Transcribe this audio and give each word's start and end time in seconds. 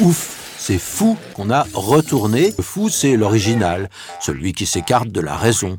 Ouf, 0.00 0.56
c'est 0.58 0.76
fou 0.76 1.16
qu'on 1.32 1.48
a 1.48 1.66
retourné. 1.72 2.52
Le 2.58 2.62
fou, 2.62 2.90
c'est 2.90 3.16
l'original, 3.16 3.88
celui 4.20 4.52
qui 4.52 4.66
s'écarte 4.66 5.08
de 5.08 5.22
la 5.22 5.34
raison. 5.34 5.78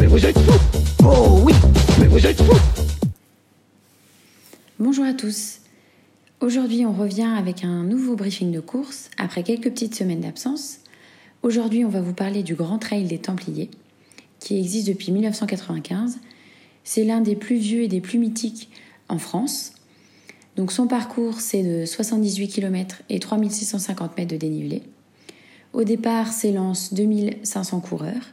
Mais 0.00 0.06
vous 0.06 0.26
êtes 0.26 0.36
fous 0.36 0.80
Oh 1.04 1.42
oui 1.44 1.52
Mais 2.00 2.08
vous 2.08 2.26
êtes 2.26 2.42
fous 2.42 2.58
Bonjour 4.80 5.04
à 5.04 5.14
tous. 5.14 5.60
Aujourd'hui, 6.40 6.84
on 6.84 6.92
revient 6.92 7.32
avec 7.38 7.62
un 7.62 7.84
nouveau 7.84 8.16
briefing 8.16 8.50
de 8.50 8.60
course 8.60 9.10
après 9.16 9.44
quelques 9.44 9.70
petites 9.70 9.94
semaines 9.94 10.22
d'absence. 10.22 10.78
Aujourd'hui, 11.44 11.84
on 11.84 11.88
va 11.88 12.00
vous 12.00 12.14
parler 12.14 12.42
du 12.42 12.56
Grand 12.56 12.78
Trail 12.78 13.04
des 13.04 13.18
Templiers, 13.18 13.70
qui 14.40 14.58
existe 14.58 14.88
depuis 14.88 15.12
1995. 15.12 16.18
C'est 16.82 17.04
l'un 17.04 17.20
des 17.20 17.36
plus 17.36 17.56
vieux 17.56 17.82
et 17.82 17.88
des 17.88 18.00
plus 18.00 18.18
mythiques 18.18 18.70
en 19.08 19.18
France. 19.18 19.72
Donc 20.56 20.72
son 20.72 20.86
parcours, 20.86 21.40
c'est 21.40 21.62
de 21.62 21.84
78 21.84 22.48
km 22.48 23.02
et 23.08 23.18
3650 23.18 24.16
mètres 24.16 24.32
de 24.32 24.36
dénivelé. 24.36 24.82
Au 25.72 25.84
départ, 25.84 26.32
s'élancent 26.32 26.94
2500 26.94 27.80
coureurs. 27.80 28.32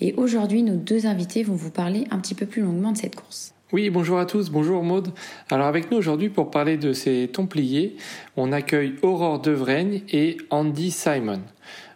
Et 0.00 0.14
aujourd'hui, 0.14 0.62
nos 0.62 0.76
deux 0.76 1.06
invités 1.06 1.42
vont 1.42 1.54
vous 1.54 1.70
parler 1.70 2.04
un 2.10 2.18
petit 2.18 2.34
peu 2.34 2.46
plus 2.46 2.62
longuement 2.62 2.92
de 2.92 2.98
cette 2.98 3.16
course. 3.16 3.54
Oui, 3.72 3.90
bonjour 3.90 4.18
à 4.18 4.26
tous, 4.26 4.50
bonjour 4.50 4.84
Maude. 4.84 5.08
Alors 5.50 5.66
avec 5.66 5.90
nous 5.90 5.96
aujourd'hui 5.96 6.28
pour 6.28 6.50
parler 6.50 6.76
de 6.76 6.92
ces 6.92 7.28
Templiers, 7.32 7.96
on 8.36 8.52
accueille 8.52 8.94
Aurore 9.02 9.40
Devreigne 9.40 10.02
et 10.12 10.36
Andy 10.50 10.92
Simon. 10.92 11.40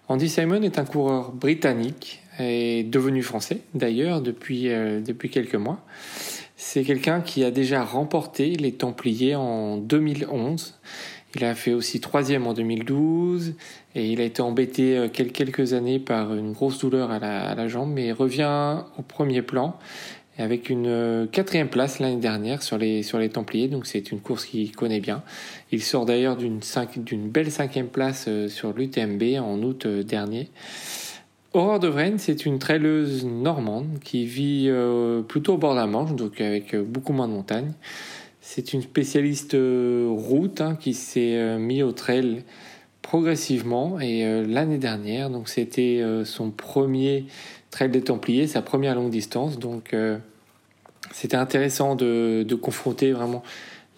Andy 0.08 0.28
Simon 0.28 0.62
est 0.62 0.78
un 0.78 0.84
coureur 0.84 1.30
britannique 1.30 2.20
et 2.40 2.82
devenu 2.82 3.22
français 3.22 3.60
d'ailleurs 3.74 4.22
depuis, 4.22 4.70
euh, 4.70 5.00
depuis 5.00 5.30
quelques 5.30 5.54
mois. 5.54 5.84
C'est 6.60 6.82
quelqu'un 6.82 7.20
qui 7.20 7.44
a 7.44 7.52
déjà 7.52 7.84
remporté 7.84 8.56
les 8.56 8.72
Templiers 8.72 9.36
en 9.36 9.76
2011. 9.76 10.74
Il 11.36 11.44
a 11.44 11.54
fait 11.54 11.72
aussi 11.72 12.00
troisième 12.00 12.48
en 12.48 12.52
2012 12.52 13.54
et 13.94 14.10
il 14.10 14.20
a 14.20 14.24
été 14.24 14.42
embêté 14.42 14.98
euh, 14.98 15.08
quel- 15.12 15.30
quelques 15.30 15.72
années 15.72 16.00
par 16.00 16.34
une 16.34 16.50
grosse 16.52 16.80
douleur 16.80 17.12
à 17.12 17.20
la, 17.20 17.68
jambe, 17.68 17.92
mais 17.94 18.10
revient 18.10 18.82
au 18.98 19.02
premier 19.02 19.40
plan 19.40 19.78
avec 20.36 20.68
une 20.68 20.88
euh, 20.88 21.26
quatrième 21.26 21.68
place 21.68 22.00
l'année 22.00 22.16
dernière 22.16 22.60
sur 22.64 22.76
les, 22.76 23.04
sur 23.04 23.20
les 23.20 23.28
Templiers. 23.28 23.68
Donc 23.68 23.86
c'est 23.86 24.10
une 24.10 24.18
course 24.18 24.44
qu'il 24.44 24.74
connaît 24.74 25.00
bien. 25.00 25.22
Il 25.70 25.80
sort 25.80 26.06
d'ailleurs 26.06 26.36
d'une 26.36 27.28
belle 27.28 27.52
cinquième 27.52 27.88
place 27.88 28.24
euh, 28.26 28.48
sur 28.48 28.72
l'UTMB 28.72 29.22
en 29.40 29.62
août 29.62 29.86
dernier. 29.86 30.50
Aurore 31.54 31.80
de 31.80 31.88
Vraine, 31.88 32.18
c'est 32.18 32.44
une 32.44 32.58
traileuse 32.58 33.24
normande 33.24 34.00
qui 34.04 34.26
vit 34.26 34.66
euh, 34.68 35.22
plutôt 35.22 35.54
au 35.54 35.56
bord 35.56 35.72
de 35.72 35.78
la 35.78 35.86
Manche, 35.86 36.14
donc 36.14 36.42
avec 36.42 36.74
euh, 36.74 36.82
beaucoup 36.82 37.14
moins 37.14 37.26
de 37.26 37.32
montagnes. 37.32 37.72
C'est 38.42 38.74
une 38.74 38.82
spécialiste 38.82 39.54
euh, 39.54 40.08
route 40.10 40.60
hein, 40.60 40.76
qui 40.78 40.92
s'est 40.92 41.36
euh, 41.36 41.58
mis 41.58 41.82
au 41.82 41.92
trail 41.92 42.44
progressivement 43.00 43.98
et 43.98 44.44
l'année 44.46 44.76
dernière, 44.76 45.30
donc 45.30 45.48
c'était 45.48 46.04
son 46.24 46.50
premier 46.50 47.24
trail 47.70 47.88
des 47.88 48.02
Templiers, 48.02 48.46
sa 48.46 48.60
première 48.60 48.94
longue 48.94 49.08
distance, 49.08 49.58
donc 49.58 49.96
c'était 51.10 51.38
intéressant 51.38 51.94
de, 51.94 52.46
confronter 52.60 53.12
vraiment 53.12 53.42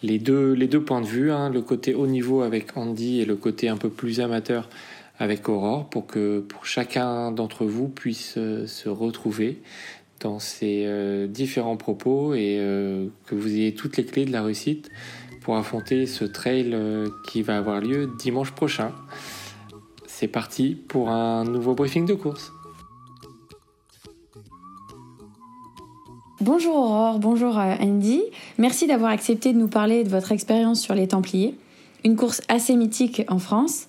les 0.04 0.20
deux, 0.20 0.52
les 0.52 0.68
deux 0.68 0.84
points 0.84 1.00
de 1.00 1.06
vue, 1.06 1.32
hein, 1.32 1.50
le 1.50 1.60
côté 1.60 1.92
haut 1.92 2.06
niveau 2.06 2.42
avec 2.42 2.76
Andy 2.76 3.20
et 3.20 3.24
le 3.24 3.34
côté 3.34 3.68
un 3.68 3.76
peu 3.76 3.88
plus 3.88 4.20
amateur 4.20 4.68
avec 5.20 5.48
Aurore 5.50 5.88
pour 5.88 6.06
que 6.06 6.40
pour 6.40 6.66
chacun 6.66 7.30
d'entre 7.30 7.66
vous 7.66 7.88
puisse 7.88 8.34
euh, 8.38 8.66
se 8.66 8.88
retrouver 8.88 9.62
dans 10.20 10.38
ces 10.38 10.84
euh, 10.86 11.26
différents 11.26 11.76
propos 11.76 12.34
et 12.34 12.56
euh, 12.58 13.06
que 13.26 13.34
vous 13.34 13.48
ayez 13.48 13.74
toutes 13.74 13.98
les 13.98 14.04
clés 14.04 14.24
de 14.24 14.32
la 14.32 14.42
réussite 14.42 14.90
pour 15.42 15.56
affronter 15.56 16.06
ce 16.06 16.24
trail 16.24 16.76
qui 17.28 17.40
va 17.40 17.56
avoir 17.56 17.80
lieu 17.80 18.10
dimanche 18.18 18.50
prochain. 18.50 18.92
C'est 20.06 20.28
parti 20.28 20.74
pour 20.74 21.08
un 21.08 21.44
nouveau 21.44 21.74
briefing 21.74 22.04
de 22.04 22.12
course. 22.12 22.52
Bonjour 26.42 26.76
Aurore, 26.76 27.18
bonjour 27.18 27.56
Andy. 27.56 28.20
Merci 28.58 28.86
d'avoir 28.86 29.12
accepté 29.12 29.54
de 29.54 29.58
nous 29.58 29.68
parler 29.68 30.04
de 30.04 30.10
votre 30.10 30.30
expérience 30.30 30.82
sur 30.82 30.94
les 30.94 31.08
Templiers, 31.08 31.54
une 32.04 32.16
course 32.16 32.42
assez 32.48 32.76
mythique 32.76 33.22
en 33.28 33.38
France. 33.38 33.88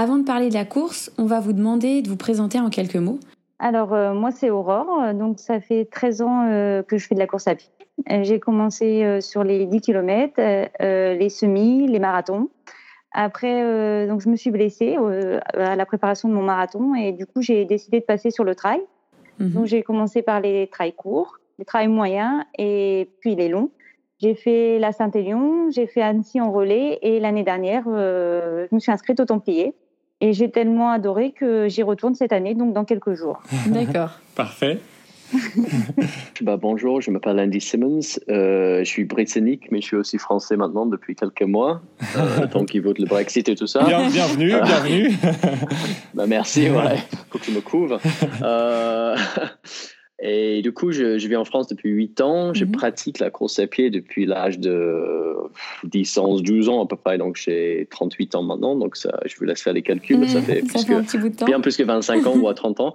Avant 0.00 0.16
de 0.16 0.22
parler 0.22 0.48
de 0.48 0.54
la 0.54 0.64
course, 0.64 1.10
on 1.18 1.24
va 1.24 1.40
vous 1.40 1.52
demander 1.52 2.02
de 2.02 2.08
vous 2.08 2.16
présenter 2.16 2.60
en 2.60 2.70
quelques 2.70 2.94
mots. 2.94 3.18
Alors, 3.58 3.92
euh, 3.92 4.14
moi, 4.14 4.30
c'est 4.30 4.48
Aurore. 4.48 5.12
Donc, 5.12 5.40
ça 5.40 5.58
fait 5.58 5.86
13 5.86 6.22
ans 6.22 6.46
euh, 6.46 6.84
que 6.84 6.98
je 6.98 7.08
fais 7.08 7.16
de 7.16 7.18
la 7.18 7.26
course 7.26 7.48
à 7.48 7.56
pied. 7.56 7.68
Euh, 8.12 8.22
J'ai 8.22 8.38
commencé 8.38 9.02
euh, 9.02 9.20
sur 9.20 9.42
les 9.42 9.66
10 9.66 9.80
km, 9.80 10.34
les 10.38 11.28
semis, 11.28 11.88
les 11.88 11.98
marathons. 11.98 12.48
Après, 13.10 14.06
donc, 14.06 14.20
je 14.20 14.28
me 14.28 14.36
suis 14.36 14.52
blessée 14.52 14.96
à 15.54 15.74
la 15.74 15.84
préparation 15.84 16.28
de 16.28 16.34
mon 16.34 16.42
marathon 16.42 16.94
et 16.94 17.10
du 17.10 17.26
coup, 17.26 17.42
j'ai 17.42 17.64
décidé 17.64 17.98
de 17.98 18.04
passer 18.04 18.30
sur 18.30 18.44
le 18.44 18.54
trail. 18.54 18.80
Mhm. 19.40 19.50
Donc, 19.50 19.66
j'ai 19.66 19.82
commencé 19.82 20.22
par 20.22 20.40
les 20.40 20.68
trails 20.68 20.92
courts, 20.92 21.40
les 21.58 21.64
trails 21.64 21.88
moyens 21.88 22.44
et 22.56 23.10
puis 23.18 23.34
les 23.34 23.48
longs. 23.48 23.70
J'ai 24.20 24.36
fait 24.36 24.78
la 24.78 24.92
Saint-Élion, 24.92 25.70
j'ai 25.70 25.88
fait 25.88 26.02
Annecy 26.02 26.40
en 26.40 26.52
relais 26.52 27.00
et 27.02 27.18
l'année 27.18 27.42
dernière, 27.42 27.82
je 27.86 28.72
me 28.72 28.78
suis 28.78 28.92
inscrite 28.92 29.18
au 29.18 29.24
Templier. 29.24 29.74
Et 30.20 30.32
j'ai 30.32 30.50
tellement 30.50 30.90
adoré 30.90 31.30
que 31.32 31.68
j'y 31.68 31.82
retourne 31.82 32.14
cette 32.14 32.32
année, 32.32 32.54
donc 32.54 32.72
dans 32.74 32.84
quelques 32.84 33.14
jours. 33.14 33.40
D'accord. 33.66 34.18
Parfait. 34.34 34.78
Bah, 36.40 36.56
bonjour, 36.56 37.00
je 37.02 37.10
m'appelle 37.10 37.38
Andy 37.40 37.60
Simmons. 37.60 38.00
Euh, 38.30 38.78
je 38.78 38.84
suis 38.84 39.04
britannique, 39.04 39.70
mais 39.70 39.80
je 39.80 39.86
suis 39.86 39.96
aussi 39.96 40.16
français 40.16 40.56
maintenant 40.56 40.86
depuis 40.86 41.14
quelques 41.16 41.42
mois. 41.42 41.82
Euh, 42.16 42.46
donc, 42.52 42.72
il 42.74 42.80
vote 42.80 42.98
le 42.98 43.06
Brexit 43.06 43.46
et 43.48 43.56
tout 43.56 43.66
ça. 43.66 43.84
Bien- 43.84 44.08
bienvenue, 44.08 44.54
bienvenue. 44.62 45.10
Bah, 46.14 46.26
merci, 46.26 46.70
ouais, 46.70 46.96
faut 47.30 47.38
que 47.38 47.44
tu 47.44 47.50
me 47.50 47.60
couvres. 47.60 48.00
Et 50.20 50.62
du 50.62 50.72
coup, 50.72 50.90
je, 50.90 51.16
je 51.18 51.28
vis 51.28 51.36
en 51.36 51.44
France 51.44 51.68
depuis 51.68 51.90
8 51.90 52.20
ans. 52.20 52.52
Je 52.52 52.64
Mhm. 52.64 52.72
pratique 52.72 53.18
la 53.20 53.30
course 53.30 53.58
à 53.60 53.66
pied 53.68 53.88
depuis 53.90 54.26
l'âge 54.26 54.58
de 54.58 55.34
10, 55.84 56.18
11, 56.18 56.42
12 56.42 56.68
ans 56.68 56.82
à 56.84 56.88
peu 56.88 56.96
près. 56.96 57.18
Donc, 57.18 57.36
j'ai 57.36 57.86
38 57.90 58.34
ans 58.34 58.42
maintenant. 58.42 58.74
Donc, 58.74 58.96
ça, 58.96 59.20
je 59.26 59.36
vous 59.36 59.44
laisse 59.44 59.62
faire 59.62 59.72
les 59.74 59.82
calculs. 59.82 60.28
Ça 60.28 60.42
fait 60.42 60.60
plus 60.60 60.70
ça 60.70 60.78
fait 60.80 60.86
que 60.92 60.98
un 60.98 61.02
petit 61.04 61.18
bout 61.18 61.28
de 61.28 61.36
temps. 61.36 61.46
bien 61.46 61.60
plus 61.60 61.76
que 61.76 61.84
25 61.84 62.26
ans 62.26 62.36
ou 62.36 62.48
à 62.48 62.54
30 62.54 62.80
ans, 62.80 62.94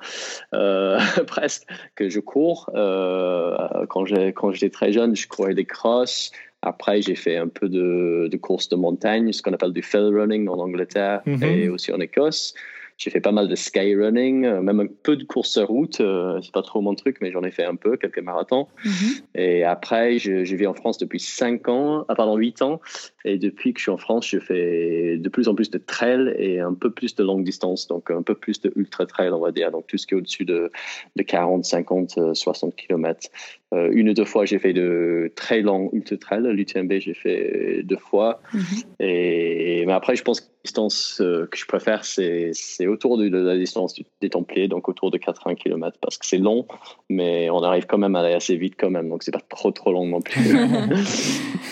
euh, 0.53 0.97
presque, 1.28 1.66
que 1.95 2.09
je 2.09 2.19
cours. 2.19 2.69
Euh, 2.75 3.56
quand 3.89 4.06
j'ai- 4.06 4.33
quand 4.33 4.51
j'étais 4.51 4.69
très 4.69 4.91
jeune, 4.91 5.16
je 5.16 5.28
courais 5.28 5.53
des 5.53 5.66
crosses. 5.66 6.31
Après, 6.62 7.01
j'ai 7.01 7.16
fait 7.16 7.35
un 7.38 7.47
peu 7.50 7.67
de, 7.69 8.28
de 8.31 8.38
courses 8.38 8.69
de 8.69 8.75
montagne, 8.75 9.31
ce 9.33 9.41
qu'on 9.41 9.51
appelle 9.53 9.73
du 9.73 9.81
fell 9.81 10.06
running 10.17 10.47
en 10.47 10.59
Angleterre 10.59 11.22
Mhm. 11.25 11.44
et 11.44 11.69
aussi 11.69 11.91
en 11.91 12.00
Écosse. 12.00 12.53
J'ai 12.97 13.09
fait 13.09 13.21
pas 13.21 13.31
mal 13.31 13.47
de 13.47 13.55
sky 13.55 13.95
running, 13.95 14.45
euh, 14.45 14.61
même 14.61 14.79
un 14.79 14.87
peu 15.03 15.15
de 15.15 15.23
course 15.23 15.57
route. 15.57 15.99
Euh, 16.01 16.39
c'est 16.41 16.51
pas 16.51 16.61
trop 16.61 16.81
mon 16.81 16.95
truc, 16.95 17.17
mais 17.21 17.31
j'en 17.31 17.43
ai 17.43 17.51
fait 17.51 17.65
un 17.65 17.75
peu, 17.75 17.97
quelques 17.97 18.19
marathons. 18.19 18.67
Mhm. 18.85 18.91
Et 19.35 19.63
après, 19.63 20.19
je, 20.19 20.43
je 20.43 20.55
vis 20.55 20.67
en 20.67 20.73
France 20.73 20.97
depuis 20.97 21.19
5 21.19 21.68
ans, 21.69 22.06
ah, 22.07 22.15
pardon, 22.15 22.38
8 22.38 22.62
ans. 22.62 22.81
Et 23.25 23.38
depuis 23.38 23.73
que 23.73 23.79
je 23.79 23.83
suis 23.83 23.91
en 23.91 23.97
France, 23.97 24.27
je 24.27 24.39
fais 24.39 25.18
de 25.18 25.29
plus 25.29 25.47
en 25.47 25.56
plus 25.56 25.71
de 25.71 25.77
trail 25.77 26.33
et 26.38 26.59
un 26.59 26.73
peu 26.73 26.91
plus 26.91 27.15
de 27.15 27.23
longue 27.23 27.44
distance, 27.44 27.88
donc 27.88 28.12
un 28.12 28.21
peu 28.21 28.35
plus 28.35 28.62
de 28.62 28.71
ultra 28.75 29.06
trail, 29.06 29.29
on 29.31 29.39
va 29.39 29.51
dire. 29.51 29.71
Donc 29.71 29.88
tout 29.88 29.97
ce 29.97 30.06
qui 30.06 30.13
est 30.13 30.18
au-dessus 30.18 30.45
de, 30.45 30.71
de 31.15 31.23
40, 31.23 31.65
50, 31.65 32.18
euh, 32.18 32.33
60 32.33 32.75
km. 32.75 33.29
Euh, 33.73 33.89
une 33.91 34.09
ou 34.09 34.13
deux 34.13 34.25
fois, 34.25 34.45
j'ai 34.45 34.59
fait 34.59 34.73
de 34.73 35.31
très 35.35 35.62
longs 35.62 35.89
ultra 35.94 36.18
trail. 36.18 36.44
L'UTMB, 36.44 36.94
j'ai 37.00 37.13
fait 37.13 37.81
deux 37.83 37.97
fois. 37.97 38.41
Mhm. 38.53 38.63
Et, 39.00 39.83
mais 39.85 39.94
après, 39.94 40.15
je 40.15 40.23
pense 40.23 40.41
que 40.41 40.52
distance 40.63 41.18
euh, 41.19 41.48
que 41.51 41.57
je 41.57 41.65
préfère, 41.65 42.06
c'est 42.06 42.88
autour 42.88 43.18
de, 43.18 43.27
la 43.27 43.57
distance 43.57 43.95
des 44.21 44.30
Templiers, 44.30 44.68
donc 44.68 44.88
autour 44.88 45.12
de 45.12 45.18
80 45.18 45.56
km, 45.56 45.98
parce 46.01 46.18
que 46.18 46.25
c'est 46.25 46.38
long, 46.38 46.65
mais 47.10 47.50
on 47.50 47.62
arrive 47.63 47.86
quand 47.86 47.98
même 47.98 48.15
à 48.15 48.21
aller 48.21 48.33
assez 48.33 48.56
vite 48.56 48.75
quand 48.77 48.89
même, 48.89 49.10
donc 49.10 49.24
c'est 49.24 49.31
pas 49.31 49.42
trop 49.50 49.71
trop 49.71 49.92
long 49.92 50.07
non 50.07 50.21
plus. 50.21 50.57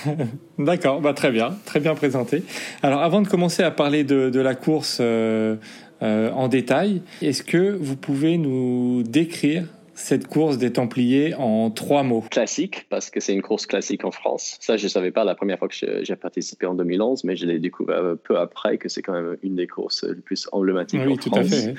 D'accord, 0.60 1.00
bah 1.00 1.14
très 1.14 1.32
bien, 1.32 1.56
très 1.66 1.80
bien 1.80 1.96
présenté. 1.96 2.44
Alors 2.84 3.02
avant 3.02 3.22
de 3.22 3.28
commencer 3.28 3.64
à 3.64 3.72
parler 3.72 4.04
de, 4.04 4.30
de 4.30 4.40
la 4.40 4.56
course 4.56 4.98
euh, 5.00 5.56
euh, 6.02 6.32
en 6.32 6.48
détail, 6.48 7.02
est-ce 7.22 7.44
que 7.44 7.72
vous 7.72 7.96
pouvez 7.96 8.38
nous 8.38 9.04
décrire 9.04 9.68
cette 10.02 10.28
course 10.28 10.58
des 10.58 10.74
Templiers 10.74 11.34
en 11.36 11.70
trois 11.70 12.04
mots 12.04 12.24
Classique, 12.30 12.88
parce 12.90 13.10
que 13.10 13.20
c'est 13.20 13.34
une 13.34 13.42
course 13.42 13.66
classique 13.66 14.04
en 14.04 14.12
France. 14.12 14.58
Ça, 14.60 14.78
je 14.78 14.84
ne 14.84 14.90
savais 14.90 15.12
pas 15.12 15.24
la 15.24 15.36
première 15.36 15.60
fois 15.60 15.68
que 15.68 15.76
j'ai 15.76 16.16
participé 16.16 16.66
en 16.66 16.74
2011, 16.74 17.24
mais 17.24 17.36
je 17.36 17.46
l'ai 17.46 17.60
découvert 17.60 18.16
peu 18.24 18.38
après 18.38 18.78
que 18.78 18.90
c'est 18.90 19.02
quand 19.02 19.14
même 19.14 19.38
une 19.44 19.56
des 19.56 19.68
courses 19.68 20.04
les 20.04 20.22
plus 20.22 20.48
emblématiques 20.52 21.02
oui, 21.06 21.14
en 21.14 21.18
tout 21.18 21.30
France. 21.30 21.40
À 21.40 21.44
fait, 21.44 21.76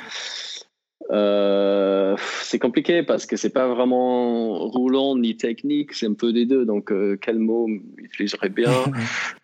euh, 1.13 2.17
c'est 2.43 2.59
compliqué 2.59 3.03
parce 3.03 3.27
que 3.27 3.37
c'est 3.37 3.51
pas 3.51 3.69
vraiment 3.69 4.67
roulant 4.67 5.15
ni 5.17 5.37
technique, 5.37 5.93
c'est 5.93 6.07
un 6.07 6.15
peu 6.15 6.33
des 6.33 6.47
deux. 6.47 6.65
Donc, 6.65 6.91
euh, 6.91 7.19
quel 7.21 7.39
mot 7.39 7.69
utiliserait 7.99 8.49
bien? 8.49 8.73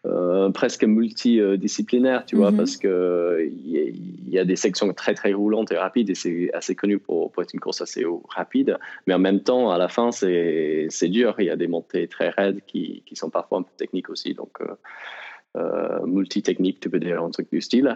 Euh, 0.07 0.49
Presque 0.51 0.85
multidisciplinaire, 0.85 2.25
tu 2.25 2.37
vois, 2.37 2.51
mm 2.51 2.55
-hmm. 2.55 2.57
parce 2.57 2.77
que 2.79 3.47
il 3.47 4.31
y, 4.31 4.35
y, 4.35 4.39
a 4.39 4.45
des 4.45 4.57
sections 4.57 4.91
très 4.95 5.15
très 5.15 5.33
roulantes 5.33 5.71
et 5.73 5.77
rapides 5.77 6.09
et 6.09 6.15
c'est 6.15 6.51
assez 6.55 6.75
connu 6.75 6.99
pour, 6.99 7.31
pour, 7.31 7.43
être 7.43 7.53
une 7.53 7.61
course 7.61 7.83
assez 7.83 8.05
rapide. 8.37 8.79
Mais 9.07 9.15
en 9.15 9.19
même 9.19 9.41
temps, 9.43 9.65
à 9.71 9.77
la 9.77 9.89
fin, 9.89 10.11
c'est 10.13 11.11
dur. 11.19 11.35
Il 11.39 11.47
y 11.47 11.51
a 11.51 11.57
des 11.57 11.69
montées 11.69 12.07
très 12.09 12.31
raides 12.31 12.61
qui, 12.71 13.03
qui, 13.07 13.15
sont 13.17 13.31
parfois 13.39 13.59
un 13.59 13.65
peu 13.69 13.75
techniques 13.77 14.11
aussi. 14.15 14.31
Donc, 14.41 14.53
multi-technique, 16.17 16.79
tu 16.81 16.89
peux 16.93 17.01
dire 17.07 17.23
un 17.29 17.33
truc 17.37 17.49
du 17.53 17.61
style. 17.61 17.89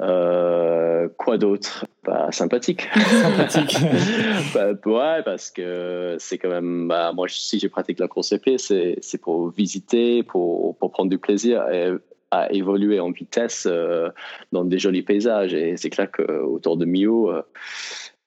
Euh, 0.00 1.08
quoi 1.16 1.38
d'autre? 1.38 1.86
Bah, 2.04 2.28
Sympathique. 2.30 2.88
Sympathique. 2.94 3.76
bah, 4.54 4.72
ouais, 4.86 5.22
parce 5.22 5.50
que 5.50 6.16
c'est 6.18 6.38
quand 6.38 6.48
même. 6.48 6.88
Bah, 6.88 7.12
moi, 7.14 7.26
si 7.28 7.58
je 7.58 7.68
pratique 7.68 7.98
la 7.98 8.08
course 8.08 8.32
épée, 8.32 8.56
c'est 8.58 9.20
pour 9.20 9.50
visiter, 9.50 10.22
pour, 10.22 10.76
pour 10.76 10.90
prendre 10.90 11.10
du 11.10 11.18
plaisir 11.18 11.68
et 11.70 11.92
à 12.30 12.52
évoluer 12.52 13.00
en 13.00 13.10
vitesse 13.10 13.66
euh, 13.68 14.10
dans 14.52 14.64
des 14.64 14.78
jolis 14.78 15.02
paysages. 15.02 15.52
Et 15.54 15.76
c'est 15.76 15.90
clair 15.90 16.10
qu'autour 16.10 16.76
de 16.76 16.84
Millau, 16.84 17.30
euh, 17.30 17.42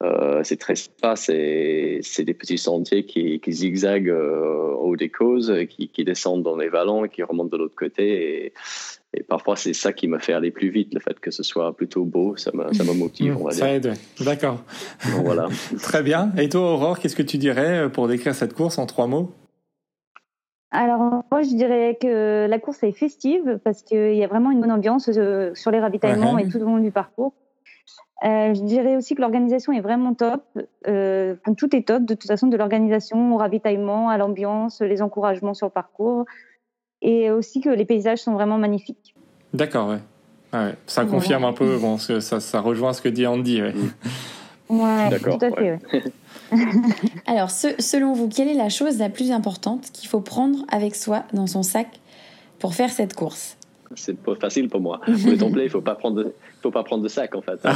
euh, 0.03 0.41
c'est 0.43 0.57
très 0.57 0.75
sympa. 0.75 1.15
C'est 1.15 2.23
des 2.23 2.33
petits 2.33 2.57
sentiers 2.57 3.05
qui, 3.05 3.39
qui 3.39 3.51
zigzaguent 3.51 4.09
au 4.09 4.79
haut 4.83 4.95
des 4.95 5.09
causes, 5.09 5.53
qui, 5.69 5.87
qui, 5.87 6.03
descendent 6.03 6.43
dans 6.43 6.57
les 6.57 6.69
vallons 6.69 7.05
et 7.05 7.09
qui 7.09 7.23
remontent 7.23 7.49
de 7.49 7.57
l'autre 7.57 7.75
côté. 7.75 8.45
Et, 8.45 8.53
et 9.15 9.23
parfois, 9.23 9.55
c'est 9.55 9.73
ça 9.73 9.93
qui 9.93 10.07
me 10.07 10.19
fait 10.19 10.33
aller 10.33 10.51
plus 10.51 10.69
vite, 10.69 10.93
le 10.93 10.99
fait 10.99 11.19
que 11.19 11.31
ce 11.31 11.43
soit 11.43 11.75
plutôt 11.75 12.03
beau, 12.03 12.35
ça 12.35 12.51
me, 12.53 12.73
ça 12.73 12.83
me 12.83 12.93
motive, 12.93 13.37
on 13.39 13.45
va 13.45 13.51
ça 13.51 13.65
dire. 13.77 13.91
aide, 13.91 13.97
d'accord. 14.19 14.63
voilà. 15.23 15.47
Très 15.81 16.01
bien. 16.03 16.31
Et 16.37 16.49
toi, 16.49 16.73
Aurore, 16.73 16.99
qu'est-ce 16.99 17.15
que 17.15 17.21
tu 17.23 17.37
dirais 17.37 17.89
pour 17.91 18.07
décrire 18.07 18.33
cette 18.33 18.53
course 18.53 18.77
en 18.79 18.85
trois 18.85 19.07
mots? 19.07 19.31
Alors, 20.71 21.23
moi, 21.31 21.43
je 21.43 21.55
dirais 21.55 21.97
que 22.01 22.47
la 22.47 22.57
course 22.57 22.81
est 22.81 22.91
festive 22.91 23.59
parce 23.63 23.83
qu'il 23.83 24.15
y 24.15 24.23
a 24.23 24.27
vraiment 24.27 24.49
une 24.49 24.59
bonne 24.59 24.71
ambiance 24.71 25.07
euh, 25.15 25.51
sur 25.53 25.69
les 25.69 25.79
ravitaillements 25.79 26.33
uh 26.33 26.41
-huh. 26.41 26.47
et 26.47 26.49
tout 26.49 26.57
au 26.57 26.65
long 26.65 26.79
du 26.79 26.91
parcours. 26.91 27.33
Euh, 28.23 28.53
je 28.53 28.61
dirais 28.61 28.95
aussi 28.95 29.15
que 29.15 29.21
l'organisation 29.21 29.73
est 29.73 29.81
vraiment 29.81 30.13
top. 30.13 30.43
Euh, 30.87 31.35
tout 31.57 31.75
est 31.75 31.87
top, 31.87 32.03
de 32.05 32.13
toute 32.13 32.27
façon, 32.27 32.47
de 32.47 32.55
l'organisation 32.55 33.33
au 33.33 33.37
ravitaillement, 33.37 34.09
à 34.09 34.17
l'ambiance, 34.17 34.81
les 34.81 35.01
encouragements 35.01 35.53
sur 35.53 35.67
le 35.67 35.71
parcours. 35.71 36.25
Et 37.01 37.31
aussi 37.31 37.59
que 37.59 37.69
les 37.69 37.85
paysages 37.85 38.19
sont 38.19 38.33
vraiment 38.33 38.57
magnifiques. 38.57 39.13
D'accord, 39.53 39.89
ouais. 39.89 39.99
Ah 40.53 40.65
ouais. 40.65 40.75
Ça 40.85 41.05
confirme 41.05 41.43
un 41.43 41.53
peu, 41.53 41.77
bon, 41.77 41.97
ça, 41.97 42.21
ça 42.21 42.61
rejoint 42.61 42.93
ce 42.93 43.01
que 43.01 43.09
dit 43.09 43.27
Andy. 43.27 43.61
Ouais. 43.61 43.73
Ouais, 44.69 45.09
D'accord. 45.09 45.37
tout 45.37 45.45
à 45.45 45.51
fait. 45.51 45.79
Alors, 47.27 47.51
ce, 47.51 47.67
selon 47.79 48.13
vous, 48.13 48.27
quelle 48.27 48.47
est 48.47 48.55
la 48.55 48.69
chose 48.69 48.97
la 48.97 49.09
plus 49.09 49.31
importante 49.31 49.91
qu'il 49.91 50.07
faut 50.09 50.21
prendre 50.21 50.65
avec 50.69 50.95
soi 50.95 51.23
dans 51.33 51.47
son 51.47 51.63
sac 51.63 51.99
pour 52.59 52.73
faire 52.73 52.89
cette 52.89 53.13
course? 53.13 53.57
C'est 53.95 54.17
pas 54.17 54.35
facile 54.35 54.69
pour 54.69 54.81
moi. 54.81 54.99
Pour 55.05 55.31
les 55.31 55.37
templés, 55.37 55.63
il 55.65 55.69
faut 55.69 55.81
pas 55.81 55.95
prendre, 55.95 56.23
de, 56.23 56.33
faut 56.61 56.71
pas 56.71 56.83
prendre 56.83 57.03
de 57.03 57.07
sac 57.07 57.35
en 57.35 57.41
fait. 57.41 57.59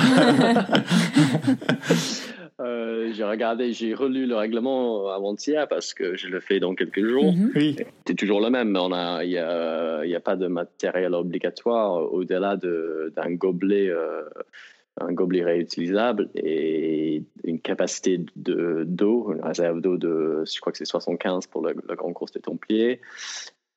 euh, 2.60 3.12
j'ai 3.14 3.24
regardé, 3.24 3.74
j'ai 3.74 3.94
relu 3.94 4.26
le 4.26 4.36
règlement 4.36 5.10
avant-hier 5.10 5.68
parce 5.68 5.94
que 5.94 6.16
je 6.16 6.28
le 6.28 6.40
fais 6.40 6.60
dans 6.60 6.76
quelques 6.76 7.06
jours. 7.06 7.34
Mm 7.34 7.46
-hmm. 7.46 7.52
Oui. 7.56 7.76
C'est 8.06 8.16
toujours 8.16 8.42
le 8.42 8.50
même. 8.50 8.76
On 8.76 8.92
a, 8.94 9.24
il 9.24 9.32
y 9.32 9.38
a, 9.38 10.04
il 10.06 10.12
y 10.12 10.16
a 10.16 10.20
pas 10.20 10.36
de 10.36 10.48
matériel 10.48 11.14
obligatoire 11.14 12.14
au-delà 12.14 12.58
d'un 12.58 13.32
gobelet. 13.34 13.90
Euh, 13.90 14.24
un 15.00 15.14
gobelet 15.14 15.44
réutilisable 15.44 16.30
et 16.36 17.24
une 17.44 17.60
capacité 17.60 18.20
d'eau, 18.36 19.28
de, 19.30 19.36
une 19.36 19.44
réserve 19.44 19.80
d'eau 19.82 19.98
de, 19.98 20.44
je 20.46 20.60
crois 20.60 20.72
que 20.72 20.78
c'est 20.78 20.86
75 20.86 21.48
pour 21.48 21.62
le, 21.66 21.76
le 21.88 21.96
Grand 21.96 22.14
Course 22.14 22.32
des 22.32 22.40
Templiers. 22.40 23.00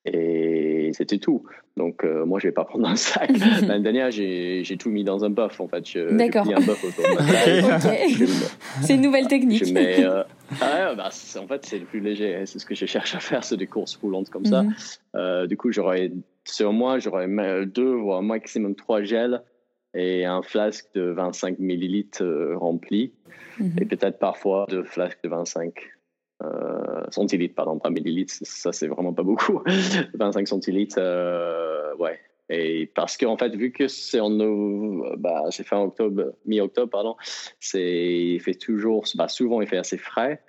Et 0.07 0.91
c'était 0.95 1.19
tout. 1.19 1.45
Donc, 1.77 2.05
euh, 2.05 2.25
moi, 2.25 2.39
je 2.41 2.49
vais 2.49 2.53
pas 2.53 2.65
prendre 2.65 2.89
un 2.89 2.97
sac. 2.97 3.31
L'année 3.67 3.83
dernière, 3.83 4.11
j'ai 4.11 4.77
tout 4.79 4.91
mis 4.91 5.05
dans 5.05 5.25
un 5.25 5.31
buff, 5.31 5.61
en 5.61 5.69
fait. 5.69 5.85
D'accord. 6.13 6.45
J'ai 6.45 6.51
mis 6.51 6.57
un 6.57 6.67
buff 6.67 6.85
autour 6.85 7.05
de 7.05 7.15
ma 7.15 7.33
taille. 7.33 7.61
okay. 8.17 8.27
C'est 8.83 8.95
une 8.95 9.03
nouvelle 9.03 9.29
technique. 9.29 9.65
Je 9.65 9.73
mets, 9.73 10.05
euh, 10.05 10.23
ah, 10.61 10.95
bah, 10.95 11.11
en 11.39 11.47
fait, 11.47 11.67
c'est 11.67 11.79
le 11.79 11.85
plus 11.85 12.01
léger. 12.01 12.43
C'est 12.47 12.59
ce 12.59 12.67
que 12.67 12.75
je 12.75 12.87
cherche 12.87 13.15
à 13.15 13.21
faire, 13.21 13.45
c'est 13.45 13.57
des 13.57 13.67
courses 13.67 13.97
roulantes 13.97 14.31
comme 14.31 14.47
ça. 14.47 14.63
Mhm. 14.63 14.75
Euh, 15.17 15.47
du 15.47 15.57
coup, 15.57 15.71
j'aurais, 15.71 16.11
sur 16.45 16.73
moi, 16.73 16.99
j'aurais 16.99 17.29
deux, 17.67 17.93
voire 17.95 18.23
maximum 18.23 18.75
trois 18.75 19.03
gels 19.03 19.43
et 19.95 20.25
un 20.25 20.43
flasque 20.43 20.87
de 20.95 21.03
25 21.03 21.59
millilitres 21.59 22.25
rempli, 22.55 23.13
Mhm. 23.61 23.77
et 23.81 23.85
peut-être 23.85 24.19
parfois 24.19 24.67
deux 24.69 24.85
flasques 24.85 25.19
de 25.23 25.29
25 25.29 25.75
euh, 26.43 27.03
centilitres, 27.11 27.55
pardon, 27.55 27.79
pas 27.79 27.91
millilitres, 27.91 28.35
ça 28.43 28.73
c'est 28.73 28.89
vraiment 28.89 29.13
pas 29.13 29.23
beaucoup. 29.23 29.63
25 30.15 30.49
centilitres, 30.49 30.97
euh, 30.99 31.95
ouais. 31.97 32.19
Et 32.53 32.91
parce 32.95 33.17
qu'en 33.17 33.37
fait, 33.37 33.55
vu 33.55 33.71
que 33.71 33.87
c'est 33.87 34.19
en 34.19 34.31
bah, 35.17 35.45
c'est 35.51 35.65
fin 35.65 35.79
octobre, 35.79 36.33
mi-octobre, 36.47 36.91
pardon, 36.91 37.15
c'est 37.61 38.19
il 38.35 38.41
fait 38.41 38.55
toujours, 38.55 39.05
bah, 39.15 39.29
souvent 39.29 39.61
il 39.61 39.69
fait 39.69 39.79
assez 39.79 39.99
frais. 39.99 40.43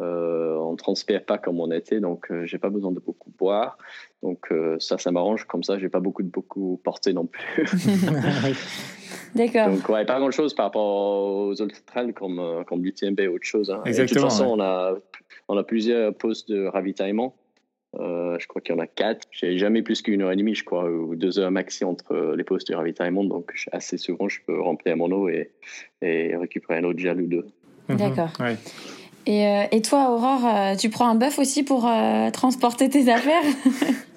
Euh, 0.00 0.56
on 0.58 0.76
transpire 0.76 1.24
pas 1.24 1.38
comme 1.38 1.58
on 1.58 1.72
était, 1.72 1.98
donc 1.98 2.30
euh, 2.30 2.46
j'ai 2.46 2.58
pas 2.58 2.70
besoin 2.70 2.92
de 2.92 3.00
beaucoup 3.00 3.32
boire. 3.36 3.78
Donc 4.22 4.52
euh, 4.52 4.76
ça, 4.78 4.96
ça 4.96 5.10
m'arrange. 5.10 5.44
Comme 5.44 5.64
ça, 5.64 5.76
j'ai 5.78 5.88
pas 5.88 5.98
beaucoup 5.98 6.22
de 6.22 6.28
beaucoup 6.28 6.80
porter 6.84 7.12
non 7.12 7.26
plus. 7.26 7.64
D'accord. 9.34 9.70
Donc 9.70 9.88
ouais, 9.88 10.04
pas 10.04 10.20
grand 10.20 10.30
chose 10.30 10.54
par 10.54 10.66
rapport 10.66 10.84
aux 10.84 11.54
ultra 11.54 11.80
trails 11.86 12.14
comme 12.14 12.64
comme 12.66 12.84
l'UTMB 12.84 13.20
ou 13.28 13.34
autre 13.34 13.46
chose. 13.46 13.70
Hein. 13.70 13.82
Et 13.86 13.90
de 13.90 13.94
toute 13.94 14.02
Exactement, 14.02 14.30
façon, 14.30 14.44
ouais. 14.44 14.52
on 14.52 14.60
a 14.60 14.94
on 15.48 15.56
a 15.56 15.64
plusieurs 15.64 16.14
postes 16.14 16.48
de 16.50 16.66
ravitaillement. 16.66 17.34
Euh, 17.98 18.38
je 18.38 18.46
crois 18.46 18.60
qu'il 18.60 18.74
y 18.74 18.78
en 18.78 18.82
a 18.82 18.86
quatre. 18.86 19.26
J'ai 19.30 19.56
jamais 19.56 19.82
plus 19.82 20.02
qu'une 20.02 20.22
heure 20.22 20.30
et 20.30 20.36
demie, 20.36 20.54
je 20.54 20.64
crois, 20.64 20.90
ou 20.90 21.16
deux 21.16 21.38
heures 21.38 21.50
maxi 21.50 21.84
entre 21.84 22.34
les 22.36 22.44
postes 22.44 22.68
de 22.68 22.74
ravitaillement. 22.74 23.24
Donc 23.24 23.52
assez 23.72 23.96
souvent, 23.96 24.28
je 24.28 24.40
peux 24.46 24.60
remplir 24.60 24.96
mon 24.96 25.10
eau 25.10 25.28
et, 25.28 25.52
et 26.02 26.36
récupérer 26.36 26.78
un 26.78 26.84
autre 26.84 26.98
gel 26.98 27.20
ou 27.22 27.26
deux. 27.26 27.46
Mhm. 27.88 27.96
D'accord. 27.96 28.32
Ouais. 28.40 28.56
Et, 29.26 29.46
euh, 29.46 29.64
et 29.72 29.82
toi, 29.82 30.10
Aurore, 30.10 30.46
euh, 30.46 30.76
tu 30.76 30.88
prends 30.88 31.08
un 31.08 31.14
bœuf 31.14 31.38
aussi 31.38 31.62
pour 31.62 31.86
euh, 31.86 32.30
transporter 32.30 32.88
tes 32.88 33.10
affaires? 33.10 33.42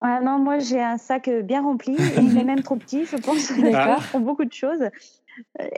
Ah 0.00 0.20
non, 0.22 0.38
moi 0.38 0.60
j'ai 0.60 0.80
un 0.80 0.96
sac 0.96 1.28
bien 1.28 1.60
rempli 1.60 1.96
et 1.96 2.20
il 2.20 2.38
est 2.38 2.44
même 2.44 2.62
trop 2.62 2.76
petit, 2.76 3.04
je 3.04 3.16
pense. 3.16 3.50
D'accord. 3.58 4.00
pour 4.12 4.20
beaucoup 4.20 4.44
de 4.44 4.52
choses. 4.52 4.84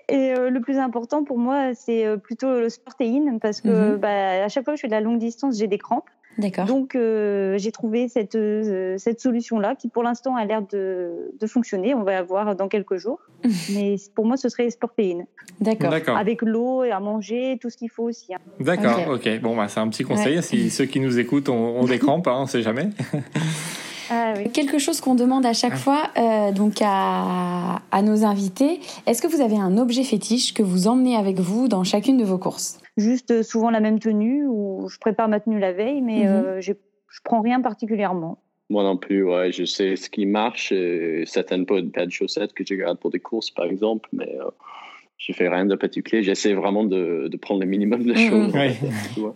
Et 0.09 0.33
euh, 0.33 0.51
le 0.51 0.61
plus 0.61 0.79
important 0.79 1.25
pour 1.25 1.39
moi, 1.39 1.75
c'est 1.75 2.05
euh, 2.07 2.17
plutôt 2.17 2.61
le 2.61 2.69
sportéine 2.69 3.39
parce 3.41 3.61
que 3.61 3.93
Mhm. 3.95 3.97
bah, 3.99 4.45
à 4.45 4.49
chaque 4.49 4.65
fois 4.65 4.75
que 4.75 4.77
je 4.79 4.83
fais 4.83 4.89
de 4.89 4.93
la 4.93 5.01
longue 5.01 5.19
distance, 5.19 5.57
j'ai 5.59 5.67
des 5.67 5.79
crampes. 5.79 6.09
D'accord. 6.39 6.65
Donc 6.65 6.95
euh, 6.95 7.59
j'ai 7.59 7.73
trouvé 7.73 8.09
cette, 8.09 8.37
euh, 8.37 8.97
cette 8.99 9.21
solution-là 9.21 9.75
qui 9.75 9.89
pour 9.89 10.03
l'instant 10.05 10.37
a 10.37 10.45
l'air 10.45 10.63
de, 10.63 11.33
de 11.39 11.47
fonctionner. 11.47 11.93
On 11.95 12.03
va 12.05 12.23
voir 12.23 12.55
dans 12.57 12.69
quelques 12.69 12.97
jours. 12.97 13.21
Mais 13.75 13.97
pour 14.15 14.25
moi, 14.27 14.37
ce 14.37 14.49
serait 14.49 14.71
sportéine. 14.71 15.27
D'accord. 15.61 15.91
D'accord. 15.91 16.17
Avec 16.17 16.43
l'eau 16.43 16.85
et 16.85 16.93
à 16.93 17.01
manger, 17.01 17.59
tout 17.61 17.69
ce 17.69 17.77
qu'il 17.77 17.91
faut 17.91 18.05
aussi. 18.05 18.33
hein. 18.33 18.39
D'accord, 18.61 19.09
Ok. 19.15 19.27
ok. 19.27 19.41
Bon, 19.41 19.57
bah, 19.57 19.67
c'est 19.69 19.81
un 19.81 19.89
petit 19.89 20.05
conseil. 20.05 20.43
Si 20.43 20.71
ceux 20.71 20.85
qui 20.87 21.01
nous 21.01 21.19
écoutent 21.19 21.49
ont, 21.49 21.81
ont 21.81 21.85
des 21.85 21.99
crampes, 22.07 22.29
hein, 22.29 22.37
on 22.39 22.47
sait 22.47 22.63
jamais. 22.63 22.91
Ah 24.11 24.35
oui. 24.37 24.51
Quelque 24.51 24.79
chose 24.79 25.01
qu'on 25.01 25.15
demande 25.15 25.47
à 25.47 25.53
chaque 25.53 25.77
fois 25.77 26.03
euh, 26.19 26.53
donc 26.53 26.75
à, 26.83 27.81
à 27.93 28.03
nos 28.03 28.25
invités. 28.25 28.81
Est-ce 29.07 29.23
que 29.23 29.29
vous 29.29 29.41
avez 29.41 29.57
un 29.57 29.79
objet 29.79 30.03
fétiche 30.03 30.53
que 30.53 30.63
vous 30.63 30.89
emmenez 30.89 31.17
avec 31.17 31.39
vous 31.39 31.69
dans 31.69 31.85
chacune 31.85 32.17
de 32.19 32.25
vos 32.25 32.39
courses? 32.39 32.79
Juste 32.97 33.31
euh, 33.31 33.43
souvent 33.43 33.71
la 33.71 33.81
même 33.81 33.99
tenue 34.01 34.47
ou 34.47 34.89
je 34.89 34.99
prépare 34.99 35.29
ma 35.29 35.39
tenue 35.41 35.59
la 35.61 35.73
veille, 35.73 36.03
mais 36.03 36.25
Mhm. 36.25 36.27
euh, 36.27 36.61
je 36.61 36.73
prends 37.25 37.41
rien 37.41 37.61
particulièrement. 37.61 38.39
Moi 38.69 38.85
non 38.85 38.97
plus, 38.97 39.25
ouais, 39.25 39.51
je 39.51 39.65
sais 39.65 39.97
ce 39.97 40.09
qui 40.09 40.27
marche, 40.27 40.73
certaines 41.27 41.67
paires 41.67 42.07
de 42.07 42.11
chaussettes 42.13 42.53
que 42.53 42.65
je 42.65 42.75
garde 42.75 42.99
pour 42.99 43.11
des 43.11 43.19
courses, 43.19 43.51
par 43.51 43.65
exemple, 43.67 44.09
mais 44.13 44.37
euh, 44.41 44.45
je 45.21 45.33
fais 45.35 45.49
rien 45.49 45.67
de 45.67 45.75
particulier. 45.77 46.23
J'essaie 46.25 46.55
vraiment 46.55 46.83
de, 46.83 47.29
de 47.31 47.37
prendre 47.37 47.61
le 47.61 47.67
minimum 47.67 48.03
de 48.03 48.13
Mhm. 48.15 48.29
choses. 48.31 49.33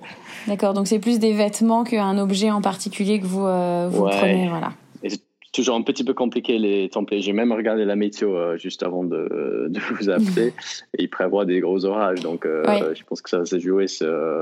D'accord, 0.49 0.73
donc 0.75 0.87
c'est 0.89 0.99
plus 0.99 1.19
des 1.21 1.33
vêtements 1.33 1.85
qu'un 1.85 2.19
objet 2.19 2.51
en 2.51 2.61
particulier 2.63 3.21
que 3.21 3.27
vous, 3.27 3.45
euh, 3.47 3.89
vous 3.91 4.05
Ouais. 4.05 4.11
prenez, 4.19 4.49
voilà. 4.49 4.73
Et 5.03 5.11
c'est 5.11 5.21
toujours 5.53 5.77
un 5.77 5.83
petit 5.83 6.03
peu 6.03 6.15
compliqué 6.15 6.59
les 6.59 6.89
templés. 6.89 7.21
J'ai 7.21 7.33
même 7.35 7.53
regardé 7.53 7.85
la 7.85 7.97
météo 7.97 8.35
euh, 8.35 8.57
juste 8.57 8.83
avant 8.83 9.05
de, 9.05 9.67
de 9.69 9.81
vous 9.91 10.09
appeler 10.11 10.53
et 10.99 11.03
il 11.05 11.09
prévoit 11.11 11.45
des 11.45 11.61
gros 11.61 11.85
orages. 11.85 12.21
Donc 12.21 12.45
euh, 12.47 12.65
Ouais. 12.67 12.95
je 12.95 13.05
pense 13.05 13.21
que 13.23 13.29
ça 13.31 13.39
va 13.39 13.45
se 13.45 13.59
jouer. 13.59 13.85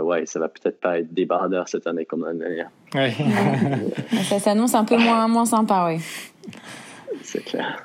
ouais, 0.05 0.27
ça 0.27 0.39
va 0.39 0.49
peut-être 0.49 0.81
pas 0.81 1.01
être 1.01 1.13
débardeur 1.13 1.69
cette 1.69 1.87
année 1.89 2.05
comme 2.07 2.25
l'année 2.25 2.39
dernière. 2.39 2.71
Ouais. 2.95 3.13
Ça 4.29 4.39
s'annonce 4.39 4.75
un 4.75 4.85
peu 4.85 4.97
moins, 4.97 5.27
moins 5.29 5.45
sympa, 5.47 5.87
oui. 5.89 6.01
C'est 7.23 7.45
clair. 7.45 7.85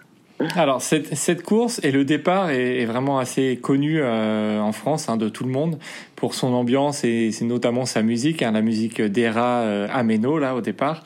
Alors 0.55 0.83
cette, 0.83 1.41
course 1.41 1.79
et 1.83 1.91
le 1.91 2.05
départ 2.05 2.51
est, 2.51 2.85
vraiment 2.85 3.17
assez 3.17 3.57
connu 3.57 3.99
euh, 3.99 4.59
en 4.59 4.71
France 4.71 5.09
hein, 5.09 5.17
de 5.17 5.29
tout 5.29 5.43
le 5.43 5.49
monde 5.49 5.79
pour 6.15 6.35
son 6.35 6.53
ambiance 6.53 7.03
et 7.03 7.31
c'est 7.31 7.45
notamment 7.45 7.85
sa 7.85 8.03
musique, 8.03 8.43
hein, 8.43 8.51
la 8.51 8.61
musique 8.61 9.01
d'Era 9.01 9.61
euh, 9.61 9.87
Ameno 9.91 10.37
là 10.37 10.55
au 10.55 10.61
départ, 10.61 11.03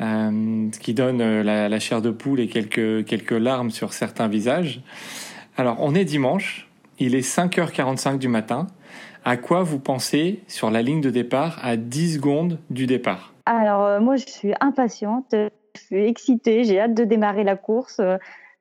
euh, 0.00 0.68
qui 0.80 0.94
donne 0.94 1.42
la, 1.42 1.68
la, 1.68 1.78
chair 1.78 2.02
de 2.02 2.10
poule 2.10 2.40
et 2.40 2.48
quelques 2.48 3.04
quelques 3.04 3.30
larmes 3.30 3.70
sur 3.70 3.92
certains 3.92 4.26
visages. 4.26 4.80
Alors 5.56 5.76
on 5.78 5.94
est 5.94 6.04
dimanche, 6.04 6.68
il 6.98 7.14
est 7.14 7.26
5h45 7.26 8.18
du 8.18 8.28
matin. 8.28 8.66
À 9.24 9.36
quoi 9.36 9.62
vous 9.62 9.78
pensez 9.78 10.40
sur 10.48 10.72
la 10.72 10.82
ligne 10.82 11.00
de 11.00 11.10
départ 11.10 11.60
à 11.62 11.76
10 11.76 12.14
secondes 12.14 12.58
du 12.70 12.86
départ? 12.86 13.32
Alors 13.46 14.00
moi 14.00 14.16
je 14.16 14.26
suis 14.26 14.54
impatiente, 14.60 15.32
je 15.32 15.80
suis 15.80 16.04
excitée, 16.04 16.64
j'ai 16.64 16.80
hâte 16.80 16.94
de 16.94 17.04
démarrer 17.04 17.44
la 17.44 17.54
course. 17.54 18.00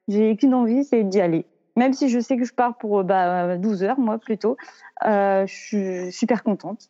J'ai 0.07 0.35
qu'une 0.35 0.53
envie, 0.53 0.83
c'est 0.83 1.03
d'y 1.03 1.21
aller. 1.21 1.45
Même 1.75 1.93
si 1.93 2.09
je 2.09 2.19
sais 2.19 2.37
que 2.37 2.45
je 2.45 2.53
pars 2.53 2.77
pour 2.77 3.03
bah, 3.03 3.57
12 3.57 3.83
heures, 3.83 3.99
moi 3.99 4.17
plutôt, 4.17 4.55
euh, 5.05 5.45
je 5.45 5.53
suis 5.53 6.11
super 6.11 6.43
contente. 6.43 6.89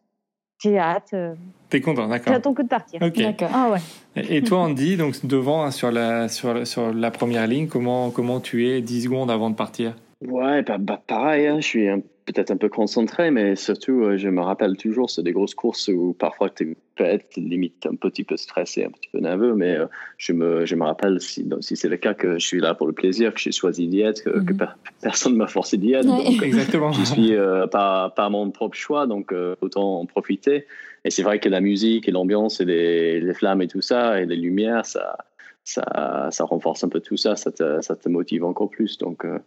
J'ai 0.62 0.78
hâte. 0.78 1.10
Euh... 1.14 1.36
T'es 1.70 1.82
content, 1.82 2.08
d'accord. 2.08 2.34
J'attends 2.34 2.54
que 2.54 2.62
de 2.62 2.68
partir. 2.68 3.02
Ok. 3.02 3.18
D'accord. 3.18 3.50
Ah 3.54 3.72
ouais. 3.72 4.24
Et 4.30 4.42
toi, 4.42 4.60
Andy, 4.60 4.96
donc 4.96 5.26
devant 5.26 5.64
hein, 5.64 5.72
sur 5.72 5.92
la 5.92 6.30
sur 6.30 6.66
sur 6.66 6.94
la 6.94 7.12
première 7.12 7.46
ligne, 7.46 7.68
comment 7.68 8.10
comment 8.10 8.40
tu 8.40 8.68
es 8.68 8.82
10 8.82 9.04
secondes 9.04 9.32
avant 9.32 9.50
de 9.50 9.56
partir? 9.56 9.96
Ouais, 10.26 10.62
bah, 10.62 10.78
bah 10.78 11.02
pareil. 11.06 11.48
Hein, 11.48 11.58
je 11.60 11.66
suis 11.66 11.90
un 11.90 12.00
peut-être 12.26 12.52
un 12.52 12.58
peu 12.58 12.70
concentré, 12.70 13.30
mais 13.32 13.56
surtout, 13.56 14.02
euh, 14.04 14.18
je 14.18 14.28
me 14.30 14.42
rappelle 14.42 14.78
toujours, 14.78 15.10
c'est 15.10 15.22
des 15.24 15.32
grosses 15.32 15.54
courses 15.54 15.88
où 15.90 16.14
parfois 16.14 16.50
tu 16.50 16.76
peux 16.96 17.04
être 17.04 17.36
limite 17.38 17.86
un 17.86 17.96
petit 17.96 18.24
peu 18.24 18.36
stressé, 18.36 18.84
un 18.84 18.90
petit 18.90 19.10
peu 19.12 19.20
nerveux, 19.20 19.54
mais 19.54 19.76
euh, 19.76 19.86
je, 20.18 20.34
me, 20.34 20.66
je 20.66 20.76
me 20.76 20.84
rappelle, 20.84 21.22
si, 21.22 21.48
si 21.62 21.76
c'est 21.76 21.88
le 21.90 21.98
cas, 21.98 22.14
que 22.16 22.40
je 22.40 22.46
suis 22.46 22.60
là 22.60 22.74
pour 22.74 22.88
le 22.88 22.94
plaisir, 22.94 23.34
que 23.34 23.40
j'ai 23.40 23.52
choisi 23.52 23.88
d'y 23.88 24.02
être, 24.02 24.24
que, 24.24 24.30
que 24.40 24.54
Mhm. 24.54 24.58
per- 24.58 24.66
personne 25.02 25.34
ne 25.34 25.38
m'a 25.38 25.48
forcé 25.48 25.78
d'y 25.78 25.94
être. 25.94 26.08
Ouais. 26.08 26.24
Donc, 26.24 26.42
Exactement. 26.44 26.92
je 26.92 27.04
suis 27.04 27.36
euh, 27.36 27.68
par, 27.68 28.14
par 28.16 28.32
mon 28.32 28.50
propre 28.50 28.76
choix, 28.76 29.06
donc 29.08 29.32
euh, 29.32 29.56
autant 29.62 30.00
en 30.02 30.06
profiter. 30.06 30.66
Et 31.04 31.12
c'est 31.12 31.22
vrai 31.22 31.38
que 31.40 31.50
la 31.50 31.62
musique 31.62 32.08
et 32.08 32.12
l'ambiance 32.12 32.60
et 32.60 32.66
les, 32.66 33.22
les 33.22 33.34
flammes 33.36 33.62
et 33.62 33.68
tout 33.68 33.82
ça, 33.82 34.20
et 34.20 34.26
les 34.26 34.36
lumières, 34.36 34.86
ça, 34.86 35.18
ça, 35.66 36.28
ça 36.30 36.46
renforce 36.46 36.84
un 36.84 36.90
peu 36.90 37.02
tout 37.02 37.18
ça, 37.18 37.36
ça 37.36 37.52
te, 37.52 37.82
ça 37.82 37.96
te 37.96 38.08
motive 38.08 38.46
encore 38.46 38.70
plus. 38.70 39.00
Donc 39.00 39.26
euh, 39.26 39.40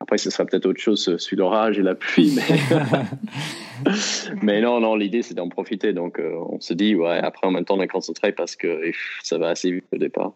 après, 0.00 0.18
ce 0.18 0.30
sera 0.30 0.44
peut-être 0.44 0.66
autre 0.66 0.80
chose 0.80 1.08
euh, 1.08 1.18
sur 1.18 1.38
l'orage 1.38 1.78
et 1.78 1.82
la 1.82 1.94
pluie, 1.94 2.36
mais, 2.36 3.86
mais 4.42 4.60
non, 4.60 4.80
non, 4.80 4.94
l'idée 4.94 5.22
c'est 5.22 5.34
d'en 5.34 5.48
profiter. 5.48 5.94
Donc 5.94 6.20
euh, 6.20 6.36
on 6.50 6.60
se 6.60 6.74
dit, 6.74 6.94
ouais, 6.94 7.18
après 7.18 7.46
en 7.46 7.50
même 7.50 7.64
temps 7.64 7.76
on 7.78 7.80
est 7.80 7.88
concentré 7.88 8.32
parce 8.32 8.54
que 8.54 8.82
pff, 8.82 9.20
ça 9.22 9.38
va 9.38 9.48
assez 9.48 9.72
vite 9.72 9.84
au 9.92 9.96
départ. 9.96 10.32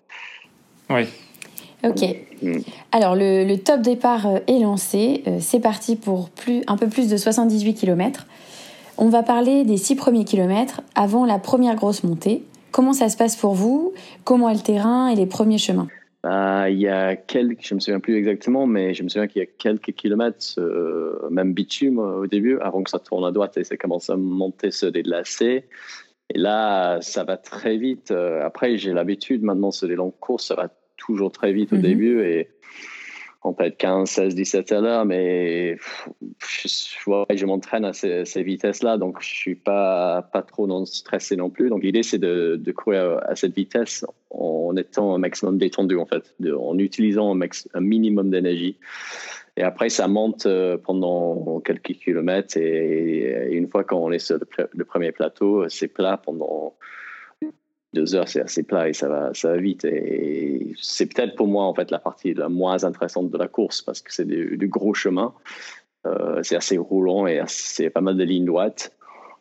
Oui. 0.89 1.03
Ok. 1.85 2.03
Mm. 2.41 2.61
Alors 2.91 3.15
le, 3.15 3.45
le 3.45 3.59
top 3.59 3.83
départ 3.83 4.27
est 4.47 4.59
lancé. 4.59 5.23
C'est 5.41 5.61
parti 5.61 5.97
pour 5.97 6.31
plus, 6.31 6.63
un 6.67 6.79
peu 6.79 6.89
plus 6.89 7.11
de 7.11 7.17
78 7.19 7.75
km. 7.75 8.27
On 8.97 9.11
va 9.11 9.23
parler 9.23 9.65
des 9.65 9.77
six 9.77 9.97
premiers 9.97 10.25
kilomètres 10.25 10.81
avant 10.95 11.27
la 11.27 11.39
première 11.39 11.75
grosse 11.75 12.03
montée. 12.03 12.43
Comment 12.71 12.93
ça 12.93 13.09
se 13.09 13.17
passe 13.17 13.37
pour 13.37 13.55
vous? 13.55 13.95
Comment 14.25 14.49
est 14.51 14.55
le 14.55 14.61
terrain 14.61 15.09
et 15.09 15.15
les 15.15 15.27
premiers 15.27 15.59
chemins? 15.59 15.89
Bah, 16.23 16.69
il 16.69 16.79
y 16.79 16.89
a 16.89 17.15
quelques, 17.15 17.65
je 17.65 17.75
me 17.75 17.81
souviens 17.81 18.01
plus 18.01 18.17
exactement, 18.17 18.67
mais 18.67 18.95
je 18.95 19.03
me 19.05 19.09
souviens 19.09 19.29
qu'il 19.29 19.41
y 19.41 19.45
a 19.45 19.47
quelques 19.47 19.93
kilomètres, 19.93 20.59
euh, 20.59 21.29
même 21.31 21.53
bitume 21.55 21.99
au 21.99 22.27
début, 22.27 22.59
avant 22.61 22.83
que 22.83 22.91
ça 22.91 22.99
tourne 22.99 23.25
à 23.25 23.31
droite 23.31 23.57
et 23.57 23.65
ça 23.65 23.77
commence 23.77 24.11
à 24.11 24.17
monter, 24.17 24.71
se 24.73 24.87
délacer. 24.87 25.65
Et 26.35 26.39
là, 26.39 26.99
ça 27.01 27.23
va 27.23 27.37
très 27.37 27.77
vite. 27.77 28.11
Euh, 28.11 28.45
Après, 28.45 28.77
j'ai 28.77 28.93
l'habitude 28.93 29.43
maintenant, 29.45 29.71
sur 29.71 29.87
les 29.87 29.95
longues 29.95 30.19
courses, 30.19 30.47
ça 30.49 30.57
va 30.57 30.69
toujours 30.97 31.31
très 31.31 31.53
vite 31.53 31.73
au 31.73 31.77
Mhm. 31.77 31.83
début 31.83 32.23
et 32.25 32.49
on 33.47 33.53
peut 33.53 33.65
être 33.65 33.77
15, 33.77 34.09
16, 34.09 34.35
17 34.35 34.73
à 34.73 34.81
l'heure, 34.81 35.05
mais 35.05 35.77
je, 36.41 37.47
m'entraîne 37.47 37.85
à 37.85 37.93
ces, 37.93 38.25
vitesses-là, 38.43 38.99
donc 38.99 39.23
je 39.23 39.29
suis 39.29 39.55
pas, 39.55 40.23
pas 40.33 40.43
trop 40.43 40.67
non 40.67 40.85
stressé 40.85 41.37
non 41.37 41.51
plus. 41.51 41.69
Donc 41.69 41.83
l'idée, 41.83 42.03
c'est 42.03 42.19
de, 42.19 42.73
courir 42.73 43.21
à 43.27 43.37
cette 43.37 43.55
vitesse 43.55 44.05
en 44.31 44.75
étant 44.77 45.15
un 45.15 45.19
maximum 45.19 45.59
détendu, 45.59 45.97
en 45.97 46.07
fait, 46.07 46.35
en 46.53 46.79
utilisant 46.79 47.39
un, 47.39 47.81
minimum 47.81 48.31
d'énergie. 48.31 48.77
Et 49.57 49.63
après, 49.63 49.89
ça 49.89 50.07
monte 50.07 50.45
euh, 50.45 50.77
pendant 50.77 51.61
quelques 51.61 51.95
kilomètres, 51.95 52.59
et, 52.59 53.49
une 53.53 53.69
fois 53.69 53.85
qu'on 53.85 54.13
est 54.13 54.19
sur 54.19 54.39
le, 54.73 54.85
premier 54.85 55.13
plateau, 55.13 55.69
c'est 55.69 55.89
plat 55.89 56.19
pendant 56.23 56.75
deux 57.97 58.15
heures, 58.15 58.29
c'est 58.29 58.41
assez 58.41 58.63
plat 58.63 58.89
et 58.89 58.93
ça 58.93 59.09
va, 59.09 59.31
ça 59.33 59.49
va 59.51 59.57
vite. 59.57 59.85
Et 59.85 60.75
c'est 60.81 61.07
peut-être 61.07 61.35
pour 61.35 61.49
moi 61.49 61.65
en 61.65 61.75
fait 61.75 61.91
la 61.91 61.99
partie 61.99 62.35
la 62.35 62.49
moins 62.49 62.85
intéressante 62.85 63.31
de 63.31 63.39
la 63.39 63.49
course 63.49 63.83
parce 63.83 64.01
que 64.03 64.13
c'est 64.13 64.27
du, 64.27 64.69
gros 64.69 64.95
chemin. 64.95 65.33
Euh, 66.07 66.41
c'est 66.43 66.57
assez 66.57 66.79
roulant 66.79 67.27
et 67.27 67.43
c'est 67.47 67.91
pas 67.91 68.01
mal 68.01 68.17
de 68.17 68.23
lignes 68.23 68.45
droites, 68.45 68.93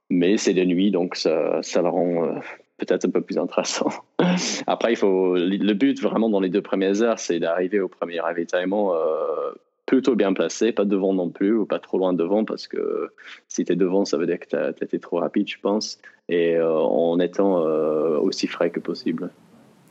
mais 0.09 0.37
c'est 0.37 0.53
de 0.53 0.63
nuit 0.63 0.89
donc 0.89 1.15
ça, 1.15 1.61
ça 1.61 1.81
le 1.81 1.89
rend 1.89 2.25
euh, 2.25 2.39
peut-être 2.77 3.05
un 3.05 3.11
peu 3.11 3.21
plus 3.21 3.37
intéressant. 3.37 3.89
Après, 4.67 4.93
il 4.93 4.95
faut 4.95 5.35
le 5.35 5.73
but 5.73 6.01
vraiment 6.01 6.29
dans 6.29 6.39
les 6.39 6.49
deux 6.49 6.61
premières 6.61 7.01
heures, 7.01 7.19
c'est 7.19 7.39
d'arriver 7.39 7.79
au 7.79 7.87
premier 7.87 8.19
ravitaillement 8.19 8.95
euh, 8.95 9.51
plutôt 9.85 10.15
bien 10.15 10.33
placé, 10.33 10.71
pas 10.71 10.85
devant 10.85 11.13
non 11.13 11.29
plus 11.29 11.55
ou 11.55 11.65
pas 11.65 11.79
trop 11.79 11.97
loin 11.97 12.13
devant 12.13 12.43
parce 12.43 12.67
que 12.67 13.11
si 13.47 13.65
tu 13.65 13.73
es 13.73 13.75
devant, 13.75 14.05
ça 14.05 14.17
veut 14.17 14.25
dire 14.25 14.39
que 14.39 14.47
tu 14.47 14.55
as, 14.55 14.69
été 14.69 14.99
trop 14.99 15.19
rapide, 15.19 15.47
je 15.47 15.59
pense, 15.59 15.99
et 16.27 16.55
euh, 16.55 16.79
en 16.79 17.19
étant 17.19 17.65
euh, 17.65 18.17
aussi 18.17 18.47
frais 18.47 18.71
que 18.71 18.79
possible. 18.79 19.29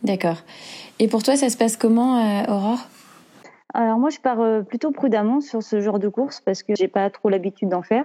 D'accord. 0.03 0.37
Et 0.99 1.09
pour 1.09 1.23
toi, 1.23 1.37
ça 1.37 1.49
se 1.49 1.57
passe 1.57 1.77
comment, 1.77 2.19
euh, 2.19 2.53
Aurore? 2.53 2.87
Alors 3.73 3.99
moi, 3.99 4.11
je 4.11 4.21
pars 4.21 4.41
euh, 4.41 4.63
plutôt 4.63 4.93
prudemment 4.93 5.41
sur 5.41 5.63
ce 5.63 5.81
genre 5.81 5.99
de 5.99 6.09
course 6.09 6.41
parce 6.41 6.63
que 6.63 6.75
j'ai 6.77 6.89
pas 6.89 7.11
trop 7.11 7.29
l'habitude 7.29 7.71
d'en 7.71 7.83
faire. 7.83 8.05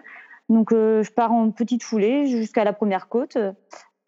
Donc 0.50 0.72
euh, 0.72 1.04
je 1.04 1.12
pars 1.12 1.32
en 1.32 1.52
petite 1.52 1.84
foulée 1.84 2.26
jusqu'à 2.26 2.64
la 2.64 2.74
première 2.74 3.08
côte. 3.08 3.38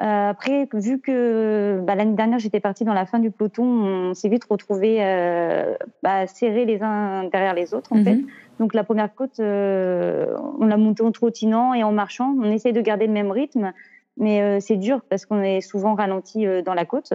Euh, 0.01 0.29
après, 0.31 0.67
vu 0.73 0.99
que 0.99 1.79
bah, 1.83 1.93
l'année 1.95 2.15
dernière 2.15 2.39
j'étais 2.39 2.59
partie 2.59 2.83
dans 2.85 2.93
la 2.93 3.05
fin 3.05 3.19
du 3.19 3.29
peloton, 3.29 3.63
on 3.63 4.13
s'est 4.15 4.29
vite 4.29 4.45
retrouvés 4.49 4.97
euh, 5.01 5.75
bah, 6.01 6.25
serrés 6.25 6.65
les 6.65 6.81
uns 6.81 7.25
derrière 7.25 7.53
les 7.53 7.73
autres 7.73 7.93
en 7.93 7.97
Mhm. 7.97 8.03
fait. 8.05 8.19
Donc 8.59 8.73
la 8.73 8.83
première 8.83 9.13
côte, 9.13 9.39
euh, 9.39 10.35
on 10.59 10.65
l'a 10.65 10.77
montée 10.77 11.03
en 11.03 11.11
trottinant 11.11 11.73
et 11.75 11.83
en 11.83 11.91
marchant. 11.91 12.35
On 12.41 12.51
essaye 12.51 12.73
de 12.73 12.81
garder 12.81 13.05
le 13.05 13.13
même 13.13 13.31
rythme, 13.31 13.73
mais 14.17 14.41
euh, 14.41 14.59
c'est 14.59 14.77
dur 14.77 15.01
parce 15.07 15.25
qu'on 15.25 15.41
est 15.41 15.61
souvent 15.61 15.93
ralenti 15.93 16.45
dans 16.65 16.73
la 16.73 16.85
côte. 16.85 17.13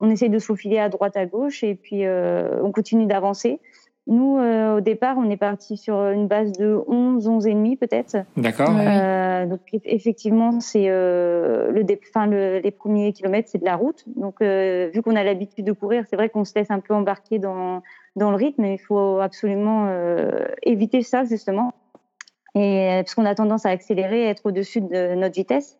On 0.00 0.08
essaye 0.10 0.30
de 0.30 0.38
se 0.38 0.46
faufiler 0.46 0.78
à 0.78 0.88
droite, 0.88 1.16
à 1.16 1.26
gauche, 1.26 1.62
et 1.62 1.74
puis 1.74 2.02
on 2.06 2.72
continue 2.72 3.06
d'avancer. 3.06 3.60
Nous, 4.08 4.36
euh, 4.36 4.78
au 4.78 4.80
départ, 4.80 5.16
on 5.16 5.30
est 5.30 5.36
parti 5.36 5.76
sur 5.76 5.94
une 6.10 6.26
base 6.26 6.50
de 6.52 6.76
11, 6.88 7.28
11 7.28 7.46
et 7.46 7.54
demi 7.54 7.76
peut-être. 7.76 8.16
D'accord. 8.36 8.70
Euh, 8.76 9.46
donc 9.46 9.60
eff- 9.72 9.80
effectivement, 9.84 10.58
c'est 10.58 10.86
euh, 10.88 11.70
le, 11.70 11.84
enfin, 12.08 12.26
le- 12.26 12.58
les 12.58 12.70
premiers 12.72 13.12
kilomètres, 13.12 13.48
c'est 13.48 13.58
de 13.58 13.64
la 13.64 13.76
route. 13.76 14.02
Donc 14.16 14.42
euh, 14.42 14.90
vu 14.92 15.02
qu'on 15.02 15.14
a 15.14 15.22
l'habitude 15.22 15.64
de 15.64 15.70
courir, 15.72 16.04
c'est 16.10 16.16
vrai 16.16 16.30
qu'on 16.30 16.44
se 16.44 16.52
laisse 16.56 16.70
un 16.72 16.80
peu 16.80 16.94
embarquer 16.94 17.38
dans 17.38 17.80
dans 18.16 18.30
le 18.30 18.36
rythme. 18.36 18.62
Mais 18.62 18.74
il 18.74 18.78
faut 18.80 19.20
absolument 19.20 19.86
euh, 19.88 20.46
éviter 20.64 21.02
ça 21.02 21.22
justement, 21.24 21.72
et 22.56 22.88
parce 23.04 23.14
qu'on 23.14 23.24
a 23.24 23.34
tendance 23.36 23.66
à 23.66 23.70
accélérer, 23.70 24.26
à 24.26 24.30
être 24.30 24.46
au-dessus 24.46 24.80
de 24.80 25.14
notre 25.14 25.34
vitesse. 25.36 25.78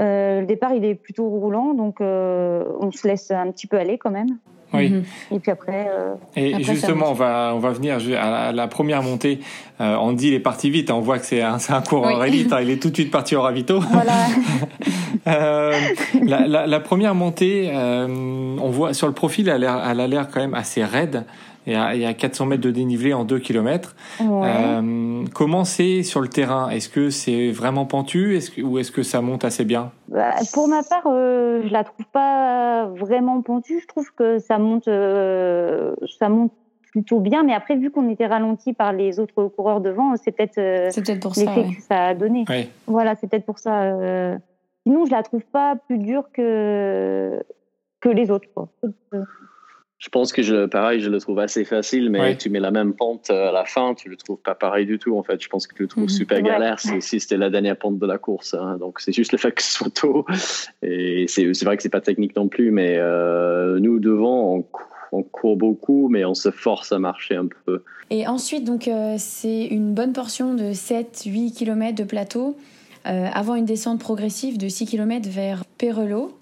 Euh, 0.00 0.40
le 0.40 0.46
départ, 0.46 0.74
il 0.74 0.84
est 0.84 0.94
plutôt 0.94 1.28
roulant, 1.28 1.72
donc 1.74 2.00
euh, 2.02 2.62
on 2.78 2.90
se 2.92 3.08
laisse 3.08 3.30
un 3.30 3.50
petit 3.50 3.66
peu 3.66 3.78
aller 3.78 3.96
quand 3.98 4.10
même. 4.12 4.36
Oui. 4.74 4.90
Mhm. 4.90 5.02
Et 5.32 5.38
puis 5.38 5.50
après, 5.50 5.88
euh, 5.90 6.14
Et 6.36 6.52
Après, 6.54 6.64
justement, 6.64 7.10
on 7.10 7.14
va, 7.14 7.52
on 7.54 7.58
va 7.58 7.70
venir 7.70 7.96
à 8.20 8.30
la, 8.30 8.52
la 8.52 8.68
première 8.68 9.02
montée. 9.02 9.40
Euh, 9.80 9.96
Andy, 9.96 10.28
il 10.28 10.34
est 10.34 10.40
parti 10.40 10.68
vite. 10.70 10.90
hein. 10.90 10.94
On 10.96 11.00
voit 11.00 11.18
que 11.18 11.24
c'est 11.26 11.40
un, 11.42 11.58
c'est 11.58 11.72
un 11.72 11.80
coureur 11.80 12.18
Oui. 12.20 12.28
élite. 12.28 12.52
hein. 12.52 12.58
Il 12.60 12.68
est 12.70 12.76
tout 12.82 12.90
de 12.90 12.94
suite 12.94 13.10
parti 13.10 13.34
au 13.36 13.42
ravito. 13.42 13.80
voilà. 13.80 14.12
Euh, 15.26 15.72
la, 16.24 16.46
la, 16.46 16.66
la 16.66 16.80
première 16.80 17.14
montée, 17.14 17.70
euh, 17.74 18.06
on 18.62 18.70
voit 18.70 18.94
sur 18.94 19.06
le 19.06 19.12
profil, 19.12 19.48
elle 19.48 19.56
a 19.56 19.58
l'air- 19.58 19.82
elle 19.90 20.00
a 20.00 20.06
l'air 20.06 20.28
quand 20.32 20.40
même 20.40 20.54
assez 20.54 20.82
raide. 20.84 21.24
Il 21.66 21.72
y, 21.74 21.76
a, 21.76 21.94
il 21.94 22.00
y 22.00 22.06
a 22.06 22.14
400 22.14 22.46
mètres 22.46 22.62
de 22.62 22.70
dénivelé 22.70 23.12
en 23.12 23.24
2 23.24 23.38
km. 23.40 23.94
Ouais. 24.20 24.48
Comment 25.34 25.64
c'est 25.64 26.02
sur 26.02 26.20
le 26.20 26.28
terrain? 26.28 26.70
Est-ce 26.70 26.88
que 26.88 27.10
c'est 27.10 27.50
vraiment 27.50 27.86
pentu? 27.86 28.38
Que, 28.54 28.62
ou 28.62 28.78
est-ce 28.78 28.92
que 28.92 29.02
ça 29.02 29.20
monte 29.20 29.44
assez 29.44 29.64
bien? 29.64 29.92
Bah, 30.08 30.34
pour 30.52 30.68
ma 30.68 30.82
part, 30.82 31.06
euh, 31.06 31.62
je 31.64 31.72
la 31.72 31.84
trouve 31.84 32.06
pas 32.12 32.86
vraiment 32.86 33.40
pentue. 33.42 33.80
Je 33.80 33.86
trouve 33.86 34.10
que 34.14 34.38
ça 34.38 34.58
monte, 34.58 34.88
euh, 34.88 35.94
ça 36.18 36.28
monte 36.28 36.52
plutôt 36.90 37.20
bien. 37.20 37.42
Mais 37.42 37.54
après, 37.54 37.76
vu 37.76 37.90
qu'on 37.90 38.08
était 38.08 38.26
ralenti 38.26 38.72
par 38.72 38.92
les 38.92 39.20
autres 39.20 39.48
coureurs 39.48 39.80
devant, 39.80 40.14
c'est 40.16 40.32
peut-être 40.32 40.58
euh, 40.58 40.90
l'effet 41.36 41.46
ouais. 41.46 41.74
que 41.76 41.82
ça 41.82 42.06
a 42.06 42.14
donné. 42.14 42.44
Voilà, 42.86 43.14
c'est 43.16 43.28
peut-être 43.28 43.46
pour 43.46 43.58
ça. 43.58 43.82
euh. 43.82 44.36
Sinon, 44.86 45.04
je 45.04 45.10
la 45.10 45.22
trouve 45.22 45.42
pas 45.52 45.76
plus 45.86 45.98
dure 45.98 46.24
que 46.32 47.42
que 48.00 48.08
les 48.08 48.30
autres. 48.30 48.48
Quoi. 48.54 48.68
Je 49.98 50.08
pense 50.10 50.32
que 50.32 50.42
je, 50.42 50.66
pareil, 50.66 51.00
je 51.00 51.10
le 51.10 51.18
trouve 51.20 51.40
assez 51.40 51.64
facile, 51.64 52.08
mais 52.08 52.20
Ouais. 52.20 52.36
tu 52.36 52.50
mets 52.50 52.60
la 52.60 52.70
même 52.70 52.94
pente 52.94 53.30
à 53.30 53.50
la 53.50 53.64
fin, 53.64 53.94
tu 53.94 54.08
le 54.08 54.16
trouves 54.16 54.38
pas 54.38 54.54
pareil 54.54 54.86
du 54.86 54.98
tout. 55.00 55.16
En 55.18 55.24
fait, 55.24 55.42
je 55.42 55.48
pense 55.48 55.66
que 55.66 55.74
tu 55.74 55.82
le 55.82 55.88
trouves 55.88 56.04
Mhm. 56.04 56.08
super 56.08 56.36
Ouais. 56.38 56.44
galère 56.44 56.78
si, 56.78 57.02
si 57.02 57.18
c'était 57.18 57.36
la 57.36 57.50
dernière 57.50 57.76
pente 57.76 57.98
de 57.98 58.06
la 58.06 58.16
course. 58.16 58.54
hein. 58.54 58.76
Donc 58.78 59.00
c'est 59.00 59.12
juste 59.12 59.32
le 59.32 59.38
fait 59.38 59.50
que 59.50 59.62
ce 59.62 59.72
soit 59.72 59.90
tôt. 59.92 60.24
Et 60.82 61.26
c'est 61.28 61.52
vrai 61.64 61.76
que 61.76 61.82
c'est 61.82 61.88
pas 61.88 62.00
technique 62.00 62.36
non 62.36 62.46
plus, 62.46 62.70
mais 62.70 62.94
euh, 62.96 63.80
nous 63.80 63.98
devant, 63.98 64.54
on, 64.54 64.62
cou- 64.62 64.82
on 65.10 65.22
court 65.24 65.56
beaucoup, 65.56 66.08
mais 66.08 66.24
on 66.24 66.34
se 66.34 66.52
force 66.52 66.92
à 66.92 67.00
marcher 67.00 67.34
un 67.34 67.48
peu. 67.66 67.82
Et 68.10 68.26
ensuite, 68.28 68.62
donc, 68.64 68.86
euh, 68.86 69.16
c'est 69.18 69.64
une 69.66 69.94
bonne 69.94 70.12
portion 70.12 70.54
de 70.54 70.72
7-8 70.72 71.52
km 71.56 71.96
de 71.96 72.04
plateau 72.04 72.56
euh, 73.06 73.26
avant 73.32 73.56
une 73.56 73.64
descente 73.64 73.98
progressive 73.98 74.58
de 74.58 74.68
6 74.68 74.86
km 74.86 75.28
vers 75.28 75.64
Perelot. 75.76 76.38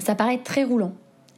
Ça 0.00 0.14
paraît 0.14 0.38
très 0.44 0.64
roulant. 0.64 0.92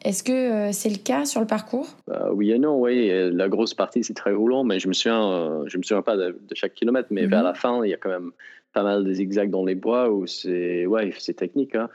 Est-ce 0.06 0.22
que 0.22 0.32
euh, 0.32 0.72
c'est 0.72 0.88
le 0.88 0.98
cas 0.98 1.24
sur 1.24 1.40
le 1.40 1.46
parcours? 1.46 1.88
Bah, 2.06 2.30
Oui 2.32 2.52
et 2.52 2.58
non, 2.58 2.80
oui. 2.80 3.10
La 3.32 3.48
grosse 3.48 3.74
partie, 3.74 4.04
c'est 4.04 4.14
très 4.14 4.32
roulant, 4.32 4.62
mais 4.64 4.78
je 4.78 4.86
me 4.88 4.92
souviens, 4.92 5.22
euh, 5.32 5.64
je 5.66 5.76
me 5.78 5.82
souviens 5.82 6.02
pas 6.02 6.16
de, 6.16 6.38
de 6.48 6.54
chaque 6.54 6.74
kilomètre, 6.74 7.08
mais 7.10 7.22
Mhm. 7.24 7.30
vers 7.30 7.42
la 7.42 7.54
fin, 7.54 7.84
il 7.84 7.90
y 7.90 7.94
a 7.94 7.96
quand 7.96 8.10
même 8.10 8.30
pas 8.72 8.82
mal 8.82 9.04
de 9.04 9.12
zigzags 9.12 9.50
dans 9.50 9.64
les 9.64 9.74
bois 9.74 10.10
où 10.10 10.26
c'est 10.26 10.86
ouais, 10.86 11.12
c'est 11.18 11.34
technique. 11.34 11.74
hein. 11.74 11.88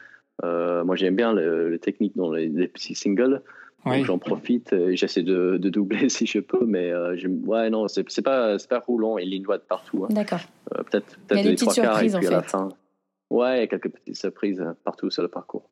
Euh, 0.43 0.83
moi, 0.83 0.95
j'aime 0.95 1.15
bien 1.15 1.31
le, 1.33 1.69
le 1.69 1.79
technique 1.79 2.15
dans 2.17 2.31
les, 2.31 2.47
les 2.47 2.67
petits 2.67 2.95
singles. 2.95 3.41
Oui. 3.85 3.97
Donc, 3.97 4.05
j'en 4.05 4.19
profite 4.19 4.75
j'essaie 4.93 5.23
de, 5.23 5.57
de 5.57 5.69
doubler 5.69 6.09
si 6.17 6.25
je 6.27 6.39
peux, 6.39 6.65
mais 6.65 6.91
euh, 6.91 7.15
ouais, 7.45 7.69
non, 7.69 7.87
c'est 7.87 8.03
pas, 8.23 8.57
pas 8.69 8.79
roulant 8.79 9.17
et 9.17 9.25
ligne 9.25 9.43
droite 9.43 9.63
partout. 9.69 10.05
hein. 10.05 10.13
D'accord. 10.13 10.41
Peut-être 10.69 11.17
peut-être 11.27 11.43
des 11.43 11.43
les 11.43 11.55
petites 11.55 11.69
trois 11.69 11.83
quarts 11.83 12.03
et 12.03 12.07
puis 12.09 12.27
à 12.27 12.31
la 12.31 12.41
fin. 12.43 12.69
Ouais, 13.29 13.67
quelques 13.69 13.89
petites 13.89 14.15
surprises 14.17 14.59
euh, 14.61 14.73
partout 14.83 15.09
sur 15.09 15.21
le 15.23 15.29
parcours. 15.29 15.69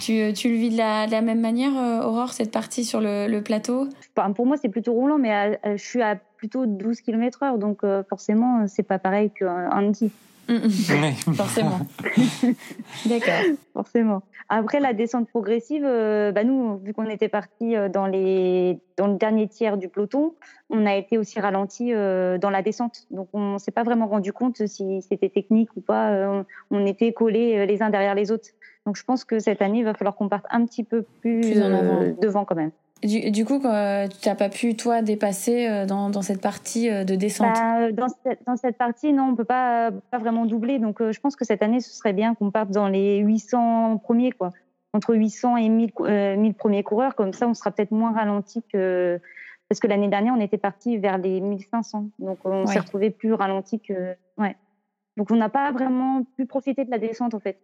Tu, 0.00 0.32
tu 0.32 0.48
le 0.48 0.54
vis 0.56 0.70
de 0.70 0.76
la, 0.78 1.06
de 1.06 1.12
la 1.12 1.20
même 1.20 1.40
manière, 1.40 1.76
euh, 1.76 2.06
Aurore, 2.06 2.32
cette 2.32 2.50
partie 2.50 2.84
sur 2.84 3.00
le, 3.00 3.26
le 3.28 3.42
plateau? 3.42 3.88
Enfin, 4.16 4.32
pour 4.32 4.46
moi, 4.46 4.56
c'est 4.60 4.68
plutôt 4.68 4.92
roulant, 4.92 5.18
mais 5.18 5.32
à- 5.32 5.58
à- 5.62 5.76
je 5.76 5.82
suis 5.84 6.02
à 6.02 6.16
plutôt 6.36 6.66
12 6.66 7.00
km/h, 7.00 7.58
donc 7.58 7.84
euh, 7.84 8.02
forcément, 8.08 8.66
c'est 8.68 8.82
pas 8.82 8.98
pareil 8.98 9.30
qu'un 9.30 9.70
Andy, 9.70 10.10
Mm, 10.46 10.54
mm. 10.56 10.70
Forcément. 11.36 11.78
D'accord. 13.06 13.32
forcément. 13.72 14.22
Après 14.50 14.78
la 14.78 14.92
descente 14.92 15.26
progressive, 15.28 15.84
euh, 15.86 16.32
bah 16.32 16.44
nous, 16.44 16.76
vu 16.84 16.92
qu'on 16.92 17.08
était 17.08 17.28
parti 17.30 17.74
euh, 17.74 17.88
dans 17.88 18.06
les 18.06 18.78
dans 18.98 19.06
le 19.06 19.14
dernier 19.14 19.48
tiers 19.48 19.78
du 19.78 19.88
peloton, 19.88 20.34
on 20.68 20.84
a 20.84 20.96
été 20.96 21.16
aussi 21.16 21.40
ralenti 21.40 21.94
euh, 21.94 22.36
dans 22.36 22.50
la 22.50 22.60
descente, 22.60 23.06
donc 23.10 23.28
on 23.32 23.56
s'est 23.58 23.70
pas 23.70 23.84
vraiment 23.84 24.06
rendu 24.06 24.34
compte 24.34 24.66
si 24.66 25.00
c'était 25.08 25.30
technique 25.30 25.70
ou 25.76 25.80
pas. 25.80 26.10
euh, 26.10 26.42
on, 26.70 26.84
était 26.84 27.12
collés 27.14 27.64
les 27.64 27.82
uns 27.82 27.88
derrière 27.88 28.14
les 28.14 28.30
autres. 28.30 28.48
Donc 28.86 28.96
je 28.96 29.04
pense 29.04 29.24
que 29.24 29.38
cette 29.38 29.62
année, 29.62 29.78
il 29.78 29.84
va 29.84 29.94
falloir 29.94 30.14
qu'on 30.16 30.28
parte 30.28 30.46
un 30.50 30.64
petit 30.66 30.84
peu 30.84 31.02
plus, 31.20 31.40
Plus 31.40 31.62
en 31.62 31.70
euh, 31.70 31.78
avant. 31.78 32.16
devant 32.20 32.44
quand 32.44 32.54
même. 32.54 32.70
Du, 33.02 33.30
du 33.30 33.44
coup, 33.44 33.58
tu 33.58 33.66
n'as 33.66 34.34
pas 34.34 34.48
pu, 34.48 34.76
toi, 34.76 35.02
dépasser 35.02 35.66
euh, 35.68 35.84
dans, 35.84 36.08
dans 36.08 36.22
cette 36.22 36.40
partie 36.40 36.88
euh, 36.90 37.04
de 37.04 37.14
descente? 37.16 37.54
Bah, 37.54 37.92
dans, 37.92 38.08
cette, 38.08 38.40
dans 38.46 38.56
cette 38.56 38.78
partie, 38.78 39.12
non, 39.12 39.30
on 39.32 39.34
peut 39.36 39.44
pas, 39.44 39.90
pas 40.10 40.18
vraiment 40.18 40.46
doubler. 40.46 40.78
Donc, 40.78 41.00
euh, 41.02 41.12
je 41.12 41.20
pense 41.20 41.36
que 41.36 41.44
cette 41.44 41.62
année, 41.62 41.80
ce 41.80 41.90
serait 41.94 42.14
bien 42.14 42.34
qu'on 42.34 42.50
parte 42.50 42.70
dans 42.70 42.88
les 42.88 43.18
800 43.18 43.98
premiers, 43.98 44.32
quoi. 44.32 44.52
Entre 44.94 45.14
800 45.14 45.56
et 45.58 45.68
1000, 45.68 45.92
cou- 45.92 46.06
euh, 46.06 46.36
1000 46.36 46.54
premiers 46.54 46.82
coureurs. 46.82 47.14
Comme 47.14 47.32
ça, 47.34 47.46
on 47.46 47.52
sera 47.52 47.70
peut-être 47.72 47.90
moins 47.90 48.12
ralenti 48.12 48.62
que. 48.72 49.20
Parce 49.68 49.80
que 49.80 49.86
l'année 49.86 50.08
dernière, 50.08 50.34
on 50.36 50.40
était 50.40 50.56
parti 50.58 50.96
vers 50.96 51.18
les 51.18 51.40
1500. 51.40 52.06
Donc, 52.20 52.38
on 52.44 52.60
Ouais. 52.64 52.66
s'est 52.72 52.78
retrouvé 52.78 53.10
plus 53.10 53.32
ralenti 53.34 53.80
que. 53.80 54.14
Ouais. 54.38 54.56
Donc, 55.18 55.30
on 55.30 55.36
n'a 55.36 55.48
pas 55.50 55.72
vraiment 55.72 56.22
pu 56.36 56.46
profiter 56.46 56.84
de 56.86 56.90
la 56.90 56.98
descente, 56.98 57.34
en 57.34 57.40
fait. 57.40 57.58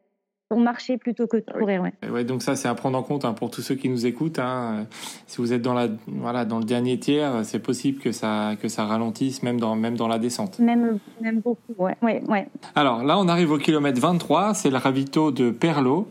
On 0.52 0.58
marchait 0.58 0.96
plutôt 0.98 1.26
que 1.28 1.36
de 1.36 1.44
Ah 1.46 1.52
oui. 1.54 1.60
courir, 1.60 1.82
ouais. 1.82 1.92
Ouais, 2.10 2.24
donc 2.24 2.42
ça, 2.42 2.56
c'est 2.56 2.66
à 2.66 2.74
prendre 2.74 2.98
en 2.98 3.02
compte 3.04 3.24
hein, 3.24 3.32
pour 3.34 3.50
tous 3.50 3.62
ceux 3.62 3.76
qui 3.76 3.88
nous 3.88 4.04
écoutent. 4.06 4.40
hein. 4.40 4.86
Si 5.28 5.36
vous 5.38 5.52
êtes 5.52 5.62
dans, 5.62 5.74
la, 5.74 5.86
voilà, 6.08 6.44
dans 6.44 6.58
le 6.58 6.64
dernier 6.64 6.98
tiers, 6.98 7.44
c'est 7.44 7.60
possible 7.60 8.00
que 8.00 8.10
ça, 8.10 8.52
que 8.60 8.66
ça 8.68 8.84
ralentisse, 8.84 9.42
même 9.44 9.60
dans, 9.60 9.76
même 9.76 9.96
dans 9.96 10.08
la 10.08 10.18
descente. 10.18 10.58
Même, 10.58 10.98
même 11.20 11.38
beaucoup, 11.40 11.74
ouais. 11.78 11.96
ouais, 12.02 12.22
ouais. 12.28 12.48
Alors 12.74 13.04
là, 13.04 13.18
on 13.18 13.28
arrive 13.28 13.52
au 13.52 13.58
kilomètre 13.58 14.00
23, 14.00 14.54
c'est 14.54 14.70
le 14.70 14.76
ravito 14.78 15.30
de 15.30 15.50
Perlot. 15.52 16.08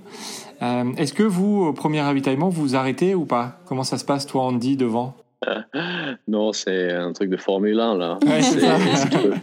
Euh, 0.61 0.85
Est-ce 0.97 1.13
que 1.13 1.23
vous, 1.23 1.63
au 1.65 1.73
premier 1.73 2.01
ravitaillement, 2.01 2.47
vous 2.49 2.61
vous 2.61 2.75
arrêtez 2.75 3.15
ou 3.15 3.25
pas? 3.25 3.59
Comment 3.65 3.83
ça 3.83 3.97
se 3.97 4.05
passe, 4.05 4.25
toi, 4.25 4.43
Andy, 4.43 4.77
devant? 4.77 5.15
Non, 6.27 6.51
c'est 6.53 6.91
un 6.91 7.13
truc 7.13 7.29
de 7.29 7.37
Formule 7.37 7.79
1, 7.79 7.97
là. 7.97 8.19
Ouais, 8.25 8.41
si 8.41 8.57
tu, 8.57 9.17
peux, 9.17 9.33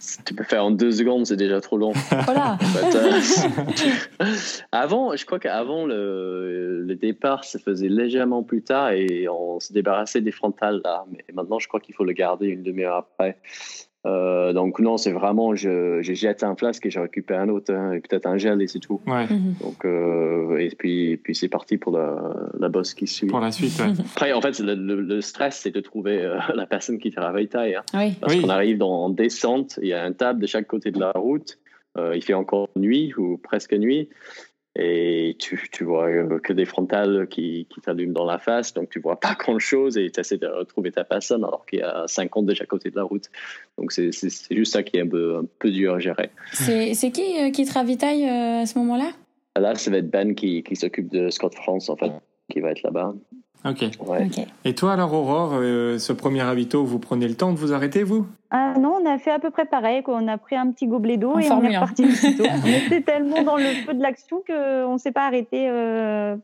si 0.00 0.22
tu 0.24 0.34
peux 0.34 0.44
faire 0.44 0.64
en 0.64 0.70
deux 0.70 0.92
secondes, 0.92 1.26
c'est 1.26 1.36
déjà 1.36 1.60
trop 1.60 1.76
long. 1.76 1.92
Voilà. 2.24 2.58
Euh, 2.94 3.20
avant, 4.72 5.14
je 5.14 5.26
crois 5.26 5.38
qu'avant 5.38 5.86
le, 5.86 6.82
le 6.82 6.94
départ 6.94 7.44
se 7.44 7.58
faisait 7.58 7.88
légèrement 7.88 8.42
plus 8.42 8.62
tard 8.62 8.90
et 8.90 9.28
on 9.28 9.60
se 9.60 9.72
débarrassait 9.72 10.20
des 10.20 10.32
frontales 10.32 10.80
là. 10.84 11.04
Mais 11.10 11.24
maintenant, 11.34 11.58
je 11.58 11.68
crois 11.68 11.80
qu'il 11.80 11.94
faut 11.94 12.04
le 12.04 12.12
garder 12.12 12.46
une 12.46 12.62
demi-heure 12.62 12.96
après. 12.96 13.38
Euh, 14.06 14.52
donc 14.52 14.78
non, 14.78 14.96
c'est 14.96 15.10
vraiment, 15.10 15.56
je, 15.56 16.00
je 16.00 16.12
jette 16.14 16.44
un 16.44 16.54
flasque 16.54 16.86
et 16.86 16.90
je 16.90 17.00
récupère 17.00 17.40
un 17.40 17.48
autre, 17.48 17.74
hein, 17.74 17.92
et 17.92 18.00
peut-être 18.00 18.26
un 18.26 18.38
gel 18.38 18.62
et 18.62 18.68
c'est 18.68 18.78
tout. 18.78 19.00
Ouais, 19.06 19.26
Mhm. 19.28 19.54
Donc 19.60 19.84
euh, 19.84 20.56
et 20.58 20.68
puis, 20.68 21.16
puis 21.16 21.34
c'est 21.34 21.48
parti 21.48 21.76
pour 21.76 21.96
la, 21.98 22.16
la 22.58 22.68
bosse 22.68 22.94
qui 22.94 23.06
suit. 23.08 23.26
pour 23.26 23.40
la 23.40 23.50
suite. 23.50 23.78
ouais. 23.80 23.92
Après, 24.14 24.32
en 24.32 24.40
fait, 24.40 24.58
le, 24.60 24.74
le- 24.74 25.00
le 25.02 25.20
stress, 25.20 25.60
c'est 25.62 25.72
de 25.74 25.80
trouver 25.80 26.22
euh, 26.24 26.38
la 26.54 26.66
personne 26.66 26.98
qui 26.98 27.10
te 27.10 27.18
ravitaille. 27.20 27.74
Hein. 27.74 27.82
Oui. 27.94 28.12
Parce 28.20 28.34
Oui. 28.34 28.42
qu'on 28.42 28.48
arrive 28.48 28.78
dans, 28.78 29.04
en 29.06 29.10
descente, 29.10 29.78
il 29.82 29.88
y 29.88 29.92
a 29.92 30.02
un 30.04 30.12
table 30.12 30.40
de 30.40 30.46
chaque 30.46 30.66
côté 30.68 30.90
de 30.92 31.00
la 31.00 31.10
route. 31.12 31.58
Euh, 31.98 32.12
il 32.14 32.22
fait 32.22 32.34
encore 32.34 32.68
nuit 32.76 33.12
ou 33.16 33.38
presque 33.38 33.72
nuit. 33.72 34.08
Et 34.78 35.36
tu, 35.38 35.68
tu 35.72 35.84
vois 35.84 36.08
que 36.40 36.52
des 36.52 36.66
frontales 36.66 37.28
qui, 37.28 37.66
qui 37.70 37.80
t'allument 37.80 38.12
dans 38.12 38.26
la 38.26 38.38
face. 38.38 38.74
Donc, 38.74 38.90
tu 38.90 39.00
vois 39.00 39.18
pas 39.18 39.34
grand-chose 39.38 39.96
et 39.96 40.10
tu 40.10 40.20
essaies 40.20 40.36
de 40.36 40.46
retrouver 40.46 40.92
ta 40.92 41.04
personne 41.04 41.44
alors 41.44 41.64
qu'il 41.64 41.78
y 41.78 41.82
a 41.82 42.04
50 42.06 42.44
de 42.44 42.54
chaque 42.54 42.68
côté 42.68 42.90
de 42.90 42.96
la 42.96 43.04
route. 43.04 43.30
Donc, 43.78 43.92
c'est 43.92 44.10
juste 44.50 44.72
ça 44.72 44.82
qui 44.82 44.98
est 44.98 45.02
un 45.02 45.08
peu, 45.08 45.36
un 45.38 45.46
peu 45.58 45.70
dur 45.70 45.94
à 45.94 45.98
gérer. 45.98 46.30
C'est 46.52 46.94
c'est 46.94 47.10
qui 47.10 47.40
euh, 47.40 47.50
qui 47.50 47.64
te 47.64 47.72
ravitaille 47.72 48.24
euh, 48.24 48.62
à 48.62 48.66
ce 48.66 48.78
moment-là? 48.78 49.12
Là, 49.58 49.74
ça 49.74 49.90
va 49.90 49.98
être 49.98 50.10
Ben 50.10 50.34
qui, 50.34 50.62
qui 50.62 50.76
s'occupe 50.76 51.10
de 51.10 51.30
Scott 51.30 51.54
France, 51.54 51.88
en 51.88 51.96
fait, 51.96 52.12
qui 52.50 52.60
va 52.60 52.72
être 52.72 52.82
là-bas. 52.82 53.14
Ok. 53.68 53.84
Ouais. 54.06 54.26
Ok. 54.26 54.44
Et 54.64 54.74
toi, 54.74 54.92
alors, 54.92 55.12
Aurore, 55.12 55.52
euh, 55.54 55.98
ce 55.98 56.12
premier 56.12 56.42
ravito, 56.42 56.84
vous 56.84 56.98
prenez 56.98 57.26
le 57.28 57.34
temps 57.34 57.52
de 57.52 57.58
vous 57.58 57.72
arrêter, 57.72 58.02
vous? 58.02 58.26
Ah 58.50 58.74
non, 58.78 58.98
on 59.02 59.06
a 59.10 59.18
fait 59.18 59.30
à 59.32 59.38
peu 59.38 59.50
près 59.50 59.64
pareil. 59.64 60.02
Quoi. 60.02 60.18
On 60.22 60.28
a 60.28 60.38
pris 60.38 60.56
un 60.56 60.70
petit 60.70 60.86
gobelet 60.86 61.16
d'eau 61.16 61.38
et 61.38 61.50
on 61.50 61.62
est 61.62 61.74
1. 61.74 61.80
reparti 61.80 62.04
aussitôt. 62.04 62.44
on 62.64 62.68
était 62.68 63.00
tellement 63.02 63.42
dans 63.42 63.56
le 63.56 63.64
feu 63.84 63.94
de 63.94 64.02
l'action 64.02 64.42
qu'on 64.46 64.92
ne 64.94 64.98
s'est 64.98 65.12
pas 65.12 65.26
arrêté. 65.26 65.66
euh, 65.68 66.36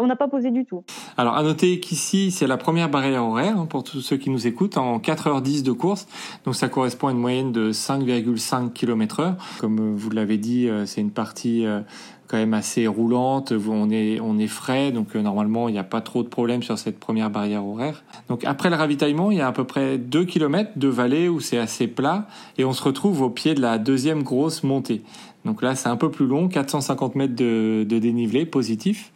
on 0.00 0.06
n'a 0.06 0.16
pas 0.16 0.28
posé 0.28 0.50
du 0.50 0.64
tout. 0.64 0.84
Alors, 1.16 1.36
à 1.36 1.42
noter 1.42 1.80
qu'ici, 1.80 2.30
c'est 2.30 2.46
la 2.46 2.56
première 2.56 2.88
barrière 2.88 3.24
horaire 3.24 3.58
hein, 3.58 3.66
pour 3.66 3.84
tous 3.84 4.00
ceux 4.00 4.16
qui 4.16 4.30
nous 4.30 4.46
écoutent 4.46 4.76
en 4.76 4.98
4h10 4.98 5.62
de 5.62 5.72
course. 5.72 6.06
Donc, 6.44 6.54
ça 6.54 6.68
correspond 6.68 7.08
à 7.08 7.12
une 7.12 7.18
moyenne 7.18 7.52
de 7.52 7.72
5,5 7.72 8.72
km 8.72 9.20
heure. 9.20 9.36
Comme 9.60 9.94
vous 9.94 10.10
l'avez 10.10 10.38
dit, 10.38 10.68
euh, 10.68 10.86
c'est 10.86 11.00
une 11.00 11.10
partie 11.10 11.66
euh, 11.66 11.80
quand 12.28 12.36
même 12.36 12.54
assez 12.54 12.86
roulante. 12.86 13.52
On 13.52 13.90
est, 13.90 14.20
on 14.20 14.38
est 14.38 14.46
frais, 14.46 14.92
donc 14.92 15.16
euh, 15.16 15.22
normalement, 15.22 15.68
il 15.68 15.72
n'y 15.72 15.78
a 15.78 15.84
pas 15.84 16.00
trop 16.00 16.22
de 16.22 16.28
problèmes 16.28 16.62
sur 16.62 16.78
cette 16.78 16.98
première 16.98 17.30
barrière 17.30 17.66
horaire. 17.66 18.04
Donc, 18.28 18.44
après 18.44 18.70
le 18.70 18.76
ravitaillement, 18.76 19.30
il 19.30 19.38
y 19.38 19.40
a 19.40 19.48
à 19.48 19.52
peu 19.52 19.64
près 19.64 19.98
2 19.98 20.24
km 20.24 20.72
de 20.76 20.88
vallée 20.88 21.28
où 21.28 21.40
c'est 21.40 21.58
assez 21.58 21.88
plat 21.88 22.26
et 22.58 22.64
on 22.64 22.72
se 22.72 22.82
retrouve 22.82 23.22
au 23.22 23.30
pied 23.30 23.54
de 23.54 23.60
la 23.60 23.78
deuxième 23.78 24.22
grosse 24.22 24.62
montée. 24.62 25.02
Donc 25.44 25.62
là, 25.62 25.74
c'est 25.74 25.88
un 25.88 25.96
peu 25.96 26.10
plus 26.10 26.26
long, 26.26 26.48
450 26.48 27.14
mètres 27.14 27.34
de 27.34 27.84
dénivelé 27.84 28.44
positif. 28.44 29.12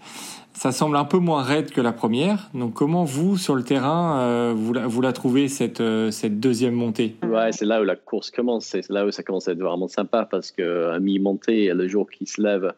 Ça 0.62 0.70
semble 0.70 0.96
un 0.96 1.04
peu 1.04 1.18
moins 1.18 1.42
raide 1.42 1.72
que 1.72 1.80
la 1.80 1.92
première. 1.92 2.48
Donc 2.54 2.74
comment 2.74 3.02
vous, 3.02 3.36
sur 3.36 3.56
le 3.56 3.64
terrain, 3.64 4.20
euh, 4.20 4.54
vous, 4.54 5.02
la, 5.02 5.12
trouvez, 5.12 5.48
cette, 5.48 5.80
euh, 5.80 6.12
deuxième 6.30 6.74
montée? 6.74 7.16
Ouais, 7.24 7.50
c'est 7.50 7.64
là 7.64 7.80
où 7.80 7.84
la 7.84 7.96
course 7.96 8.30
commence. 8.30 8.66
C'est 8.66 8.88
là 8.88 9.04
où 9.04 9.10
ça 9.10 9.24
commence 9.24 9.48
à 9.48 9.52
être 9.54 9.58
vraiment 9.58 9.88
sympa 9.88 10.24
parce 10.24 10.52
qu'à 10.52 11.00
mi-montée, 11.00 11.58
il 11.58 11.64
y 11.64 11.70
a 11.70 11.74
le 11.74 11.88
jour 11.88 12.08
qui 12.08 12.26
se 12.26 12.40
lève. 12.40 12.72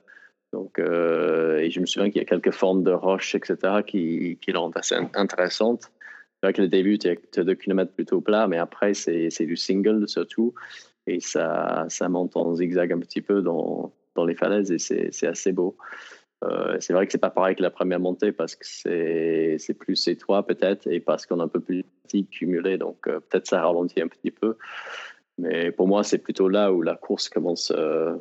Donc, 0.54 0.78
euh, 0.78 1.58
et 1.58 1.70
je 1.70 1.78
me 1.78 1.84
souviens 1.84 2.08
qu'il 2.08 2.22
y 2.22 2.24
a 2.24 2.26
quelques 2.26 2.52
formes 2.52 2.84
de 2.84 2.90
roches, 2.90 3.34
etc., 3.34 3.82
qui, 3.86 4.38
le 4.48 4.58
rendent 4.58 4.78
assez 4.78 4.94
in- 4.94 5.10
intéressante. 5.12 5.82
C'est 5.82 6.46
vrai 6.46 6.52
que 6.54 6.62
le 6.62 6.68
début, 6.68 6.98
tu 6.98 7.10
as 7.10 7.44
2 7.44 7.54
km 7.54 7.92
plutôt 7.92 8.22
plat, 8.22 8.48
mais 8.48 8.56
après, 8.56 8.94
c'est 8.94 9.44
du 9.44 9.58
single 9.58 10.08
surtout. 10.08 10.54
Et 11.06 11.20
ça, 11.20 11.86
monte 12.08 12.34
en 12.34 12.54
zigzag 12.54 12.94
un 12.94 13.00
petit 13.00 13.20
peu 13.20 13.42
dans, 13.42 13.92
les 14.26 14.34
falaises 14.34 14.72
et 14.72 14.78
c'est 14.78 15.26
assez 15.26 15.52
beau. 15.52 15.76
Euh, 16.44 16.76
c'est 16.80 16.92
vrai 16.92 17.06
que 17.06 17.12
c'est 17.12 17.18
pas 17.18 17.30
pareil 17.30 17.56
que 17.56 17.62
la 17.62 17.70
première 17.70 18.00
montée 18.00 18.32
parce 18.32 18.54
que 18.54 18.66
c'est 18.66 19.74
plus 19.78 20.08
étroit 20.08 20.46
peut-être 20.46 20.86
et 20.86 21.00
parce 21.00 21.26
qu'on 21.26 21.40
a 21.40 21.44
un 21.44 21.48
peu 21.48 21.60
plus 21.60 21.78
de 21.78 21.84
fatigue 22.02 22.28
cumulée, 22.28 22.76
donc 22.78 23.06
euh, 23.06 23.20
peut-être 23.20 23.46
ça 23.46 23.62
ralentit 23.62 24.00
un 24.00 24.08
petit 24.08 24.30
peu. 24.30 24.56
Mais 25.38 25.72
pour 25.72 25.88
moi, 25.88 26.04
c'est 26.04 26.18
plutôt 26.18 26.48
là 26.48 26.72
où 26.72 26.82
la 26.82 26.94
course 26.94 27.28
commence, 27.28 27.72
euh, 27.74 28.14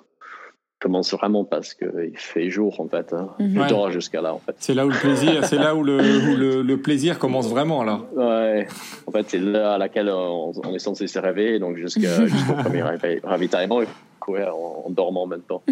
commence 0.83 1.13
vraiment 1.13 1.43
parce 1.45 1.73
qu'il 1.73 2.11
fait 2.15 2.49
jour 2.49 2.79
en 2.79 2.87
fait. 2.87 3.13
Hein. 3.13 3.29
Ouais. 3.39 3.67
dors 3.69 3.89
jusqu'à 3.89 4.21
là 4.21 4.33
en 4.33 4.39
fait. 4.39 4.55
C'est 4.59 4.73
là 4.73 4.85
où 4.85 4.89
le 4.89 4.95
plaisir, 4.99 5.45
c'est 5.45 5.57
là 5.57 5.73
où 5.75 5.81
le, 5.83 5.97
où 5.97 6.35
le, 6.35 6.61
le 6.61 6.77
plaisir 6.77 7.17
commence 7.17 7.49
vraiment 7.49 7.81
alors. 7.81 8.05
Ouais, 8.15 8.67
en 9.07 9.11
fait, 9.11 9.25
c'est 9.29 9.39
l'heure 9.39 9.71
à 9.71 9.77
laquelle 9.77 10.09
on, 10.09 10.51
on 10.63 10.73
est 10.75 10.79
censé 10.79 11.07
se 11.07 11.17
réveiller, 11.19 11.57
donc 11.59 11.77
jusqu'à- 11.77 12.25
jusqu'au 12.27 12.53
premier 12.53 12.81
ravi- 12.83 13.19
ravitaillement, 13.23 13.81
il 13.81 13.87
faut 13.87 13.93
courir 14.19 14.55
en, 14.55 14.83
en 14.85 14.89
dormant 14.89 15.23
en 15.23 15.27
même 15.27 15.41
temps. 15.41 15.63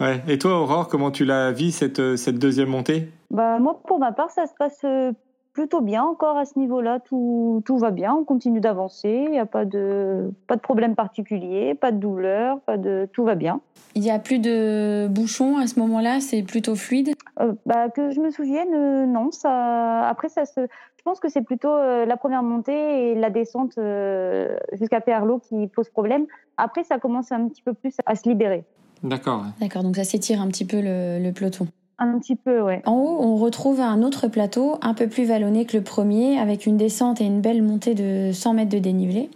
Ouais. 0.00 0.22
Et 0.28 0.38
toi, 0.38 0.60
Aurore, 0.60 0.88
comment 0.88 1.10
tu 1.10 1.24
la 1.24 1.52
vis 1.52 1.72
cette, 1.72 2.16
cette 2.16 2.38
deuxième 2.38 2.68
montée? 2.68 3.08
Bah, 3.30 3.58
moi, 3.58 3.80
pour 3.86 3.98
ma 3.98 4.12
part, 4.12 4.30
ça 4.30 4.46
se 4.46 4.52
passe 4.58 4.78
euh, 4.84 5.12
plutôt 5.58 5.80
bien 5.80 6.04
encore 6.04 6.36
à 6.36 6.44
ce 6.44 6.56
niveau-là. 6.56 7.00
Tout, 7.00 7.64
tout 7.66 7.78
va 7.78 7.90
bien, 7.90 8.14
on 8.14 8.22
continue 8.22 8.60
d'avancer. 8.60 9.24
Il 9.26 9.32
n'y 9.32 9.40
a 9.40 9.46
pas 9.46 9.64
de, 9.64 10.30
pas 10.46 10.54
de 10.54 10.60
problème 10.60 10.94
particulier, 10.94 11.74
pas 11.74 11.90
de 11.90 11.96
douleur, 11.96 12.60
pas 12.60 12.76
de, 12.76 13.08
tout 13.12 13.24
va 13.24 13.34
bien. 13.34 13.60
Il 13.96 14.02
n'y 14.02 14.12
a 14.12 14.20
plus 14.20 14.38
de 14.38 15.08
bouchons 15.08 15.56
à 15.56 15.66
ce 15.66 15.80
moment-là, 15.80 16.20
c'est 16.20 16.44
plutôt 16.44 16.76
fluide? 16.76 17.10
Euh, 17.40 17.54
bah, 17.66 17.88
que 17.88 18.12
je 18.12 18.20
me 18.20 18.30
souvienne, 18.30 18.72
euh, 18.72 19.06
non. 19.06 19.32
Ça, 19.32 20.06
après, 20.06 20.28
ça 20.28 20.44
se, 20.44 20.60
je 20.60 21.02
pense 21.02 21.18
que 21.18 21.28
c'est 21.28 21.42
plutôt 21.42 21.72
euh, 21.72 22.06
la 22.06 22.16
première 22.16 22.44
montée 22.44 23.10
et 23.10 23.14
la 23.16 23.30
descente 23.30 23.78
euh, 23.78 24.56
jusqu'à 24.74 25.00
Perlo 25.00 25.40
qui 25.40 25.66
pose 25.66 25.88
problème. 25.88 26.26
Après, 26.56 26.84
ça 26.84 27.00
commence 27.00 27.32
un 27.32 27.48
petit 27.48 27.62
peu 27.62 27.74
plus 27.74 27.96
à 28.06 28.14
se 28.14 28.28
libérer. 28.28 28.62
D'accord. 29.02 29.40
ouais. 29.40 29.50
D'accord, 29.60 29.82
donc 29.82 29.96
ça 29.96 30.04
s'étire 30.04 30.40
un 30.40 30.46
petit 30.46 30.64
peu 30.64 30.80
le, 30.80 31.18
le 31.18 31.32
peloton. 31.32 31.66
Un 31.98 32.18
petit 32.18 32.36
peu, 32.36 32.60
ouais. 32.60 32.80
En 32.86 32.92
haut, 32.92 33.18
on 33.20 33.36
retrouve 33.36 33.80
un 33.80 34.02
autre 34.02 34.28
plateau 34.28 34.76
un 34.82 34.94
peu 34.94 35.08
plus 35.08 35.24
vallonné 35.24 35.64
que 35.66 35.76
le 35.76 35.82
premier, 35.82 36.38
avec 36.38 36.66
une 36.66 36.76
descente 36.76 37.20
et 37.20 37.24
une 37.24 37.40
belle 37.40 37.62
montée 37.62 37.94
de 37.94 38.30
100 38.32 38.54
mètres 38.54 38.70
de 38.70 38.78
dénivelé. 38.78 39.30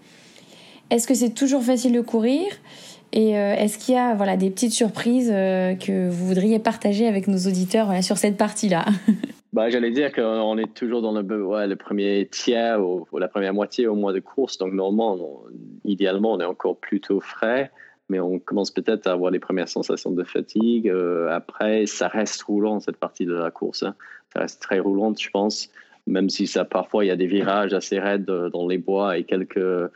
Est-ce 0.90 1.08
que 1.08 1.14
c'est 1.14 1.30
toujours 1.30 1.62
facile 1.62 1.92
de 1.92 2.00
courir? 2.00 2.44
Et 3.14 3.36
euh, 3.36 3.54
est-ce 3.54 3.78
qu'il 3.78 3.94
y 3.94 3.98
a 3.98 4.14
voilà, 4.14 4.36
des 4.36 4.48
petites 4.48 4.72
surprises 4.72 5.30
euh, 5.32 5.74
que 5.74 6.08
vous 6.08 6.26
voudriez 6.26 6.58
partager 6.58 7.06
avec 7.08 7.26
nos 7.28 7.36
auditeurs 7.38 7.86
voilà, 7.86 8.00
sur 8.02 8.16
cette 8.18 8.36
partie-là? 8.36 8.84
Bah, 9.52 9.68
J'allais 9.68 9.90
dire 9.90 10.10
qu'on 10.14 10.56
est 10.56 10.72
toujours 10.72 11.02
dans 11.02 11.12
le, 11.12 11.44
ouais, 11.46 11.66
le 11.66 11.76
premier 11.76 12.26
tiers 12.32 12.80
ou, 12.80 13.06
ou 13.12 13.18
la 13.18 13.28
première 13.28 13.52
moitié 13.52 13.86
au 13.86 13.94
moins 13.94 14.14
de 14.14 14.20
course. 14.20 14.56
Donc, 14.56 14.72
normalement, 14.72 15.12
on- 15.12 15.40
idéalement, 15.84 16.32
on 16.32 16.40
est 16.40 16.44
encore 16.46 16.76
plutôt 16.78 17.20
frais, 17.20 17.70
mais 18.08 18.20
on 18.20 18.38
commence 18.38 18.70
peut-être 18.70 19.06
à 19.06 19.12
avoir 19.12 19.30
les 19.30 19.38
premières 19.38 19.68
sensations 19.68 20.10
de 20.10 20.24
fatigue. 20.24 20.88
Euh, 20.88 21.28
après, 21.30 21.86
ça 21.86 22.08
reste 22.08 22.42
roulant, 22.42 22.80
cette 22.80 22.96
partie 22.96 23.26
de 23.26 23.34
la 23.34 23.50
course. 23.50 23.82
hein. 23.82 23.94
Ça 24.32 24.40
reste 24.40 24.62
très 24.62 24.78
roulante, 24.78 25.20
je 25.20 25.30
pense, 25.30 25.70
même 26.06 26.30
si 26.30 26.46
ça, 26.46 26.64
parfois, 26.64 27.04
il 27.04 27.08
y 27.08 27.10
a 27.10 27.16
des 27.16 27.26
virages 27.26 27.74
assez 27.74 27.98
raides 27.98 28.24
dans 28.24 28.66
les 28.66 28.78
bois 28.78 29.18
et 29.18 29.24
quelques, 29.24 29.90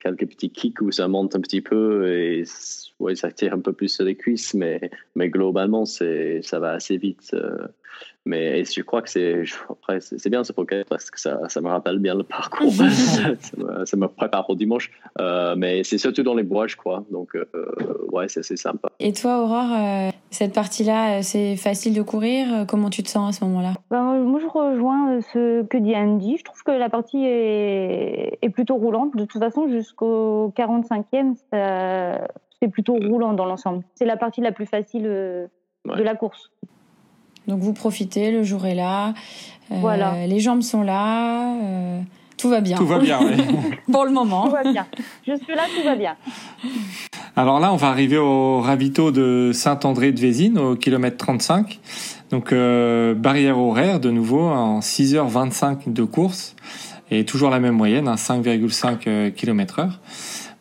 quelques 0.00 0.26
petits 0.28 0.50
kicks 0.50 0.80
où 0.80 0.90
ça 0.92 1.08
monte 1.08 1.34
un 1.34 1.40
petit 1.40 1.60
peu 1.62 2.04
ouais, 3.00 3.14
ça 3.16 3.30
tire 3.32 3.54
un 3.54 3.60
peu 3.60 3.72
plus 3.72 3.88
sur 3.88 4.04
les 4.04 4.14
cuisses, 4.16 4.54
mais, 4.54 4.90
mais 5.16 5.28
globalement, 5.28 5.84
c'est, 5.84 6.40
ça 6.42 6.58
va 6.60 6.72
assez 6.72 6.96
vite. 6.96 7.30
euh. 7.34 7.66
Mais 8.26 8.64
je 8.64 8.82
crois 8.82 9.00
que 9.00 9.08
c'est 9.08 9.44
c'est 9.98 10.18
c'est 10.18 10.28
bien 10.30 10.44
ce 10.44 10.52
podcast 10.52 10.86
parce 10.90 11.10
que 11.10 11.18
ça, 11.18 11.40
ça 11.48 11.60
me 11.62 11.68
rappelle 11.68 11.98
bien 11.98 12.14
le 12.14 12.22
parcours. 12.22 12.70
ça, 13.40 13.56
me, 13.56 13.84
ça 13.86 13.96
me 13.96 14.06
prépare 14.08 14.44
pour 14.44 14.56
dimanche. 14.56 14.90
Euh, 15.18 15.54
mais 15.56 15.82
c'est 15.84 15.96
surtout 15.96 16.22
dans 16.22 16.34
les 16.34 16.42
bois, 16.42 16.66
je 16.66 16.76
crois. 16.76 17.02
Donc, 17.10 17.34
euh, 17.34 17.46
ouais, 18.12 18.28
c'est 18.28 18.40
assez 18.40 18.56
sympa. 18.56 18.90
Et 19.00 19.14
toi, 19.14 19.42
Aurore, 19.42 19.72
euh, 19.72 20.10
cette 20.30 20.52
partie-là, 20.54 21.22
c'est 21.22 21.56
facile 21.56 21.94
de 21.94 22.02
courir? 22.02 22.66
Comment 22.68 22.90
tu 22.90 23.02
te 23.02 23.08
sens 23.08 23.34
à 23.34 23.38
ce 23.38 23.44
moment-là? 23.46 23.72
Ben, 23.90 24.18
moi, 24.20 24.38
je 24.38 24.46
rejoins 24.46 25.20
ce 25.32 25.62
que 25.62 25.78
dit 25.78 25.96
Andy. 25.96 26.36
Je 26.36 26.44
trouve 26.44 26.62
que 26.62 26.72
la 26.72 26.90
partie 26.90 27.24
est, 27.24 28.38
est 28.42 28.50
plutôt 28.50 28.76
roulante. 28.76 29.16
De 29.16 29.24
toute 29.24 29.40
façon, 29.40 29.66
jusqu'au 29.68 30.52
45e, 30.58 31.36
ça- 31.50 32.28
c'est 32.60 32.68
plutôt 32.68 32.94
roulant 32.94 33.32
dans 33.32 33.46
l'ensemble. 33.46 33.82
C'est 33.94 34.04
la 34.04 34.16
partie 34.16 34.40
la 34.40 34.52
plus 34.52 34.66
facile 34.66 35.04
euh, 35.06 35.46
de 35.86 36.02
la 36.02 36.14
course. 36.14 36.50
Donc 37.46 37.60
vous 37.60 37.72
profitez, 37.72 38.30
le 38.30 38.42
jour 38.42 38.66
est 38.66 38.74
là, 38.74 39.14
euh, 39.72 39.76
Voilà. 39.80 40.26
les 40.26 40.40
jambes 40.40 40.62
sont 40.62 40.82
là, 40.82 41.54
euh, 41.62 42.00
tout 42.36 42.48
va 42.48 42.60
bien. 42.60 42.76
Tout 42.76 42.86
va 42.86 42.98
bien. 42.98 43.18
ouais. 43.22 43.36
Pour 43.92 44.04
le 44.04 44.10
moment. 44.12 44.44
Tout 44.46 44.52
va 44.52 44.62
bien. 44.62 44.86
Jusque-là, 45.26 45.62
tout 45.76 45.84
va 45.84 45.96
bien. 45.96 46.16
Alors 47.36 47.60
là, 47.60 47.72
on 47.72 47.76
va 47.76 47.88
arriver 47.88 48.18
au 48.18 48.60
ravito 48.60 49.10
de 49.10 49.50
Saint-André 49.52 50.12
de 50.12 50.20
Vésine, 50.20 50.58
au 50.58 50.74
kilomètre 50.76 51.16
35. 51.16 51.78
Donc, 52.30 52.52
euh, 52.52 53.14
barrière 53.14 53.58
horaire, 53.58 54.00
de 54.00 54.10
nouveau, 54.10 54.42
en 54.42 54.80
6h25 54.80 55.92
de 55.92 56.02
course. 56.04 56.56
Et 57.10 57.24
toujours 57.24 57.50
la 57.50 57.58
même 57.60 57.74
moyenne, 57.74 58.08
hein, 58.08 58.14
5,5 58.16 59.32
km 59.32 59.78
heure. 59.80 59.98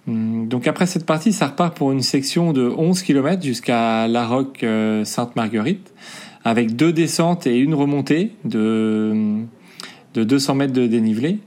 Hum, 0.09 0.47
Donc 0.47 0.67
après 0.67 0.85
cette 0.85 1.05
partie, 1.05 1.31
ça 1.31 1.47
repart 1.47 1.75
pour 1.77 1.91
une 1.91 2.01
section 2.01 2.51
de 2.53 2.67
11 2.67 3.03
km 3.03 3.43
jusqu'à 3.43 4.07
La 4.07 4.25
Roque 4.25 4.63
euh, 4.63 5.05
Sainte-Marguerite, 5.05 5.93
avec 6.43 6.75
deux 6.75 6.91
descentes 6.91 7.45
et 7.47 7.57
une 7.57 7.75
remontée 7.75 8.31
de, 8.45 9.43
de 10.15 10.23
200 10.23 10.55
mètres 10.55 10.73
de 10.73 10.87
dénivelé. 10.87 11.39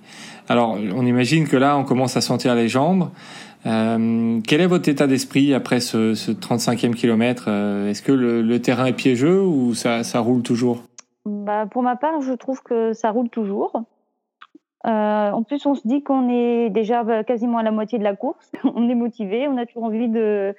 Alors, 0.48 0.79
on 0.94 1.07
imagine 1.07 1.48
que 1.48 1.57
là, 1.57 1.77
on 1.77 1.85
commence 1.85 2.16
à 2.16 2.20
sentir 2.20 2.55
les 2.55 2.68
jambes. 2.68 3.11
Euh, 3.64 4.40
quel 4.46 4.61
est 4.61 4.66
votre 4.66 4.88
état 4.88 5.07
d'esprit 5.07 5.55
après 5.55 5.81
ce, 5.81 6.14
ce 6.14 6.33
35e 6.33 6.94
kilomètre? 6.94 7.44
Euh, 7.48 7.88
Est-ce 7.90 8.03
que 8.03 8.12
le, 8.12 8.42
le 8.42 8.61
terrain 8.61 8.87
est 8.87 8.92
piégeux 8.92 9.40
ou 9.40 9.75
ça, 9.75 10.03
ça 10.03 10.20
roule 10.20 10.42
toujours? 10.42 10.83
Bah, 11.25 11.66
pour 11.70 11.83
ma 11.83 11.94
part, 11.96 12.20
je 12.22 12.33
trouve 12.33 12.61
que 12.62 12.92
ça 12.92 13.11
roule 13.11 13.29
toujours. 13.29 13.85
Euh, 14.86 15.30
en 15.30 15.42
plus, 15.42 15.64
on 15.66 15.74
se 15.74 15.86
dit 15.86 16.02
qu'on 16.02 16.28
est 16.28 16.70
déjà 16.70 17.04
bah, 17.04 17.24
quasiment 17.24 17.58
à 17.58 17.62
la 17.62 17.70
moitié 17.70 17.98
de 17.98 18.04
la 18.04 18.16
course. 18.16 18.50
on 18.64 18.88
est 18.88 18.94
motivé, 18.94 19.46
on 19.48 19.56
a 19.56 19.66
toujours 19.66 19.84
envie 19.84 20.08
de, 20.08 20.54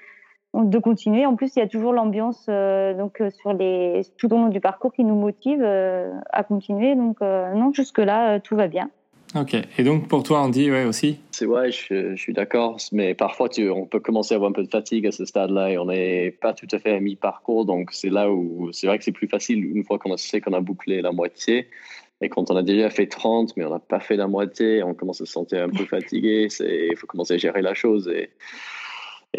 de 0.54 0.80
continuer. 0.80 1.26
En 1.26 1.36
plus, 1.36 1.56
il 1.56 1.60
y 1.60 1.62
a 1.62 1.68
toujours 1.68 1.94
l'ambiance 1.94 2.46
euh, 2.50 2.94
donc 2.94 3.22
euh, 3.22 3.30
sur 3.32 3.54
les 3.54 4.02
tout 4.18 4.32
au 4.34 4.38
long 4.38 4.50
du 4.50 4.60
parcours 4.60 4.94
qui 4.94 5.04
nous 5.04 5.16
motive 5.16 5.62
euh, 5.62 6.12
à 6.32 6.44
continuer. 6.44 6.96
Donc 6.96 7.18
euh, 7.22 7.54
non, 7.54 7.74
jusque 7.74 8.00
là, 8.00 8.40
tout 8.40 8.56
va 8.56 8.68
bien. 8.68 8.90
Ok. 9.36 9.56
Et 9.80 9.84
donc 9.84 10.08
pour 10.08 10.22
toi, 10.22 10.42
Andy, 10.42 10.70
ouais 10.70 10.86
aussi? 10.86 11.18
C'est 11.32 11.48
ouais, 11.48 11.72
je, 11.72 12.16
je 12.16 12.22
suis 12.22 12.34
d'accord, 12.34 12.78
mais 12.92 13.16
parfois 13.16 13.50
tu, 13.50 13.68
on 13.68 13.88
peut 13.88 14.00
commencer 14.00 14.36
à 14.36 14.38
avoir 14.38 14.52
un 14.52 14.54
peu 14.54 14.62
de 14.62 14.70
fatigue 14.70 15.08
à 15.08 15.12
ce 15.12 15.26
stade-là 15.26 15.72
et 15.72 15.78
on 15.80 15.86
n'est 15.86 16.30
pas 16.30 16.54
tout 16.54 16.68
à 16.72 16.78
fait 16.78 16.94
à 16.94 17.00
mi-parcours, 17.00 17.66
donc 17.66 17.90
c'est 17.94 18.12
là 18.12 18.32
où 18.32 18.70
c'est 18.72 18.86
vrai 18.86 19.00
que 19.00 19.04
c'est 19.04 19.12
plus 19.12 19.28
facile 19.28 19.66
une 19.66 19.84
fois 19.84 19.98
qu'on 19.98 20.16
sait 20.18 20.40
qu'on 20.40 20.54
a 20.54 20.62
bouclé 20.62 21.02
la 21.02 21.12
moitié. 21.12 21.68
Et 22.24 22.30
quand 22.30 22.50
on 22.50 22.56
a 22.56 22.64
déjà 22.64 22.90
fait 22.90 23.08
30, 23.08 23.58
mais 23.58 23.66
on 23.66 23.70
n'a 23.70 23.80
pas 23.80 24.00
fait 24.00 24.16
la 24.16 24.28
moitié, 24.28 24.82
on 24.82 24.94
commence 24.94 25.20
à 25.20 25.26
se 25.26 25.32
sentir 25.34 25.64
un 25.64 25.70
peu 25.70 25.84
fatigué, 25.84 26.48
il 26.62 26.96
faut 26.96 27.06
commencer 27.06 27.34
à 27.34 27.38
gérer 27.38 27.62
la 27.62 27.74
chose. 27.74 28.08
Et, 28.08 28.30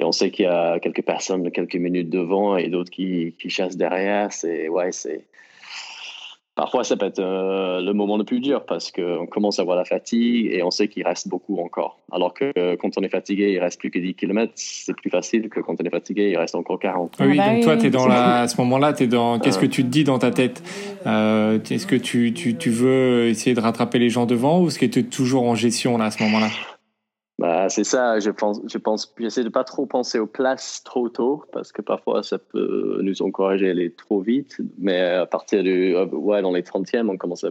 on 0.03 0.13
sait 0.13 0.31
qu'il 0.31 0.45
y 0.45 0.49
a 0.49 0.79
quelques 0.81 1.05
personnes 1.05 1.51
quelques 1.51 1.77
minutes 1.77 2.11
devant 2.11 2.57
et 2.57 2.69
d'autres 2.69 2.91
qui, 2.91 3.35
qui 3.39 3.49
chassent 3.49 3.77
derrière. 3.77 4.33
C'est, 4.33 4.69
ouais, 4.69 4.93
c'est, 4.93 5.25
Parfois, 6.57 6.85
ça 6.85 6.97
peut 6.97 7.07
être 7.07 7.19
euh, 7.19 7.81
le 7.81 7.93
moment 7.95 8.17
le 8.17 8.23
plus 8.23 8.39
dur 8.39 8.65
parce 8.65 8.93
qu'on 8.93 9.27
commence 9.27 9.59
à 9.59 9.63
avoir 9.63 9.77
la 9.77 9.85
fatigue 9.85 10.47
et 10.53 10.63
on 10.63 10.71
sait 10.71 10.87
qu'il 10.87 11.05
reste 11.05 11.27
beaucoup 11.27 11.59
encore. 11.59 11.99
Alors 12.13 12.33
que 12.33 12.53
euh, 12.57 12.77
quand 12.79 12.97
on 12.97 13.03
est 13.03 13.09
fatigué, 13.09 13.51
il 13.53 13.59
reste 13.59 13.81
plus 13.81 13.91
que 13.91 13.99
10 13.99 14.15
km, 14.15 14.53
c'est 14.55 14.95
plus 14.95 15.11
facile 15.11 15.49
que 15.49 15.59
quand 15.59 15.75
on 15.81 15.85
est 15.85 15.91
fatigué, 15.91 16.31
il 16.31 16.37
reste 16.37 16.55
encore 16.55 16.79
40. 16.79 17.17
Ah 17.19 17.25
oui, 17.27 17.37
bah 17.37 17.55
donc 17.55 17.65
toi, 17.65 17.77
t'es 17.77 17.91
dans 17.91 18.07
la, 18.07 18.43
à 18.43 18.49
ce 18.49 18.61
moment-là, 18.61 18.93
t'es 18.93 19.09
dans. 19.09 19.41
Qu'est-ce 19.41 19.59
que 19.59 19.67
tu 19.67 19.83
te 19.83 19.89
dis 19.89 20.05
dans 20.05 20.19
ta 20.19 20.31
tête? 20.31 20.63
Euh, 21.07 21.59
Est-ce 21.69 21.89
que 21.89 21.97
tu, 21.97 22.33
tu, 22.33 22.57
tu 22.57 22.71
veux 22.71 23.27
essayer 23.27 23.55
de 23.55 23.61
rattraper 23.61 23.99
les 23.99 24.09
gens 24.09 24.25
devant 24.25 24.61
ou 24.61 24.69
est-ce 24.69 24.79
que 24.79 24.87
tu 24.87 25.01
es 25.01 25.03
toujours 25.03 25.49
en 25.49 25.57
gestion 25.57 25.99
là 25.99 26.05
à 26.05 26.11
ce 26.13 26.23
moment-là? 26.23 26.49
Bah, 27.39 27.69
c'est 27.69 27.85
ça, 27.85 28.21
je 28.21 28.31
pense, 28.31 28.61
je 28.67 28.79
pense, 28.79 29.13
j'essaie 29.19 29.43
de 29.43 29.49
pas 29.49 29.65
trop 29.65 29.87
penser 29.87 30.21
aux 30.21 30.27
places 30.27 30.83
trop 30.85 31.09
tôt 31.09 31.45
parce 31.53 31.73
que 31.73 31.83
parfois 31.83 32.23
ça 32.23 32.39
peut 32.39 33.01
nous 33.03 33.23
encourager 33.23 33.69
à 33.69 33.71
aller 33.71 33.91
trop 33.91 34.21
vite. 34.21 34.61
Mais 34.79 35.01
à 35.01 35.27
partir 35.27 35.65
du, 35.65 35.97
euh, 35.97 36.07
ouais, 36.07 36.43
dans 36.43 36.53
les 36.53 36.63
30e, 36.63 37.11
on 37.11 37.17
commence 37.17 37.43
à 37.43 37.51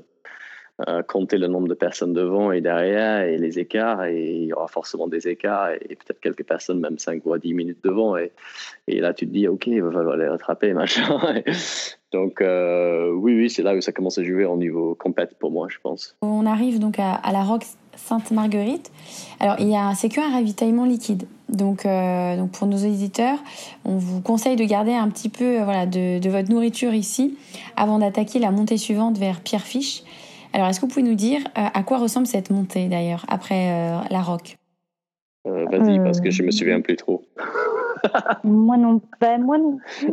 euh, 0.88 1.04
compter 1.04 1.38
le 1.38 1.46
nombre 1.48 1.68
de 1.68 1.76
personnes 1.76 2.14
devant 2.14 2.52
et 2.52 2.60
derrière 2.60 3.22
et 3.22 3.38
les 3.38 3.60
écarts 3.60 4.06
et 4.06 4.38
il 4.38 4.46
y 4.46 4.54
aura 4.54 4.68
forcément 4.68 5.08
des 5.08 5.28
écarts 5.28 5.70
et, 5.70 5.96
peut-être 5.96 6.20
quelques 6.20 6.44
personnes 6.44 6.80
même 6.80 6.98
5 6.98 7.24
ou 7.28 7.38
10 7.38 7.54
minutes 7.54 7.78
devant 7.84 8.18
et, 8.18 8.32
là 8.88 9.14
tu 9.14 9.28
te 9.28 9.32
dis 9.32 9.48
ok 9.48 9.68
il 9.68 9.84
va 9.84 9.92
falloir 9.92 10.18
les 10.18 10.28
rattraper 10.28 10.74
machin. 10.74 11.20
Donc 12.12 12.42
euh, 12.42 13.12
oui 13.12 13.36
oui 13.36 13.52
c'est 13.52 13.62
là 13.62 13.76
où 13.76 13.82
ça 13.82 13.92
commence 13.92 14.18
à 14.18 14.24
jouer 14.24 14.46
au 14.46 14.58
niveau 14.58 14.96
compète 14.96 15.38
pour 15.38 15.52
moi 15.52 15.68
je 15.70 15.78
pense. 15.78 16.18
On 16.24 16.48
arrive 16.48 16.80
donc 16.80 16.98
à, 16.98 17.14
à 17.14 17.32
la 17.32 17.44
Roque 17.44 17.66
Sainte-Marguerite. 17.96 18.92
Alors, 19.40 19.56
il 19.60 19.70
y 19.70 19.76
a, 19.76 19.94
c'est 19.96 20.10
qu'un 20.10 20.32
ravitaillement 20.32 20.86
liquide. 20.86 21.28
Donc, 21.50 21.86
euh, 21.86 22.36
donc, 22.38 22.52
pour 22.52 22.68
nos 22.68 22.78
auditeurs, 22.78 23.38
on 23.86 23.98
vous 23.98 24.22
conseille 24.22 24.56
de 24.56 24.64
garder 24.66 24.94
un 24.94 25.10
petit 25.10 25.30
peu 25.30 25.60
euh, 25.62 25.64
voilà, 25.64 25.86
de, 25.86 26.20
de 26.20 26.30
votre 26.30 26.50
nourriture 26.50 26.94
ici 26.94 27.38
avant 27.76 28.00
d'attaquer 28.00 28.40
la 28.40 28.52
montée 28.52 28.78
suivante 28.78 29.18
vers 29.18 29.42
Pierrefiche. 29.42 30.04
Alors, 30.54 30.68
est-ce 30.68 30.80
que 30.80 30.86
vous 30.86 30.92
pouvez 30.92 31.04
nous 31.08 31.16
dire 31.16 31.42
euh, 31.58 31.66
à 31.74 31.84
quoi 31.84 31.98
ressemble 31.98 32.28
cette 32.28 32.50
montée 32.50 32.88
d'ailleurs 32.88 33.26
après 33.28 33.72
euh, 33.72 34.00
la 34.10 34.22
Roque? 34.22 34.58
Euh, 35.48 35.66
vas-y 35.66 36.00
Euh. 36.00 36.04
parce 36.04 36.22
que 36.22 36.30
je 36.32 36.42
me 36.44 36.52
souviens 36.52 36.80
plus 36.82 36.96
trop 36.96 37.24
Moi 38.44 38.78
non, 38.78 39.02
bah, 39.20 39.38
moi 39.38 39.58
non 39.58 39.78
plus. 39.78 40.12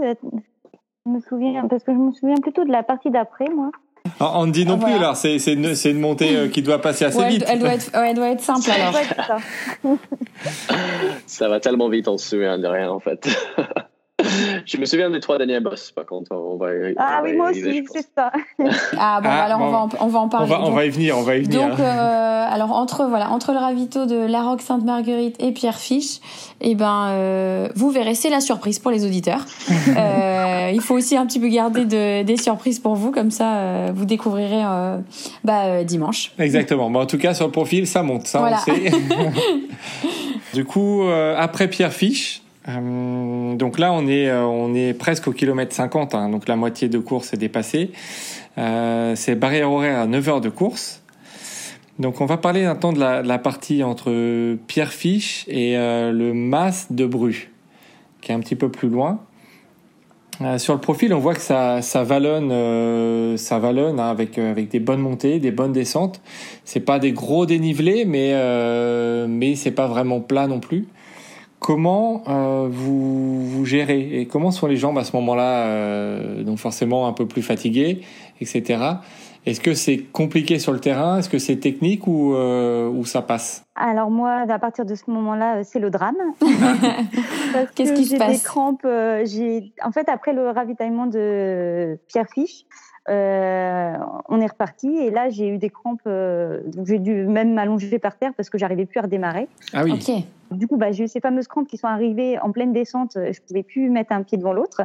Je 1.06 1.10
me 1.10 1.20
souviens 1.20 1.66
parce 1.68 1.84
que 1.84 1.92
je 1.92 1.98
me 1.98 2.12
souviens 2.12 2.36
plutôt 2.36 2.64
de 2.64 2.72
la 2.72 2.82
partie 2.82 3.10
d'après, 3.10 3.48
moi. 3.48 3.70
Ah, 4.18 4.38
Andy 4.38 4.66
non 4.66 4.78
Ah, 4.80 4.84
plus, 4.84 4.94
alors 4.94 5.16
c'est 5.16 5.38
c'est 5.38 5.52
une, 5.54 5.74
c'est 5.74 5.90
une 5.90 6.00
montée 6.00 6.36
euh, 6.36 6.48
qui 6.48 6.62
doit 6.62 6.80
passer 6.80 7.04
assez 7.06 7.18
Ouais, 7.18 7.28
vite. 7.28 7.44
elle 7.48 7.58
doit 7.58 7.74
être, 7.74 7.90
ouais, 7.98 8.10
elle 8.10 8.16
doit 8.16 8.30
être 8.30 8.40
simple 8.42 8.70
alors. 8.70 8.94
Ouais, 8.94 9.02
c'est 9.08 9.22
ça. 9.22 9.38
ça 11.26 11.48
va 11.48 11.60
tellement 11.60 11.88
vite 11.88 12.08
on 12.08 12.18
se 12.18 12.28
souvient 12.30 12.58
de 12.58 12.66
rien 12.66 12.90
en 12.90 13.00
fait 13.00 13.28
je 14.66 14.76
me 14.76 14.84
souviens 14.84 15.10
des 15.10 15.20
trois 15.20 15.38
derniers 15.38 15.60
boss, 15.60 15.90
par 15.92 16.06
contre. 16.06 16.32
On 16.34 16.56
va, 16.56 16.68
ah 16.98 17.20
on 17.20 17.24
oui, 17.24 17.32
moi 17.36 17.50
aussi, 17.50 17.84
c'est 17.92 18.06
ça. 18.16 18.30
Ah 18.98 19.20
bon, 19.22 19.28
Ah, 19.30 19.44
alors 19.44 19.58
bon. 19.58 19.64
On, 19.66 19.70
va 19.70 19.78
en, 19.78 19.88
on 20.00 20.06
va 20.08 20.18
en 20.20 20.24
On 20.24 20.28
parler. 20.28 20.48
va, 20.48 20.60
on 20.62 20.70
va 20.70 20.84
y 20.86 20.90
venir, 20.90 21.16
on 21.18 21.22
va 21.22 21.36
y 21.36 21.42
venir. 21.42 21.68
Donc, 21.68 21.80
euh, 21.80 22.46
alors 22.50 22.72
entre 22.72 23.04
voilà, 23.06 23.30
entre 23.30 23.52
le 23.52 23.58
ravito 23.58 24.06
de 24.06 24.16
La 24.16 24.42
Roque 24.42 24.62
Sainte-Marguerite 24.62 25.36
et 25.42 25.52
Pierre 25.52 25.78
Fiche, 25.78 26.18
eh 26.60 26.74
ben, 26.74 27.08
euh, 27.10 27.68
vous 27.74 27.90
verrez, 27.90 28.14
c'est 28.14 28.30
la 28.30 28.40
surprise 28.40 28.78
pour 28.78 28.90
les 28.90 29.04
auditeurs. 29.06 29.44
Euh, 29.96 30.70
il 30.72 30.80
faut 30.80 30.94
aussi 30.94 31.16
un 31.16 31.26
petit 31.26 31.40
peu 31.40 31.48
garder 31.48 31.84
de- 31.84 32.22
des 32.22 32.36
surprises 32.36 32.78
pour 32.78 32.94
vous, 32.94 33.10
comme 33.10 33.30
ça, 33.30 33.56
euh, 33.56 33.92
vous 33.94 34.04
découvrirez 34.04 34.62
euh, 34.64 34.98
bah, 35.44 35.64
euh, 35.64 35.84
dimanche. 35.84 36.32
Exactement. 36.38 36.90
Bon, 36.90 37.00
en 37.00 37.06
tout 37.06 37.18
cas, 37.18 37.34
sur 37.34 37.46
le 37.46 37.52
profil, 37.52 37.86
ça 37.86 38.02
monte, 38.02 38.26
ça 38.26 38.38
Voilà. 38.40 38.58
on 38.68 38.72
le 38.72 38.76
sait. 38.90 38.92
du 40.54 40.64
coup, 40.64 41.02
euh, 41.04 41.34
après 41.38 41.68
Pierre 41.68 41.92
Fiche, 41.92 42.42
euh, 42.78 43.54
donc 43.56 43.78
là, 43.78 43.92
on 43.92 44.06
est, 44.06 44.28
euh, 44.28 44.44
on 44.44 44.74
est 44.74 44.94
presque 44.94 45.28
au 45.28 45.32
kilomètre 45.32 45.74
50, 45.74 46.14
hein, 46.14 46.28
donc 46.28 46.48
la 46.48 46.56
moitié 46.56 46.88
de 46.88 46.98
course 46.98 47.32
est 47.32 47.36
dépassée. 47.36 47.90
Euh, 48.58 49.14
c'est 49.16 49.34
barrière 49.34 49.70
horaire 49.70 50.00
à 50.00 50.06
9 50.06 50.28
heures 50.28 50.40
de 50.40 50.48
course. 50.48 51.02
Donc 51.98 52.20
on 52.20 52.26
va 52.26 52.38
parler 52.38 52.62
de 52.62 52.98
la, 52.98 53.22
de 53.22 53.28
la 53.28 53.38
partie 53.38 53.82
entre 53.82 54.56
Pierre 54.66 54.92
Fiche 54.92 55.44
et 55.48 55.74
le 55.76 56.32
Mas 56.32 56.86
de 56.90 57.04
Bru, 57.04 57.50
qui 58.22 58.32
est 58.32 58.34
un 58.34 58.40
petit 58.40 58.56
peu 58.56 58.70
plus 58.70 58.88
loin. 58.88 59.20
Sur 60.56 60.72
le 60.72 60.80
profil, 60.80 61.12
on 61.12 61.18
voit 61.18 61.34
que 61.34 61.42
ça, 61.42 61.82
ça 61.82 62.02
vallonne, 62.02 63.36
ça 63.36 63.58
vallonne 63.58 64.00
hein, 64.00 64.08
avec, 64.08 64.38
avec 64.38 64.70
des 64.70 64.80
bonnes 64.80 65.02
montées, 65.02 65.40
des 65.40 65.50
bonnes 65.50 65.72
descentes. 65.72 66.22
C'est 66.64 66.80
pas 66.80 66.98
des 66.98 67.12
gros 67.12 67.44
dénivelés, 67.44 68.06
mais 68.06 68.32
mais 69.28 69.54
c'est 69.54 69.70
pas 69.70 69.86
vraiment 69.86 70.20
plat 70.20 70.46
non 70.46 70.58
plus. 70.58 70.86
Comment 71.60 72.22
euh, 72.26 72.68
vous, 72.70 73.46
vous 73.46 73.64
gérez 73.66 74.20
et 74.20 74.26
comment 74.26 74.50
sont 74.50 74.66
les 74.66 74.76
jambes 74.76 74.98
à 74.98 75.04
ce 75.04 75.14
moment-là 75.16 75.66
euh, 75.66 76.42
Donc 76.42 76.58
forcément 76.58 77.06
un 77.06 77.12
peu 77.12 77.26
plus 77.26 77.42
fatiguées, 77.42 78.00
etc. 78.40 78.82
Est-ce 79.46 79.60
que 79.60 79.72
c'est 79.74 79.98
compliqué 79.98 80.58
sur 80.58 80.72
le 80.72 80.80
terrain? 80.80 81.18
Est-ce 81.18 81.28
que 81.28 81.38
c'est 81.38 81.56
technique 81.56 82.06
ou, 82.06 82.34
euh, 82.34 82.88
ou 82.88 83.04
ça 83.04 83.22
passe? 83.22 83.64
Alors 83.74 84.10
moi, 84.10 84.44
à 84.48 84.58
partir 84.58 84.84
de 84.84 84.94
ce 84.94 85.10
moment-là, 85.10 85.62
c'est 85.64 85.78
le 85.78 85.90
drame. 85.90 86.16
Qu'est-ce 87.74 87.92
que 87.92 87.96
qui 87.96 88.04
se 88.04 88.10
j'ai 88.10 88.18
passe? 88.18 88.38
des 88.38 88.44
crampes. 88.44 88.84
euh, 88.84 89.24
j'ai, 89.26 89.72
en 89.82 89.92
fait, 89.92 90.08
après 90.08 90.32
le 90.32 90.50
ravitaillement 90.50 91.06
de 91.06 91.98
Pierre 92.08 92.28
Fiche, 92.34 92.64
euh, 93.08 93.94
on 94.40 94.42
est 94.42 94.46
reparti 94.50 94.88
et 94.96 95.10
là 95.10 95.28
j'ai 95.28 95.48
eu 95.48 95.58
des 95.58 95.70
crampes. 95.70 96.00
euh, 96.06 96.60
donc 96.64 96.86
j'ai 96.86 96.98
dû 96.98 97.24
même 97.26 97.52
m'allonger 97.54 97.98
par 97.98 98.16
terre 98.16 98.32
parce 98.36 98.48
que 98.48 98.56
j'arrivais 98.58 98.86
plus 98.86 98.98
à 98.98 99.02
redémarrer. 99.02 99.48
Ah 99.74 99.84
oui. 99.84 99.92
Ok. 99.92 100.24
Du 100.56 100.66
coup, 100.66 100.76
bah, 100.76 100.90
j'ai 100.92 101.04
eu 101.04 101.08
ces 101.08 101.20
fameuses 101.20 101.46
crampes 101.46 101.68
qui 101.68 101.76
sont 101.76 101.86
arrivées 101.86 102.38
en 102.40 102.50
pleine 102.50 102.72
descente. 102.72 103.16
euh, 103.16 103.32
Je 103.32 103.40
pouvais 103.42 103.62
plus 103.62 103.90
mettre 103.90 104.12
un 104.12 104.22
pied 104.22 104.38
devant 104.38 104.52
l'autre. 104.52 104.82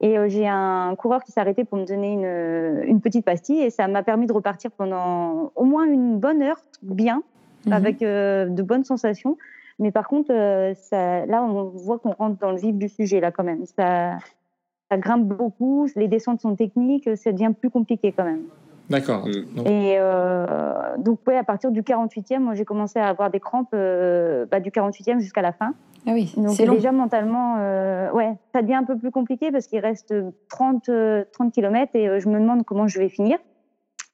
Et 0.00 0.18
euh, 0.18 0.28
j'ai 0.28 0.46
un 0.46 0.94
coureur 0.96 1.22
qui 1.24 1.32
s'est 1.32 1.40
arrêté 1.40 1.64
pour 1.64 1.78
me 1.78 1.86
donner 1.86 2.12
une, 2.12 2.88
une 2.88 3.00
petite 3.00 3.24
pastille 3.24 3.60
et 3.62 3.70
ça 3.70 3.88
m'a 3.88 4.02
permis 4.02 4.26
de 4.26 4.32
repartir 4.32 4.70
pendant 4.72 5.52
au 5.54 5.64
moins 5.64 5.86
une 5.86 6.18
bonne 6.18 6.42
heure, 6.42 6.60
bien, 6.82 7.22
Mhm. 7.66 7.72
avec 7.72 8.02
euh, 8.02 8.46
de 8.46 8.62
bonnes 8.62 8.84
sensations. 8.84 9.38
Mais 9.78 9.90
par 9.90 10.06
contre, 10.08 10.32
euh, 10.32 10.74
ça, 10.74 11.24
là, 11.26 11.42
on 11.42 11.64
voit 11.70 11.98
qu'on 11.98 12.12
rentre 12.12 12.38
dans 12.38 12.50
le 12.50 12.58
vif 12.58 12.74
du 12.76 12.88
sujet, 12.88 13.18
là, 13.20 13.30
quand 13.30 13.42
même. 13.44 13.64
Ça, 13.66 14.18
ça 14.90 14.98
grimpe 14.98 15.24
beaucoup, 15.24 15.88
les 15.96 16.06
descentes 16.08 16.40
sont 16.42 16.54
techniques, 16.54 17.08
ça 17.16 17.32
devient 17.32 17.52
plus 17.58 17.70
compliqué 17.70 18.12
quand 18.12 18.24
même. 18.24 18.42
D'accord. 18.88 19.26
Mm. 19.26 19.66
Et 19.66 19.96
euh, 19.98 20.96
donc, 20.98 21.20
ouais, 21.26 21.36
à 21.36 21.44
partir 21.44 21.70
du 21.70 21.82
48e, 21.82 22.38
moi, 22.38 22.54
j'ai 22.54 22.64
commencé 22.64 22.98
à 22.98 23.08
avoir 23.08 23.30
des 23.30 23.40
crampes 23.40 23.70
euh, 23.74 24.46
bah, 24.50 24.60
du 24.60 24.70
48e 24.70 25.18
jusqu'à 25.18 25.42
la 25.42 25.52
fin. 25.52 25.74
Ah 26.06 26.12
oui, 26.12 26.32
Donc, 26.36 26.50
c'est 26.50 26.66
long. 26.66 26.74
déjà, 26.74 26.92
mentalement, 26.92 27.56
euh, 27.58 28.10
ouais, 28.12 28.34
ça 28.54 28.62
devient 28.62 28.74
un 28.74 28.84
peu 28.84 28.96
plus 28.96 29.10
compliqué 29.10 29.50
parce 29.50 29.66
qu'il 29.66 29.80
reste 29.80 30.14
30, 30.48 30.88
euh, 30.88 31.24
30 31.32 31.52
km 31.52 31.90
et 31.94 32.08
euh, 32.08 32.20
je 32.20 32.28
me 32.28 32.38
demande 32.38 32.64
comment 32.64 32.86
je 32.86 32.98
vais 32.98 33.08
finir. 33.08 33.38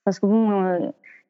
Parce 0.05 0.19
que 0.19 0.27
bon, 0.27 0.51
euh, 0.51 0.79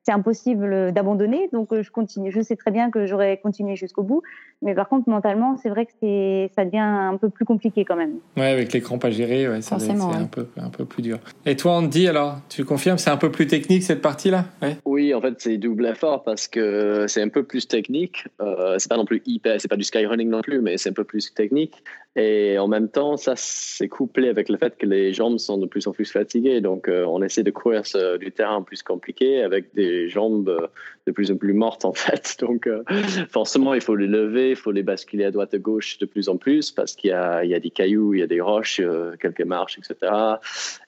c'est 0.05 0.12
impossible 0.12 0.93
d'abandonner. 0.93 1.49
Donc, 1.53 1.73
euh, 1.73 1.83
je 1.83 1.91
continue. 1.91 2.33
Je 2.33 2.41
sais 2.41 2.57
très 2.57 2.71
bien 2.71 2.91
que 2.91 3.07
j'aurais 3.07 3.38
continué 3.38 3.77
jusqu'au 3.77 4.03
bout. 4.03 4.23
Mais 4.61 4.75
par 4.75 4.88
contre, 4.88 5.09
mentalement, 5.09 5.57
c'est 5.57 5.69
vrai 5.69 5.87
que 5.87 5.93
c'est, 6.01 6.51
ça 6.55 6.65
devient 6.65 6.79
un 6.79 7.17
peu 7.17 7.29
plus 7.29 7.45
compliqué 7.45 7.85
quand 7.85 7.97
même. 7.97 8.15
ouais, 8.37 8.47
avec 8.47 8.73
les 8.73 8.81
crampes 8.81 9.05
à 9.05 9.11
gérer, 9.11 9.49
ouais, 9.49 9.61
c'est 9.61 9.75
ouais. 9.75 9.91
un 9.91 10.27
peu 10.27 10.47
un 10.57 10.71
peu 10.71 10.85
plus 10.85 11.03
dur. 11.03 11.19
Et 11.47 11.57
toi, 11.57 11.73
Andy, 11.73 12.07
alors, 12.07 12.38
tu 12.49 12.65
confirmes, 12.65 12.99
c'est 12.99 13.11
un 13.11 13.17
peu 13.17 13.31
plus 13.31 13.47
technique 13.47 13.83
cette 13.83 14.03
partie-là? 14.03 14.45
Ouais. 14.61 14.77
Oui, 14.85 15.15
en 15.15 15.21
fait, 15.21 15.35
c'est 15.38 15.57
double 15.57 15.87
effort 15.87 16.23
parce 16.23 16.47
que 16.47 17.07
c'est 17.09 17.23
un 17.23 17.29
peu 17.29 17.43
plus 17.43 17.67
technique. 17.67 18.29
Euh, 18.41 18.77
c'est 18.79 18.88
pas 18.88 18.97
non 18.97 19.05
plus 19.05 19.23
hyper, 19.27 19.61
c'est 19.61 19.69
pas 19.69 19.77
du 19.77 19.85
skyrunning 19.85 20.29
non 20.29 20.43
plus, 20.43 20.61
mais 20.61 20.79
c'est 20.79 20.91
un 20.91 20.95
peu 20.95 21.05
plus 21.05 21.35
technique. 21.35 21.83
Et 22.14 22.59
en 22.59 22.68
même 22.68 22.90
temps, 22.90 23.16
ça, 23.16 23.33
c'est 23.37 23.88
couplé 23.88 24.29
avec 24.29 24.51
le 24.51 24.59
fait 24.59 24.77
que 24.77 24.85
les 24.85 25.14
jambes 25.14 25.38
sont 25.38 25.57
de 25.57 25.66
plus 25.66 25.87
en 25.87 25.92
plus 25.92 26.11
fatiguées. 26.11 26.61
Donc, 26.61 26.88
euh, 26.88 27.07
on 27.07 27.22
essaie 27.22 27.42
de 27.42 27.51
courir 27.51 27.87
sur 27.87 28.18
du 28.18 28.31
terrain 28.33 28.61
plus 28.62 28.83
compliqué 28.83 29.42
avec 29.42 29.75
des 29.75 30.11
jambes 30.11 30.51
euh, 30.51 30.66
de 31.07 31.12
plus 31.12 31.31
en 31.31 31.37
plus 31.37 31.55
mortes, 31.55 31.87
en 31.87 31.92
fait. 31.94 32.37
Donc, 32.40 32.66
euh, 32.66 32.83
forcément, 33.31 33.72
il 33.72 33.81
faut 33.81 33.96
les 33.96 34.07
lever, 34.07 34.51
il 34.51 34.57
faut 34.57 34.72
les 34.72 34.83
basculer 34.83 35.25
à 35.25 35.31
droite 35.31 35.55
et 35.55 35.59
gauche 35.59 35.96
de 35.98 36.05
plus 36.05 36.29
en 36.29 36.37
plus 36.37 36.70
parce 36.70 36.94
qu'il 36.94 37.09
y 37.09 37.14
a, 37.14 37.61
des 37.61 37.70
cailloux, 37.70 38.12
il 38.12 38.20
y 38.20 38.22
a 38.22 38.27
des 38.27 38.42
roches, 38.42 38.83
quelques 39.18 39.44
marches, 39.44 39.79
etc. 39.79 40.12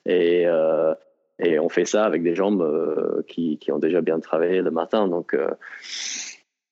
Et, 0.05 0.47
on 1.59 1.69
fait 1.69 1.85
ça 1.85 2.05
avec 2.05 2.21
des 2.21 2.35
jambes 2.35 3.23
qui, 3.27 3.57
qui 3.57 3.71
ont 3.71 3.79
déjà 3.79 4.01
bien 4.01 4.19
travaillé 4.19 4.61
le 4.61 4.71
matin. 4.71 5.07
Donc, 5.07 5.35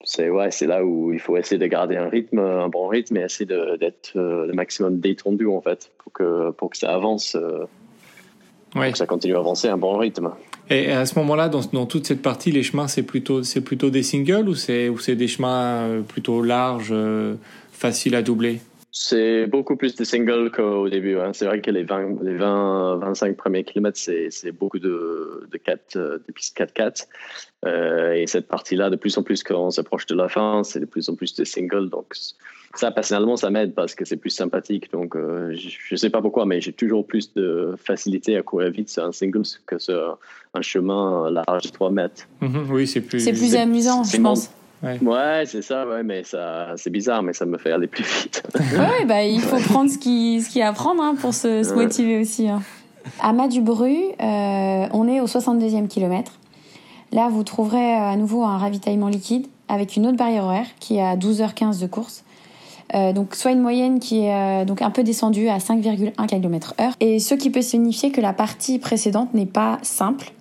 c'est 0.04 0.30
ouais, 0.30 0.50
c'est 0.50 0.66
là 0.66 0.84
où 0.84 1.12
il 1.12 1.18
faut 1.18 1.36
essayer 1.36 1.58
de 1.58 1.66
garder 1.66 1.96
un 1.96 2.08
rythme, 2.08 2.38
un 2.38 2.68
bon 2.68 2.86
rythme, 2.88 3.16
et 3.16 3.22
essayer 3.22 3.46
d'être 3.46 4.12
euh, 4.16 4.46
le 4.46 4.52
maximum 4.52 5.00
détendu 5.00 5.46
en 5.46 5.60
fait, 5.60 5.90
pour 5.98 6.12
que 6.12 6.50
pour 6.52 6.70
que 6.70 6.76
ça 6.76 6.94
avance, 6.94 7.34
euh, 7.36 7.64
Ouais. 8.74 8.86
pour 8.86 8.92
que 8.92 8.98
ça 8.98 9.06
continue 9.06 9.36
à 9.36 9.38
avancer 9.38 9.68
à 9.68 9.74
un 9.74 9.76
bon 9.76 9.96
rythme. 9.96 10.30
Et 10.68 10.90
à 10.90 11.06
ce 11.06 11.16
moment-là, 11.20 11.48
dans, 11.48 11.60
dans 11.72 11.86
toute 11.86 12.06
cette 12.06 12.22
partie, 12.22 12.50
les 12.50 12.64
chemins, 12.64 12.88
c'est 12.88 13.04
plutôt, 13.04 13.44
c'est 13.44 13.60
plutôt 13.60 13.88
des 13.90 14.02
singles 14.02 14.48
ou 14.48 14.54
c'est, 14.56 14.88
ou 14.88 14.98
c'est 14.98 15.14
des 15.14 15.28
chemins 15.28 15.82
euh, 15.82 16.00
plutôt 16.00 16.42
larges, 16.42 16.92
faciles 17.70 18.16
à 18.16 18.22
doubler? 18.22 18.60
C'est 18.96 19.48
beaucoup 19.48 19.74
plus 19.74 19.96
de 19.96 20.04
singles 20.04 20.52
qu'au 20.52 20.88
début. 20.88 21.18
hein. 21.18 21.32
C'est 21.32 21.46
vrai 21.46 21.60
que 21.60 21.68
les 21.68 21.82
20, 21.82 22.22
les 22.22 22.36
20, 22.36 22.98
25 22.98 23.36
premiers 23.36 23.64
kilomètres, 23.64 23.98
c'est, 23.98 24.52
beaucoup 24.52 24.78
de, 24.78 25.48
de, 25.50 25.58
4, 25.58 25.96
euh, 25.96 26.18
de 26.24 26.32
pistes 26.32 26.56
4x4. 26.56 27.08
Euh, 27.66 28.12
et 28.12 28.28
cette 28.28 28.46
partie-là, 28.46 28.90
de 28.90 28.96
plus 28.96 29.18
en 29.18 29.24
plus 29.24 29.42
quand 29.42 29.56
on 29.66 29.70
s'approche 29.72 30.06
de 30.06 30.14
la 30.14 30.28
fin, 30.28 30.62
c'est 30.62 30.78
de 30.78 30.84
plus 30.84 31.08
en 31.08 31.16
plus 31.16 31.34
de 31.34 31.42
singles. 31.44 31.90
Donc 31.90 32.14
ça, 32.76 32.92
personnellement, 32.92 33.36
ça 33.36 33.50
m'aide 33.50 33.74
parce 33.74 33.96
que 33.96 34.04
c'est 34.04 34.16
plus 34.16 34.30
sympathique. 34.30 34.92
Donc 34.92 35.16
euh, 35.16 35.52
je 35.56 35.70
ne 35.94 35.96
sais 35.96 36.10
pas 36.10 36.22
pourquoi, 36.22 36.46
mais 36.46 36.60
j'ai 36.60 36.72
toujours 36.72 37.04
plus 37.04 37.34
de 37.34 37.74
facilité 37.76 38.36
à 38.36 38.42
courir 38.42 38.70
vite 38.70 38.90
sur 38.90 39.04
un 39.04 39.10
single 39.10 39.42
que 39.66 39.76
sur 39.76 40.18
un 40.54 40.62
chemin 40.62 41.28
large 41.32 41.64
de 41.64 41.70
3 41.70 41.90
mètres. 41.90 42.28
Mhm, 42.40 42.68
Oui, 42.70 42.86
c'est 42.86 43.00
plus. 43.00 43.18
C'est 43.18 43.32
plus 43.32 43.56
amusant, 43.56 44.04
je 44.04 44.18
mon- 44.18 44.30
pense. 44.30 44.50
Ouais, 45.02 45.44
c'est 45.46 45.62
ça, 45.62 45.86
ouais, 45.86 46.02
mais 46.02 46.24
ça, 46.24 46.68
c'est 46.76 46.90
bizarre, 46.90 47.22
mais 47.22 47.32
ça 47.32 47.46
me 47.46 47.58
fait 47.58 47.72
aller 47.72 47.86
plus 47.86 48.04
vite. 48.04 48.42
Ouais, 48.78 49.04
bah, 49.06 49.22
il 49.24 49.40
faut 49.40 49.56
prendre 49.58 49.90
ce 49.90 49.98
qui, 49.98 50.40
ce 50.40 50.48
qu'il 50.50 50.60
y 50.60 50.62
a 50.62 50.68
à 50.68 50.72
prendre 50.72 51.02
hein, 51.02 51.14
pour 51.20 51.34
se, 51.34 51.62
se 51.62 51.70
Ouais. 51.74 51.84
motiver 51.84 52.20
aussi. 52.20 52.48
Hein. 52.48 52.62
À 53.20 53.32
Madubru, 53.32 53.94
euh, 53.94 54.86
on 54.92 55.08
est 55.08 55.20
au 55.20 55.26
62e 55.26 55.88
kilomètre. 55.88 56.32
Là, 57.12 57.28
vous 57.30 57.42
trouverez 57.44 57.94
euh, 57.94 58.10
à 58.12 58.16
nouveau 58.16 58.42
un 58.44 58.58
ravitaillement 58.58 59.08
liquide 59.08 59.46
avec 59.68 59.96
une 59.96 60.06
autre 60.06 60.16
barrière 60.16 60.44
horaire 60.44 60.66
qui 60.80 60.96
est 60.96 61.02
à 61.02 61.16
12h15 61.16 61.80
de 61.80 61.86
course. 61.86 62.24
Euh, 62.94 63.12
donc, 63.12 63.34
soit 63.34 63.50
une 63.52 63.60
moyenne 63.60 63.98
qui 63.98 64.20
est 64.24 64.34
euh, 64.34 64.64
donc 64.64 64.82
un 64.82 64.90
peu 64.90 65.02
descendue 65.02 65.48
à 65.48 65.58
5,1 65.58 66.26
km 66.26 66.74
heure. 66.80 66.92
Et 67.00 67.18
ce 67.18 67.34
qui 67.34 67.50
peut 67.50 67.62
signifier 67.62 68.10
que 68.12 68.20
la 68.20 68.32
partie 68.32 68.78
précédente 68.78 69.32
n'est 69.34 69.46
pas 69.46 69.78
simple. 69.82 70.32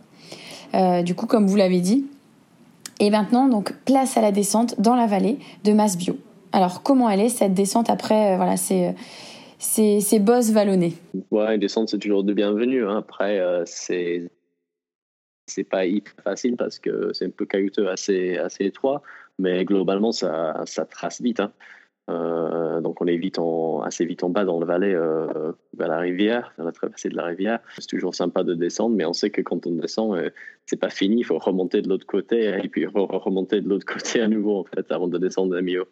Euh, 0.75 1.01
du 1.03 1.15
coup, 1.15 1.25
comme 1.25 1.47
vous 1.47 1.55
l'avez 1.55 1.79
dit. 1.79 2.05
Et 2.99 3.09
maintenant, 3.09 3.47
donc, 3.47 3.73
place 3.85 4.17
à 4.17 4.21
la 4.21 4.31
descente 4.31 4.79
dans 4.79 4.95
la 4.95 5.07
vallée 5.07 5.39
de 5.63 5.73
Masbio. 5.73 6.17
Alors, 6.51 6.83
comment 6.83 7.09
elle 7.09 7.21
est 7.21 7.29
cette 7.29 7.53
descente 7.53 7.89
après 7.89 8.33
euh, 8.33 8.37
voilà, 8.37 8.57
ces, 8.57 8.87
euh, 8.87 8.91
ces, 9.57 9.99
ces 9.99 10.19
bosses 10.19 10.51
vallonnées? 10.51 10.93
Ouais, 11.31 11.55
une 11.55 11.59
descente, 11.59 11.89
c'est 11.89 11.97
toujours 11.97 12.23
de 12.23 12.33
bienvenue. 12.33 12.85
hein. 12.87 12.97
Après, 12.97 13.39
euh, 13.39 13.63
c'est 13.65 14.29
pas 15.69 15.85
hyper 15.85 16.13
facile 16.23 16.55
parce 16.55 16.79
que 16.79 17.11
c'est 17.13 17.25
un 17.25 17.29
peu 17.31 17.45
caillouteux, 17.45 17.89
assez, 17.89 18.37
assez 18.37 18.65
étroit, 18.65 19.01
mais 19.39 19.65
globalement, 19.65 20.11
ça, 20.11 20.61
ça 20.65 20.85
trace 20.85 21.21
vite. 21.21 21.39
hein. 21.39 21.51
Euh, 22.09 22.81
donc, 22.81 23.01
on 23.01 23.05
est 23.07 23.15
vite 23.17 23.39
en, 23.39 23.81
assez 23.81 24.03
vite 24.05 24.23
en 24.23 24.29
bas 24.29 24.43
dans 24.43 24.59
le 24.59 24.67
euh, 24.69 25.53
vers 25.77 25.87
la 25.87 25.99
rivière, 25.99 26.53
dans 26.57 26.65
la 26.65 26.71
traversée 26.71 27.09
de 27.09 27.15
la 27.15 27.23
rivière. 27.23 27.59
C'est 27.77 27.87
toujours 27.87 28.13
sympa 28.13 28.43
de 28.43 28.53
descendre, 28.53 28.95
mais 28.95 29.05
on 29.05 29.13
sait 29.13 29.29
que 29.29 29.41
quand 29.41 29.65
on 29.65 29.71
descend, 29.71 30.17
euh, 30.17 30.29
c'est 30.65 30.79
pas 30.79 30.89
fini. 30.89 31.19
Il 31.19 31.23
faut 31.23 31.37
remonter 31.37 31.81
de 31.81 31.87
l'autre 31.87 32.05
côté 32.05 32.59
et 32.61 32.67
puis 32.67 32.85
re- 32.85 33.17
remonter 33.17 33.61
de 33.61 33.69
l'autre 33.69 33.85
côté 33.85 34.21
à 34.21 34.27
nouveau, 34.27 34.59
en 34.59 34.63
fait, 34.65 34.91
avant 34.91 35.07
de 35.07 35.17
descendre 35.17 35.55
à 35.55 35.61
mi-haut. 35.61 35.87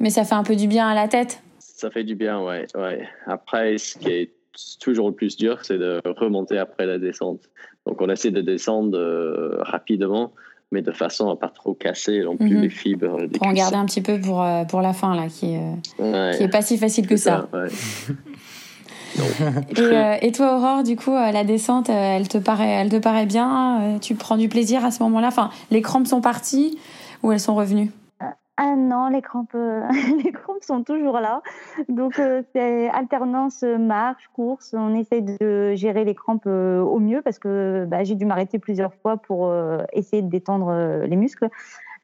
Mais 0.00 0.10
ça 0.10 0.24
fait 0.24 0.34
un 0.34 0.44
peu 0.44 0.54
du 0.54 0.68
bien 0.68 0.86
à 0.86 0.94
la 0.94 1.08
tête. 1.08 1.42
Ça 1.58 1.90
fait 1.90 2.04
du 2.04 2.14
bien, 2.14 2.42
ouais, 2.42 2.66
ouais. 2.74 3.08
Après, 3.26 3.78
ce 3.78 3.96
qui 3.96 4.08
est 4.10 4.32
toujours 4.80 5.08
le 5.08 5.14
plus 5.14 5.36
dur, 5.36 5.64
c'est 5.64 5.78
de 5.78 6.00
remonter 6.04 6.58
après 6.58 6.84
la 6.86 6.98
descente. 6.98 7.48
Donc, 7.86 8.02
on 8.02 8.08
essaie 8.10 8.30
de 8.30 8.40
descendre 8.40 8.98
euh, 8.98 9.56
rapidement, 9.60 10.32
mais 10.72 10.82
de 10.82 10.92
façon 10.92 11.30
à 11.30 11.36
pas 11.36 11.48
trop 11.48 11.74
casser 11.74 12.20
non 12.24 12.36
plus 12.36 12.56
Mhm. 12.56 12.62
les 12.62 12.70
fibres. 12.70 13.20
des 13.26 13.38
Pour 13.38 13.46
en 13.46 13.52
garder 13.52 13.76
un 13.76 13.86
petit 13.86 14.02
peu 14.02 14.20
pour, 14.20 14.42
euh, 14.42 14.64
pour 14.64 14.80
la 14.82 14.92
fin, 14.92 15.14
là, 15.16 15.28
qui 15.28 15.54
est, 15.54 15.58
euh, 16.00 16.30
Ouais, 16.30 16.36
qui 16.36 16.42
est 16.44 16.48
pas 16.48 16.62
si 16.62 16.76
facile 16.78 17.06
que 17.06 17.16
ça. 17.16 17.48
ouais. 17.52 17.68
et, 20.20 20.26
et, 20.28 20.32
toi, 20.32 20.56
Aurore, 20.56 20.82
du 20.82 20.96
coup, 20.96 21.12
la 21.12 21.44
descente, 21.44 21.88
elle 21.88 22.28
te 22.28 22.38
paraît, 22.38 22.68
elle 22.68 22.88
te 22.90 22.96
paraît 22.96 23.26
bien 23.26 23.98
Tu 24.00 24.14
prends 24.14 24.36
du 24.36 24.48
plaisir 24.48 24.84
à 24.84 24.90
ce 24.90 25.02
moment-là? 25.02 25.28
Enfin, 25.28 25.50
les 25.70 25.80
crampes 25.82 26.06
sont 26.06 26.20
parties 26.20 26.78
ou 27.22 27.32
elles 27.32 27.40
sont 27.40 27.54
revenues? 27.54 27.90
Ah 28.60 28.74
non, 28.74 29.06
les 29.08 29.22
crampes, 29.22 29.54
euh, 29.54 29.86
les 30.24 30.32
crampes 30.32 30.64
sont 30.64 30.82
toujours 30.82 31.20
là. 31.20 31.42
Donc 31.88 32.18
euh, 32.18 32.42
c'est 32.52 32.88
alternance 32.88 33.62
euh, 33.62 33.78
marche, 33.78 34.28
course. 34.34 34.74
On 34.76 34.96
essaye 34.96 35.22
de 35.22 35.76
gérer 35.76 36.04
les 36.04 36.16
crampes 36.16 36.46
au 36.46 36.98
mieux 36.98 37.22
parce 37.22 37.38
que 37.38 37.86
bah, 37.88 38.02
j'ai 38.02 38.16
dû 38.16 38.24
m'arrêter 38.26 38.58
plusieurs 38.58 38.92
fois 38.94 39.16
pour 39.16 39.54
essayer 39.92 40.22
de 40.22 40.28
détendre 40.28 40.72
les 41.06 41.16
muscles. 41.16 41.48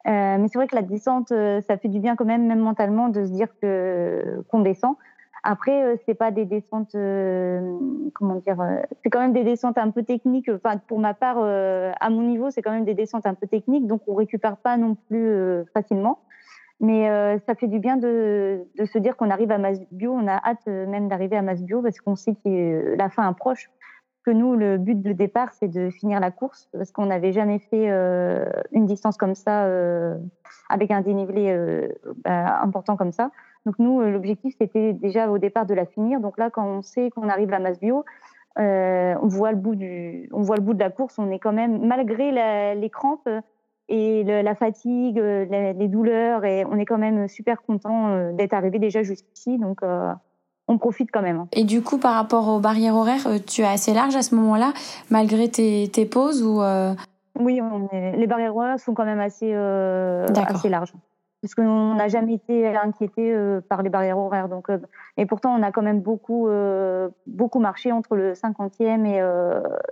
mais 0.04 0.46
c'est 0.46 0.58
vrai 0.58 0.68
que 0.68 0.76
la 0.76 0.82
descente, 0.82 1.30
ça 1.30 1.76
fait 1.76 1.88
du 1.88 1.98
bien 1.98 2.14
quand 2.14 2.24
même, 2.24 2.46
même 2.46 2.60
mentalement, 2.60 3.08
de 3.08 3.24
se 3.24 3.30
dire 3.30 3.48
que 3.60 4.44
qu'on 4.48 4.60
descend. 4.60 4.94
Après, 5.42 6.00
c'est 6.06 6.14
pas 6.14 6.30
des 6.30 6.44
descentes, 6.44 6.96
comment 8.14 8.36
dire, 8.36 8.58
c'est 9.02 9.10
quand 9.10 9.20
même 9.20 9.32
des 9.32 9.44
descentes 9.44 9.78
un 9.78 9.90
peu 9.90 10.04
techniques. 10.04 10.48
Enfin, 10.48 10.78
pour 10.78 11.00
ma 11.00 11.14
part, 11.14 11.38
à 11.38 12.10
mon 12.10 12.22
niveau, 12.22 12.50
c'est 12.50 12.62
quand 12.62 12.72
même 12.72 12.84
des 12.84 12.94
descentes 12.94 13.26
un 13.26 13.34
peu 13.34 13.48
techniques, 13.48 13.88
donc 13.88 14.02
on 14.06 14.14
récupère 14.14 14.56
pas 14.56 14.76
non 14.76 14.94
plus 15.08 15.64
facilement. 15.74 16.20
Mais 16.80 17.08
euh, 17.08 17.38
ça 17.46 17.54
fait 17.54 17.68
du 17.68 17.78
bien 17.78 17.96
de, 17.96 18.66
se 18.84 18.98
dire 18.98 19.16
qu'on 19.16 19.30
arrive 19.30 19.50
à 19.50 19.58
Masbio. 19.58 20.12
On 20.12 20.26
a 20.26 20.36
hâte 20.36 20.66
euh, 20.68 20.86
même 20.86 21.08
d'arriver 21.08 21.36
à 21.36 21.42
Masbio 21.42 21.82
parce 21.82 22.00
qu'on 22.00 22.16
sait 22.16 22.34
que 22.44 22.94
la 22.96 23.08
fin 23.08 23.26
approche. 23.26 23.70
Que 24.24 24.30
nous, 24.30 24.56
le 24.56 24.78
but 24.78 25.02
de 25.02 25.12
départ, 25.12 25.52
c'est 25.52 25.68
de 25.68 25.90
finir 25.90 26.18
la 26.18 26.30
course 26.30 26.70
parce 26.72 26.90
qu'on 26.92 27.06
n'avait 27.06 27.32
jamais 27.32 27.58
fait 27.58 27.90
euh, 27.90 28.46
une 28.72 28.86
distance 28.86 29.18
comme 29.18 29.34
ça 29.34 29.68
avec 30.70 30.90
un 30.90 31.02
dénivelé 31.02 31.88
bah, 32.24 32.58
important 32.62 32.96
comme 32.96 33.12
ça. 33.12 33.30
Donc 33.66 33.78
nous, 33.78 34.00
l'objectif, 34.00 34.54
c'était 34.58 34.94
déjà 34.94 35.30
au 35.30 35.36
départ 35.36 35.66
de 35.66 35.74
la 35.74 35.84
finir. 35.84 36.20
Donc 36.20 36.38
là, 36.38 36.48
quand 36.48 36.66
on 36.66 36.80
sait 36.80 37.10
qu'on 37.10 37.28
arrive 37.28 37.52
à 37.52 37.58
Masbio, 37.58 38.06
on 38.56 39.26
voit 39.28 39.52
le 39.52 39.58
bout 39.58 39.78
on 40.32 40.40
voit 40.40 40.56
le 40.56 40.62
bout 40.62 40.72
de 40.72 40.80
la 40.80 40.88
course. 40.88 41.18
On 41.18 41.30
est 41.30 41.38
quand 41.38 41.52
même, 41.52 41.86
malgré 41.86 42.74
les 42.74 42.88
crampes, 42.88 43.28
et 43.88 44.24
la 44.24 44.54
fatigue, 44.54 45.18
euh, 45.18 45.44
les, 45.74 45.88
douleurs, 45.88 46.44
et 46.44 46.64
on 46.64 46.76
est 46.76 46.86
quand 46.86 46.98
même 46.98 47.28
super 47.28 47.62
content 47.62 48.08
euh, 48.08 48.32
d'être 48.32 48.54
arrivé 48.54 48.78
déjà 48.78 49.02
jusqu'ici, 49.02 49.58
donc 49.58 49.82
euh, 49.82 50.12
on 50.68 50.78
profite 50.78 51.10
quand 51.12 51.22
même. 51.22 51.40
Hein. 51.40 51.48
Et 51.52 51.64
du 51.64 51.82
coup, 51.82 51.98
par 51.98 52.14
rapport 52.14 52.48
aux 52.48 52.60
barrières 52.60 52.96
horaires, 52.96 53.28
tu 53.46 53.60
es 53.60 53.66
assez 53.66 53.92
large 53.92 54.16
à 54.16 54.22
ce 54.22 54.34
moment-là, 54.36 54.72
malgré 55.10 55.48
tes, 55.48 55.88
tes 55.88 56.06
pauses 56.06 56.42
ou 56.42 56.62
Oui, 57.38 57.60
les 57.92 58.26
barrières 58.26 58.56
horaires 58.56 58.80
sont 58.80 58.94
quand 58.94 59.04
même 59.04 59.20
assez, 59.20 59.52
assez 59.52 60.68
larges 60.68 60.94
parce 61.44 61.54
qu'on 61.54 61.94
n'a 61.94 62.08
jamais 62.08 62.34
été 62.34 62.74
inquiété 62.74 63.30
euh, 63.30 63.60
par 63.68 63.82
les 63.82 63.90
barrières 63.90 64.16
horaires. 64.16 64.48
Donc, 64.48 64.70
euh, 64.70 64.78
et 65.18 65.26
pourtant, 65.26 65.54
on 65.54 65.62
a 65.62 65.72
quand 65.72 65.82
même 65.82 66.00
beaucoup, 66.00 66.48
euh, 66.48 67.10
beaucoup 67.26 67.58
marché 67.58 67.92
entre 67.92 68.16
le 68.16 68.32
50e 68.32 69.04
et, 69.04 69.20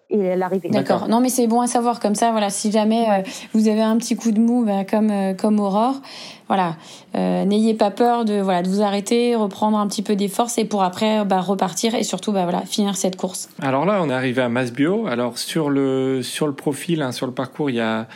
et 0.09 0.35
l'arrivée. 0.35 0.71
D'accord. 0.71 1.09
Non, 1.09 1.21
mais 1.21 1.29
c'est 1.29 1.47
bon 1.47 1.61
à 1.61 1.67
savoir. 1.67 2.01
Comme 2.01 2.15
ça, 2.15 2.31
voilà, 2.31 2.49
si 2.49 2.73
jamais 2.73 3.23
vous 3.53 3.69
avez 3.69 3.83
un 3.83 3.99
petit 3.99 4.17
coup 4.17 4.31
de 4.31 4.41
mou, 4.41 4.65
ben, 4.65 4.87
comme, 4.87 5.13
comme 5.37 5.61
Aurore, 5.61 6.01
voilà, 6.49 6.77
n'ayez 7.15 7.75
pas 7.75 7.91
peur 7.91 8.25
de, 8.25 8.41
voilà, 8.41 8.63
de 8.63 8.69
vous 8.69 8.81
arrêter, 8.81 9.37
reprendre 9.37 9.79
un 9.79 9.87
petit 9.89 10.03
peu 10.03 10.17
des 10.17 10.29
forces 10.29 10.57
et 10.57 10.65
pour 10.65 10.83
après 10.83 11.25
bah, 11.27 11.41
repartir 11.41 11.95
et 11.95 12.03
surtout 12.03 12.33
bah, 12.33 12.45
voilà, 12.45 12.63
finir 12.63 12.97
cette 12.97 13.17
course. 13.17 13.51
Alors 13.61 13.85
là, 13.85 14.01
on 14.03 14.09
est 14.09 14.15
arrivé 14.15 14.41
à 14.41 14.49
Masbio. 14.49 15.07
Alors 15.07 15.37
sur 15.37 15.69
le, 15.69 16.23
sur 16.23 16.47
le 16.47 16.55
profil, 16.55 17.03
hein, 17.03 17.13
sur 17.13 17.27
le 17.27 17.33
parcours, 17.33 17.69
il 17.69 17.77
y 17.77 17.81
a 17.81 18.07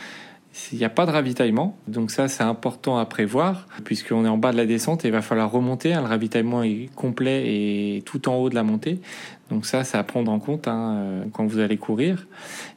il 0.71 0.77
n'y 0.77 0.85
a 0.85 0.89
pas 0.89 1.05
de 1.05 1.11
ravitaillement, 1.11 1.77
donc 1.87 2.11
ça 2.11 2.27
c'est 2.27 2.43
important 2.43 2.97
à 2.97 3.05
prévoir, 3.05 3.67
puisqu'on 3.83 4.25
est 4.25 4.29
en 4.29 4.37
bas 4.37 4.51
de 4.51 4.57
la 4.57 4.65
descente 4.65 5.05
et 5.05 5.09
il 5.09 5.11
va 5.11 5.21
falloir 5.21 5.51
remonter. 5.51 5.93
Hein. 5.93 6.01
le 6.01 6.07
ravitaillement 6.07 6.63
est 6.63 6.89
complet 6.95 7.43
et 7.45 8.01
tout 8.05 8.27
en 8.29 8.35
haut 8.35 8.49
de 8.49 8.55
la 8.55 8.63
montée, 8.63 8.99
donc 9.49 9.65
ça 9.65 9.83
c'est 9.83 9.97
à 9.97 10.03
prendre 10.03 10.31
en 10.31 10.39
compte 10.39 10.67
hein, 10.67 10.95
euh, 10.97 11.23
quand 11.31 11.45
vous 11.45 11.59
allez 11.59 11.77
courir. 11.77 12.27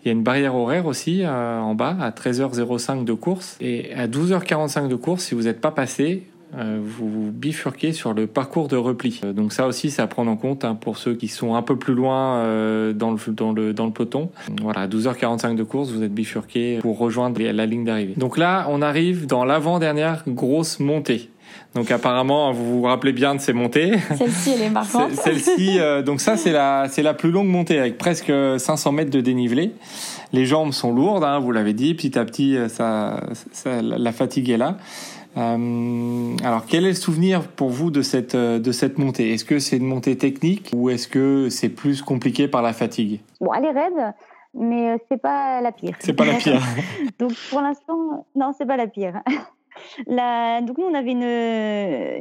Il 0.02 0.08
y 0.08 0.10
a 0.10 0.12
une 0.12 0.22
barrière 0.22 0.54
horaire 0.54 0.86
aussi 0.86 1.22
euh, 1.24 1.58
en 1.58 1.74
bas 1.74 1.96
à 2.00 2.10
13h05 2.10 3.04
de 3.04 3.12
course 3.12 3.56
et 3.60 3.94
à 3.94 4.06
12h45 4.06 4.88
de 4.88 4.96
course, 4.96 5.24
si 5.24 5.34
vous 5.34 5.42
n'êtes 5.42 5.60
pas 5.60 5.70
passé, 5.70 6.26
vous 6.52 7.30
bifurquez 7.32 7.92
sur 7.92 8.12
le 8.12 8.26
parcours 8.26 8.68
de 8.68 8.76
repli. 8.76 9.20
Euh, 9.24 9.32
donc 9.32 9.52
ça 9.52 9.66
aussi, 9.66 9.90
c'est 9.90 10.02
à 10.02 10.06
prendre 10.06 10.30
en 10.30 10.36
compte 10.36 10.64
hein, 10.64 10.74
pour 10.74 10.98
ceux 10.98 11.14
qui 11.14 11.28
sont 11.28 11.54
un 11.54 11.62
peu 11.62 11.76
plus 11.76 11.94
loin 11.94 12.36
euh, 12.36 12.92
dans, 12.92 13.12
le, 13.12 13.18
dans, 13.32 13.52
le, 13.52 13.72
dans 13.72 13.86
le 13.86 13.92
peloton. 13.92 14.30
Voilà, 14.60 14.80
à 14.80 14.88
12h45 14.88 15.54
de 15.54 15.62
course, 15.62 15.90
vous 15.90 16.02
êtes 16.02 16.14
bifurqué 16.14 16.78
pour 16.80 16.98
rejoindre 16.98 17.40
la 17.40 17.66
ligne 17.66 17.84
d'arrivée. 17.84 18.14
Donc 18.16 18.38
là, 18.38 18.66
on 18.68 18.82
arrive 18.82 19.26
dans 19.26 19.44
l'avant-dernière 19.44 20.24
grosse 20.26 20.80
montée. 20.80 21.30
Donc 21.74 21.90
apparemment, 21.90 22.52
vous 22.52 22.80
vous 22.80 22.82
rappelez 22.82 23.12
bien 23.12 23.34
de 23.34 23.40
ces 23.40 23.52
montées. 23.52 23.98
Celle-ci, 24.16 24.52
elle 24.54 24.62
est 24.62 24.70
marquante. 24.70 25.12
Celle-ci, 25.12 25.78
donc 26.04 26.20
ça, 26.20 26.36
c'est 26.36 26.52
la, 26.52 26.86
c'est 26.88 27.02
la 27.02 27.14
plus 27.14 27.30
longue 27.30 27.48
montée 27.48 27.78
avec 27.78 27.98
presque 27.98 28.32
500 28.58 28.92
mètres 28.92 29.10
de 29.10 29.20
dénivelé. 29.20 29.72
Les 30.32 30.46
jambes 30.46 30.72
sont 30.72 30.92
lourdes, 30.92 31.24
hein, 31.24 31.40
vous 31.40 31.50
l'avez 31.50 31.72
dit. 31.72 31.94
Petit 31.94 32.18
à 32.18 32.24
petit, 32.24 32.56
ça, 32.68 33.20
ça, 33.52 33.82
la 33.82 34.12
fatigue 34.12 34.50
est 34.50 34.58
là. 34.58 34.78
Euh, 35.36 36.36
alors, 36.42 36.66
quel 36.66 36.84
est 36.84 36.88
le 36.88 36.94
souvenir 36.94 37.46
pour 37.48 37.70
vous 37.70 37.90
de 37.90 38.02
cette, 38.02 38.34
euh, 38.34 38.58
de 38.58 38.72
cette 38.72 38.98
montée? 38.98 39.32
Est-ce 39.32 39.44
que 39.44 39.58
c'est 39.58 39.76
une 39.76 39.86
montée 39.86 40.16
technique 40.18 40.70
ou 40.74 40.90
est-ce 40.90 41.06
que 41.06 41.48
c'est 41.48 41.68
plus 41.68 42.02
compliqué 42.02 42.48
par 42.48 42.62
la 42.62 42.72
fatigue? 42.72 43.20
Bon, 43.40 43.52
elle 43.54 43.64
est 43.64 43.70
raide, 43.70 44.14
mais 44.54 44.90
euh, 44.90 44.98
c'est 45.08 45.20
pas 45.20 45.60
la 45.60 45.72
pire. 45.72 45.96
C'est 46.00 46.14
pas 46.14 46.24
la 46.24 46.34
pire. 46.38 46.60
Donc, 47.18 47.32
pour 47.50 47.60
l'instant, 47.60 48.26
non, 48.34 48.52
c'est 48.56 48.66
pas 48.66 48.76
la 48.76 48.86
pire. 48.86 49.20
La... 50.06 50.60
Donc, 50.60 50.76
nous, 50.76 50.84
on 50.84 50.94
avait 50.94 51.12
une, 51.12 51.22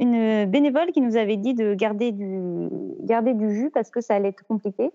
une 0.02 0.46
bénévole 0.46 0.92
qui 0.94 1.02
nous 1.02 1.18
avait 1.18 1.36
dit 1.36 1.54
de 1.54 1.74
garder 1.74 2.14
du, 2.14 2.70
garder 3.02 3.34
du 3.34 3.54
jus 3.54 3.70
parce 3.74 3.90
que 3.90 4.00
ça 4.00 4.16
allait 4.16 4.30
être 4.30 4.46
compliqué. 4.48 4.92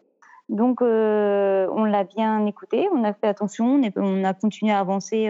Donc, 0.48 0.80
on 0.80 1.84
l'a 1.84 2.04
bien 2.04 2.46
écouté, 2.46 2.88
on 2.94 3.04
a 3.04 3.12
fait 3.12 3.26
attention, 3.26 3.80
on 3.96 4.24
a 4.24 4.32
continué 4.32 4.72
à 4.72 4.78
avancer 4.78 5.28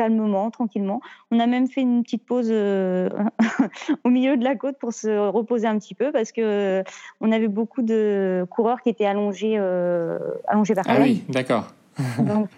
calmement, 0.00 0.50
tranquillement. 0.50 1.02
On 1.30 1.38
a 1.40 1.46
même 1.46 1.66
fait 1.66 1.82
une 1.82 2.02
petite 2.02 2.24
pause 2.24 2.48
euh, 2.50 3.10
au 4.04 4.08
milieu 4.08 4.38
de 4.38 4.44
la 4.44 4.56
côte 4.56 4.78
pour 4.78 4.94
se 4.94 5.28
reposer 5.28 5.66
un 5.66 5.78
petit 5.78 5.94
peu 5.94 6.10
parce 6.10 6.32
que 6.32 6.40
euh, 6.40 6.82
on 7.20 7.30
avait 7.32 7.48
beaucoup 7.48 7.82
de 7.82 8.46
coureurs 8.48 8.80
qui 8.80 8.88
étaient 8.88 9.04
allongés, 9.04 9.56
euh, 9.58 10.18
allongés 10.46 10.74
par 10.74 10.86
terre. 10.86 10.96
Ah 10.98 11.02
oui, 11.02 11.22
d'accord. 11.28 11.66
Donc, 12.18 12.48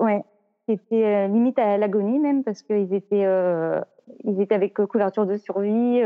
ouais, 0.00 0.22
c'était 0.66 1.28
limite 1.28 1.58
à 1.58 1.76
l'agonie 1.76 2.18
même 2.18 2.42
parce 2.42 2.62
qu'ils 2.62 2.94
étaient, 2.94 3.26
ils 4.24 4.40
étaient 4.40 4.54
avec 4.54 4.72
couverture 4.72 5.26
de 5.26 5.36
survie. 5.36 6.00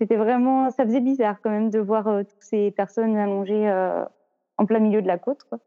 c'était 0.00 0.16
vraiment, 0.16 0.72
ça 0.72 0.84
faisait 0.84 1.00
bizarre 1.00 1.36
quand 1.44 1.50
même 1.50 1.70
de 1.70 1.78
voir 1.78 2.06
toutes 2.28 2.42
ces 2.42 2.72
personnes 2.72 3.16
allongées 3.16 3.70
en 4.56 4.66
plein 4.66 4.80
milieu 4.80 5.00
de 5.00 5.06
la 5.06 5.18
côte. 5.18 5.44
Quoi. 5.48 5.60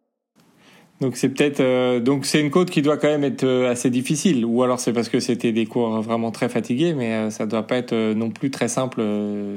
Donc 1.02 1.16
c'est 1.16 1.30
peut-être 1.30 1.62
euh, 1.62 2.00
donc 2.00 2.26
c'est 2.26 2.40
une 2.40 2.52
côte 2.52 2.70
qui 2.70 2.84
doit 2.84 2.96
quand 2.96 3.08
même 3.08 3.24
être 3.24 3.44
euh, 3.44 3.72
assez 3.72 3.90
difficile 3.90 4.46
ou 4.46 4.62
alors 4.62 4.80
c'est 4.80 4.94
parce 4.94 5.10
que 5.10 5.20
c'était 5.20 5.52
des 5.52 5.66
cours 5.66 6.00
vraiment 6.00 6.30
très 6.30 6.48
fatigués 6.48 6.94
mais 6.94 7.14
euh, 7.14 7.30
ça 7.32 7.48
doit 7.48 7.66
pas 7.66 7.78
être 7.78 7.96
non 8.14 8.30
plus 8.30 8.52
très 8.52 8.68
simple 8.68 9.02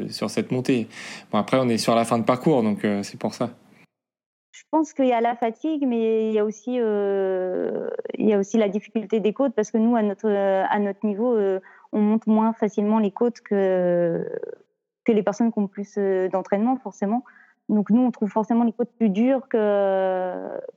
sur 0.08 0.30
cette 0.30 0.50
montée. 0.50 0.88
Bon 1.30 1.36
après 1.38 1.58
on 1.60 1.68
est 1.68 1.76
sur 1.76 1.94
la 1.94 2.06
fin 2.06 2.18
de 2.18 2.24
parcours 2.24 2.62
donc 2.62 2.86
c'est 3.02 3.18
pour 3.18 3.34
ça. 3.34 3.50
Je 4.52 4.62
pense 4.70 4.94
qu'il 4.94 5.06
y 5.06 5.12
a 5.12 5.20
la 5.20 5.36
fatigue 5.36 5.86
mais 5.86 6.30
il 6.30 6.34
y 6.34 6.38
a 6.38 6.46
aussi 6.46 6.76
il 6.76 8.28
y 8.28 8.32
a 8.32 8.38
aussi 8.38 8.56
la 8.56 8.70
difficulté 8.70 9.20
des 9.20 9.34
côtes 9.34 9.52
parce 9.54 9.70
que 9.70 9.76
nous 9.76 9.96
à 9.96 10.02
notre 10.02 10.30
à 10.30 10.78
notre 10.78 11.04
niveau 11.04 11.36
on 11.92 12.00
monte 12.00 12.26
moins 12.26 12.54
facilement 12.54 12.98
les 12.98 13.10
côtes 13.10 13.42
que 13.42 14.26
que 15.04 15.12
les 15.12 15.22
personnes 15.22 15.52
qui 15.52 15.58
ont 15.58 15.68
plus 15.68 15.98
d'entraînement 16.32 16.78
forcément. 16.78 17.22
Donc 17.68 17.88
nous, 17.90 18.02
on 18.02 18.10
trouve 18.10 18.28
forcément 18.28 18.64
les 18.64 18.72
côtes 18.72 18.90
plus 18.98 19.08
dures 19.08 19.48
que, 19.48 20.34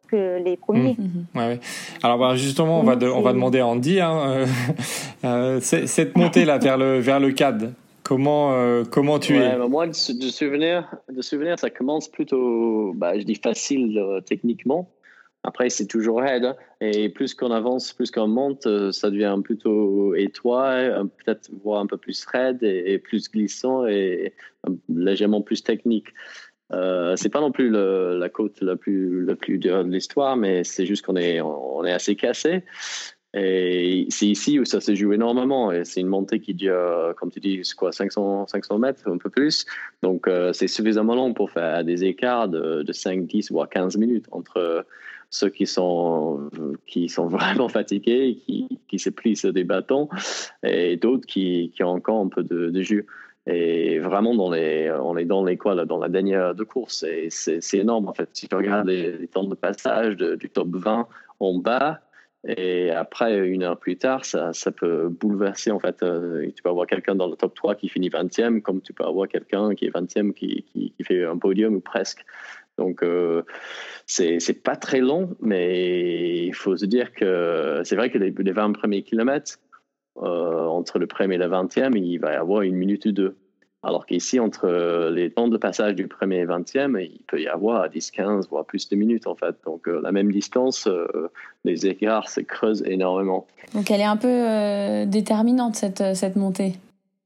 que 0.08 0.42
les 0.42 0.56
premiers. 0.56 0.96
Mmh. 0.98 1.38
Ouais, 1.38 1.60
Alors 2.02 2.18
bah, 2.18 2.36
justement, 2.36 2.80
on 2.80 2.84
va, 2.84 2.96
on 3.14 3.22
va 3.22 3.34
demander 3.34 3.60
à 3.60 3.68
Andy, 3.68 4.00
hein, 4.00 4.18
euh, 4.26 4.46
euh 5.26 5.60
cette 5.60 6.16
montée-là 6.16 6.60
vers 6.60 6.78
le, 6.78 7.00
vers 7.00 7.20
le 7.20 7.32
CAD, 7.32 7.74
comment, 8.04 8.54
euh, 8.54 8.86
comment 8.90 9.20
tu 9.20 9.36
es? 9.36 9.58
Bah, 9.58 9.68
Moi, 9.68 9.88
de, 9.88 9.94
souvenir, 9.94 10.90
de 11.14 11.22
souvenir, 11.22 11.60
ça 11.60 11.70
commence 11.70 12.08
plutôt, 12.08 12.94
bah, 12.96 13.20
je 13.20 13.24
dis 13.24 13.36
facile 13.36 14.00
euh, 14.00 14.22
techniquement. 14.22 14.90
Après, 15.44 15.70
c'est 15.70 15.88
toujours 15.88 16.22
raide. 16.22 16.46
Hein. 16.46 16.56
Et 16.80 17.10
plus 17.10 17.34
qu'on 17.34 17.52
avance, 17.52 17.94
plus 17.94 18.12
qu'on 18.12 18.28
monte, 18.28 18.68
ça 18.92 19.10
devient 19.10 19.38
plutôt 19.44 20.16
étroit, 20.16 20.78
peut-être 21.24 21.50
voire 21.64 21.80
un 21.80 21.86
peu 21.86 21.96
plus 21.98 22.26
raide 22.26 22.64
et 22.64 22.98
plus 22.98 23.30
glissant 23.30 23.86
et 23.88 24.34
légèrement 24.90 25.42
plus 25.42 25.64
technique. 25.64 26.08
Euh, 26.74 27.16
c'est 27.16 27.30
pas 27.30 27.40
non 27.40 27.52
plus 27.52 27.70
la 27.70 28.30
côte 28.30 28.62
la 28.62 28.76
plus, 28.76 29.26
la 29.26 29.36
plus 29.36 29.58
dure 29.58 29.84
de 29.86 29.92
l'histoire, 29.92 30.36
mais 30.36 30.64
c'est 30.64 30.86
juste 30.86 31.06
qu'on 31.06 31.16
est, 31.16 31.42
on 31.42 31.86
est 31.86 31.94
assez 31.94 32.16
cassé. 32.16 32.64
Et 33.34 34.08
c'est 34.10 34.26
ici 34.26 34.60
où 34.60 34.66
ça 34.66 34.80
se 34.82 34.96
joue 34.96 35.14
énormément. 35.14 35.72
Et 35.72 35.86
c'est 35.86 36.02
une 36.02 36.08
montée 36.08 36.40
qui 36.40 36.54
dure, 36.54 37.14
comme 37.18 37.30
tu 37.30 37.40
dis, 37.40 37.62
quoi, 37.78 37.92
500, 37.92 38.48
500 38.48 38.80
mètres, 38.80 39.10
un 39.10 39.18
peu 39.18 39.30
plus. 39.30 39.66
Donc, 40.02 40.28
euh, 40.28 40.54
c'est 40.54 40.68
suffisamment 40.68 41.16
long 41.16 41.34
pour 41.34 41.52
faire 41.52 41.84
des 41.84 42.04
écarts 42.06 42.50
de, 42.50 42.84
de 42.84 42.94
5, 42.94 43.28
10, 43.28 43.52
voire 43.52 43.70
15 43.70 43.98
minutes 43.98 44.26
entre 44.32 44.86
ceux 45.30 45.50
qui 45.50 45.68
sont, 45.68 46.50
qui 46.88 47.10
sont 47.10 47.28
vraiment 47.28 47.70
fatigués, 47.70 48.40
qui, 48.46 48.80
qui 48.88 48.98
se 48.98 49.10
sur 49.36 49.54
des 49.54 49.66
bâtons, 49.66 50.08
et 50.64 50.96
d'autres 50.98 51.28
qui, 51.28 51.72
qui 51.76 51.84
ont 51.84 51.90
encore 51.90 52.22
un 52.22 52.30
peu 52.30 52.44
de, 52.44 52.70
de 52.70 52.82
jus. 52.82 53.06
Et 53.48 54.00
vraiment, 54.00 54.32
on 54.32 54.54
est 54.54 55.26
dans 55.26 55.46
les 55.46 55.58
quoi, 55.58 55.86
dans 55.86 56.00
la 56.00 56.10
dernière 56.10 56.54
de 56.54 56.64
course. 56.66 57.04
Et 57.04 57.30
c'est 57.30 57.78
énorme, 57.78 58.10
en 58.10 58.14
fait. 58.14 58.30
Si 58.34 58.48
tu 58.48 58.56
regardes 58.56 58.88
les, 58.88 59.28
temps 59.28 59.46
de 59.46 59.56
passage 59.56 60.18
du 60.18 60.50
top 60.50 60.68
20 60.76 61.08
en 61.40 61.58
bas, 61.58 62.02
et 62.46 62.92
après, 62.92 63.48
une 63.48 63.64
heure 63.64 63.78
plus 63.78 63.98
tard, 63.98 64.26
ça, 64.26 64.52
peut 64.76 65.08
bouleverser, 65.08 65.72
en 65.72 65.80
fait. 65.80 66.04
Euh, 66.04 66.46
tu 66.56 66.62
peux 66.62 66.70
avoir 66.70 66.88
quelqu'un 66.88 67.16
dans 67.16 67.28
le 67.28 67.36
top 67.36 67.56
3 67.56 67.76
qui 67.76 67.88
finit 67.88 68.10
20e, 68.10 68.62
comme 68.62 68.82
tu 68.82 68.94
peux 68.94 69.06
avoir 69.06 69.28
quelqu'un 69.30 69.74
qui 69.76 69.86
est 69.86 69.92
20e 69.92 70.34
qui, 70.34 70.64
qui, 70.64 70.92
qui, 70.92 71.04
fait 71.04 71.24
un 71.24 71.38
podium 71.38 71.76
ou 71.76 71.80
presque. 71.80 72.26
Donc, 72.78 73.02
euh, 73.02 73.44
c'est 74.06 74.62
pas 74.62 74.76
très 74.76 75.00
long, 75.00 75.36
mais 75.42 76.46
il 76.46 76.54
faut 76.54 76.76
se 76.76 76.86
dire 76.86 77.14
que 77.14 77.82
c'est 77.84 77.96
vrai 77.96 78.12
que 78.12 78.18
les, 78.18 78.32
les 78.32 78.52
20 78.52 78.74
premiers 78.74 79.04
kilomètres, 79.04 79.58
euh, 80.22 80.66
entre 80.66 81.00
le 81.00 81.08
premier 81.08 81.36
et 81.36 81.38
le 81.38 81.48
20e, 81.48 81.96
il 81.96 82.18
va 82.18 82.34
y 82.34 82.36
avoir 82.36 82.62
une 82.62 82.76
minute 82.76 83.06
ou 83.06 83.12
deux. 83.12 83.36
Alors 83.84 84.06
qu'ici, 84.06 84.40
entre 84.40 84.66
euh, 84.66 85.12
les 85.12 85.32
temps 85.32 85.48
de 85.48 85.58
passage 85.58 85.96
du 85.96 86.08
premier 86.08 86.38
et 86.38 86.46
20e, 86.46 87.00
il 87.00 87.22
peut 87.28 87.40
y 87.40 87.48
avoir 87.48 87.90
10, 87.90 88.12
15, 88.12 88.50
voire 88.50 88.66
plus 88.66 88.90
de 88.90 88.96
minutes 88.96 89.28
en 89.28 89.36
fait. 89.36 89.56
Donc 89.66 89.88
euh, 89.88 90.02
la 90.02 90.12
même 90.12 90.32
distance, 90.32 90.90
les 91.64 91.86
écarts 91.86 92.30
se 92.30 92.42
creusent 92.42 92.84
énormément. 92.86 93.46
Donc 93.74 93.92
elle 93.92 94.02
est 94.02 94.06
un 94.06 94.18
peu 94.18 95.06
déterminante 95.06 95.76
cette, 95.76 96.16
cette 96.16 96.36
montée. 96.36 96.74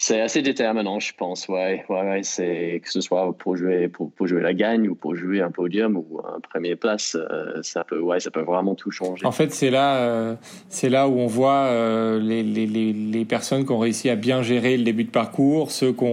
C'est 0.03 0.19
assez 0.19 0.41
déterminant, 0.41 0.99
je 0.99 1.13
pense. 1.15 1.47
Ouais, 1.47 1.85
ouais, 1.87 2.21
c'est 2.23 2.81
que 2.83 2.91
ce 2.91 3.01
soit 3.01 3.31
pour 3.37 3.55
jouer 3.55 3.87
pour, 3.87 4.11
pour, 4.11 4.25
jouer 4.25 4.41
la 4.41 4.55
gagne 4.55 4.89
ou 4.89 4.95
pour 4.95 5.15
jouer 5.15 5.41
un 5.41 5.51
podium 5.51 5.95
ou 5.95 6.19
un 6.25 6.39
premier 6.39 6.75
place, 6.75 7.15
euh, 7.15 7.61
ça 7.61 7.83
peut 7.83 7.99
ouais, 7.99 8.19
ça 8.19 8.31
peut 8.31 8.41
vraiment 8.41 8.73
tout 8.73 8.89
changer. 8.89 9.23
En 9.27 9.31
fait, 9.31 9.53
c'est 9.53 9.69
là 9.69 9.97
euh, 9.97 10.35
c'est 10.69 10.89
là 10.89 11.07
où 11.07 11.19
on 11.19 11.27
voit 11.27 11.65
euh, 11.67 12.19
les, 12.19 12.41
les, 12.41 12.65
les, 12.65 13.25
personnes 13.25 13.63
qui 13.63 13.71
ont 13.73 13.77
réussi 13.77 14.09
à 14.09 14.15
bien 14.15 14.41
gérer 14.41 14.75
le 14.75 14.83
début 14.83 15.03
de 15.03 15.11
parcours, 15.11 15.69
ceux 15.69 15.93
qui 15.93 16.05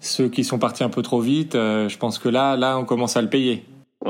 ceux 0.00 0.30
qui 0.30 0.42
sont 0.42 0.58
partis 0.58 0.82
un 0.82 0.88
peu 0.88 1.02
trop 1.02 1.20
vite. 1.20 1.52
je 1.52 1.98
pense 1.98 2.18
que 2.18 2.30
là 2.30 2.56
là 2.56 2.78
on 2.78 2.86
commence 2.86 3.18
à 3.18 3.22
le 3.22 3.28
payer. 3.28 3.64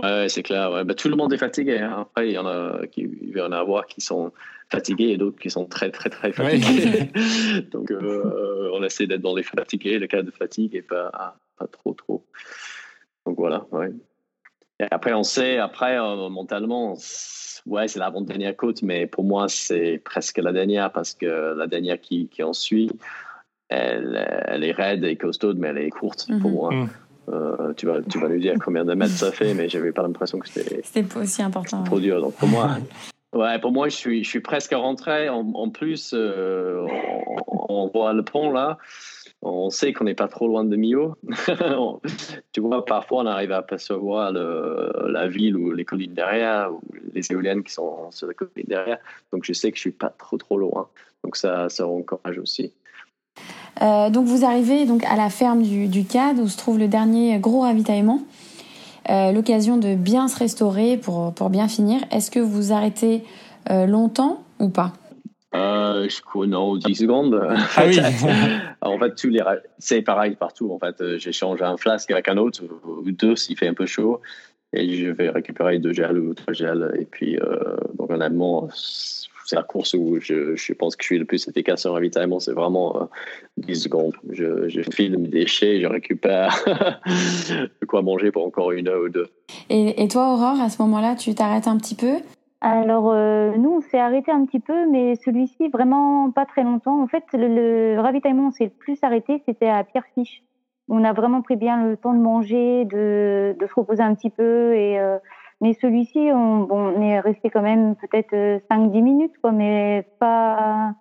Ouais, 0.05 0.29
c'est 0.29 0.45
clair. 0.45 0.71
Ouais. 0.71 0.85
Bah, 0.85 0.95
tout 0.95 1.09
le 1.09 1.17
monde 1.17 1.33
est 1.33 1.39
fatigué. 1.39 1.79
Hein. 1.79 2.03
Après, 2.03 2.29
il 2.29 2.35
y 2.35 2.39
en 2.39 2.47
a 2.47 2.87
qui 2.93 3.09
il 3.23 3.33
va 3.35 3.41
y 3.41 3.43
en 3.43 3.51
avoir 3.51 3.87
qui 3.87 4.01
sont 4.01 4.31
fatigués 4.69 5.11
et 5.11 5.17
d'autres 5.17 5.39
qui 5.39 5.51
sont 5.51 5.65
très 5.65 5.91
très 5.91 6.11
très 6.11 6.33
fatigués. 6.33 7.11
Donc 7.73 7.91
essaie 8.87 9.07
d'être 9.07 9.23
dans 9.23 9.35
les 9.35 9.43
fatigués, 9.43 9.99
le 9.99 10.07
cas 10.07 10.23
de 10.23 10.31
fatigue 10.31 10.75
et 10.75 10.83
pas, 10.83 11.37
pas 11.59 11.67
trop 11.67 11.95
trop. 11.95 12.25
Donc 13.27 13.37
voilà, 13.37 13.67
ouais. 13.73 13.91
Et 14.79 14.85
après 14.91 15.13
on 15.13 15.23
sait, 15.23 15.59
après 15.59 15.99
euh, 15.99 16.29
mentalement, 16.29 16.97
ouais 17.67 17.89
c'est 17.89 17.99
l'avant-dernière 17.99 18.57
côte, 18.57 18.83
mais 18.83 19.07
pour 19.07 19.25
moi 19.25 19.49
c'est 19.49 20.01
presque 20.05 20.39
la 20.39 20.53
dernière 20.53 20.93
parce 20.93 21.15
que 21.15 21.55
la 21.57 21.67
dernière 21.67 22.01
qui, 22.01 22.29
qui 22.29 22.43
en 22.43 22.53
suit, 22.53 22.91
elle, 23.69 24.45
elle 24.47 24.65
est 24.65 24.73
raide 24.73 25.05
et 25.05 25.17
costaude, 25.17 25.59
mais 25.59 25.69
elle 25.69 25.79
est 25.79 25.91
courte 25.91 26.29
pour 26.41 26.51
mhm. 26.51 26.57
moi. 26.57 26.75
Mhm. 26.75 26.89
Euh, 27.29 27.73
tu, 27.73 27.87
vas, 27.87 28.01
tu 28.03 28.21
vas 28.21 28.29
nous 28.29 28.39
dire 28.39 28.55
combien 28.65 28.85
de 28.85 28.95
mètres 28.95 29.13
ça 29.13 29.33
fait, 29.33 29.53
mais 29.53 29.69
j'avais 29.69 29.91
pas 29.91 30.03
l'impression 30.03 30.39
que 30.39 30.49
c'était. 30.49 30.81
C'était 30.85 31.03
pas 31.03 31.21
aussi 31.21 31.43
important. 31.43 31.83
Trop 31.83 31.99
dur. 31.99 32.21
Donc 32.21 32.35
pour 32.35 32.47
moi, 32.47 32.77
Ouais, 33.37 33.59
pour 33.59 33.71
moi, 33.71 33.91
je 33.91 33.97
suis, 33.97 34.25
je 34.25 34.29
suis 34.29 34.41
presque 34.41 34.73
rentré. 34.73 35.29
En, 35.29 35.69
plus, 35.69 36.15
euh, 36.15 36.87
on, 37.47 37.91
voit 37.93 38.15
le 38.15 38.23
pont 38.23 38.51
là. 38.51 38.79
On 39.43 39.69
sait 39.69 39.93
qu'on 39.93 40.05
n'est 40.05 40.15
pas 40.15 40.29
trop 40.29 40.49
loin 40.49 40.65
de 40.65 40.75
Millau. 40.75 41.17
tu 42.53 42.61
vois, 42.63 42.87
parfois, 42.87 43.23
on 43.23 43.27
arrive 43.27 43.53
à 43.53 43.59
apercevoir 43.59 44.33
le, 44.33 44.91
la 45.11 45.29
ville 45.29 45.55
ou 45.55 45.73
les 45.73 45.85
collines 45.85 46.15
derrière, 46.15 46.73
ou 46.73 46.81
les 47.13 47.31
éoliennes 47.31 47.63
qui 47.63 47.75
sont 47.75 48.11
sur 48.11 48.27
les 48.27 48.35
collines 48.35 48.65
derrière. 48.67 48.99
Donc, 49.35 49.45
je 49.45 49.53
sais 49.53 49.71
que 49.71 49.77
je 49.77 49.83
suis 49.83 49.91
pas 49.91 50.09
trop, 50.09 50.39
trop 50.39 50.57
loin. 50.57 50.89
Donc, 51.23 51.37
ça, 51.37 51.69
ça 51.69 51.87
encourage 51.87 52.39
aussi. 52.39 52.73
Euh, 53.83 54.09
donc, 54.09 54.25
vous 54.25 54.47
arrivez 54.47 54.87
donc 54.87 55.05
à 55.05 55.17
la 55.17 55.29
ferme 55.29 55.63
du 55.63 56.05
CAD 56.07 56.39
où 56.39 56.49
se 56.49 56.57
trouve 56.57 56.79
le 56.79 56.89
dernier 56.89 57.39
gros 57.39 57.61
ravitaillement. 57.61 58.23
Euh, 59.09 59.33
l'occasion 59.33 59.77
de 59.77 59.95
bien 59.95 60.29
se 60.29 60.39
restaurer 60.39 60.97
pour, 60.97 61.33
pour 61.35 61.51
bien 61.51 61.69
finir. 61.69 62.01
Est-ce 62.11 62.31
que 62.31 62.41
vous 62.41 62.73
arrêtez 62.73 63.23
euh, 63.71 63.87
longtemps 63.87 64.45
ou 64.59 64.69
pas? 64.69 64.93
Euh, 65.55 66.09
je 66.09 66.47
non, 66.47 66.77
10 66.77 66.95
secondes. 66.95 67.41
Ah 67.77 67.85
oui. 67.87 67.99
en 68.81 68.99
fait, 68.99 69.15
tous 69.15 69.29
les, 69.29 69.43
c'est 69.79 70.03
pareil 70.03 70.35
partout. 70.35 70.73
En 70.73 70.79
fait, 70.79 71.19
j'échange 71.19 71.63
un 71.63 71.77
flasque 71.77 72.11
avec 72.11 72.29
un 72.29 72.37
autre 72.37 72.63
ou 72.85 73.11
deux 73.11 73.37
s'il 73.37 73.57
fait 73.57 73.69
un 73.69 73.75
peu 73.75 73.87
chaud, 73.87 74.21
et 74.73 74.97
je 74.97 75.11
vais 75.11 75.31
récupérer 75.31 75.79
deux 75.79 75.93
gels 75.93 76.19
ou 76.19 76.35
trois 76.35 76.53
gels. 76.53 76.93
Et 76.99 77.05
puis, 77.05 77.39
euh, 77.39 77.77
donc 77.95 78.11
honnêtement, 78.11 78.69
c'est 79.47 79.57
la 79.57 79.63
course 79.63 79.95
où 79.95 80.19
je, 80.21 80.57
je, 80.57 80.73
pense 80.73 80.97
que 80.97 81.03
je 81.03 81.07
suis 81.07 81.19
le 81.19 81.25
plus 81.25 81.47
efficace 81.49 81.87
en 81.87 81.93
ravitaillement. 81.93 82.41
C'est 82.41 82.53
vraiment 82.53 83.09
10 83.57 83.71
euh, 83.71 83.75
secondes. 83.75 84.15
Je, 84.31 84.69
je 84.69 84.83
file 84.93 85.19
mes 85.19 85.29
déchets, 85.29 85.81
je 85.81 85.87
récupère 85.87 86.63
de 86.67 87.87
quoi 87.87 88.03
manger 88.03 88.31
pour 88.31 88.45
encore 88.45 88.73
une 88.73 88.89
heure 88.89 89.03
ou 89.03 89.09
deux. 89.09 89.29
Et, 89.71 90.03
et 90.03 90.09
toi, 90.09 90.33
Aurore, 90.33 90.61
à 90.61 90.69
ce 90.69 90.83
moment-là, 90.83 91.15
tu 91.15 91.35
t'arrêtes 91.35 91.69
un 91.69 91.77
petit 91.77 91.95
peu? 91.95 92.17
Alors, 92.61 93.13
euh, 93.13 93.53
nous, 93.57 93.71
on 93.71 93.81
s'est 93.81 93.99
arrêté 93.99 94.33
un 94.33 94.45
petit 94.45 94.61
peu, 94.61 94.91
mais 94.91 95.15
celui-ci, 95.17 95.69
vraiment 95.69 96.31
pas 96.31 96.47
très 96.47 96.65
longtemps. 96.65 97.01
En 97.01 97.07
fait, 97.07 97.25
le, 97.33 98.01
ravitaillement, 98.01 98.49
on 98.49 98.51
s'est 98.51 98.65
le 98.65 98.71
plus 98.71 98.99
arrêté, 99.03 99.43
c'était 99.47 99.69
à 99.69 99.85
Pierrefiche. 99.85 100.43
On 100.89 101.05
a 101.05 101.13
vraiment 101.13 101.43
pris 101.43 101.57
bien 101.57 101.85
le 101.85 101.97
temps 101.97 102.15
de 102.15 102.21
manger, 102.21 102.85
de, 102.87 103.57
de 103.59 103.67
se 103.67 103.75
reposer 103.75 104.03
un 104.03 104.15
petit 104.15 104.31
peu 104.31 104.75
et 104.75 104.99
euh, 104.99 105.19
mais 105.61 105.75
celui-ci, 105.81 106.19
on, 106.33 106.65
bon, 106.65 106.93
on 106.97 107.03
est 107.03 107.19
resté 107.21 107.49
quand 107.49 107.63
même 107.63 107.97
peut-être 107.97 108.33
5-10 108.71 108.71
euh, 108.71 109.01
minutes, 109.01 109.33
quoi, 109.41 109.53
mais 109.53 110.07
pas, 110.21 110.93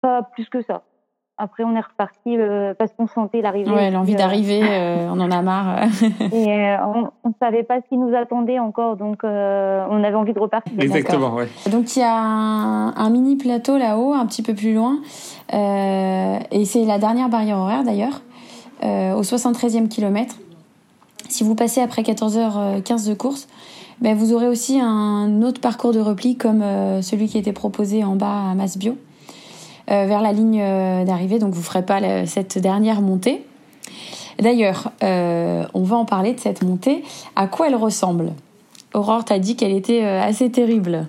pas 0.00 0.22
plus 0.22 0.48
que 0.48 0.62
ça. 0.62 0.82
Après, 1.38 1.64
on 1.64 1.76
est 1.76 1.80
reparti 1.80 2.38
euh, 2.38 2.72
parce 2.72 2.94
qu'on 2.94 3.06
sentait 3.06 3.42
l'arrivée. 3.42 3.70
Ouais, 3.70 3.90
l'envie 3.90 4.14
euh, 4.14 4.16
d'arriver, 4.16 4.62
on 5.12 5.20
en 5.20 5.30
a 5.30 5.42
marre. 5.42 5.82
et 6.32 6.76
on 6.82 7.28
ne 7.28 7.34
savait 7.38 7.62
pas 7.62 7.82
ce 7.82 7.88
qui 7.90 7.98
nous 7.98 8.16
attendait 8.16 8.58
encore, 8.58 8.96
donc 8.96 9.18
on 9.22 10.04
avait 10.04 10.14
envie 10.14 10.32
de 10.32 10.40
repartir. 10.40 10.72
Exactement, 10.80 11.34
ouais. 11.34 11.48
Donc 11.70 11.94
il 11.94 11.98
y 11.98 12.02
a 12.02 12.16
un, 12.16 12.96
un 12.96 13.10
mini 13.10 13.36
plateau 13.36 13.76
là-haut, 13.76 14.14
un 14.14 14.24
petit 14.24 14.42
peu 14.42 14.54
plus 14.54 14.72
loin, 14.72 14.96
et 15.52 16.64
c'est 16.64 16.86
la 16.86 16.98
dernière 16.98 17.28
barrière 17.28 17.58
horaire 17.58 17.84
d'ailleurs, 17.84 18.22
au 18.82 19.20
73e 19.20 19.88
kilomètre. 19.88 20.36
Si 21.28 21.44
vous 21.44 21.54
passez 21.54 21.80
après 21.80 22.02
14h15 22.02 23.08
de 23.08 23.14
course, 23.14 23.48
ben 24.00 24.14
vous 24.14 24.32
aurez 24.32 24.48
aussi 24.48 24.80
un 24.80 25.42
autre 25.42 25.60
parcours 25.60 25.92
de 25.92 26.00
repli 26.00 26.36
comme 26.36 26.62
euh, 26.62 27.02
celui 27.02 27.28
qui 27.28 27.38
était 27.38 27.52
proposé 27.52 28.04
en 28.04 28.14
bas 28.16 28.50
à 28.50 28.54
Masbio, 28.54 28.96
euh, 29.90 30.04
vers 30.06 30.20
la 30.20 30.32
ligne 30.32 30.60
euh, 30.60 31.04
d'arrivée. 31.04 31.38
Donc 31.38 31.52
vous 31.52 31.60
ne 31.60 31.64
ferez 31.64 31.84
pas 31.84 32.26
cette 32.26 32.58
dernière 32.58 33.00
montée. 33.00 33.44
D'ailleurs, 34.38 34.92
on 35.00 35.82
va 35.82 35.96
en 35.96 36.04
parler 36.04 36.34
de 36.34 36.40
cette 36.40 36.62
montée. 36.62 37.02
À 37.36 37.46
quoi 37.46 37.68
elle 37.68 37.74
ressemble? 37.74 38.32
Aurore 38.92 39.24
t'a 39.24 39.38
dit 39.38 39.56
qu'elle 39.56 39.72
était 39.72 40.02
assez 40.04 40.50
terrible. 40.50 41.06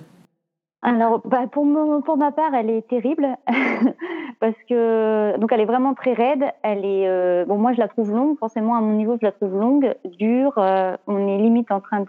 Alors, 0.80 1.20
bah, 1.26 1.46
pour, 1.50 1.66
pour 2.06 2.16
ma 2.16 2.32
part, 2.32 2.54
elle 2.54 2.70
est 2.70 2.88
terrible 2.88 3.36
parce 4.40 4.56
que 4.68 5.36
donc 5.38 5.52
elle 5.52 5.60
est 5.60 5.66
vraiment 5.66 5.94
très 5.94 6.12
raide. 6.12 6.44
Elle 6.62 6.84
est 6.84 7.08
euh, 7.08 7.44
bon, 7.44 7.58
moi 7.58 7.72
je 7.72 7.78
la 7.78 7.88
trouve 7.88 8.12
longue. 8.12 8.38
Forcément, 8.38 8.76
à 8.76 8.80
mon 8.80 8.92
niveau, 8.92 9.16
je 9.20 9.26
la 9.26 9.32
trouve 9.32 9.58
longue, 9.58 9.94
dure. 10.04 10.54
Euh, 10.58 10.96
on 11.06 11.26
est 11.26 11.38
limite 11.38 11.70
en 11.70 11.80
train 11.80 12.04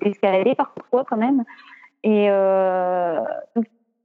d'escalader 0.00 0.54
parfois 0.54 1.04
quand 1.04 1.16
même. 1.16 1.44
Et 2.02 2.28
euh, 2.30 3.20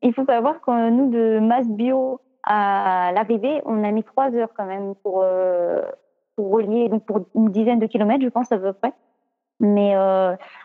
il 0.02 0.14
faut 0.14 0.26
savoir 0.26 0.62
que 0.62 0.90
nous 0.90 1.10
de 1.10 1.40
masse 1.40 1.68
bio 1.68 2.20
à 2.44 3.12
l'arrivée, 3.14 3.62
on 3.66 3.84
a 3.84 3.92
mis 3.92 4.04
trois 4.04 4.34
heures 4.34 4.52
quand 4.56 4.66
même 4.66 4.96
pour 5.04 5.26
pour 6.36 6.52
relier 6.52 6.90
donc 6.90 7.06
pour 7.06 7.22
une 7.36 7.50
dizaine 7.50 7.80
de 7.80 7.88
kilomètres, 7.88 8.24
je 8.24 8.30
pense 8.30 8.52
à 8.52 8.58
peu 8.58 8.74
près. 8.74 8.94
Mais 9.60 9.98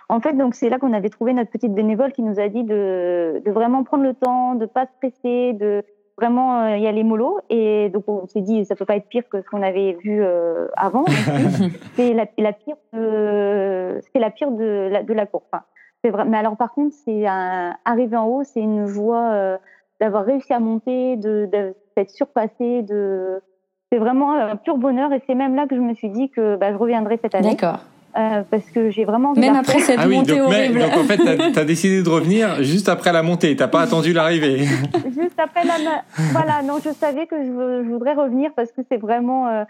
en 0.08 0.20
fait, 0.20 0.34
donc 0.34 0.54
c'est 0.54 0.68
là 0.68 0.78
qu'on 0.78 0.92
avait 0.92 1.08
trouvé 1.08 1.32
notre 1.32 1.50
petite 1.50 1.72
bénévole 1.72 2.12
qui 2.12 2.22
nous 2.22 2.38
a 2.38 2.48
dit 2.48 2.62
de, 2.62 3.40
de 3.44 3.50
vraiment 3.50 3.84
prendre 3.84 4.04
le 4.04 4.12
temps, 4.12 4.54
de 4.54 4.66
pas 4.66 4.84
se 4.84 4.92
presser, 5.00 5.54
de 5.54 5.82
vraiment 6.22 6.62
euh, 6.62 6.76
y 6.76 6.86
aller 6.86 7.02
mollo. 7.02 7.40
Et 7.50 7.90
donc 7.90 8.04
on 8.08 8.26
s'est 8.26 8.40
dit 8.40 8.64
ça 8.64 8.76
peut 8.76 8.84
pas 8.84 8.96
être 8.96 9.08
pire 9.08 9.28
que 9.28 9.42
ce 9.42 9.46
qu'on 9.48 9.62
avait 9.62 9.96
vu 10.02 10.22
euh, 10.22 10.68
avant. 10.76 11.04
c'est 11.96 12.14
la, 12.14 12.26
la, 12.38 12.52
pire, 12.52 12.76
c'est 12.92 14.18
la 14.18 14.30
pire 14.30 14.52
de 14.52 14.88
la, 14.90 15.02
de 15.02 15.12
la 15.12 15.26
course. 15.26 15.44
Enfin, 15.52 15.64
c'est 16.02 16.10
vrai. 16.10 16.24
Mais 16.24 16.38
alors 16.38 16.56
par 16.56 16.72
contre, 16.72 16.94
c'est 17.04 17.26
arriver 17.26 18.16
en 18.16 18.26
haut, 18.26 18.44
c'est 18.44 18.60
une 18.60 18.86
joie 18.86 19.30
euh, 19.32 19.56
d'avoir 20.00 20.24
réussi 20.24 20.52
à 20.52 20.60
monter, 20.60 21.16
de 21.16 21.48
d'être 21.96 22.10
surpassé, 22.10 22.82
de 22.82 23.42
c'est 23.90 23.98
vraiment 23.98 24.32
un 24.32 24.56
pur 24.56 24.78
bonheur. 24.78 25.12
Et 25.12 25.22
c'est 25.26 25.34
même 25.34 25.54
là 25.54 25.66
que 25.66 25.76
je 25.76 25.80
me 25.80 25.94
suis 25.94 26.08
dit 26.08 26.30
que 26.30 26.56
bah, 26.56 26.72
je 26.72 26.76
reviendrai 26.76 27.18
cette 27.20 27.34
année. 27.34 27.50
D'accord. 27.56 27.80
Euh, 28.14 28.42
parce 28.50 28.70
que 28.70 28.90
j'ai 28.90 29.06
vraiment 29.06 29.32
même 29.32 29.56
après 29.56 29.78
cette 29.78 29.98
ah 29.98 30.06
montée 30.06 30.36
donc, 30.36 30.52
horrible. 30.52 30.80
donc 30.80 30.92
en 30.98 31.04
fait 31.04 31.16
t'as 31.16 31.62
as 31.62 31.64
décidé 31.64 32.02
de 32.02 32.08
revenir 32.10 32.62
juste 32.62 32.90
après 32.90 33.10
la 33.10 33.22
montée. 33.22 33.56
T'as 33.56 33.68
pas 33.68 33.80
attendu 33.80 34.12
l'arrivée. 34.12 34.64
Juste 35.18 35.38
après 35.38 35.64
la 35.64 36.02
voilà 36.32 36.62
non 36.62 36.76
je 36.84 36.90
savais 36.90 37.26
que 37.26 37.36
je, 37.42 37.84
je 37.84 37.88
voudrais 37.88 38.12
revenir 38.12 38.50
parce 38.54 38.70
que 38.70 38.82
c'est 38.90 38.98
vraiment 38.98 39.48
euh, 39.48 39.64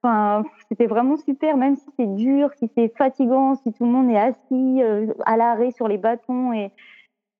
enfin 0.00 0.44
c'était 0.68 0.86
vraiment 0.86 1.16
super 1.16 1.56
même 1.56 1.74
si 1.74 1.86
c'est 1.98 2.14
dur 2.14 2.50
si 2.60 2.70
c'est 2.76 2.92
fatigant 2.96 3.56
si 3.56 3.72
tout 3.72 3.84
le 3.84 3.90
monde 3.90 4.08
est 4.08 4.20
assis 4.20 4.82
euh, 4.82 5.06
à 5.26 5.36
l'arrêt 5.36 5.72
sur 5.72 5.88
les 5.88 5.98
bâtons 5.98 6.52
et 6.52 6.70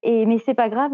et 0.02 0.26
mais 0.26 0.38
c'est 0.44 0.54
pas 0.54 0.68
grave 0.68 0.92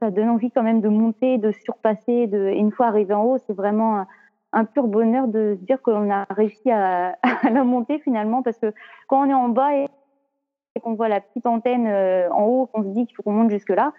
ça 0.00 0.10
donne 0.10 0.28
envie 0.28 0.50
quand 0.50 0.62
même 0.62 0.82
de 0.82 0.88
monter 0.88 1.38
de 1.38 1.50
surpasser 1.64 2.26
de 2.26 2.48
et 2.48 2.58
une 2.58 2.72
fois 2.72 2.88
arrivé 2.88 3.14
en 3.14 3.24
haut 3.24 3.38
c'est 3.46 3.56
vraiment 3.56 4.04
un 4.52 4.64
pur 4.64 4.86
bonheur 4.86 5.28
de 5.28 5.56
se 5.60 5.64
dire 5.64 5.80
qu'on 5.82 6.10
a 6.10 6.26
réussi 6.30 6.70
à, 6.70 7.16
la 7.50 7.64
monter 7.64 7.98
finalement, 8.00 8.42
parce 8.42 8.58
que 8.58 8.72
quand 9.08 9.26
on 9.26 9.30
est 9.30 9.34
en 9.34 9.48
bas 9.48 9.74
et 9.74 9.88
qu'on 10.82 10.94
voit 10.94 11.08
la 11.08 11.20
petite 11.20 11.46
antenne 11.46 11.86
euh, 11.86 12.30
en 12.30 12.44
haut, 12.44 12.66
qu'on 12.66 12.82
se 12.82 12.88
dit 12.88 13.06
qu'il 13.06 13.16
faut 13.16 13.22
qu'on 13.22 13.32
monte 13.32 13.50
jusque-là, 13.50 13.92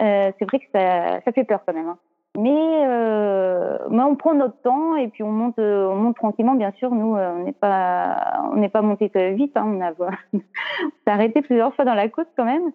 euh, 0.00 0.32
c'est 0.38 0.44
vrai 0.46 0.58
que 0.58 0.66
ça, 0.72 1.20
fait 1.32 1.44
peur 1.44 1.60
quand 1.66 1.74
même. 1.74 1.88
Hein. 1.88 1.98
Mais, 2.38 2.86
euh, 2.86 3.76
mais 3.90 4.02
on 4.02 4.16
prend 4.16 4.32
notre 4.32 4.58
temps 4.62 4.96
et 4.96 5.08
puis 5.08 5.22
on 5.22 5.30
monte, 5.30 5.58
on 5.58 5.94
monte 5.96 6.16
tranquillement. 6.16 6.54
Bien 6.54 6.72
sûr, 6.72 6.90
nous, 6.90 7.14
on 7.14 7.44
n'est 7.44 7.52
pas, 7.52 8.48
on 8.50 8.56
n'est 8.56 8.70
pas 8.70 8.80
monté 8.80 9.10
vite. 9.34 9.54
Hein, 9.54 9.66
on 9.66 9.80
a, 9.82 9.92
s'est 10.32 11.12
arrêté 11.12 11.42
plusieurs 11.42 11.74
fois 11.74 11.84
dans 11.84 11.92
la 11.92 12.08
côte 12.08 12.28
quand 12.34 12.46
même. 12.46 12.72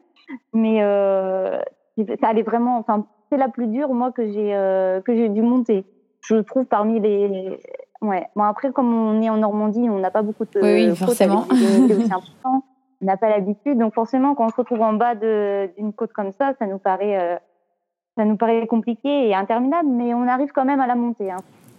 Mais 0.54 0.80
ça 2.22 2.28
allait 2.28 2.44
vraiment. 2.44 2.78
Enfin, 2.78 3.08
c'est 3.32 3.38
la 3.38 3.50
plus 3.50 3.66
dure 3.66 3.96
moi 3.96 4.12
que 4.12 4.28
j'ai 4.28 5.30
dû 5.30 5.42
monter 5.42 5.86
je 6.28 6.36
trouve 6.38 6.66
parmi 6.66 7.00
les. 7.00 7.58
Ouais. 8.02 8.28
Bon, 8.36 8.44
après, 8.44 8.72
comme 8.72 8.94
on 8.94 9.22
est 9.22 9.30
en 9.30 9.38
Normandie, 9.38 9.88
on 9.90 10.00
n'a 10.00 10.12
pas 10.12 10.22
beaucoup 10.22 10.46
de. 10.46 10.62
Oui, 10.62 10.90
oui 10.90 10.96
forcément. 10.96 11.46
on 12.46 13.06
n'a 13.06 13.18
pas 13.18 13.30
l'habitude. 13.30 13.78
Donc, 13.78 13.94
forcément, 13.94 14.36
quand 14.36 14.46
on 14.46 14.50
se 14.50 14.56
retrouve 14.56 14.82
en 14.82 14.94
bas 14.94 15.16
d'une 15.16 15.94
côte 15.94 16.14
comme 16.14 16.32
ça, 16.32 16.54
ça 16.60 16.66
nous 16.66 16.80
paraît. 16.80 17.18
Euh, 17.18 17.38
ça 18.18 18.26
nous 18.26 18.36
paraît 18.36 18.66
compliqué 18.66 19.30
et 19.30 19.36
interminable, 19.36 19.90
mais 19.90 20.14
on 20.16 20.28
arrive 20.28 20.50
quand 20.54 20.66
même 20.66 20.80
à 20.80 20.88
la 20.88 20.96
monter. 20.96 21.32
Hein. 21.32 21.38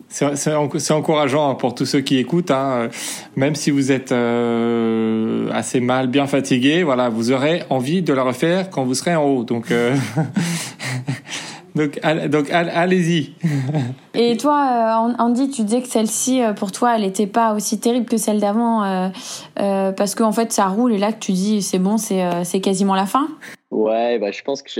C'est 0.08 0.92
encourageant 0.92 1.54
pour 1.56 1.74
tous 1.74 1.84
ceux 1.84 2.00
qui 2.00 2.16
écoutent, 2.16 2.50
hein. 2.50 2.88
même 3.36 3.54
si 3.54 3.70
vous 3.70 3.92
êtes 3.92 4.10
euh, 4.10 5.50
assez 5.52 5.80
mal, 5.80 6.06
bien 6.06 6.26
fatigué, 6.26 6.82
voilà, 6.82 7.10
vous 7.10 7.30
aurez 7.30 7.62
envie 7.68 8.00
de 8.00 8.14
la 8.14 8.22
refaire 8.22 8.70
quand 8.70 8.84
vous 8.84 8.94
serez 8.94 9.16
en 9.16 9.24
haut. 9.24 9.44
Donc, 9.44 9.70
euh, 9.70 9.94
Donc, 11.74 12.00
donc 12.30 12.50
allez-y. 12.50 13.32
Et 14.14 14.36
toi, 14.36 15.08
euh, 15.08 15.22
Andy, 15.22 15.50
tu 15.50 15.62
disais 15.62 15.82
que 15.82 15.88
celle-ci, 15.88 16.42
euh, 16.42 16.52
pour 16.52 16.72
toi, 16.72 16.96
elle 16.96 17.02
n'était 17.02 17.26
pas 17.26 17.54
aussi 17.54 17.78
terrible 17.78 18.06
que 18.06 18.16
celle 18.16 18.40
d'avant, 18.40 18.84
euh, 18.84 19.92
parce 19.92 20.14
qu'en 20.14 20.32
fait, 20.32 20.52
ça 20.52 20.66
roule 20.66 20.92
et 20.92 20.98
là, 20.98 21.12
tu 21.12 21.32
dis, 21.32 21.62
c'est 21.62 21.78
bon, 21.78 21.98
c'est 21.98 22.60
quasiment 22.60 22.94
la 22.94 23.06
fin 23.06 23.28
Ouais, 23.70 24.18
bah, 24.18 24.30
je 24.30 24.42
pense 24.42 24.62
que 24.62 24.70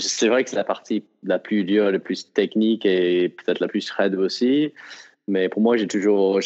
c'est 0.00 0.28
vrai 0.28 0.44
que 0.44 0.50
c'est 0.50 0.56
la 0.56 0.64
partie 0.64 1.04
la 1.22 1.38
plus 1.38 1.64
dure, 1.64 1.90
la 1.90 1.98
plus 1.98 2.32
technique 2.32 2.84
et 2.84 3.28
peut-être 3.28 3.60
la 3.60 3.68
plus 3.68 3.88
raide 3.90 4.16
aussi. 4.16 4.72
Mais 5.28 5.48
pour 5.48 5.62
moi, 5.62 5.76
j'ai 5.76 5.86
toujours, 5.86 6.40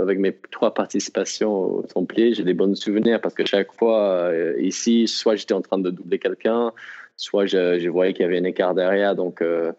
avec 0.00 0.18
mes 0.20 0.36
trois 0.52 0.72
participations 0.72 1.52
au 1.52 1.82
Templier, 1.82 2.32
j'ai 2.32 2.44
des 2.44 2.54
bons 2.54 2.76
souvenirs 2.76 3.20
parce 3.20 3.34
que 3.34 3.44
chaque 3.44 3.72
fois, 3.72 4.30
ici, 4.60 5.08
soit 5.08 5.34
j'étais 5.34 5.54
en 5.54 5.62
train 5.62 5.78
de 5.78 5.90
doubler 5.90 6.20
quelqu'un, 6.20 6.72
soit 7.18 7.46
je, 7.46 7.88
voyais 7.88 8.14
qu'il 8.14 8.22
y 8.22 8.24
avait 8.24 8.38
un 8.38 8.44
écart 8.44 8.74
derrière. 8.74 9.14
Donc, 9.14 9.42
euh, 9.42 9.72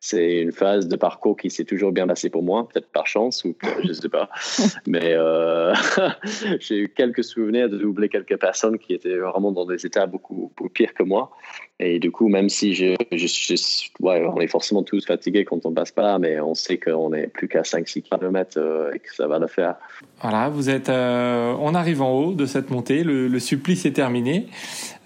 c'est 0.00 0.40
une 0.40 0.52
phase 0.52 0.86
de 0.86 0.96
parcours 0.96 1.36
qui 1.36 1.50
s'est 1.50 1.64
toujours 1.64 1.90
bien 1.90 2.06
passée 2.06 2.30
pour 2.30 2.42
moi, 2.42 2.68
peut-être 2.68 2.88
par 2.90 3.06
chance 3.06 3.44
ou 3.44 3.56
je 3.82 3.88
ne 3.88 3.92
sais 3.92 4.08
pas. 4.08 4.28
Mais 4.86 5.14
euh, 5.14 5.74
j'ai 6.60 6.78
eu 6.78 6.88
quelques 6.88 7.24
souvenirs 7.24 7.68
de 7.68 7.78
doubler 7.78 8.08
quelques 8.08 8.36
personnes 8.36 8.78
qui 8.78 8.94
étaient 8.94 9.18
vraiment 9.18 9.50
dans 9.50 9.66
des 9.66 9.84
états 9.84 10.06
beaucoup, 10.06 10.52
beaucoup 10.56 10.68
pires 10.68 10.94
que 10.94 11.02
moi. 11.02 11.32
Et 11.80 11.98
du 11.98 12.10
coup, 12.10 12.28
même 12.28 12.48
si 12.48 12.74
je, 12.74 12.96
je, 13.12 13.54
ouais, 14.00 14.24
on 14.26 14.40
est 14.40 14.48
forcément 14.48 14.82
tous 14.82 15.04
fatigués 15.04 15.44
quand 15.44 15.64
on 15.64 15.72
passe 15.72 15.92
pas 15.92 16.02
là, 16.02 16.18
mais 16.18 16.40
on 16.40 16.54
sait 16.54 16.78
qu'on 16.78 17.10
n'est 17.10 17.28
plus 17.28 17.48
qu'à 17.48 17.62
5-6 17.62 18.02
km 18.02 18.56
euh, 18.56 18.92
et 18.92 18.98
que 18.98 19.14
ça 19.14 19.26
va 19.26 19.38
le 19.38 19.46
faire. 19.46 19.76
Voilà, 20.22 20.48
vous 20.48 20.70
êtes, 20.70 20.88
on 20.88 21.74
arrive 21.74 22.02
en 22.02 22.12
haut 22.12 22.32
de 22.32 22.46
cette 22.46 22.70
montée, 22.70 23.04
le, 23.04 23.28
le 23.28 23.38
supplice 23.38 23.84
est 23.84 23.92
terminé. 23.92 24.46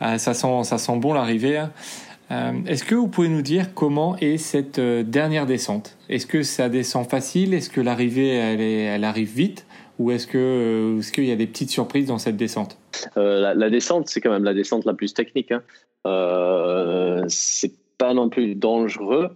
Euh, 0.02 0.18
ça, 0.18 0.34
sent, 0.34 0.64
ça 0.64 0.78
sent 0.78 0.96
bon 0.96 1.12
l'arrivée. 1.12 1.58
Hein. 1.58 1.72
Euh, 2.32 2.52
est-ce 2.66 2.84
que 2.84 2.94
vous 2.94 3.08
pouvez 3.08 3.28
nous 3.28 3.42
dire 3.42 3.74
comment 3.74 4.16
est 4.16 4.38
cette 4.38 4.78
euh, 4.78 5.02
dernière 5.02 5.46
descente? 5.46 5.98
Est-ce 6.08 6.26
que 6.26 6.42
ça 6.42 6.68
descend 6.68 7.06
facile? 7.08 7.52
Est-ce 7.52 7.68
que 7.68 7.80
l'arrivée 7.80 8.28
elle, 8.28 8.60
elle 8.60 9.04
arrive 9.04 9.28
vite? 9.28 9.66
Ou 9.98 10.10
est-ce 10.10 10.26
que 10.26 10.96
est-ce 10.98 11.12
qu'il 11.12 11.26
y 11.26 11.32
a 11.32 11.36
des 11.36 11.46
petites 11.46 11.70
surprises 11.70 12.06
dans 12.06 12.18
cette 12.18 12.36
descente? 12.36 12.78
La, 13.14 13.70
descente, 13.70 14.08
c'est 14.08 14.20
quand 14.20 14.30
même 14.30 14.44
la 14.44 14.54
descente 14.54 14.84
la 14.84 14.94
plus 14.94 15.12
technique. 15.12 15.52
Hein. 15.52 15.62
Euh, 16.06 17.22
c'est 17.28 17.72
pas 17.98 18.14
non 18.14 18.28
plus 18.28 18.54
dangereux, 18.54 19.30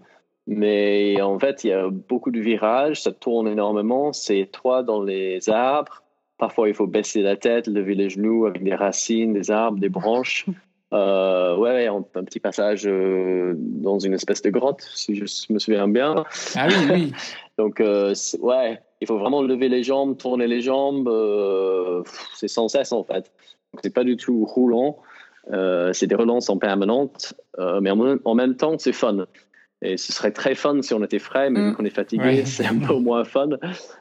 mais 0.46 1.20
en 1.20 1.38
fait, 1.38 1.62
il 1.62 1.68
y 1.68 1.72
a 1.72 1.88
beaucoup 1.88 2.30
de 2.30 2.40
virages, 2.40 3.02
ça 3.02 3.12
tourne 3.12 3.46
énormément, 3.48 4.12
c'est 4.12 4.38
étroit 4.38 4.82
dans 4.82 5.02
les 5.02 5.48
arbres. 5.50 6.02
Parfois, 6.38 6.68
il 6.68 6.74
faut 6.74 6.86
baisser 6.86 7.22
la 7.22 7.36
tête, 7.36 7.66
lever 7.66 7.94
les 7.94 8.10
genoux 8.10 8.46
avec 8.46 8.62
des 8.62 8.74
racines, 8.74 9.32
des 9.32 9.50
arbres, 9.50 9.78
des 9.78 9.88
branches. 9.88 10.46
Euh, 10.92 11.56
ouais, 11.56 11.86
un, 11.86 12.02
petit 12.02 12.38
passage 12.38 12.86
euh, 12.86 13.54
dans 13.56 13.98
une 13.98 14.14
espèce 14.14 14.40
de 14.42 14.50
grotte, 14.50 14.88
si 14.94 15.16
je 15.16 15.52
me 15.52 15.58
souviens 15.58 15.88
bien. 15.88 16.24
Ah 16.54 16.68
oui, 16.68 16.74
oui. 16.90 17.12
Donc, 17.58 17.80
euh, 17.80 18.14
ouais, 18.40 18.80
il 19.00 19.06
faut 19.06 19.18
vraiment 19.18 19.42
lever 19.42 19.68
les 19.68 19.82
jambes, 19.82 20.16
tourner 20.16 20.46
les 20.46 20.60
jambes. 20.60 21.10
C'est 22.34 22.48
sans 22.48 22.68
cesse, 22.68 22.92
en 22.92 23.02
fait. 23.02 23.32
Donc, 23.72 23.80
c'est 23.82 23.94
pas 23.94 24.04
du 24.04 24.16
tout 24.16 24.44
roulant. 24.44 24.98
c'est 25.92 26.06
des 26.06 26.14
relances 26.14 26.48
en 26.50 26.58
permanente, 26.58 27.34
mais 27.80 27.90
en, 27.90 28.18
en, 28.24 28.34
même 28.34 28.56
temps, 28.56 28.76
c'est 28.78 28.92
fun. 28.92 29.26
Et 29.82 29.98
ce 29.98 30.10
serait 30.10 30.30
très 30.30 30.54
fun 30.54 30.80
si 30.80 30.94
on 30.94 31.04
était 31.04 31.18
frais, 31.18 31.50
mais 31.50 31.60
vu 31.60 31.70
mm. 31.70 31.74
qu'on 31.74 31.84
est 31.84 31.90
fatigué, 31.90 32.44
c'est 32.46 32.64
un 32.64 32.78
peu 32.78 32.94
moins 32.94 33.24
fun. 33.24 33.50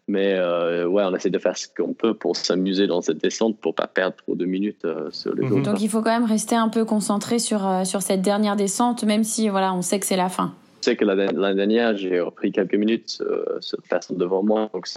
Mais 0.07 0.33
euh, 0.33 0.87
ouais, 0.87 1.03
on 1.05 1.13
essaie 1.13 1.29
de 1.29 1.39
faire 1.39 1.57
ce 1.57 1.67
qu'on 1.67 1.93
peut 1.93 2.13
pour 2.13 2.37
s'amuser 2.37 2.87
dans 2.87 3.01
cette 3.01 3.17
descente, 3.17 3.59
pour 3.59 3.75
pas 3.75 3.87
perdre 3.87 4.15
trop 4.15 4.35
de 4.35 4.45
minutes 4.45 4.85
euh, 4.85 5.09
sur 5.11 5.33
le 5.33 5.47
dos. 5.47 5.59
Mm-hmm. 5.59 5.63
Donc 5.63 5.81
il 5.81 5.89
faut 5.89 6.01
quand 6.01 6.11
même 6.11 6.29
rester 6.29 6.55
un 6.55 6.69
peu 6.69 6.85
concentré 6.85 7.39
sur, 7.39 7.67
euh, 7.67 7.83
sur 7.83 8.01
cette 8.01 8.21
dernière 8.21 8.55
descente, 8.55 9.03
même 9.03 9.25
si 9.25 9.49
voilà, 9.49 9.73
on 9.73 9.81
sait 9.81 9.99
que 9.99 10.05
c'est 10.05 10.15
la 10.15 10.29
fin. 10.29 10.53
Je 10.79 10.91
sais 10.91 10.95
que 10.95 11.03
l'année 11.03 11.55
dernière, 11.55 11.97
j'ai 11.97 12.19
repris 12.19 12.51
quelques 12.51 12.75
minutes 12.75 13.23
cette 13.59 13.87
personne 13.89 14.17
devant 14.17 14.43
moi. 14.43 14.69
Donc 14.71 14.87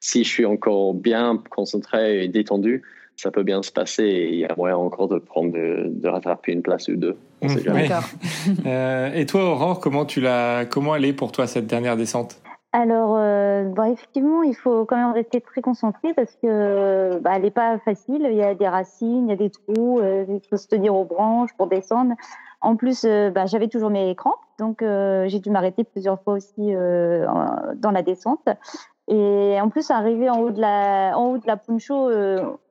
si 0.00 0.24
je 0.24 0.28
suis 0.28 0.46
encore 0.46 0.94
bien 0.94 1.42
concentré 1.50 2.24
et 2.24 2.28
détendu, 2.28 2.82
ça 3.18 3.32
peut 3.32 3.42
bien 3.42 3.62
se 3.62 3.72
passer 3.72 4.04
et 4.04 4.32
il 4.32 4.38
y 4.38 4.44
a 4.44 4.54
moyen 4.56 4.76
encore 4.76 5.08
de 5.08 5.18
prendre 5.18 5.52
de, 5.52 6.08
rattraper 6.08 6.52
une 6.52 6.62
place 6.62 6.88
ou 6.88 6.94
deux. 6.94 7.16
Mmh, 7.42 7.48
euh, 8.66 9.12
et 9.12 9.26
toi, 9.26 9.50
Aurore, 9.50 9.80
comment 9.80 10.04
tu 10.04 10.20
l'as, 10.20 10.64
comment 10.64 10.94
elle 10.94 11.04
est 11.04 11.12
pour 11.12 11.32
toi 11.32 11.48
cette 11.48 11.66
dernière 11.66 11.96
descente? 11.96 12.40
Alors, 12.72 13.16
euh, 13.18 13.64
bon, 13.64 13.92
effectivement, 13.92 14.42
il 14.44 14.54
faut 14.54 14.84
quand 14.84 14.96
même 14.96 15.12
rester 15.12 15.40
très 15.40 15.62
concentré 15.62 16.14
parce 16.14 16.36
que 16.40 17.18
bah, 17.18 17.32
elle 17.34 17.42
n'est 17.42 17.50
pas 17.50 17.78
facile. 17.78 18.28
Il 18.30 18.36
y 18.36 18.42
a 18.42 18.54
des 18.54 18.68
racines, 18.68 19.26
il 19.26 19.30
y 19.30 19.32
a 19.32 19.36
des 19.36 19.50
trous, 19.50 19.98
euh, 19.98 20.24
il 20.28 20.40
faut 20.48 20.56
se 20.56 20.68
tenir 20.68 20.94
aux 20.94 21.04
branches 21.04 21.50
pour 21.56 21.66
descendre. 21.66 22.14
En 22.60 22.76
plus, 22.76 23.04
bah, 23.04 23.46
j'avais 23.46 23.68
toujours 23.68 23.90
mes 23.90 24.14
crampes, 24.16 24.34
donc 24.58 24.78
j'ai 24.80 25.38
dû 25.38 25.50
m'arrêter 25.50 25.84
plusieurs 25.84 26.20
fois 26.22 26.34
aussi 26.34 26.72
dans 26.72 27.90
la 27.92 28.02
descente. 28.02 28.48
Et 29.06 29.58
en 29.60 29.68
plus, 29.68 29.92
arriver 29.92 30.28
en 30.28 30.40
haut 30.40 30.50
de 30.50 30.60
la, 30.60 31.16
en 31.16 31.26
haut 31.26 31.38
de 31.38 31.46
la 31.46 31.56
Puncho, 31.56 32.10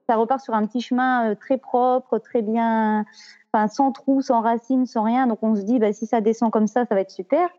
ça 0.08 0.16
repart 0.16 0.42
sur 0.42 0.54
un 0.54 0.66
petit 0.66 0.82
chemin 0.82 1.32
euh, 1.32 1.36
très 1.36 1.58
propre, 1.58 2.18
très 2.18 2.42
bien, 2.42 3.06
enfin 3.54 3.68
sans 3.68 3.92
trous, 3.92 4.22
sans 4.22 4.42
racines, 4.42 4.86
sans 4.86 5.04
rien. 5.04 5.28
Donc 5.28 5.40
on 5.42 5.56
se 5.56 5.62
dit, 5.62 5.80
bah, 5.80 5.94
si 5.94 6.06
ça 6.06 6.22
descend 6.22 6.52
comme 6.52 6.68
ça, 6.68 6.86
ça 6.86 6.96
va 6.96 7.02
être 7.02 7.12
super. 7.12 7.50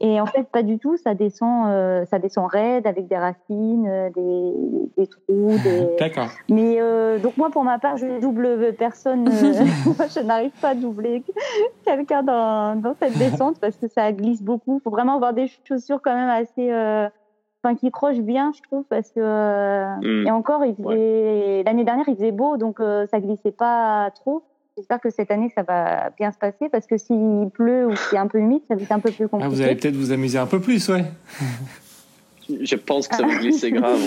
Et 0.00 0.20
en 0.20 0.26
fait, 0.26 0.44
pas 0.44 0.62
du 0.62 0.78
tout. 0.78 0.96
Ça 0.96 1.14
descend, 1.14 1.68
euh, 1.68 2.04
ça 2.06 2.18
descend 2.18 2.46
raide 2.50 2.86
avec 2.86 3.06
des 3.06 3.16
racines, 3.16 3.86
euh, 3.86 4.10
des, 4.10 4.52
des, 4.96 5.06
trous. 5.06 5.56
Des... 5.62 5.96
D'accord. 5.98 6.28
Mais 6.48 6.80
euh, 6.80 7.18
donc 7.18 7.36
moi, 7.36 7.50
pour 7.50 7.64
ma 7.64 7.78
part, 7.78 7.96
je 7.96 8.20
double 8.20 8.74
personne. 8.78 9.30
je 9.30 10.20
n'arrive 10.20 10.52
pas 10.60 10.70
à 10.70 10.74
doubler 10.74 11.22
quelqu'un 11.84 12.22
dans, 12.22 12.80
dans 12.80 12.94
cette 13.00 13.16
descente 13.16 13.58
parce 13.60 13.76
que 13.76 13.88
ça 13.88 14.12
glisse 14.12 14.42
beaucoup. 14.42 14.78
Il 14.80 14.82
faut 14.82 14.90
vraiment 14.90 15.16
avoir 15.16 15.32
des 15.32 15.50
chaussures 15.64 16.00
quand 16.02 16.14
même 16.14 16.30
assez 16.30 16.70
qui 17.74 17.90
croche 17.90 18.18
bien, 18.18 18.52
je 18.56 18.62
trouve, 18.62 18.84
parce 18.88 19.10
que 19.10 19.20
hmm. 20.00 20.26
et 20.26 20.30
encore, 20.30 20.60
l'année 20.60 21.84
dernière, 21.84 22.08
il 22.08 22.14
faisait 22.14 22.32
beau, 22.32 22.56
donc 22.56 22.80
euh, 22.80 23.06
ça 23.10 23.20
glissait 23.20 23.52
pas 23.52 24.10
trop. 24.14 24.42
J'espère 24.76 25.00
que 25.00 25.10
cette 25.10 25.30
année, 25.30 25.50
ça 25.54 25.62
va 25.62 26.10
bien 26.18 26.30
se 26.32 26.38
passer, 26.38 26.68
parce 26.70 26.86
que 26.86 26.98
s'il 26.98 27.48
pleut 27.52 27.86
ou 27.86 27.96
s'il 27.96 28.16
est 28.16 28.20
un 28.20 28.26
peu 28.26 28.38
humide, 28.38 28.60
ça 28.68 28.74
va 28.74 28.82
être 28.82 28.92
un 28.92 29.00
peu 29.00 29.10
plus 29.10 29.26
compliqué. 29.28 29.50
Ah, 29.50 29.54
vous 29.54 29.62
allez 29.62 29.74
peut-être 29.74 29.96
vous 29.96 30.12
amuser 30.12 30.38
un 30.38 30.46
peu 30.46 30.60
plus, 30.60 30.88
ouais. 30.90 31.04
Je 32.48 32.76
pense 32.76 33.08
que 33.08 33.16
ça 33.16 33.26
va 33.26 33.34
glisser 33.38 33.72
grave. 33.72 33.98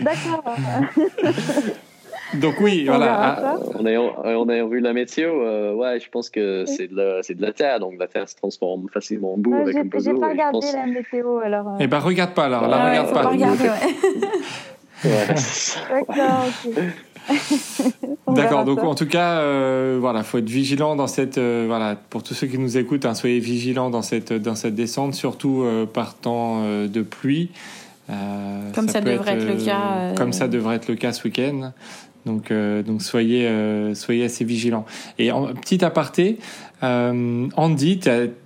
D'accord. 0.00 0.44
Donc 2.40 2.60
oui, 2.60 2.84
voilà. 2.86 3.56
En 3.78 3.86
ayant, 3.86 4.68
vu 4.68 4.80
la 4.80 4.92
météo, 4.92 5.42
euh, 5.42 5.74
ouais, 5.74 6.00
je 6.00 6.08
pense 6.10 6.30
que 6.30 6.64
c'est 6.66 6.88
de, 6.88 6.96
la, 6.96 7.20
de 7.22 7.42
la 7.42 7.52
terre, 7.52 7.80
donc 7.80 7.94
la 7.98 8.06
terre 8.06 8.28
se 8.28 8.36
transforme 8.36 8.88
facilement 8.92 9.34
en 9.34 9.38
boue 9.38 9.54
avec 9.54 9.76
un 9.76 9.88
peu 9.88 9.98
d'eau. 9.98 10.04
J'ai 10.04 10.20
pas 10.20 10.28
regardé 10.28 10.66
la 10.72 10.86
météo, 10.86 11.38
alors. 11.38 11.68
Euh. 11.68 11.78
Eh 11.80 11.86
ben, 11.86 11.98
regarde 11.98 12.34
pas, 12.34 12.44
alors. 12.44 12.68
Là, 12.68 12.88
regarde 12.88 13.12
pas. 13.12 13.22
pas 13.22 13.28
regarder, 13.30 13.64
ouais. 13.68 15.04
D'accord, 16.06 16.46
ok. 16.66 16.72
D'accord. 18.28 18.64
Donc 18.64 18.82
en 18.82 18.94
tout 18.94 19.06
cas, 19.06 19.38
euh, 19.38 19.98
voilà, 20.00 20.22
faut 20.22 20.38
être 20.38 20.48
vigilant 20.48 20.96
dans 20.96 21.06
cette, 21.06 21.38
euh, 21.38 21.64
voilà, 21.66 21.96
pour 21.96 22.22
tous 22.22 22.34
ceux 22.34 22.46
qui 22.46 22.58
nous 22.58 22.76
écoutent, 22.76 23.06
hein, 23.06 23.14
soyez 23.14 23.40
vigilants 23.40 23.90
dans 23.90 24.02
cette 24.02 24.32
dans 24.32 24.54
cette 24.54 24.74
descente, 24.74 25.14
surtout 25.14 25.62
euh, 25.62 25.86
par 25.86 26.14
temps 26.14 26.62
de 26.62 27.02
pluie. 27.02 27.50
comme 28.74 28.88
ça, 28.88 29.00
devrait 29.00 29.34
être, 29.34 29.46
le 29.46 29.64
cas. 29.64 30.14
Comme 30.16 30.32
ça 30.32 30.48
devrait 30.48 30.76
être 30.76 30.88
le 30.88 30.96
cas 30.96 31.12
ce 31.12 31.24
week-end. 31.24 31.72
Donc, 32.26 32.52
donc 32.52 33.02
soyez, 33.02 33.48
soyez 33.94 34.24
assez 34.24 34.44
vigilants. 34.44 34.86
Et 35.18 35.30
en 35.30 35.52
petit 35.54 35.84
aparté, 35.84 36.38
Andy, 36.82 38.00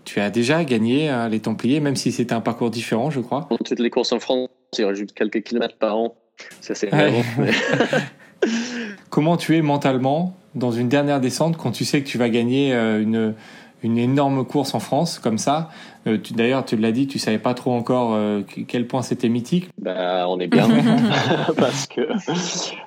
tu 0.05 0.20
as 0.20 0.31
déjà 0.31 0.64
gagné 0.64 1.14
les 1.31 1.41
Templiers, 1.41 1.81
même 1.81 1.97
si 1.97 2.11
c'était 2.11 2.35
un 2.35 2.41
parcours 2.41 2.70
différent, 2.70 3.11
je 3.11 3.20
crois. 3.20 3.49
Toutes 3.64 3.79
les 3.79 3.91
courses 3.91 4.12
en 4.12 4.20
France, 4.20 4.49
il 4.76 4.85
rajoute 4.85 5.12
quelques 5.12 5.43
kilomètres 5.43 5.76
par 5.76 5.97
an. 5.97 6.16
Ça, 6.61 6.74
c'est 6.74 6.91
Comment 9.11 9.37
tu 9.37 9.57
es 9.57 9.62
mentalement 9.62 10.37
dans 10.55 10.72
une 10.72 10.89
dernière 10.89 11.20
descente 11.20 11.57
quand 11.57 11.70
tu 11.70 11.85
sais 11.85 12.03
que 12.03 12.09
tu 12.09 12.18
vas 12.18 12.29
gagner 12.29 12.72
une 12.72 13.35
une 13.83 13.99
énorme 13.99 14.45
course 14.45 14.74
en 14.74 14.81
France 14.81 15.18
comme 15.18 15.39
ça. 15.39 15.70
Euh, 16.07 16.19
D'ailleurs, 16.31 16.65
tu 16.65 16.77
l'as 16.77 16.93
dit, 16.93 17.07
tu 17.07 17.19
savais 17.19 17.39
pas 17.39 17.55
trop 17.55 17.73
encore 17.73 18.15
euh, 18.15 18.43
quel 18.67 18.87
point 18.87 19.03
c'était 19.03 19.29
mythique. 19.29 19.69
Bah, 19.79 20.27
on 20.29 20.39
est 20.41 20.47
bien 20.47 20.69
parce 21.57 21.87
que 21.87 22.03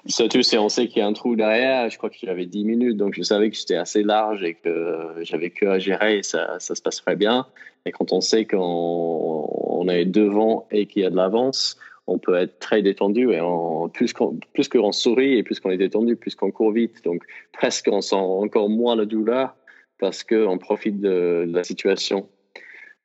surtout 0.05 0.41
si 0.41 0.57
on 0.57 0.69
sait 0.69 0.87
qu'il 0.87 0.99
y 0.99 1.01
a 1.01 1.07
un 1.07 1.13
trou 1.13 1.35
derrière, 1.35 1.89
je 1.89 1.97
crois 1.97 2.09
que 2.09 2.17
j'avais 2.21 2.45
10 2.45 2.65
minutes, 2.65 2.97
donc 2.97 3.13
je 3.15 3.23
savais 3.23 3.49
que 3.49 3.57
j'étais 3.57 3.75
assez 3.75 4.03
large 4.03 4.43
et 4.43 4.55
que 4.55 5.15
j'avais 5.21 5.49
que 5.49 5.65
à 5.65 5.79
gérer 5.79 6.19
et 6.19 6.23
ça, 6.23 6.59
ça 6.59 6.75
se 6.75 6.81
passerait 6.81 7.15
bien. 7.15 7.45
Et 7.85 7.91
quand 7.91 8.13
on 8.13 8.21
sait 8.21 8.45
qu'on 8.45 9.47
on 9.81 9.87
est 9.89 10.05
devant 10.05 10.67
et 10.71 10.85
qu'il 10.85 11.01
y 11.01 11.05
a 11.05 11.09
de 11.09 11.15
l'avance, 11.15 11.77
on 12.07 12.17
peut 12.17 12.35
être 12.35 12.59
très 12.59 12.81
détendu 12.81 13.31
et 13.31 13.39
en, 13.39 13.89
plus 13.89 14.13
qu'on 14.13 14.37
plus 14.53 14.67
qu'on 14.67 14.91
sourit 14.91 15.37
et 15.37 15.43
plus 15.43 15.59
qu'on 15.59 15.71
est 15.71 15.77
détendu, 15.77 16.15
plus 16.15 16.35
qu'on 16.35 16.51
court 16.51 16.71
vite. 16.71 17.03
Donc 17.03 17.23
presque 17.53 17.89
on 17.91 18.01
sent 18.01 18.15
encore 18.15 18.69
moins 18.69 18.95
la 18.95 19.05
douleur 19.05 19.55
parce 19.99 20.23
qu'on 20.23 20.57
profite 20.57 20.99
de, 20.99 21.45
la 21.47 21.63
situation. 21.63 22.27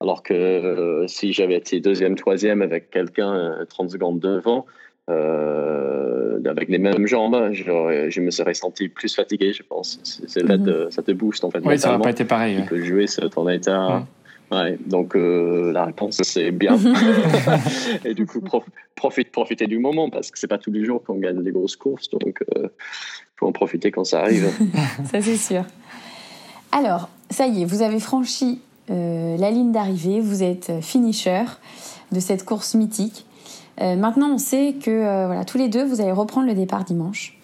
Alors 0.01 0.23
que 0.23 0.35
euh, 0.35 1.07
si 1.07 1.33
j'avais 1.33 1.57
été 1.57 1.81
deuxième, 1.81 2.17
troisième 2.17 2.61
avec 2.61 2.91
quelqu'un 2.91 3.65
30 3.69 3.87
euh, 3.87 3.91
secondes 3.91 4.21
devant, 4.21 4.67
euh, 5.09 6.39
avec 6.45 6.69
les 6.69 6.79
mêmes 6.79 7.07
jambes, 7.07 7.51
je 7.53 8.21
me 8.21 8.31
serais 8.31 8.55
senti 8.55 8.89
plus 8.89 9.15
fatigué, 9.15 9.53
je 9.53 9.63
pense. 9.63 9.99
C'est 10.03 10.45
mhm. 10.45 10.91
ça 10.91 11.03
te 11.03 11.13
booste 11.13 11.45
en 11.45 11.51
fait. 11.51 11.61
Oui, 11.65 11.79
ça 11.79 11.93
n'a 11.93 11.99
pas 11.99 12.11
été 12.11 12.25
pareil. 12.25 12.61
Tu 12.63 12.69
peux 12.69 12.83
jouer 12.83 13.07
sur 13.07 13.29
ton 13.31 13.49
état. 13.49 14.07
Ouais, 14.53 14.79
donc 14.87 15.15
la 15.17 15.87
réponse 15.87 16.21
c'est 16.23 16.51
bien. 16.51 16.79
et 18.05 18.15
du 18.15 18.27
coup, 18.27 18.41
profite, 18.95 19.33
profiter 19.33 19.67
du 19.67 19.79
moment 19.79 20.11
parce 20.11 20.31
que 20.31 20.39
c'est 20.39 20.47
pas 20.47 20.59
tous 20.59 20.71
les 20.71 20.85
jours 20.85 21.03
qu'on 21.03 21.17
gagne 21.17 21.43
des 21.43 21.53
grosses 21.53 21.77
courses, 21.77 22.11
donc 22.11 22.45
il 22.55 22.69
faut 23.37 23.47
en 23.47 23.53
profiter 23.53 23.91
quand 23.91 24.05
ça 24.05 24.21
arrive. 24.21 24.51
ça 25.11 25.23
c'est 25.23 25.37
sûr. 25.37 25.65
Alors, 26.71 27.09
ça 27.31 27.47
y 27.47 27.63
est, 27.63 27.65
vous 27.65 27.83
avez 27.83 27.99
franchi 27.99 28.61
la 28.89 29.51
ligne 29.51 29.73
d'arrivée, 29.73 30.21
vous 30.21 30.43
êtes 30.43 30.73
finisher 30.81 31.45
de 32.13 32.21
cette 32.21 32.45
course 32.45 32.75
mythique. 32.75 33.27
Euh, 33.81 33.97
maintenant, 33.97 34.31
on 34.33 34.39
sait 34.39 34.75
que 34.81 34.91
euh, 34.91 35.27
voilà, 35.27 35.45
tous 35.45 35.59
les 35.59 35.69
deux, 35.69 35.85
vous 35.85 36.01
allez 36.01 36.13
reprendre 36.13 36.47
le 36.47 36.55
départ 36.55 36.85
dimanche. 36.85 37.37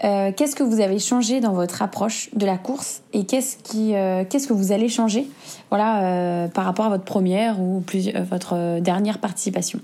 qu'est-ce 0.00 0.54
que 0.54 0.62
vous 0.62 0.80
avez 0.80 0.98
changé 0.98 1.40
dans 1.40 1.54
votre 1.54 1.82
approche 1.82 2.28
de 2.34 2.46
la 2.46 2.58
course 2.58 3.02
et 3.12 3.24
qu'est-ce 3.24 3.56
qui, 3.56 3.94
qu'est-ce 4.28 4.46
que 4.46 4.52
vous 4.52 4.72
allez 4.72 4.88
changer, 4.88 5.26
voilà, 5.70 6.48
par 6.54 6.64
rapport 6.64 6.86
à 6.86 6.90
votre 6.90 7.04
première 7.04 7.60
ou 7.60 7.80
plus, 7.80 8.12
votre 8.30 8.80
dernière 8.80 9.18
participation? 9.18 9.80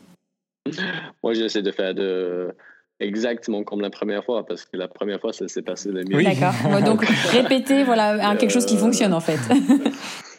Moi, 1.23 1.33
j'essaie 1.33 1.63
de 1.63 1.73
faire 1.73 1.95
de 1.95 2.55
exactement 3.01 3.65
comme 3.65 3.81
la 3.81 3.91
première 3.91 4.23
fois, 4.23 4.47
parce 4.47 4.65
que 4.65 4.77
la 4.77 4.87
première 4.87 5.19
fois, 5.19 5.33
ça 5.33 5.49
s'est 5.49 5.63
passé 5.63 5.91
le 5.91 6.05
mieux. 6.05 6.23
D'accord. 6.23 6.81
donc, 6.85 7.05
répéter, 7.33 7.83
voilà, 7.83 8.37
quelque 8.37 8.53
chose 8.53 8.67
qui 8.67 8.77
fonctionne, 8.77 9.15
en 9.15 9.21
fait. 9.21 9.41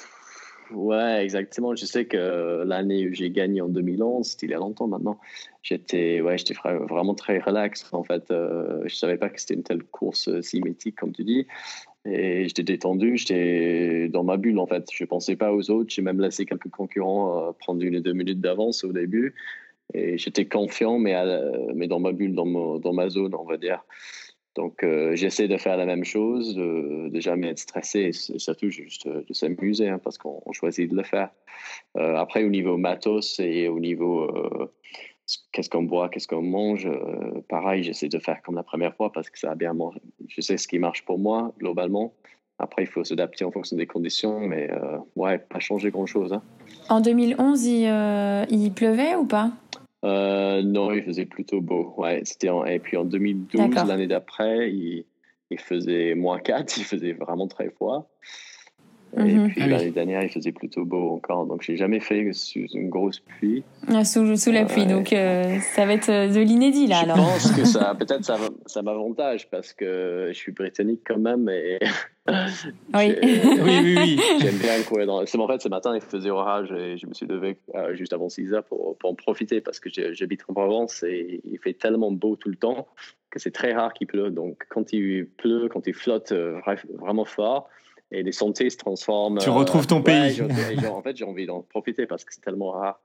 ouais, 0.74 1.24
exactement. 1.24 1.76
Je 1.76 1.86
sais 1.86 2.06
que 2.06 2.64
l'année 2.66 3.08
où 3.08 3.14
j'ai 3.14 3.30
gagné 3.30 3.62
en 3.62 3.70
2011, 3.70 4.26
c'était 4.26 4.48
il 4.48 4.52
y 4.52 4.54
a 4.54 4.58
longtemps 4.58 4.88
maintenant, 4.88 5.20
j'étais 5.62 6.22
ouais, 6.22 6.36
vraiment 6.90 7.16
très 7.16 7.40
relax. 7.40 7.88
En 7.94 8.04
fait, 8.04 8.30
euh, 8.32 8.82
je 8.86 8.96
savais 8.96 9.18
pas 9.18 9.30
que 9.30 9.40
c'était 9.40 9.54
une 9.54 9.64
telle 9.64 9.84
course 9.84 10.42
symétrique, 10.42 10.96
comme 10.96 11.14
tu 11.14 11.24
dis. 11.24 11.48
Et 12.06 12.48
j'étais 12.48 12.64
détendu, 12.64 13.18
j'étais 13.18 14.10
dans 14.10 14.24
ma 14.24 14.38
bulle 14.38 14.60
en 14.60 14.68
fait. 14.68 14.86
Je 14.92 15.06
pensais 15.06 15.36
pas 15.36 15.54
aux 15.54 15.72
autres. 15.72 15.90
J'ai 15.90 16.02
même 16.02 16.20
laissé 16.20 16.46
quelques 16.46 16.70
concurrents 16.70 17.50
euh, 17.50 17.52
prendre 17.54 17.82
une 17.82 17.96
ou 17.96 18.02
deux 18.02 18.14
minutes 18.14 18.42
d'avance 18.42 18.84
au 18.84 18.92
début. 18.92 19.36
Et 19.94 20.18
j'étais 20.18 20.46
confiant, 20.46 20.98
mais, 20.98 21.14
mais 21.76 21.88
dans 21.88 22.00
ma 22.00 22.14
bulle, 22.14 22.34
dans 22.34 22.94
ma 22.94 23.10
zone, 23.10 23.36
on 23.36 23.44
va 23.44 23.58
dire. 23.58 23.84
Donc, 24.56 24.84
euh, 24.84 25.16
j'essaie 25.16 25.48
de 25.48 25.58
faire 25.58 25.78
la 25.78 25.86
même 25.86 26.04
chose, 26.04 26.56
de, 26.56 27.10
jamais 27.20 27.50
être 27.50 27.60
stressé, 27.60 28.00
et 28.00 28.12
surtout 28.12 28.70
juste 28.70 29.08
de 29.08 29.34
s'amuser, 29.34 29.90
hein, 29.90 30.00
parce 30.04 30.18
qu'on 30.18 30.52
choisit 30.52 30.90
de 30.90 30.96
le 30.96 31.04
faire. 31.04 31.30
Euh, 31.98 32.16
après, 32.16 32.44
au 32.44 32.50
niveau 32.50 32.78
matos 32.78 33.40
et 33.40 33.68
au 33.68 33.80
niveau 33.80 34.24
euh, 34.24 34.72
qu'est-ce 35.52 35.70
qu'on 35.70 35.84
boit, 35.84 36.10
qu'est-ce 36.10 36.28
qu'on 36.28 36.44
mange, 36.44 36.88
pareil, 37.50 37.84
j'essaie 37.84 38.10
de 38.10 38.20
faire 38.20 38.42
comme 38.44 38.56
la 38.56 38.64
première 38.64 38.96
fois, 38.96 39.12
parce 39.12 39.30
que 39.30 39.40
ça 39.40 39.52
a 39.52 39.56
bien 39.56 39.76
Je 40.28 40.42
sais 40.42 40.58
ce 40.58 40.68
qui 40.68 40.78
marche 40.78 41.04
pour 41.04 41.18
moi, 41.18 41.54
globalement. 41.58 42.14
Après, 42.60 42.84
il 42.84 42.88
faut 42.88 43.04
s'adapter 43.04 43.46
en 43.46 43.52
fonction 43.52 43.76
des 43.76 43.88
conditions, 43.88 44.40
mais 44.40 44.70
ouais, 45.16 45.40
pas 45.40 45.60
changer 45.60 45.90
grand-chose. 45.90 46.32
Hein. 46.34 46.44
En 46.90 47.02
2011, 47.02 47.66
il, 47.66 48.72
pleuvait 48.76 49.16
ou 49.16 49.26
pas? 49.26 49.46
euh, 49.48 49.63
non, 50.04 50.92
il 50.92 51.04
faisait 51.04 51.26
plutôt 51.26 51.62
beau. 51.62 51.94
Ouais, 51.98 52.22
c'était 52.24 52.50
Et 52.68 52.80
puis 52.80 52.98
en 52.98 53.06
2012, 53.06 53.76
l'année 53.88 54.08
d'après, 54.08 54.72
il... 54.72 55.06
il, 55.50 55.60
faisait 55.60 56.16
moins 56.16 56.40
4, 56.40 56.78
il 56.78 56.84
faisait 56.84 57.14
vraiment 57.14 57.48
très 57.48 57.70
froid. 57.70 58.10
Et 59.16 59.22
mhm. 59.22 59.50
puis 59.50 59.62
ah 59.62 59.68
l'année 59.68 59.92
dernière, 59.92 60.24
il 60.24 60.30
faisait 60.30 60.52
plutôt 60.52 60.86
beau 60.86 61.12
encore. 61.12 61.46
Donc, 61.46 61.62
j'ai 61.62 61.78
jamais 61.78 62.00
fait 62.00 62.34
sous 62.34 62.66
une 62.74 62.90
grosse 62.90 63.20
pluie. 63.20 63.64
Ah, 63.88 64.04
sous, 64.04 64.36
sous, 64.36 64.52
la 64.52 64.66
pluie. 64.66 64.88
Donc, 64.88 65.14
euh, 65.14 65.60
ça 65.76 65.86
va 65.86 65.94
être 65.94 66.10
de 66.10 66.40
l'inédit, 66.40 66.88
là, 66.88 67.02
je 67.02 67.04
alors. 67.04 67.18
Pense 67.18 67.52
que 67.52 67.64
ça, 67.64 67.94
peut-être, 68.00 68.26
ça, 68.26 68.38
ça 68.66 68.82
m'avantage 68.82 69.50
parce 69.52 69.72
que 69.74 70.30
je 70.30 70.38
suis 70.38 70.52
britannique 70.52 71.02
quand 71.06 71.20
même. 71.20 71.48
Et 71.48 71.78
oui. 72.94 73.16
oui, 73.24 73.80
oui, 73.84 73.96
oui. 73.98 74.20
J'aime 74.40 74.58
bien 74.58 74.82
courir 74.84 75.08
dans. 75.08 75.22
En 75.22 75.48
fait, 75.48 75.62
ce 75.62 75.68
matin, 75.68 75.94
il 75.94 76.02
faisait 76.02 76.30
orage 76.30 76.72
et 76.72 76.98
je 76.98 77.06
me 77.06 77.14
suis 77.14 77.26
levé 77.26 77.58
euh, 77.76 77.96
juste 77.96 78.14
avant 78.14 78.30
6 78.30 78.54
heures 78.54 78.64
pour, 78.64 78.98
pour 78.98 79.10
en 79.10 79.16
profiter 79.16 79.60
parce 79.60 79.80
que 79.80 79.90
j'habite 80.14 80.44
en 80.48 80.54
Provence 80.54 81.04
et 81.04 81.42
il 81.44 81.60
fait 81.60 81.74
tellement 81.74 82.12
beau 82.12 82.38
tout 82.38 82.50
le 82.50 82.56
temps 82.56 82.88
que 83.30 83.40
c'est 83.40 83.52
très 83.52 83.74
rare 83.74 83.94
qu'il 83.94 84.08
pleut. 84.08 84.30
Donc, 84.30 84.64
quand 84.70 84.94
il 84.94 85.26
pleut, 85.26 85.68
quand 85.68 85.86
il 85.86 85.94
flotte 85.94 86.32
euh, 86.32 86.62
vraiment 87.00 87.26
fort, 87.26 87.68
et 88.14 88.22
les 88.22 88.32
sentiers 88.32 88.70
se 88.70 88.78
transforment. 88.78 89.40
Tu 89.40 89.50
retrouves 89.50 89.88
ton 89.88 90.02
pays. 90.02 90.42
en 90.42 91.02
fait, 91.02 91.18
j'ai 91.18 91.26
envie 91.26 91.48
d'en 91.48 91.62
profiter 91.62 92.06
parce 92.06 92.24
que 92.24 92.34
c'est 92.34 92.42
tellement 92.42 92.72
rare. 92.72 93.02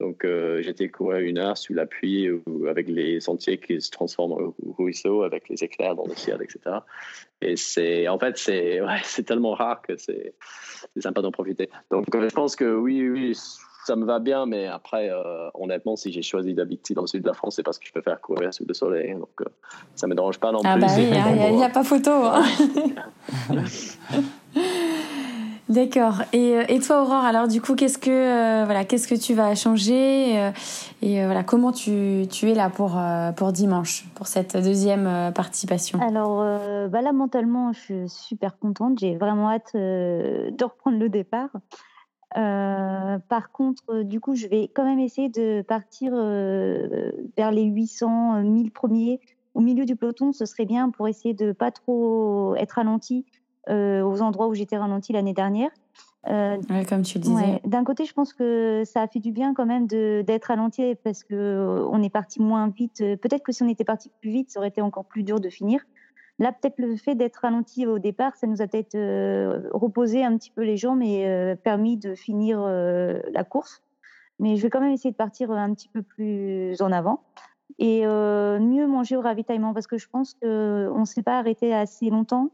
Donc, 0.00 0.24
euh, 0.24 0.60
j'étais 0.62 0.88
courir 0.88 1.20
une 1.20 1.38
heure 1.38 1.56
sous 1.56 1.72
la 1.72 1.86
pluie 1.86 2.30
ou 2.30 2.66
avec 2.68 2.86
les 2.86 3.20
sentiers 3.20 3.58
qui 3.58 3.80
se 3.80 3.90
transforment 3.90 4.32
au 4.32 4.54
ruisseau, 4.78 5.22
avec 5.22 5.48
les 5.48 5.64
éclairs 5.64 5.96
dans 5.96 6.06
le 6.06 6.14
ciel, 6.14 6.40
etc. 6.42 6.76
Et 7.40 7.56
c'est, 7.56 8.06
en 8.08 8.18
fait, 8.18 8.36
c'est, 8.36 8.82
ouais, 8.82 9.00
c'est 9.02 9.24
tellement 9.24 9.54
rare 9.54 9.80
que 9.80 9.96
c'est, 9.96 10.34
sympa 10.98 11.22
d'en 11.22 11.32
profiter. 11.32 11.70
Donc, 11.90 12.14
euh, 12.14 12.28
je 12.28 12.34
pense 12.34 12.54
que 12.54 12.76
oui, 12.76 13.08
oui, 13.08 13.34
ça 13.86 13.96
me 13.96 14.04
va 14.04 14.18
bien, 14.18 14.46
mais 14.46 14.66
après, 14.66 15.10
euh, 15.10 15.48
honnêtement, 15.54 15.96
si 15.96 16.12
j'ai 16.12 16.22
choisi 16.22 16.54
d'habiter 16.54 16.94
dans 16.94 17.02
le 17.02 17.06
sud 17.06 17.22
de 17.22 17.28
la 17.28 17.34
France, 17.34 17.56
c'est 17.56 17.62
parce 17.62 17.78
que 17.78 17.86
je 17.86 17.92
préfère 17.92 18.20
courir 18.20 18.52
sous 18.52 18.64
le 18.66 18.74
soleil. 18.74 19.14
Donc, 19.14 19.30
euh, 19.40 19.44
ça 19.94 20.06
ne 20.06 20.10
me 20.10 20.16
dérange 20.16 20.38
pas 20.38 20.52
non 20.52 20.60
ah 20.64 20.74
plus. 20.74 20.82
Bah 20.82 20.88
oui, 20.96 21.04
il 21.50 21.56
n'y 21.56 21.64
a, 21.64 21.70
pas 21.70 21.84
photo. 21.84 22.10
Hein. 22.10 22.44
D'accord. 25.70 26.22
Et, 26.32 26.56
euh, 26.56 26.64
et, 26.68 26.80
toi, 26.80 27.00
Aurore, 27.02 27.24
alors 27.24 27.48
du 27.48 27.62
coup, 27.62 27.74
qu'est-ce 27.74 27.96
que 27.96 28.64
voilà, 28.64 28.84
qu'est-ce 28.84 29.08
que 29.08 29.14
tu 29.14 29.32
vas 29.32 29.54
changer 29.54 30.50
et 31.00 31.24
voilà, 31.24 31.42
comment 31.42 31.72
tu, 31.72 32.26
tu 32.30 32.50
es 32.50 32.54
là 32.54 32.68
pour 32.68 33.00
pour 33.36 33.52
dimanche, 33.52 34.04
pour 34.14 34.26
cette 34.26 34.56
deuxième 34.56 35.32
participation? 35.34 35.98
Alors 36.00 36.44
bah 36.90 37.00
là, 37.00 37.12
mentalement, 37.12 37.72
je 37.72 37.80
suis 37.80 38.08
super 38.08 38.58
contente. 38.58 38.98
J'ai 38.98 39.16
vraiment 39.16 39.48
hâte 39.50 39.70
de 39.74 40.64
reprendre 40.64 40.98
le 40.98 41.08
départ. 41.08 41.50
Euh, 42.36 43.18
par 43.28 43.50
contre, 43.50 43.82
euh, 43.90 44.04
du 44.04 44.20
coup, 44.20 44.34
je 44.34 44.46
vais 44.46 44.70
quand 44.72 44.84
même 44.84 45.00
essayer 45.00 45.28
de 45.28 45.62
partir 45.62 46.12
euh, 46.14 47.10
vers 47.36 47.50
les 47.50 47.64
800, 47.64 48.42
1000 48.42 48.70
premiers 48.70 49.20
au 49.54 49.60
milieu 49.60 49.84
du 49.84 49.96
peloton. 49.96 50.32
Ce 50.32 50.44
serait 50.46 50.64
bien 50.64 50.90
pour 50.90 51.08
essayer 51.08 51.34
de 51.34 51.52
pas 51.52 51.72
trop 51.72 52.54
être 52.56 52.72
ralenti 52.72 53.26
aux 53.68 54.22
endroits 54.22 54.48
où 54.48 54.54
j'étais 54.54 54.76
ralenti 54.76 55.12
l'année 55.12 55.34
dernière. 55.34 55.70
comme 56.24 57.02
tu 57.02 57.18
le 57.18 57.22
disais. 57.22 57.60
D'un 57.64 57.84
côté, 57.84 58.04
je 58.04 58.12
pense 58.12 58.32
que 58.32 58.82
ça 58.84 59.02
a 59.02 59.08
fait 59.08 59.20
du 59.20 59.32
bien 59.32 59.54
quand 59.54 59.66
même 59.66 59.86
d'être 59.86 60.46
ralenti 60.46 60.94
parce 61.04 61.24
que 61.24 61.86
on 61.90 62.02
est 62.02 62.10
parti 62.10 62.40
moins 62.40 62.68
vite. 62.68 62.98
Peut-être 62.98 63.42
que 63.42 63.52
si 63.52 63.62
on 63.62 63.68
était 63.68 63.84
parti 63.84 64.10
plus 64.20 64.30
vite, 64.30 64.50
ça 64.50 64.60
aurait 64.60 64.68
été 64.68 64.82
encore 64.82 65.04
plus 65.04 65.22
dur 65.22 65.40
de 65.40 65.48
finir. 65.48 65.80
Là, 66.40 66.52
peut-être 66.52 66.78
le 66.78 66.96
fait 66.96 67.14
d'être 67.14 67.36
ralenti 67.36 67.86
au 67.86 67.98
départ, 67.98 68.34
ça 68.34 68.46
nous 68.46 68.62
a 68.62 68.66
peut-être 68.66 68.94
euh, 68.94 69.68
reposé 69.74 70.24
un 70.24 70.38
petit 70.38 70.50
peu 70.50 70.62
les 70.62 70.78
jambes 70.78 71.02
et 71.02 71.26
euh, 71.26 71.54
permis 71.54 71.98
de 71.98 72.14
finir 72.14 72.62
euh, 72.62 73.20
la 73.30 73.44
course. 73.44 73.82
Mais 74.38 74.56
je 74.56 74.62
vais 74.62 74.70
quand 74.70 74.80
même 74.80 74.92
essayer 74.92 75.10
de 75.10 75.16
partir 75.16 75.50
un 75.50 75.74
petit 75.74 75.90
peu 75.90 76.00
plus 76.00 76.80
en 76.80 76.90
avant 76.92 77.22
et 77.78 78.04
mieux 78.04 78.86
manger 78.86 79.16
au 79.16 79.20
ravitaillement 79.20 79.72
parce 79.74 79.86
que 79.86 79.96
je 79.96 80.08
pense 80.08 80.34
qu'on 80.34 80.98
ne 80.98 81.04
s'est 81.04 81.22
pas 81.22 81.38
arrêté 81.38 81.74
assez 81.74 82.08
longtemps 82.10 82.50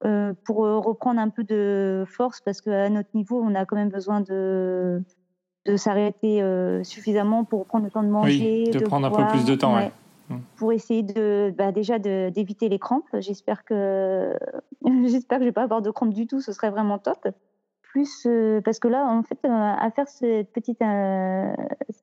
pour 0.00 0.56
reprendre 0.56 1.20
un 1.20 1.28
peu 1.28 1.44
de 1.44 2.04
force 2.06 2.40
parce 2.40 2.60
qu'à 2.60 2.88
notre 2.90 3.08
niveau, 3.14 3.40
on 3.42 3.54
a 3.54 3.64
quand 3.64 3.76
même 3.76 3.88
besoin 3.88 4.20
de, 4.20 5.02
de 5.64 5.76
s'arrêter 5.76 6.42
suffisamment 6.84 7.44
pour 7.44 7.66
prendre 7.66 7.84
le 7.84 7.90
temps 7.90 8.02
de 8.02 8.08
manger. 8.08 8.64
Oui, 8.66 8.70
de, 8.70 8.84
prendre 8.84 9.06
un 9.06 9.10
peu 9.10 9.26
plus 9.30 9.44
de 9.44 9.54
temps. 9.54 9.76
hmm. 10.28 10.36
pour 10.56 10.72
essayer 10.72 11.02
de, 11.02 11.54
bah, 11.56 11.72
déjà 11.72 11.98
d'éviter 11.98 12.68
les 12.68 12.78
crampes. 12.78 13.08
J'espère 13.14 13.64
que 13.64 14.36
j'espère 15.06 15.38
que 15.38 15.44
je 15.44 15.48
vais 15.48 15.52
pas 15.52 15.62
avoir 15.62 15.82
de 15.82 15.90
crampes 15.90 16.14
du 16.14 16.26
tout. 16.26 16.40
Ce 16.40 16.52
serait 16.52 16.70
vraiment 16.70 16.98
top. 16.98 17.28
Plus 17.82 18.28
parce 18.62 18.78
que 18.78 18.88
là, 18.88 19.06
en 19.06 19.22
fait, 19.22 19.38
à 19.44 19.90
faire 19.90 20.06
cette 20.08 20.52
petite 20.52 20.80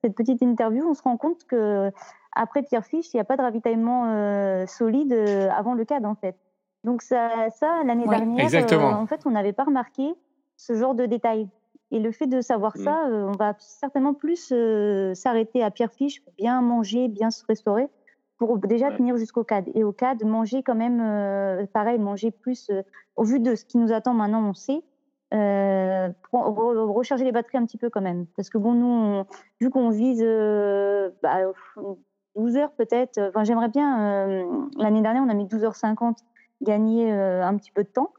cette 0.02 0.16
petite 0.16 0.42
interview, 0.42 0.84
on 0.88 0.94
se 0.94 1.02
rend 1.02 1.16
compte 1.16 1.44
que 1.44 1.92
après 2.32 2.64
Pierrefiche, 2.64 3.14
il 3.14 3.16
n'y 3.16 3.20
a 3.20 3.24
pas 3.24 3.36
de 3.36 3.42
ravitaillement 3.42 4.66
solide 4.66 5.12
avant 5.56 5.74
le 5.74 5.84
CAD 5.84 6.04
en 6.04 6.16
fait. 6.16 6.36
Donc 6.84 7.02
ça, 7.02 7.48
ça 7.50 7.82
l'année 7.84 8.06
dernière, 8.06 8.46
en 8.82 9.06
fait, 9.06 9.20
on 9.24 9.30
n'avait 9.30 9.52
pas 9.52 9.64
remarqué 9.64 10.14
ce 10.56 10.74
genre 10.74 10.94
de 10.94 11.06
détails. 11.06 11.48
Et 11.90 11.98
le 11.98 12.10
fait 12.12 12.26
de 12.26 12.40
savoir 12.40 12.76
ça, 12.76 13.04
mm. 13.04 13.12
euh, 13.12 13.28
on 13.28 13.32
va 13.32 13.54
certainement 13.58 14.14
plus 14.14 14.50
euh, 14.52 15.14
s'arrêter 15.14 15.62
à 15.62 15.70
Pierrefiche, 15.70 16.22
bien 16.36 16.60
manger, 16.60 17.08
bien 17.08 17.30
se 17.30 17.44
restaurer, 17.46 17.88
pour 18.36 18.58
déjà 18.58 18.90
tenir 18.90 19.16
jusqu'au 19.16 19.44
CAD. 19.44 19.70
Et 19.74 19.84
au 19.84 19.92
CAD, 19.92 20.24
manger 20.24 20.62
quand 20.62 20.74
même, 20.74 21.00
euh, 21.00 21.66
pareil, 21.66 21.98
manger 21.98 22.30
plus, 22.30 22.70
au 23.16 23.24
vu 23.24 23.38
de 23.38 23.54
ce 23.54 23.64
qui 23.64 23.78
nous 23.78 23.92
attend 23.92 24.12
maintenant, 24.12 24.42
on 24.44 24.54
sait, 24.54 24.82
recharger 26.32 27.24
les 27.24 27.32
batteries 27.32 27.58
un 27.58 27.64
petit 27.64 27.78
peu 27.78 27.90
quand 27.90 28.00
même. 28.00 28.26
Parce 28.36 28.50
que 28.50 28.58
bon, 28.58 28.72
nous, 28.72 29.22
vu 29.60 29.70
qu'on 29.70 29.90
vise 29.90 30.22
bah, 31.22 31.52
12 32.36 32.56
heures 32.56 32.72
peut-être, 32.72 33.20
enfin, 33.28 33.44
j'aimerais 33.44 33.68
bien, 33.68 34.46
l'année 34.76 35.02
dernière, 35.02 35.22
on 35.22 35.28
a 35.28 35.34
mis 35.34 35.46
12h50, 35.46 36.16
gagner 36.62 37.10
un 37.10 37.56
petit 37.56 37.72
peu 37.72 37.84
de 37.84 37.88
temps. 37.88 38.12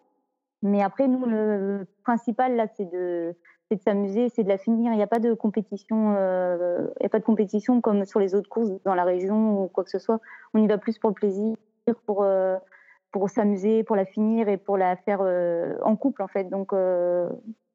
Mais 0.62 0.82
après, 0.82 1.08
nous, 1.08 1.26
le 1.26 1.86
principal, 2.04 2.56
là, 2.56 2.68
c'est 2.76 2.90
de, 2.90 3.36
c'est 3.70 3.78
de 3.78 3.82
s'amuser, 3.82 4.30
c'est 4.30 4.44
de 4.44 4.50
la 4.50 4.58
finir. 4.58 4.92
Il 4.94 4.98
n'y 4.98 5.04
a 5.04 5.08
pas 5.08 5.20
de 5.20 5.34
compétition, 5.34 6.16
euh, 6.18 6.88
il 7.00 7.04
y 7.04 7.06
a 7.06 7.10
pas 7.10 7.20
de 7.20 7.24
compétition 7.24 7.82
comme 7.82 8.06
sur 8.06 8.20
les 8.20 8.36
autres 8.36 8.50
courses 8.50 8.72
dans 8.84 8.96
la 8.96 9.04
région 9.04 9.64
ou 9.64 9.68
quoi 9.68 9.84
que 9.84 9.90
ce 9.90 10.00
soit. 10.00 10.20
On 10.54 10.62
y 10.62 10.68
va 10.68 10.78
plus 10.78 10.98
pour 10.98 11.10
le 11.10 11.16
plaisir, 11.16 11.56
pour 12.06 12.24
euh, 12.24 12.58
pour 13.12 13.30
s'amuser, 13.30 13.84
pour 13.84 13.96
la 13.96 14.06
finir 14.06 14.50
et 14.50 14.58
pour 14.58 14.78
la 14.78 14.96
faire 14.96 15.20
euh, 15.22 15.76
en 15.84 15.96
couple 15.96 16.22
en 16.22 16.28
fait. 16.28 16.46
Donc 16.46 16.74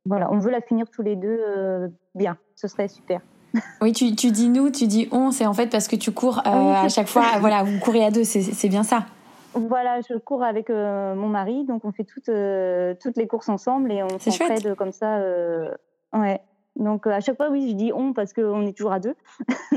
voilà, 0.06 0.32
on 0.32 0.38
veut 0.38 0.50
la 0.50 0.61
finir 0.61 0.86
tous 0.90 1.02
les 1.02 1.16
deux 1.16 1.92
bien. 2.14 2.36
Ce 2.56 2.68
serait 2.68 2.88
super. 2.88 3.20
Oui, 3.82 3.92
tu, 3.92 4.14
tu 4.14 4.30
dis 4.30 4.48
nous, 4.48 4.70
tu 4.70 4.86
dis 4.86 5.08
on, 5.11 5.32
c'est 5.32 5.44
en 5.44 5.54
fait 5.54 5.66
parce 5.66 5.88
que 5.88 5.96
tu 5.96 6.12
cours 6.12 6.40
à 6.44 6.88
chaque 6.88 7.08
fois. 7.08 7.24
voilà, 7.40 7.64
vous 7.64 7.80
courez 7.80 8.04
à 8.04 8.11
deux, 8.12 8.22
c'est 8.22 8.68
bien 8.68 8.84
ça. 8.84 9.06
Voilà, 9.55 10.01
je 10.01 10.16
cours 10.16 10.44
avec 10.44 10.70
euh, 10.70 11.14
mon 11.14 11.28
mari, 11.28 11.64
donc 11.64 11.84
on 11.84 11.92
fait 11.92 12.05
toutes, 12.05 12.28
euh, 12.28 12.94
toutes 13.01 13.16
les 13.16 13.26
courses 13.26 13.48
ensemble 13.48 13.90
et 13.90 14.03
on 14.03 14.18
s'entraide 14.18 14.74
comme 14.76 14.92
ça. 14.92 15.18
Euh, 15.18 15.74
ouais. 16.12 16.40
Donc 16.76 17.07
à 17.09 17.20
chaque 17.20 17.36
fois, 17.36 17.51
oui, 17.51 17.68
je 17.68 17.74
dis 17.74 17.92
on 17.92 18.12
parce 18.12 18.32
qu'on 18.32 18.64
est 18.64 18.76
toujours 18.76 18.92
à 18.92 19.01
deux. 19.01 19.16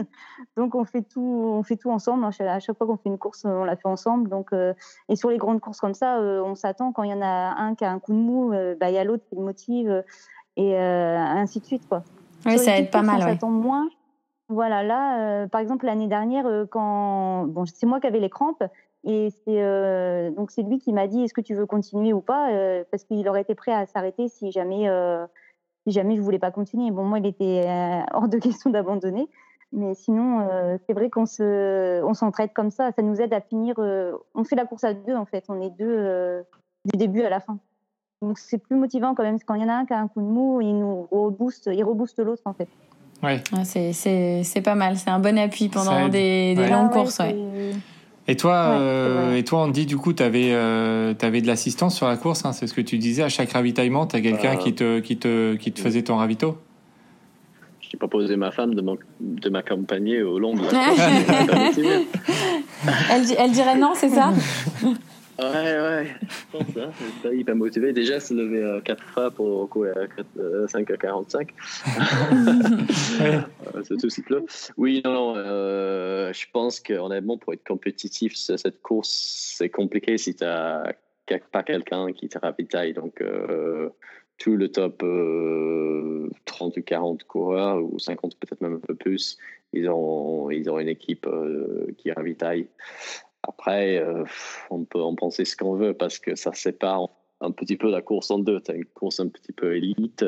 donc 0.57 0.75
on 0.75 0.85
fait 0.85 1.01
tout, 1.01 1.21
on 1.21 1.63
fait 1.63 1.75
tout 1.75 1.89
ensemble. 1.89 2.23
À 2.23 2.59
chaque 2.59 2.77
fois 2.77 2.85
qu'on 2.85 2.97
fait 2.97 3.09
une 3.09 3.17
course, 3.17 3.45
on 3.45 3.63
la 3.63 3.75
fait 3.75 3.87
ensemble. 3.87 4.29
Donc 4.29 4.51
et 5.09 5.15
sur 5.15 5.29
les 5.31 5.37
grandes 5.37 5.59
courses 5.59 5.79
comme 5.79 5.95
ça, 5.95 6.19
on 6.19 6.53
s'attend 6.53 6.91
quand 6.91 7.01
il 7.03 7.09
y 7.09 7.13
en 7.13 7.21
a 7.21 7.55
un 7.57 7.73
qui 7.73 7.83
a 7.83 7.91
un 7.91 7.99
coup 7.99 8.13
de 8.13 8.17
mou, 8.17 8.51
bah, 8.79 8.89
il 8.89 8.93
y 8.93 8.99
a 8.99 9.03
l'autre 9.03 9.23
qui 9.25 9.35
le 9.35 9.41
motive 9.41 10.03
et 10.55 10.77
ainsi 10.77 11.59
de 11.59 11.65
suite 11.65 11.89
quoi. 11.89 12.03
Oui, 12.45 12.59
ça 12.59 12.77
aide 12.77 12.91
pas 12.91 13.01
mal. 13.01 13.17
On 13.17 13.21
s'attend 13.21 13.49
moins. 13.49 13.89
Voilà, 14.49 14.83
là, 14.83 15.47
par 15.47 15.61
exemple, 15.61 15.87
l'année 15.87 16.07
dernière, 16.07 16.45
quand 16.69 17.45
bon, 17.47 17.65
c'est 17.65 17.87
moi 17.87 17.99
qui 17.99 18.07
avais 18.07 18.19
les 18.19 18.29
crampes, 18.29 18.63
et 19.05 19.29
c'est 19.43 19.61
euh, 19.61 20.31
donc 20.31 20.51
c'est 20.51 20.63
lui 20.63 20.79
qui 20.79 20.93
m'a 20.93 21.07
dit 21.07 21.23
est-ce 21.23 21.33
que 21.33 21.41
tu 21.41 21.55
veux 21.55 21.65
continuer 21.65 22.13
ou 22.13 22.21
pas 22.21 22.51
euh, 22.51 22.83
parce 22.89 23.03
qu'il 23.03 23.27
aurait 23.27 23.41
été 23.41 23.53
prêt 23.53 23.73
à 23.73 23.85
s'arrêter 23.85 24.29
si 24.29 24.51
jamais 24.51 24.87
euh, 24.87 25.25
si 25.85 25.93
jamais 25.93 26.15
je 26.15 26.21
voulais 26.21 26.39
pas 26.39 26.51
continuer. 26.51 26.89
Bon 26.91 27.03
moi 27.03 27.19
il 27.19 27.25
était 27.25 27.65
hors 28.13 28.29
de 28.29 28.37
question 28.39 28.69
d'abandonner, 28.69 29.27
mais 29.73 29.93
sinon 29.93 30.47
c'est 30.87 30.93
vrai 30.93 31.09
qu'on 31.09 31.25
se 31.25 32.01
on 32.03 32.13
s'entraide 32.13 32.53
comme 32.53 32.71
ça, 32.71 32.91
ça 32.93 33.01
nous 33.01 33.19
aide 33.19 33.33
à 33.33 33.41
finir. 33.41 33.75
on 33.77 34.43
fait 34.45 34.55
la 34.55 34.65
course 34.65 34.85
à 34.85 34.93
deux 34.93 35.15
en 35.15 35.25
fait, 35.25 35.43
on 35.49 35.61
est 35.61 35.71
deux 35.71 36.45
du 36.85 36.97
début 36.97 37.23
à 37.23 37.29
la 37.29 37.41
fin. 37.41 37.57
Donc 38.21 38.37
c'est 38.37 38.57
plus 38.57 38.77
motivant 38.77 39.15
quand 39.15 39.23
même 39.23 39.37
quand 39.45 39.55
il 39.55 39.63
y 39.63 39.65
en 39.65 39.69
a 39.69 39.73
un 39.73 39.85
qui 39.85 39.91
a 39.91 39.99
un 39.99 40.07
coup 40.07 40.21
de 40.21 40.27
mou, 40.27 40.61
il 40.61 40.79
nous 40.79 41.09
rebooste, 41.11 41.69
il 41.73 41.83
rebooste 41.83 42.19
l'autre 42.19 42.43
en 42.45 42.53
fait. 42.53 42.69
Ouais. 43.21 43.41
c'est 43.65 44.61
pas 44.61 44.75
mal, 44.75 44.95
c'est 44.95 45.09
un 45.09 45.19
bon 45.19 45.37
appui 45.37 45.67
pendant 45.67 46.07
des, 46.07 46.55
des 46.55 46.69
longues 46.69 46.87
ah 46.91 46.93
courses. 46.93 47.19
Ouais. 47.19 47.35
Et 48.27 48.37
toi, 48.37 48.77
euh, 48.79 49.35
et 49.35 49.43
toi, 49.43 49.59
Andy, 49.59 49.85
du 49.85 49.97
coup, 49.97 50.13
tu 50.13 50.23
avais, 50.23 50.51
euh, 50.53 51.13
avais 51.21 51.41
de 51.41 51.47
l'assistance 51.47 51.95
sur 51.95 52.07
la 52.07 52.15
course, 52.15 52.45
hein, 52.45 52.53
c'est 52.53 52.67
ce 52.67 52.73
que 52.73 52.81
tu 52.81 52.97
disais. 52.97 53.23
À 53.23 53.29
chaque 53.29 53.51
ravitaillement, 53.51 54.07
tu 54.07 54.15
as 54.15 54.21
quelqu'un 54.21 54.53
bah. 54.53 54.61
qui, 54.61 54.73
te, 54.73 54.99
qui, 54.99 55.17
te, 55.17 55.55
qui 55.55 55.71
te 55.73 55.81
faisait 55.81 56.03
ton 56.03 56.15
ravito? 56.15 56.57
Je 57.81 57.89
n'ai 57.93 57.99
pas 57.99 58.07
posé 58.07 58.37
ma 58.37 58.51
femme 58.51 58.75
de 58.75 59.49
m'accompagner 59.49 60.23
au 60.23 60.39
long 60.39 60.53
de 60.53 60.61
la 60.61 60.69
course. 60.69 61.77
elle, 63.11 63.23
elle 63.37 63.51
dirait 63.51 63.77
non, 63.77 63.91
c'est 63.93 64.09
ça? 64.09 64.31
Ouais, 65.39 65.45
ouais, 65.45 66.07
je 66.21 66.57
pense, 66.57 66.77
hein, 66.77 66.91
pas 67.23 67.33
hyper 67.33 67.55
motivé. 67.55 67.91
Déjà, 67.91 68.19
se 68.19 68.33
lever 68.35 68.79
4 68.85 69.03
fois 69.03 69.31
pour 69.31 69.67
courir 69.69 69.95
à 69.97 70.67
5 70.67 70.91
à 70.91 70.97
45. 70.97 71.53
C'est 73.83 73.97
tout 73.97 74.09
cycle. 74.09 74.43
Oui, 74.77 75.01
non, 75.03 75.13
non, 75.13 75.33
euh, 75.37 76.31
je 76.33 76.45
pense 76.51 76.79
qu'honnêtement, 76.79 77.37
pour 77.37 77.53
être 77.53 77.63
compétitif 77.63 78.35
cette 78.35 78.81
course, 78.81 79.09
c'est 79.57 79.69
compliqué 79.69 80.17
si 80.17 80.35
tu 80.35 80.43
n'as 80.43 80.93
pas 81.51 81.63
quelqu'un 81.63 82.11
qui 82.13 82.29
te 82.29 82.37
ravitaille. 82.37 82.93
Donc, 82.93 83.19
euh, 83.21 83.89
tout 84.37 84.55
le 84.55 84.69
top 84.69 84.99
30 84.99 85.03
euh, 85.03 86.29
ou 86.79 86.83
40 86.83 87.23
coureurs, 87.23 87.83
ou 87.83 87.97
50 87.97 88.37
peut-être 88.37 88.61
même 88.61 88.75
un 88.75 88.79
peu 88.79 88.95
plus, 88.95 89.37
ils 89.73 89.89
ont, 89.89 90.51
ils 90.51 90.69
ont 90.69 90.79
une 90.79 90.89
équipe 90.89 91.27
qui 91.97 92.11
ravitaille. 92.11 92.67
Après, 93.43 93.97
euh, 93.97 94.23
on 94.69 94.85
peut 94.85 95.01
en 95.01 95.15
penser 95.15 95.45
ce 95.45 95.57
qu'on 95.57 95.75
veut 95.75 95.93
parce 95.93 96.17
que 96.17 96.35
ça 96.35 96.53
sépare 96.53 97.09
un 97.41 97.51
petit 97.51 97.75
peu 97.75 97.91
la 97.91 98.01
course 98.01 98.31
en 98.31 98.39
deux. 98.39 98.61
Tu 98.61 98.71
as 98.71 98.75
une 98.75 98.85
course 98.85 99.19
un 99.19 99.27
petit 99.27 99.51
peu 99.51 99.75
élite 99.75 100.25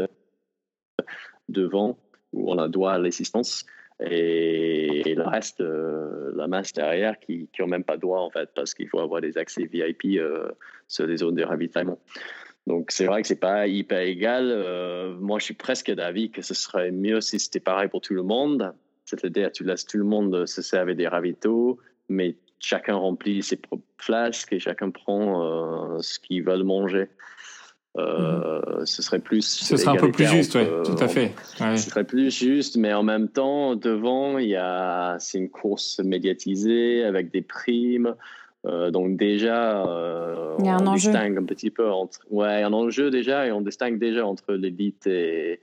devant 1.47 1.97
où 2.33 2.51
on 2.51 2.57
a 2.57 2.67
droit 2.67 2.93
à 2.93 2.97
l'assistance 2.97 3.65
et, 4.01 5.15
le 5.15 5.23
reste, 5.23 5.61
euh, 5.61 6.33
la 6.35 6.47
masse 6.47 6.73
derrière 6.73 7.17
qui 7.19 7.47
n'ont 7.57 7.67
même 7.67 7.85
pas 7.85 7.95
droit 7.95 8.19
en 8.19 8.29
fait 8.29 8.49
parce 8.53 8.73
qu'il 8.73 8.89
faut 8.89 8.99
avoir 8.99 9.21
des 9.21 9.37
accès 9.37 9.63
VIP 9.63 10.17
euh, 10.17 10.51
sur 10.89 11.07
les 11.07 11.17
zones 11.17 11.35
de 11.35 11.43
ravitaillement. 11.43 11.99
Donc 12.67 12.91
c'est 12.91 13.05
vrai 13.05 13.21
que 13.21 13.27
c'est 13.29 13.39
pas 13.39 13.67
hyper 13.67 13.99
égal. 13.99 14.47
moi, 15.19 15.39
je 15.39 15.45
suis 15.45 15.53
presque 15.53 15.91
d'avis 15.91 16.31
que 16.31 16.41
ce 16.41 16.53
serait 16.53 16.91
mieux 16.91 17.21
si 17.21 17.39
c'était 17.39 17.59
pareil 17.61 17.87
pour 17.87 18.01
tout 18.01 18.15
le 18.15 18.23
monde. 18.23 18.73
C'est-à-dire, 19.05 19.51
tu 19.51 19.63
laisses 19.63 19.85
tout 19.85 19.99
le 19.99 20.03
monde 20.03 20.47
se 20.47 20.63
servir 20.63 20.95
des 20.95 21.07
ravitaux, 21.07 21.79
mais 22.09 22.35
chacun 22.65 22.95
remplit 22.95 23.43
ses 23.43 23.57
propres 23.57 23.83
flasques 23.97 24.51
et 24.51 24.59
chacun 24.59 24.89
prend 24.89 25.43
euh, 25.43 26.01
ce 26.01 26.19
qu'il 26.19 26.43
veut 26.43 26.63
manger. 26.63 27.07
Euh, 27.97 28.79
mhm. 28.79 28.85
Ce 28.85 29.01
serait 29.01 29.19
plus. 29.19 29.43
Ce 29.43 29.77
serait 29.77 29.95
un 29.95 30.01
peu 30.01 30.11
plus 30.11 30.25
juste, 30.25 30.55
oui, 30.55 30.65
tout 30.83 31.01
à 31.01 31.07
fait. 31.07 31.33
Ce 31.57 31.77
serait 31.77 32.03
plus 32.03 32.35
juste, 32.35 32.75
mais 32.75 32.91
en 32.93 33.03
même 33.03 33.29
temps, 33.29 33.75
devant, 33.75 34.37
il 34.37 34.49
y 34.49 34.55
a, 34.55 35.15
c'est 35.19 35.37
une 35.37 35.49
course 35.49 35.99
médiatisée 35.99 37.03
avec 37.03 37.31
des 37.31 37.41
primes. 37.41 38.15
Euh, 38.65 38.91
donc 38.91 39.17
déjà, 39.17 39.83
il 40.59 40.65
y 40.65 40.69
a 40.69 40.75
un 40.75 40.83
on 40.83 40.87
enjeu. 40.87 41.11
distingue 41.11 41.37
un 41.37 41.43
petit 41.45 41.71
peu 41.71 41.89
entre, 41.89 42.19
ouais, 42.29 42.63
un 42.63 42.73
enjeu 42.73 43.09
déjà, 43.09 43.47
et 43.47 43.51
on 43.51 43.61
distingue 43.61 43.99
déjà 43.99 44.25
entre 44.25 44.53
l'élite 44.53 45.07
et, 45.07 45.61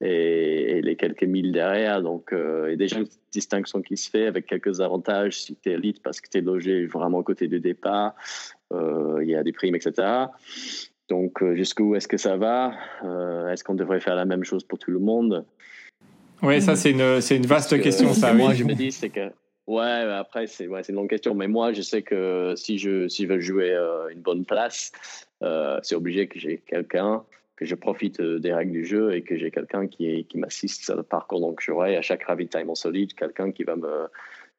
et, 0.00 0.80
les 0.82 0.96
quelques 0.96 1.24
milles 1.24 1.52
derrière. 1.52 2.02
Donc, 2.02 2.32
euh, 2.32 2.66
il 2.68 2.70
y 2.70 2.74
a 2.74 2.76
déjà 2.76 2.98
une 2.98 3.08
distinction 3.32 3.82
qui 3.82 3.96
se 3.96 4.08
fait 4.08 4.26
avec 4.26 4.46
quelques 4.46 4.80
avantages 4.80 5.40
si 5.42 5.56
tu 5.56 5.70
es 5.70 5.74
élite 5.74 6.02
parce 6.02 6.20
que 6.20 6.28
tu 6.28 6.38
es 6.38 6.40
logé 6.40 6.86
vraiment 6.86 7.20
à 7.20 7.22
côté 7.22 7.48
du 7.48 7.60
départ. 7.60 8.14
Euh, 8.72 9.18
il 9.22 9.28
y 9.28 9.34
a 9.34 9.42
des 9.42 9.52
primes, 9.52 9.74
etc. 9.74 10.26
Donc, 11.08 11.42
euh, 11.42 11.54
jusqu'où 11.54 11.94
est-ce 11.94 12.08
que 12.08 12.18
ça 12.18 12.36
va? 12.36 12.72
Est-ce 13.50 13.64
qu'on 13.64 13.74
devrait 13.74 14.00
faire 14.00 14.14
la 14.14 14.24
même 14.24 14.44
chose 14.44 14.64
pour 14.64 14.78
tout 14.78 14.90
le 14.90 14.98
monde? 14.98 15.44
Oui, 16.42 16.62
ça, 16.62 16.76
c'est 16.76 16.92
une, 16.92 17.20
une 17.30 17.46
vaste 17.46 17.80
question, 17.80 18.12
ça. 18.12 18.32
Moi, 18.32 18.54
je 18.54 18.64
me 18.64 18.74
dis, 18.74 18.92
c'est 18.92 19.08
que. 19.08 19.30
Ouais, 19.68 19.84
après, 19.84 20.46
c'est 20.48 20.66
ouais, 20.66 20.80
une 20.88 20.96
longue 20.96 21.10
question. 21.10 21.34
Mais 21.34 21.46
moi, 21.46 21.72
je 21.72 21.82
sais 21.82 22.02
que 22.02 22.54
si 22.56 22.78
je, 22.78 23.06
si 23.06 23.24
je 23.24 23.28
veux 23.28 23.40
jouer 23.40 23.72
une 24.10 24.20
bonne 24.20 24.44
place, 24.44 24.90
c'est 25.82 25.94
obligé 25.94 26.26
que 26.26 26.40
j'ai 26.40 26.58
quelqu'un 26.66 27.22
que 27.58 27.64
je 27.64 27.74
profite 27.74 28.20
euh, 28.20 28.38
des 28.38 28.52
règles 28.52 28.70
du 28.70 28.84
jeu 28.84 29.14
et 29.14 29.22
que 29.22 29.36
j'ai 29.36 29.50
quelqu'un 29.50 29.88
qui, 29.88 30.24
qui 30.26 30.38
m'assiste 30.38 30.84
sur 30.84 30.94
le 30.94 31.02
parcours. 31.02 31.40
Donc 31.40 31.60
j'aurai 31.60 31.96
à 31.96 32.02
chaque 32.02 32.22
ravitaillement 32.22 32.76
solide 32.76 33.14
quelqu'un 33.14 33.50
qui 33.50 33.64
va 33.64 33.74
me 33.74 34.06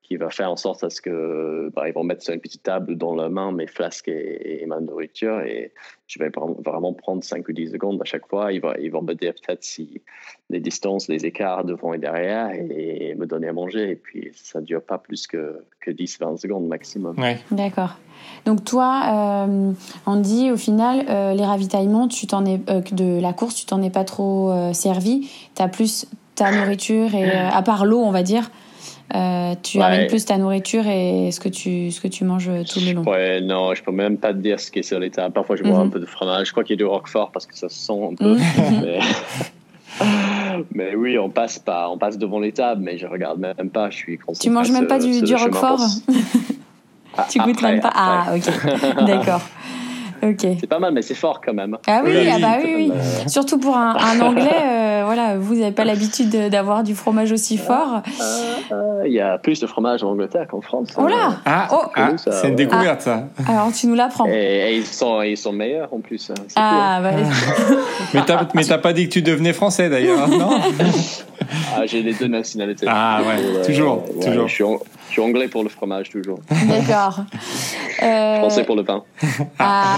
qui 0.10 0.18
va 0.18 0.32
faire 0.32 0.50
en 0.52 0.56
sorte 0.56 0.84
à 0.84 0.90
ce 0.90 1.02
que 1.02 1.72
bah, 1.76 1.88
ils 1.88 1.94
vont 1.94 2.04
mettre 2.04 2.24
sur 2.24 2.34
une 2.34 2.40
petite 2.40 2.64
table 2.64 2.98
dans 2.98 3.14
la 3.14 3.30
main 3.30 3.52
mes 3.52 3.68
flasques 3.68 4.08
et, 4.08 4.66
ma 4.66 4.80
nourriture 4.80 5.42
et 5.42 5.72
je 6.08 6.18
vais 6.18 6.32
vraiment 6.66 6.94
prendre 6.94 7.24
5 7.24 7.48
ou 7.48 7.52
10 7.52 7.74
secondes 7.74 8.02
à 8.02 8.06
chaque 8.06 8.28
fois. 8.28 8.52
Ils 8.52 8.60
vont, 8.60 8.74
ils 8.82 8.90
vont 8.90 9.04
me 9.04 9.14
dire 9.14 9.34
peut-être 9.34 9.64
si 9.64 10.02
les 10.50 10.60
distances, 10.60 11.08
les 11.10 11.28
écarts 11.28 11.64
devant 11.64 11.94
et 11.94 12.00
derrière 12.00 12.50
et, 12.52 13.14
me 13.14 13.28
donner 13.28 13.50
à 13.50 13.54
manger. 13.54 13.92
Et 13.92 13.96
puis 13.96 14.32
ça 14.34 14.62
ne 14.62 14.66
dure 14.66 14.82
pas 14.82 14.98
plus 14.98 15.28
que, 15.28 15.64
que 15.80 15.92
10-20 15.92 16.38
secondes 16.38 16.68
maximum. 16.68 17.16
D'accord. 17.52 18.00
Donc 18.46 18.66
toi, 18.66 19.46
euh, 19.48 19.72
Andy, 20.08 20.50
au 20.50 20.58
final, 20.58 21.06
euh, 21.08 21.36
les 21.36 21.46
ravitaillements, 21.46 22.08
tu 22.08 22.26
t'en 22.26 22.46
es 22.46 22.60
euh, 22.70 22.82
de 22.92 23.22
la 23.22 23.34
course, 23.34 23.54
tu 23.54 23.68
t'en 23.68 23.84
es 23.84 23.92
pas 23.92 24.06
trop 24.06 24.52
servi. 24.74 25.30
Tu 25.56 25.62
as 25.62 25.68
plus 25.68 26.08
ta 26.34 26.52
nourriture 26.52 27.14
et 27.14 27.30
à 27.30 27.62
part 27.62 27.86
l'eau, 27.86 28.00
on 28.00 28.12
va 28.12 28.24
dire. 28.24 28.50
Euh, 29.16 29.56
tu 29.64 29.80
Ouais. 29.80 29.84
amènes 29.86 30.08
plus 30.08 30.24
ta 30.26 30.38
nourriture 30.38 30.86
et 30.88 31.32
ce 31.32 31.40
que 31.40 31.50
tu, 31.50 31.90
ce 31.92 32.00
que 32.00 32.08
tu 32.08 32.24
manges 32.26 32.52
tout 32.72 32.80
le 32.80 32.94
long. 32.94 33.04
Ouais, 33.04 33.42
non, 33.42 33.74
je 33.74 33.82
peux 33.82 33.92
même 33.92 34.18
pas 34.18 34.34
te 34.34 34.38
dire 34.40 34.60
ce 34.60 34.70
qui 34.70 34.80
est 34.80 34.84
sur 34.84 35.00
les 35.00 35.10
tables. 35.10 35.34
Parfois, 35.34 35.56
je 35.56 35.64
bois 35.64 35.80
Mhm. 35.80 35.88
un 35.88 35.90
peu 35.90 36.00
de 36.00 36.06
fromage. 36.06 36.48
Je 36.48 36.52
crois 36.52 36.64
qu'il 36.64 36.76
y 36.76 36.78
a 36.78 36.84
du 36.84 36.86
roquefort 36.86 37.32
parce 37.32 37.46
que 37.48 37.56
ça 37.58 37.70
se 37.70 37.76
sent 37.78 37.94
un 38.12 38.14
peu. 38.16 38.36
Mhm. 38.36 38.42
mais... 38.84 39.00
mais 40.74 40.96
oui, 40.96 41.18
on 41.18 41.30
passe 41.30 41.58
pas, 41.60 41.90
on 41.90 41.98
passe 41.98 42.18
devant 42.18 42.40
les 42.40 42.52
tables, 42.52 42.82
mais 42.84 42.98
je 42.98 43.08
regarde 43.08 43.40
même 43.40 43.70
pas. 43.72 43.90
Je 43.90 43.96
suis 43.98 44.18
Tu 44.18 44.24
concentré 44.24 44.50
manges 44.52 44.72
même 44.72 44.88
pas 44.88 45.00
du, 45.00 45.22
du 45.22 45.36
roquefort 45.36 45.80
Ah, 47.18 47.26
Tu 47.30 47.40
goûtes 47.40 47.56
après, 47.58 47.72
même 47.72 47.82
pas 47.82 47.90
après. 47.90 48.44
Ah, 48.54 48.96
ok. 48.98 49.06
D'accord. 49.06 49.42
Ok. 50.24 50.46
C'est 50.60 50.68
pas 50.68 50.80
mal, 50.80 50.94
mais 50.94 51.02
c'est 51.02 51.16
fort 51.16 51.42
quand 51.46 51.54
même. 51.54 51.78
Ah 51.88 52.02
oui, 52.04 52.12
Oui, 52.16 52.30
ah 52.34 52.38
bah 52.40 52.58
oui, 52.64 52.92
euh, 52.94 53.28
Surtout 53.28 53.58
pour 53.60 53.78
un, 53.78 53.96
un 53.96 54.20
anglais, 54.22 54.50
euh, 54.64 55.02
voilà, 55.06 55.38
vous 55.38 55.56
n'avez 55.56 55.72
pas 55.72 55.86
l'habitude 55.86 56.30
de- 56.30 56.50
d'avoir 56.50 56.84
du 56.84 56.96
fromage 56.96 57.32
aussi 57.32 57.58
fort. 57.58 58.02
euh, 58.72 59.04
Il 59.06 59.14
y 59.14 59.20
a 59.22 59.38
plus 59.38 59.60
de 59.60 59.68
fromage 59.68 60.04
en 60.04 60.10
Angleterre 60.12 60.48
qu'en 60.48 60.62
France. 60.62 60.90
Oh 60.98 61.08
là 61.08 61.38
Ah, 61.46 61.68
Oh. 61.72 61.82
ah, 61.96 62.10
c'est 62.18 62.30
une 62.44 62.50
ouais. 62.50 62.52
découverte 62.56 63.02
ça. 63.02 63.24
Alors 63.48 63.72
tu 63.72 63.88
nous 63.88 63.96
l'apprends. 63.96 64.26
Et, 64.28 64.32
et 64.72 64.78
ils, 64.78 64.86
sont, 64.86 65.22
ils 65.22 65.38
sont 65.38 65.52
meilleurs 65.54 65.94
en 65.94 66.00
plus. 66.00 66.30
hein. 66.32 66.34
Ah, 66.56 67.00
bah, 67.02 67.12
Mais 68.14 68.22
t'as, 68.26 68.48
mais 68.54 68.64
t'as 68.64 68.78
pas 68.78 68.94
dit 68.94 69.08
que 69.08 69.14
tu 69.14 69.22
devenais 69.22 69.54
français 69.54 69.90
d'ailleurs, 69.90 70.28
non? 70.28 70.50
cool. 70.50 70.86
Ah, 71.76 71.86
J'ai 71.86 72.02
les 72.02 72.14
deux 72.14 72.28
nationalités. 72.28 72.86
Ah 72.90 73.22
ouais, 73.22 73.42
Euh, 73.44 73.66
toujours, 73.66 74.04
ouais, 74.16 74.26
toujours. 74.26 74.48
Je 74.48 74.54
suis, 74.54 74.64
an- 74.64 74.80
je 75.08 75.12
suis 75.14 75.22
anglais 75.22 75.48
pour 75.48 75.64
le 75.64 75.70
fromage, 75.70 76.10
toujours. 76.10 76.40
d'accord. 76.68 77.22
Euh, 78.04 78.36
Français 78.40 78.64
pour 78.64 78.76
le 78.76 78.84
pain. 78.84 79.04
ah, 79.60 79.98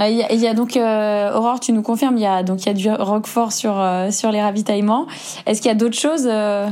Ah, 0.00 0.08
il 0.08 0.16
y, 0.16 0.22
a- 0.22 0.32
il 0.32 0.38
y 0.40 0.46
a 0.46 0.54
donc 0.54 0.76
euh, 0.76 1.32
Aurore, 1.34 1.58
tu 1.60 1.72
nous 1.72 1.82
confirmes, 1.82 2.16
il 2.16 2.22
y 2.22 2.26
a 2.26 2.42
donc 2.44 2.62
il 2.64 2.66
y 2.66 2.70
a 2.70 2.74
du 2.74 2.90
roquefort 2.90 3.52
sur 3.52 3.78
euh, 3.78 4.10
sur 4.12 4.30
les 4.30 4.40
ravitaillements. 4.40 5.06
Est-ce 5.46 5.60
qu'il 5.60 5.68
y 5.70 5.72
a 5.72 5.76
d'autres 5.76 5.98
choses 5.98 6.28
euh, 6.30 6.68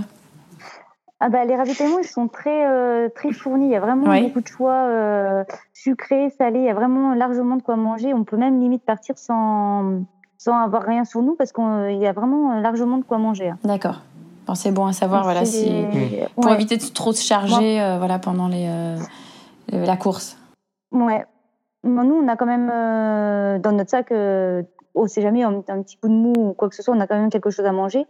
Ah 1.19 1.29
bah, 1.29 1.45
les 1.45 1.57
ravitaillements, 1.57 1.99
ils 1.99 2.07
sont 2.09 2.29
très, 2.29 2.67
euh, 2.67 3.09
très 3.15 3.33
fournis. 3.33 3.67
Il 3.67 3.73
y 3.73 3.77
a 3.77 3.81
vraiment 3.81 4.07
Ouais. 4.09 4.23
beaucoup 4.23 4.41
de 4.43 4.47
choix 4.49 4.75
euh, 4.75 5.43
sucrés, 5.75 6.31
salés. 6.39 6.61
Il 6.61 6.65
y 6.67 6.71
a 6.71 6.75
vraiment 6.75 7.15
largement 7.15 7.57
de 7.57 7.63
quoi 7.63 7.75
manger. 7.77 8.13
On 8.15 8.23
peut 8.25 8.37
même 8.37 8.61
limite 8.61 8.85
partir 8.85 9.17
sans, 9.19 10.03
sans 10.39 10.57
avoir 10.59 10.83
rien 10.83 11.05
sur 11.05 11.23
nous 11.23 11.35
parce 11.35 11.53
qu'il 11.53 11.99
y 11.99 12.07
a 12.07 12.13
vraiment 12.13 12.61
largement 12.61 12.99
de 12.99 13.05
quoi 13.05 13.19
manger. 13.19 13.51
hein. 13.51 13.59
D'accord. 13.65 14.01
Bon, 14.47 14.55
c'est 14.55 14.71
bon 14.71 14.87
à 14.87 14.93
savoir, 14.93 15.25
voilà, 15.25 15.45
si 15.45 15.65
des- 15.69 16.27
pour 16.37 16.47
ouais. 16.47 16.55
éviter 16.55 16.77
de 16.77 16.85
trop 16.93 17.13
se 17.13 17.23
charger, 17.23 17.81
euh, 17.81 17.99
voilà, 17.99 18.19
pendant 18.21 18.47
les 18.47 18.69
euh, 18.69 18.97
euh, 19.73 19.85
la 19.85 19.97
course. 19.97 20.39
Ouais. 20.93 21.25
Bon, 21.83 22.05
Nous, 22.05 22.15
on 22.15 22.29
a 22.29 22.37
quand 22.37 22.47
même 22.47 22.71
euh, 22.73 23.59
dans 23.59 23.73
notre 23.73 23.91
sac, 23.91 24.13
euh, 24.13 24.63
on 24.95 25.09
sait 25.09 25.21
jamais, 25.23 25.43
un, 25.43 25.57
un 25.69 25.83
petit 25.83 25.97
coup 25.97 26.09
de 26.09 26.15
mou 26.15 26.33
ou 26.37 26.53
quoi 26.53 26.69
que 26.69 26.77
ce 26.77 26.83
soit, 26.83 26.95
on 26.95 27.01
a 27.01 27.07
quand 27.09 27.17
même 27.19 27.29
quelque 27.31 27.51
chose 27.51 27.67
à 27.67 27.73
manger. 27.73 28.07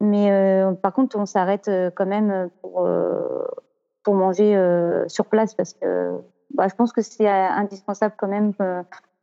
Mais 0.00 0.30
euh, 0.30 0.72
par 0.72 0.92
contre, 0.92 1.18
on 1.18 1.26
s'arrête 1.26 1.68
euh, 1.68 1.90
quand 1.94 2.06
même 2.06 2.50
pour, 2.60 2.84
euh, 2.84 3.46
pour 4.04 4.14
manger 4.14 4.56
euh, 4.56 5.08
sur 5.08 5.24
place 5.24 5.54
parce 5.54 5.72
que 5.72 6.18
bah, 6.54 6.68
je 6.68 6.74
pense 6.74 6.92
que 6.92 7.00
c'est 7.02 7.28
euh, 7.28 7.48
indispensable 7.48 8.14
quand 8.18 8.28
même. 8.28 8.52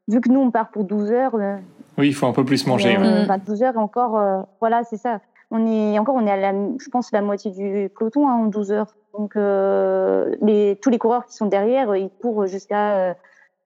Vu 0.08 0.22
que 0.22 0.30
nous, 0.30 0.40
on 0.40 0.52
part 0.52 0.70
pour 0.70 0.84
12 0.84 1.12
heures, 1.12 1.36
euh, 1.36 1.58
Oui, 1.98 2.08
il 2.08 2.14
faut 2.14 2.28
un 2.28 2.32
peu 2.34 2.46
plus 2.46 2.66
manger. 2.68 2.98
ouais. 2.98 3.26
bah, 3.26 3.38
12 3.38 3.64
heures 3.64 3.78
encore, 3.78 4.18
euh, 4.18 4.42
voilà, 4.60 4.84
c'est 4.84 4.98
ça. 4.98 5.20
On 5.52 5.66
est 5.68 5.98
encore, 6.00 6.16
on 6.16 6.26
est 6.26 6.32
à 6.32 6.38
la, 6.38 6.52
je 6.54 6.90
pense, 6.90 7.12
la 7.12 7.22
moitié 7.22 7.52
du 7.52 7.90
peloton 7.98 8.28
hein, 8.28 8.34
en 8.34 8.46
12 8.46 8.72
heures. 8.72 8.96
Donc, 9.18 9.36
euh, 9.36 10.36
les, 10.42 10.78
tous 10.82 10.90
les 10.90 10.98
coureurs 10.98 11.26
qui 11.26 11.34
sont 11.34 11.46
derrière, 11.46 11.96
ils 11.96 12.10
courent 12.22 12.48
jusqu'à 12.48 12.96
euh, 12.98 13.14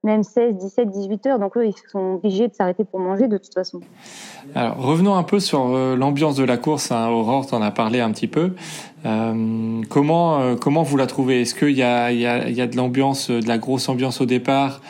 même 0.04 0.24
16, 0.24 0.56
17, 0.58 0.90
18 0.92 1.26
heures. 1.28 1.40
Donc, 1.40 1.58
eux, 1.58 1.66
ils 1.66 1.74
sont 1.92 2.16
obligés 2.16 2.48
de 2.48 2.54
s'arrêter 2.54 2.84
pour 2.84 3.00
manger 3.00 3.28
de 3.28 3.38
toute 3.38 3.54
façon. 3.54 3.80
Alors, 4.54 4.78
revenons 4.78 5.16
un 5.16 5.24
peu 5.24 5.40
sur 5.40 5.66
euh, 5.74 5.96
l'ambiance 5.96 6.36
de 6.36 6.44
la 6.44 6.58
course. 6.58 6.92
Hein. 6.92 7.08
Aurore, 7.10 7.48
t'en 7.48 7.62
as 7.62 7.72
parlé 7.72 8.00
un 8.02 8.12
petit 8.12 8.28
peu. 8.28 8.52
Euh, 9.06 9.82
comment, 9.90 10.40
euh, 10.42 10.56
comment 10.56 10.84
vous 10.84 10.98
la 10.98 11.08
trouvez? 11.08 11.42
Est-ce 11.42 11.56
qu'il 11.56 11.72
y 11.76 11.84
a, 11.84 12.12
il 12.12 12.20
y, 12.20 12.28
a, 12.28 12.50
y 12.50 12.62
a 12.62 12.68
de 12.68 12.76
l'ambiance, 12.76 13.32
de 13.32 13.48
la 13.48 13.58
grosse 13.58 13.90
ambiance 13.90 14.22
au 14.22 14.26
départ? 14.26 14.82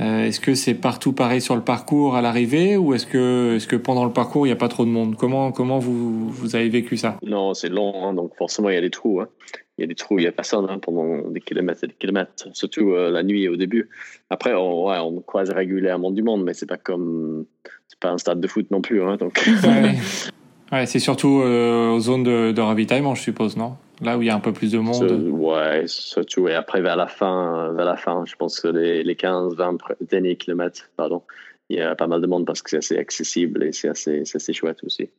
Euh, 0.00 0.24
Est-ce 0.26 0.38
que 0.40 0.54
c'est 0.54 0.74
partout 0.74 1.12
pareil 1.12 1.40
sur 1.40 1.56
le 1.56 1.62
parcours 1.62 2.14
à 2.14 2.22
l'arrivée 2.22 2.76
ou 2.76 2.94
est-ce 2.94 3.06
que, 3.06 3.56
est-ce 3.56 3.66
que 3.66 3.74
pendant 3.76 4.04
le 4.04 4.12
parcours 4.12 4.46
il 4.46 4.50
n'y 4.50 4.52
a 4.52 4.56
pas 4.56 4.68
trop 4.68 4.84
de 4.84 4.90
monde? 4.90 5.16
Comment, 5.16 5.50
comment 5.50 5.78
vous, 5.80 6.28
vous 6.30 6.54
avez 6.54 6.68
vécu 6.68 6.96
ça? 6.96 7.18
Non, 7.26 7.52
c'est 7.54 7.68
long, 7.68 8.04
hein, 8.04 8.14
donc 8.14 8.36
forcément, 8.36 8.68
il 8.70 8.74
y 8.74 8.78
a 8.78 8.80
des 8.80 8.90
trous. 8.90 9.20
hein. 9.20 9.28
Il 9.76 9.82
y 9.82 9.84
a 9.84 9.86
des 9.88 9.94
trous, 9.94 10.18
il 10.18 10.22
n'y 10.22 10.28
a 10.28 10.32
personne 10.32 10.66
hein, 10.68 10.78
pendant 10.80 11.28
des 11.30 11.40
kilomètres 11.40 11.84
et 11.84 11.88
des 11.88 11.94
kilomètres, 11.94 12.32
surtout 12.52 12.92
euh, 12.92 13.10
la 13.10 13.22
nuit 13.22 13.44
et 13.44 13.48
au 13.48 13.56
début. 13.56 13.88
Après, 14.30 14.52
on, 14.54 14.86
ouais, 14.88 14.98
on 14.98 15.20
croise 15.20 15.50
régulièrement 15.50 16.10
du 16.10 16.22
monde, 16.22 16.42
mais 16.44 16.54
c'est 16.54 16.66
pas 16.66 16.76
comme. 16.76 17.44
C'est 17.88 17.98
pas 18.00 18.10
un 18.10 18.18
stade 18.18 18.40
de 18.40 18.46
foot 18.48 18.70
non 18.70 18.80
plus. 18.80 19.02
Hein, 19.02 19.16
donc. 19.18 19.40
Ouais, 19.64 19.94
Ouais, 20.72 20.84
c'est 20.86 20.98
surtout 20.98 21.40
euh, 21.42 21.90
aux 21.92 22.00
zones 22.00 22.24
de, 22.24 22.52
de 22.52 22.60
ravitaillement, 22.60 23.14
je 23.14 23.22
suppose, 23.22 23.56
non? 23.56 23.74
Là 24.00 24.16
où 24.16 24.22
il 24.22 24.26
y 24.26 24.30
a 24.30 24.34
un 24.34 24.40
peu 24.40 24.52
plus 24.52 24.70
de 24.72 24.78
monde. 24.78 24.94
Ce- 24.94 25.28
ouais, 25.30 25.82
surtout. 25.86 26.46
Et 26.48 26.54
après, 26.54 26.80
vers 26.80 26.96
la 26.96 27.08
fin, 27.08 27.72
vers 27.72 27.84
la 27.84 27.96
fin 27.96 28.24
je 28.26 28.36
pense 28.36 28.60
que 28.60 28.68
les, 28.68 29.02
les 29.02 29.16
15, 29.16 29.54
20 29.56 29.74
pr- 29.74 29.94
derniers 30.08 30.36
kilomètres, 30.36 30.88
pardon, 30.96 31.22
il 31.68 31.78
y 31.78 31.82
a 31.82 31.94
pas 31.96 32.06
mal 32.06 32.20
de 32.20 32.26
monde 32.26 32.46
parce 32.46 32.62
que 32.62 32.70
c'est 32.70 32.76
assez 32.78 32.96
accessible 32.98 33.64
et 33.64 33.72
c'est 33.72 33.88
assez, 33.88 34.22
assez 34.32 34.52
chouette 34.52 34.84
aussi. 34.84 35.10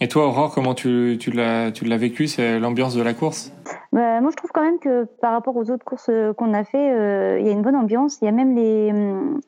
Et 0.00 0.06
toi, 0.06 0.26
Aurore, 0.26 0.54
comment 0.54 0.74
tu, 0.74 1.16
tu 1.18 1.30
l'as, 1.32 1.72
tu 1.72 1.84
l'as 1.84 1.96
vécu 1.96 2.28
C'est 2.28 2.60
l'ambiance 2.60 2.94
de 2.94 3.02
la 3.02 3.14
course? 3.14 3.52
Bah, 3.92 4.20
moi, 4.20 4.30
je 4.30 4.36
trouve 4.36 4.50
quand 4.52 4.62
même 4.62 4.78
que 4.78 5.04
par 5.20 5.32
rapport 5.32 5.56
aux 5.56 5.70
autres 5.70 5.84
courses 5.84 6.10
euh, 6.10 6.32
qu'on 6.34 6.54
a 6.54 6.62
fait, 6.62 6.92
euh, 6.92 7.40
il 7.40 7.46
y 7.46 7.48
a 7.48 7.52
une 7.52 7.62
bonne 7.62 7.74
ambiance. 7.74 8.18
Il 8.22 8.26
y 8.26 8.28
a 8.28 8.32
même 8.32 8.54
les, 8.54 8.90
hum, 8.92 9.40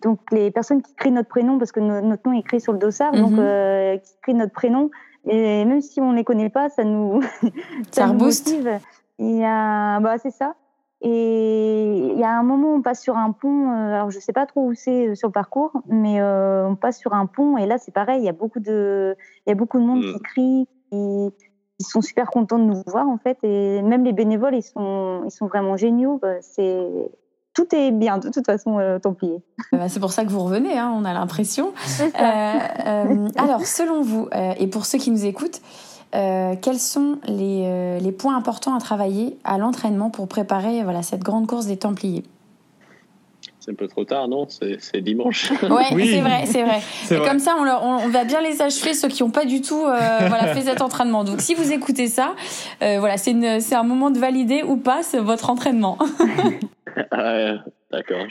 donc 0.00 0.20
les 0.30 0.50
personnes 0.52 0.82
qui 0.82 0.94
crient 0.94 1.10
notre 1.10 1.28
prénom 1.28 1.58
parce 1.58 1.72
que 1.72 1.80
no- 1.80 2.00
notre 2.02 2.22
nom 2.28 2.34
est 2.36 2.40
écrit 2.40 2.60
sur 2.60 2.72
le 2.72 2.78
dossard, 2.78 3.12
donc 3.16 3.32
Mhm. 3.32 3.38
euh, 3.40 3.96
qui 3.96 4.12
crient 4.22 4.34
notre 4.34 4.52
prénom. 4.52 4.90
Et 5.28 5.64
même 5.64 5.80
si 5.80 6.00
on 6.00 6.12
les 6.12 6.24
connaît 6.24 6.50
pas, 6.50 6.68
ça 6.70 6.84
nous, 6.84 7.20
Ça 7.92 8.06
nous 8.06 8.12
rebooste. 8.14 8.48
motive. 8.48 8.78
Il 9.18 9.36
y 9.36 9.44
a, 9.44 10.00
bah, 10.00 10.16
c'est 10.18 10.30
ça. 10.30 10.54
Et 11.00 12.10
il 12.12 12.18
y 12.18 12.24
a 12.24 12.30
un 12.38 12.42
moment, 12.42 12.74
on 12.74 12.82
passe 12.82 13.00
sur 13.02 13.16
un 13.16 13.30
pont. 13.32 13.70
euh, 13.70 13.94
alors, 13.94 14.10
je 14.10 14.18
sais 14.18 14.32
pas 14.32 14.46
trop 14.46 14.66
où 14.66 14.74
c'est 14.74 15.08
euh, 15.08 15.14
sur 15.14 15.28
le 15.28 15.32
parcours, 15.32 15.72
mais 15.88 16.20
euh, 16.20 16.66
on 16.68 16.74
passe 16.76 16.98
sur 16.98 17.12
un 17.12 17.26
pont. 17.26 17.56
Et 17.56 17.66
là, 17.66 17.78
c'est 17.78 17.92
pareil. 17.92 18.20
Il 18.20 18.24
y 18.24 18.28
a 18.28 18.32
beaucoup 18.32 18.58
de, 18.60 19.16
il 19.46 19.50
y 19.50 19.52
a 19.52 19.54
beaucoup 19.54 19.78
de 19.78 19.84
monde 19.84 20.00
Mm. 20.04 20.12
qui 20.14 20.20
crie, 20.22 20.68
qui, 20.90 21.30
ils 21.80 21.86
sont 21.86 22.00
super 22.00 22.30
contents 22.30 22.58
de 22.58 22.64
nous 22.64 22.82
voir 22.88 23.06
en 23.08 23.18
fait 23.18 23.38
et 23.44 23.82
même 23.82 24.02
les 24.04 24.12
bénévoles 24.12 24.56
ils 24.56 24.62
sont 24.64 25.22
ils 25.24 25.30
sont 25.30 25.46
vraiment 25.46 25.76
géniaux 25.76 26.18
Bah, 26.20 26.40
c'est 26.40 26.88
tout 27.58 27.74
est 27.74 27.90
bien 27.90 28.18
de 28.18 28.28
toute 28.28 28.46
façon 28.46 28.78
euh, 28.78 29.00
Templier 29.00 29.42
Bah, 29.72 29.88
c'est 29.88 29.98
pour 29.98 30.12
ça 30.12 30.24
que 30.24 30.30
vous 30.30 30.44
revenez, 30.44 30.78
hein, 30.78 30.92
on 30.94 31.04
a 31.04 31.12
l'impression. 31.12 31.72
Euh, 32.18 32.58
euh, 32.86 33.28
alors, 33.36 33.66
selon 33.66 34.02
vous, 34.02 34.28
euh, 34.34 34.52
et 34.58 34.66
pour 34.66 34.86
ceux 34.86 34.98
qui 34.98 35.10
nous 35.10 35.24
écoutent, 35.24 35.60
quels 36.12 36.78
sont 36.78 37.18
les, 37.26 37.98
les 38.00 38.12
points 38.12 38.36
importants 38.36 38.74
à 38.74 38.80
travailler 38.80 39.38
à 39.44 39.58
l'entraînement 39.58 40.10
pour 40.10 40.26
préparer 40.26 40.82
voilà, 40.82 41.02
cette 41.02 41.22
grande 41.22 41.46
course 41.46 41.66
des 41.66 41.76
Templiers? 41.76 42.24
C'est 43.68 43.72
un 43.72 43.74
peu 43.74 43.86
trop 43.86 44.04
tard, 44.04 44.28
non? 44.28 44.46
C'est 44.48 45.02
dimanche. 45.02 45.50
Ouais, 45.62 45.84
Oui. 45.92 46.08
c'est 46.14 46.20
vrai, 46.22 46.46
c'est 46.46 46.62
vrai. 46.62 46.80
C'est 47.04 47.16
Et 47.16 47.18
vrai. 47.18 47.28
comme 47.28 47.38
ça, 47.38 47.54
on, 47.58 47.64
leur- 47.64 47.84
on- 47.84 47.96
on 48.04 48.08
va 48.08 48.24
bien 48.24 48.40
les 48.40 48.62
achever, 48.62 48.94
ceux 48.94 49.08
qui 49.08 49.22
n'ont 49.22 49.28
pas 49.30 49.44
du 49.44 49.60
tout 49.60 49.84
euh, 49.84 49.98
voilà, 50.28 50.54
fait 50.54 50.62
cet 50.62 50.80
entraînement. 50.80 51.22
Donc, 51.22 51.42
si 51.42 51.54
vous 51.54 51.70
écoutez 51.70 52.06
ça, 52.08 52.34
euh, 52.82 52.96
voilà, 52.98 53.18
c'est 53.18 53.34
un 53.74 53.82
moment 53.82 54.10
de 54.10 54.18
valider 54.18 54.62
ou 54.62 54.78
pas 54.78 55.00
votre 55.20 55.50
entraînement. 55.50 55.98
D'accord. 57.90 58.26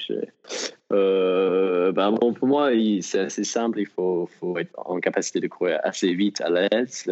Euh, 0.93 1.91
ben, 1.91 2.11
bon, 2.11 2.31
pour 2.33 2.47
moi, 2.47 2.69
c'est 3.01 3.19
assez 3.19 3.43
simple. 3.43 3.79
Il 3.79 3.87
faut, 3.87 4.29
être 4.59 4.71
en 4.77 4.99
capacité 4.99 5.39
de 5.39 5.47
courir 5.47 5.79
assez 5.83 6.13
vite, 6.13 6.41
à 6.41 6.49
l'aise, 6.49 7.11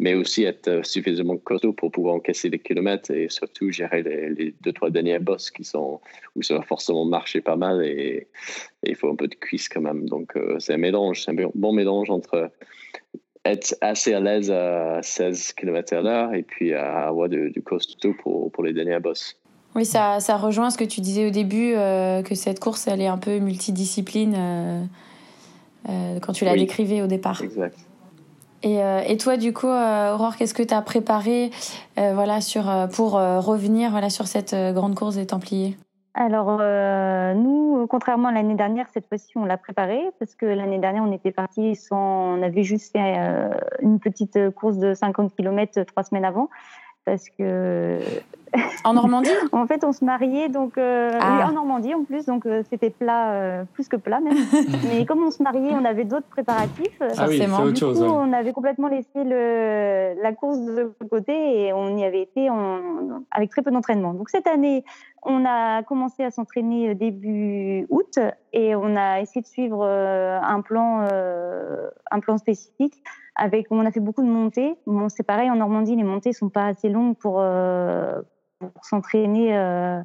mais 0.00 0.14
aussi 0.14 0.44
être 0.44 0.84
suffisamment 0.86 1.36
costaud 1.36 1.74
pour 1.74 1.90
pouvoir 1.90 2.14
encaisser 2.14 2.48
des 2.48 2.58
kilomètres 2.58 3.10
et 3.10 3.28
surtout 3.28 3.70
gérer 3.70 4.02
les, 4.02 4.30
les 4.30 4.54
deux, 4.62 4.72
trois 4.72 4.88
dernières 4.88 5.20
bosses 5.20 5.50
qui 5.50 5.64
sont, 5.64 6.00
où 6.34 6.42
ça 6.42 6.54
va 6.54 6.62
forcément 6.62 7.04
marcher 7.04 7.42
pas 7.42 7.56
mal 7.56 7.84
et, 7.84 8.26
il 8.84 8.96
faut 8.96 9.10
un 9.10 9.16
peu 9.16 9.28
de 9.28 9.34
cuisse 9.34 9.68
quand 9.68 9.82
même. 9.82 10.08
Donc, 10.08 10.34
euh, 10.36 10.58
c'est 10.58 10.74
un 10.74 10.78
mélange, 10.78 11.22
c'est 11.22 11.30
un 11.30 11.50
bon- 11.54 11.72
mélange 11.72 12.10
entre 12.10 12.50
être 13.44 13.76
assez 13.80 14.14
à 14.14 14.20
l'aise 14.20 14.50
à 14.50 15.02
16 15.02 15.52
km 15.52 15.94
à 15.94 16.00
l'heure 16.00 16.34
et 16.34 16.42
puis 16.42 16.72
avoir 16.72 17.28
du, 17.28 17.50
du 17.50 17.62
costaud 17.62 18.14
pour, 18.14 18.50
pour 18.50 18.64
les 18.64 18.72
dernières 18.72 19.00
bosses. 19.00 19.41
Oui, 19.74 19.84
ça, 19.86 20.20
ça 20.20 20.36
rejoint 20.36 20.70
ce 20.70 20.76
que 20.76 20.84
tu 20.84 21.00
disais 21.00 21.26
au 21.26 21.30
début, 21.30 21.72
euh, 21.74 22.22
que 22.22 22.34
cette 22.34 22.60
course, 22.60 22.86
elle 22.88 23.00
est 23.00 23.06
un 23.06 23.16
peu 23.18 23.38
multidiscipline 23.38 24.34
euh, 24.36 24.84
euh, 25.88 26.18
quand 26.20 26.32
tu 26.32 26.44
la 26.44 26.52
Oui. 26.52 26.60
décrivais 26.60 27.00
au 27.00 27.06
départ. 27.06 27.40
Exact. 27.42 27.76
Et, 28.62 28.82
euh, 28.82 29.00
et 29.06 29.16
toi, 29.16 29.36
du 29.36 29.52
coup, 29.52 29.66
euh, 29.66 30.14
Aurore, 30.14 30.36
qu'est-ce 30.36 30.54
que 30.54 30.62
tu 30.62 30.74
as 30.74 30.82
préparé 30.82 31.50
euh, 31.98 32.12
voilà, 32.14 32.40
sur, 32.40 32.68
euh, 32.70 32.86
pour 32.86 33.16
euh, 33.18 33.40
revenir 33.40 33.90
voilà, 33.90 34.10
sur 34.10 34.26
cette 34.28 34.52
euh, 34.52 34.72
grande 34.72 34.94
course 34.94 35.16
des 35.16 35.26
Templiers? 35.26 35.76
Alors, 36.14 36.58
euh, 36.60 37.32
nous, 37.32 37.86
contrairement 37.88 38.28
à 38.28 38.32
l'année 38.32 38.54
dernière, 38.54 38.86
cette 38.92 39.08
fois-ci, 39.08 39.32
on 39.36 39.46
l'a 39.46 39.56
préparé 39.56 39.98
parce 40.18 40.34
que 40.34 40.44
l'année 40.44 40.78
dernière, 40.78 41.02
on 41.02 41.10
était 41.10 41.32
parti 41.32 41.74
sans. 41.74 42.36
On 42.36 42.42
avait 42.42 42.62
juste 42.62 42.92
fait 42.92 43.14
euh, 43.16 43.48
une 43.80 43.98
petite 43.98 44.50
course 44.50 44.76
de 44.76 44.92
50 44.92 45.34
km 45.34 45.82
trois 45.84 46.02
semaines 46.02 46.26
avant. 46.26 46.50
Parce 47.04 47.28
que 47.28 48.00
en 48.84 48.94
Normandie 48.94 49.30
En 49.52 49.66
fait, 49.66 49.84
on 49.84 49.92
se 49.92 50.04
mariait 50.04 50.48
donc 50.48 50.76
euh, 50.78 51.10
ah. 51.20 51.46
en 51.48 51.52
Normandie 51.52 51.94
en 51.94 52.04
plus, 52.04 52.26
donc 52.26 52.46
euh, 52.46 52.62
c'était 52.68 52.90
plat, 52.90 53.32
euh, 53.32 53.64
plus 53.72 53.88
que 53.88 53.96
plat 53.96 54.20
même. 54.20 54.36
Mais 54.88 55.04
comme 55.06 55.22
on 55.22 55.30
se 55.30 55.42
mariait, 55.42 55.72
on 55.72 55.84
avait 55.84 56.04
d'autres 56.04 56.26
préparatifs. 56.26 57.00
Ah 57.16 57.26
oui, 57.28 57.38
c'est 57.38 57.50
autre 57.50 57.70
du 57.72 57.80
chose. 57.80 57.98
Coup, 57.98 58.04
ouais. 58.04 58.10
On 58.10 58.32
avait 58.32 58.52
complètement 58.52 58.88
laissé 58.88 59.24
le, 59.24 60.20
la 60.22 60.32
course 60.32 60.58
de 60.58 60.92
côté 61.08 61.32
et 61.32 61.72
on 61.72 61.96
y 61.96 62.04
avait 62.04 62.22
été 62.22 62.50
en, 62.50 62.80
avec 63.30 63.50
très 63.50 63.62
peu 63.62 63.70
d'entraînement. 63.70 64.14
Donc 64.14 64.28
cette 64.28 64.46
année, 64.46 64.84
on 65.22 65.44
a 65.46 65.82
commencé 65.82 66.24
à 66.24 66.30
s'entraîner 66.30 66.94
début 66.94 67.86
août 67.90 68.18
et 68.52 68.74
on 68.74 68.96
a 68.96 69.20
essayé 69.20 69.40
de 69.40 69.46
suivre 69.46 69.86
un 69.86 70.60
plan, 70.60 71.06
un 72.10 72.20
plan 72.20 72.38
spécifique. 72.38 73.02
Avec, 73.34 73.66
on 73.70 73.84
a 73.86 73.90
fait 73.90 74.00
beaucoup 74.00 74.22
de 74.22 74.28
montées. 74.28 74.76
C'est 75.08 75.22
pareil 75.22 75.50
en 75.50 75.56
Normandie, 75.56 75.96
les 75.96 76.04
montées 76.04 76.32
sont 76.32 76.50
pas 76.50 76.66
assez 76.66 76.88
longues 76.88 77.16
pour 77.16 77.40
pour 78.70 78.84
s'entraîner 78.84 79.56
euh, 79.56 80.00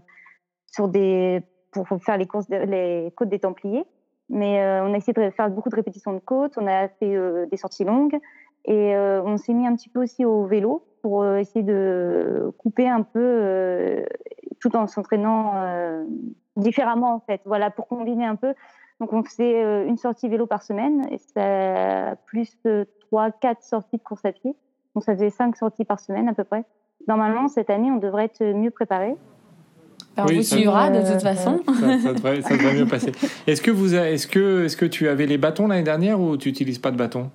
sur 0.66 0.88
des 0.88 1.42
pour 1.72 1.88
faire 2.02 2.18
les 2.18 2.26
courses 2.26 2.48
de, 2.50 3.10
côtes 3.10 3.30
des 3.30 3.40
Templiers. 3.40 3.86
Mais 4.30 4.62
euh, 4.62 4.84
on 4.84 4.94
a 4.94 4.98
essayé 4.98 5.14
de 5.14 5.30
faire 5.30 5.50
beaucoup 5.50 5.70
de 5.70 5.76
répétitions 5.76 6.14
de 6.14 6.20
côtes, 6.20 6.58
on 6.58 6.68
a 6.68 6.90
fait 6.90 7.16
euh, 7.16 7.46
des 7.46 7.58
sorties 7.58 7.86
longues 7.86 8.20
et 8.66 8.96
euh, 8.96 9.22
on 9.24 9.38
s'est 9.38 9.54
mis 9.54 9.66
un 9.66 9.76
petit 9.76 9.88
peu 9.88 10.04
aussi 10.04 10.26
au 10.26 10.46
vélo 10.46 10.86
pour 11.02 11.22
euh, 11.22 11.38
essayer 11.38 11.64
de 11.64 12.52
couper 12.58 12.90
un 12.90 13.04
peu 13.04 13.22
euh, 13.22 14.04
tout 14.60 14.76
en 14.76 14.88
s'entraînant 14.88 15.54
différemment 16.58 17.14
en 17.14 17.20
fait. 17.20 17.42
Voilà 17.46 17.70
pour 17.70 17.88
combiner 17.88 18.26
un 18.26 18.36
peu. 18.36 18.54
Donc 19.00 19.14
on 19.14 19.24
faisait 19.24 19.86
une 19.86 19.98
sortie 19.98 20.28
vélo 20.28 20.48
par 20.48 20.64
semaine 20.64 21.08
et 21.12 21.20
ça 21.20 22.16
plus 22.26 22.58
de 23.08 23.10
trois 23.10 23.32
quatre 23.32 23.64
sorties 23.64 23.98
de 23.98 24.04
course 24.04 24.26
à 24.26 24.32
pied. 24.32 24.56
Donc 24.96 25.04
ça 25.04 25.14
faisait 25.14 25.30
cinq 25.30 25.56
sorties 25.56 25.86
par 25.86 26.00
semaine 26.00 26.28
à 26.28 26.34
peu 26.34 26.44
près 26.44 26.66
normalement, 27.08 27.48
cette 27.48 27.70
année, 27.70 27.92
on 27.92 27.98
devrait 27.98 28.26
être 28.26 28.44
mieux 28.44 28.72
préparé. 28.72 29.16
Ben, 30.16 30.24
on 30.24 30.28
oui, 30.28 30.38
vous 30.38 30.44
suivra 30.44 30.90
de 30.90 31.00
toute 31.00 31.22
façon. 31.22 31.62
Ça, 31.68 32.00
ça, 32.00 32.14
devrait, 32.14 32.42
ça, 32.42 32.58
devrait, 32.58 32.74
mieux 32.74 32.88
passer. 32.88 33.12
Est-ce 33.46 33.62
que, 33.62 33.70
vous 33.70 33.94
est-ce, 33.94 34.26
que, 34.28 34.66
est-ce 34.66 34.76
que 34.76 34.86
tu 34.86 35.08
avais 35.08 35.28
les 35.28 35.38
bâtons 35.38 35.68
l'année 35.68 35.84
dernière 35.84 36.20
ou 36.20 36.38
tu 36.38 36.50
n'utilises 36.50 36.80
pas 36.80 36.90
de 36.90 36.98
bâtons? 36.98 37.30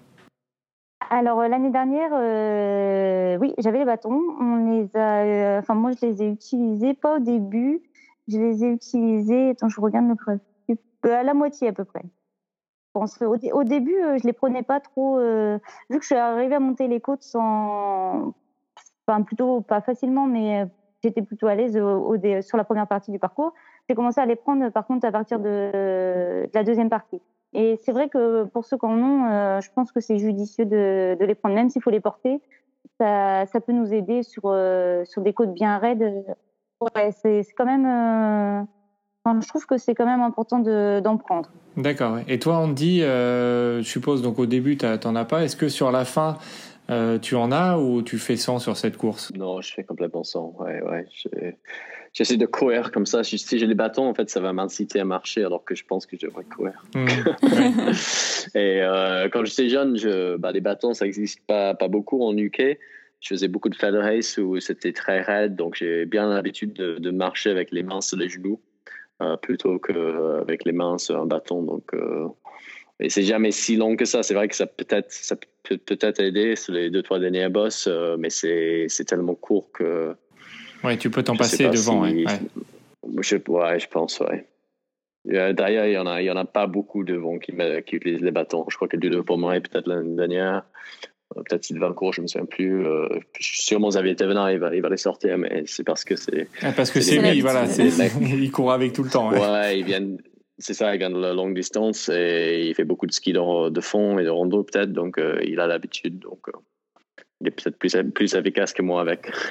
Alors, 1.10 1.42
l'année 1.42 1.70
dernière, 1.70 2.10
euh, 2.12 3.38
oui, 3.38 3.54
j'avais 3.58 3.78
les 3.78 3.84
bâtons. 3.84 4.20
On 4.40 4.70
les 4.70 4.88
a, 4.96 5.22
euh, 5.22 5.58
enfin, 5.60 5.74
moi, 5.74 5.92
je 5.92 6.06
les 6.06 6.22
ai 6.22 6.28
utilisés, 6.28 6.94
pas 6.94 7.16
au 7.16 7.20
début. 7.20 7.82
Je 8.26 8.38
les 8.38 8.64
ai 8.64 8.68
utilisés, 8.68 9.50
attends, 9.50 9.68
je 9.68 9.80
regarde 9.80 10.08
le 10.08 10.14
principe, 10.16 10.80
euh, 11.06 11.20
à 11.20 11.22
la 11.22 11.34
moitié 11.34 11.68
à 11.68 11.72
peu 11.72 11.84
près. 11.84 12.02
Au, 12.94 13.64
début, 13.64 13.96
je 14.18 14.26
les 14.26 14.32
prenais 14.32 14.62
pas 14.62 14.80
trop. 14.80 15.18
vu 15.18 15.98
que 15.98 16.02
je 16.02 16.06
suis 16.06 16.14
arrivée 16.14 16.54
à 16.54 16.60
monter 16.60 16.88
les 16.88 17.00
côtes 17.00 17.22
sans 17.22 18.34
enfin 19.06 19.22
plutôt 19.22 19.60
pas 19.60 19.80
facilement, 19.80 20.26
mais 20.26 20.66
j'étais 21.02 21.22
plutôt 21.22 21.46
à 21.46 21.54
l'aise 21.54 21.72
sur 22.42 22.56
la 22.56 22.64
première 22.64 22.86
partie 22.86 23.10
du 23.10 23.18
parcours. 23.18 23.54
J'ai 23.88 23.94
commencé 23.94 24.20
à 24.20 24.26
les 24.26 24.36
prendre 24.36 24.70
par 24.70 24.86
contre 24.86 25.06
à 25.06 25.12
partir 25.12 25.40
de, 25.40 26.48
la 26.52 26.64
deuxième 26.64 26.90
partie. 26.90 27.20
Et 27.52 27.76
c'est 27.82 27.92
vrai 27.92 28.08
que 28.08 28.44
pour 28.44 28.64
ceux 28.64 28.78
qui 28.78 28.86
en 28.86 28.98
ont, 28.98 29.26
euh, 29.26 29.60
je 29.60 29.70
pense 29.72 29.92
que 29.92 30.00
c'est 30.00 30.18
judicieux 30.18 30.64
de, 30.64 31.16
les 31.20 31.34
prendre, 31.34 31.54
même 31.54 31.68
s'il 31.68 31.82
faut 31.82 31.90
les 31.90 32.00
porter. 32.00 32.40
Ça, 32.98 33.44
ça 33.46 33.60
peut 33.60 33.72
nous 33.72 33.92
aider 33.92 34.22
sur, 34.22 34.44
euh, 34.46 35.04
sur 35.04 35.22
des 35.22 35.34
côtes 35.34 35.52
bien 35.52 35.78
raides. 35.78 36.24
Ouais, 36.80 37.12
c'est 37.12 37.44
quand 37.56 37.66
même. 37.66 38.66
Euh, 39.26 39.30
enfin, 39.30 39.40
je 39.40 39.48
trouve 39.48 39.66
que 39.66 39.78
c'est 39.78 39.94
quand 39.94 40.06
même 40.06 40.20
important 40.20 40.58
d'en 40.58 41.16
prendre. 41.16 41.50
D'accord. 41.76 42.18
Et 42.28 42.38
toi, 42.38 42.58
on 42.58 42.68
te 42.68 42.74
dit, 42.74 43.00
je 43.00 43.82
suppose, 43.84 44.22
donc 44.22 44.38
au 44.38 44.46
début, 44.46 44.76
tu 44.76 44.86
n'en 44.86 45.16
as 45.16 45.24
pas. 45.24 45.44
Est-ce 45.44 45.56
que 45.56 45.68
sur 45.68 45.90
la 45.90 46.04
fin, 46.04 46.38
euh, 46.90 47.18
tu 47.18 47.36
en 47.36 47.52
as 47.52 47.78
ou 47.78 48.02
tu 48.02 48.18
fais 48.18 48.36
100 48.36 48.58
sur 48.58 48.76
cette 48.76 48.96
course? 48.96 49.32
Non, 49.34 49.60
je 49.60 49.72
fais 49.72 49.84
complètement 49.84 50.24
100. 50.24 50.56
Ouais, 50.58 50.82
ouais. 50.82 51.56
J'essaie 52.12 52.36
de 52.36 52.46
courir 52.46 52.90
comme 52.90 53.06
ça. 53.06 53.24
Si 53.24 53.38
j'ai 53.38 53.66
les 53.66 53.74
bâtons, 53.74 54.06
en 54.06 54.14
fait, 54.14 54.28
ça 54.28 54.40
va 54.40 54.52
m'inciter 54.52 55.00
à 55.00 55.04
marcher 55.04 55.44
alors 55.44 55.64
que 55.64 55.74
je 55.74 55.84
pense 55.84 56.04
que 56.06 56.16
je 56.20 56.26
devrais 56.26 56.44
courir. 56.44 56.84
Mmh. 56.94 57.06
Et 58.54 58.82
euh, 58.82 59.28
quand 59.32 59.44
j'étais 59.44 59.68
jeune, 59.68 59.96
je, 59.96 60.36
bah, 60.36 60.52
les 60.52 60.60
bâtons, 60.60 60.92
ça 60.92 61.04
n'existe 61.04 61.40
pas, 61.46 61.74
pas 61.74 61.88
beaucoup 61.88 62.22
en 62.22 62.36
UK. 62.36 62.78
Je 63.20 63.28
faisais 63.28 63.48
beaucoup 63.48 63.68
de 63.68 63.76
feather 63.76 64.02
race 64.02 64.36
où 64.36 64.58
c'était 64.58 64.92
très 64.92 65.22
raide, 65.22 65.54
donc 65.54 65.76
j'ai 65.76 66.04
bien 66.06 66.28
l'habitude 66.28 66.72
de, 66.72 66.98
de, 66.98 67.10
marcher 67.12 67.50
avec 67.50 67.70
les 67.70 67.84
mains 67.84 68.00
sur 68.00 68.18
les 68.18 68.28
genoux 68.28 68.58
euh, 68.58 68.71
plutôt 69.42 69.78
qu'avec 69.78 70.64
les 70.64 70.72
mains 70.72 70.98
sur 70.98 71.20
un 71.20 71.26
bâton. 71.26 71.62
Donc, 71.62 71.94
euh, 71.94 72.28
et 73.00 73.08
c'est 73.08 73.22
jamais 73.22 73.50
si 73.50 73.76
long 73.76 73.96
que 73.96 74.04
ça. 74.04 74.22
C'est 74.22 74.34
vrai 74.34 74.48
que 74.48 74.54
ça 74.54 74.66
peut-être 74.66 75.10
ça 75.10 75.36
peut 75.36 75.78
peut-être 75.78 76.20
aider 76.20 76.56
sur 76.56 76.72
les 76.74 76.90
deux 76.90 77.02
trois 77.02 77.18
dernières 77.18 77.50
bosses, 77.50 77.86
euh, 77.88 78.16
mais 78.18 78.30
c'est 78.30 79.04
tellement 79.06 79.34
court 79.34 79.70
que. 79.72 80.14
Ouais, 80.84 80.96
tu 80.96 81.10
peux 81.10 81.22
t'en 81.22 81.36
passer 81.36 81.68
devant. 81.68 82.04
Si, 82.04 82.14
ouais, 82.14 82.24
ouais. 82.26 83.22
Je, 83.22 83.36
ouais, 83.36 83.78
je 83.78 83.88
pense, 83.88 84.20
ouais. 84.20 84.46
D'ailleurs, 85.24 85.86
il 85.86 85.92
y 85.92 85.98
en 85.98 86.06
a, 86.06 86.20
il 86.20 86.24
y 86.24 86.30
en 86.30 86.36
a 86.36 86.44
pas 86.44 86.66
beaucoup 86.66 87.04
devant 87.04 87.38
qui, 87.38 87.52
qui 87.86 87.96
utilisent 87.96 88.22
les 88.22 88.32
bâtons. 88.32 88.64
Je 88.68 88.74
crois 88.74 88.88
que 88.88 88.96
Ludo 88.96 89.22
pour 89.22 89.38
moi 89.38 89.54
peut-être 89.60 89.86
l'année 89.86 90.16
dernière. 90.16 90.64
Peut-être 91.34 91.64
Sylvain 91.64 91.92
Court, 91.92 92.12
je 92.12 92.22
me 92.22 92.26
souviens 92.26 92.46
plus. 92.46 92.86
Euh, 92.86 93.08
sûrement 93.40 93.88
Xavier 93.88 94.16
Thévenard, 94.16 94.50
il 94.50 94.58
va, 94.58 94.74
il 94.74 94.82
va 94.82 94.88
les 94.88 94.96
sortir, 94.96 95.38
mais 95.38 95.64
c'est 95.66 95.84
parce 95.84 96.04
que 96.04 96.16
c'est. 96.16 96.48
Ah, 96.62 96.72
parce 96.72 96.90
que 96.90 97.00
c'est 97.00 97.18
lui, 97.18 97.40
voilà. 97.40 97.64
il 98.20 98.50
court 98.50 98.72
avec 98.72 98.92
tout 98.92 99.02
le 99.02 99.10
temps. 99.10 99.30
Ouais, 99.30 99.38
ouais 99.38 99.78
ils 99.78 99.84
viennent 99.84 100.18
c'est 100.62 100.74
ça, 100.74 100.94
il 100.94 100.98
gagne 100.98 101.18
la 101.18 101.32
longue 101.32 101.54
distance 101.54 102.08
et 102.08 102.66
il 102.68 102.74
fait 102.74 102.84
beaucoup 102.84 103.06
de 103.06 103.12
ski 103.12 103.32
de, 103.32 103.68
de 103.68 103.80
fond 103.80 104.18
et 104.18 104.24
de 104.24 104.30
rando 104.30 104.62
peut-être, 104.62 104.92
donc 104.92 105.18
euh, 105.18 105.40
il 105.44 105.60
a 105.60 105.66
l'habitude, 105.66 106.20
donc 106.20 106.48
euh, 106.48 106.52
il 107.40 107.48
est 107.48 107.50
peut-être 107.50 107.76
plus, 107.78 107.96
plus 108.14 108.34
efficace 108.34 108.72
que 108.72 108.82
moi 108.82 109.00
avec. 109.00 109.30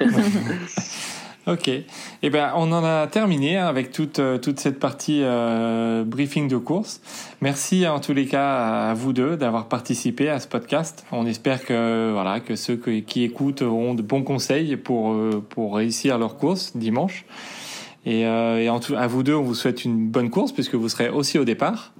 ok, 1.46 1.68
eh 1.68 2.30
ben 2.30 2.52
on 2.56 2.72
en 2.72 2.84
a 2.84 3.06
terminé 3.06 3.56
hein, 3.56 3.66
avec 3.66 3.92
toute, 3.92 4.20
toute 4.40 4.60
cette 4.60 4.78
partie 4.78 5.20
euh, 5.22 6.04
briefing 6.04 6.48
de 6.48 6.56
course. 6.56 7.00
Merci 7.40 7.86
en 7.86 8.00
tous 8.00 8.12
les 8.12 8.26
cas 8.26 8.90
à 8.90 8.94
vous 8.94 9.12
deux 9.12 9.36
d'avoir 9.36 9.66
participé 9.66 10.28
à 10.28 10.40
ce 10.40 10.48
podcast. 10.48 11.04
On 11.12 11.26
espère 11.26 11.64
que 11.64 12.12
voilà 12.12 12.40
que 12.40 12.56
ceux 12.56 12.76
qui 12.76 13.24
écoutent 13.24 13.62
auront 13.62 13.94
de 13.94 14.02
bons 14.02 14.22
conseils 14.22 14.76
pour, 14.76 15.14
pour 15.48 15.76
réussir 15.76 16.18
leur 16.18 16.36
course 16.36 16.76
dimanche. 16.76 17.24
Et, 18.04 18.26
euh, 18.26 18.58
et 18.58 18.68
en 18.68 18.80
tout, 18.80 18.94
à 18.96 19.06
vous 19.06 19.22
deux, 19.22 19.34
on 19.34 19.42
vous 19.42 19.54
souhaite 19.54 19.84
une 19.84 20.08
bonne 20.08 20.30
course 20.30 20.52
puisque 20.52 20.74
vous 20.74 20.88
serez 20.88 21.08
aussi 21.08 21.38
au 21.38 21.44
départ. 21.44 21.92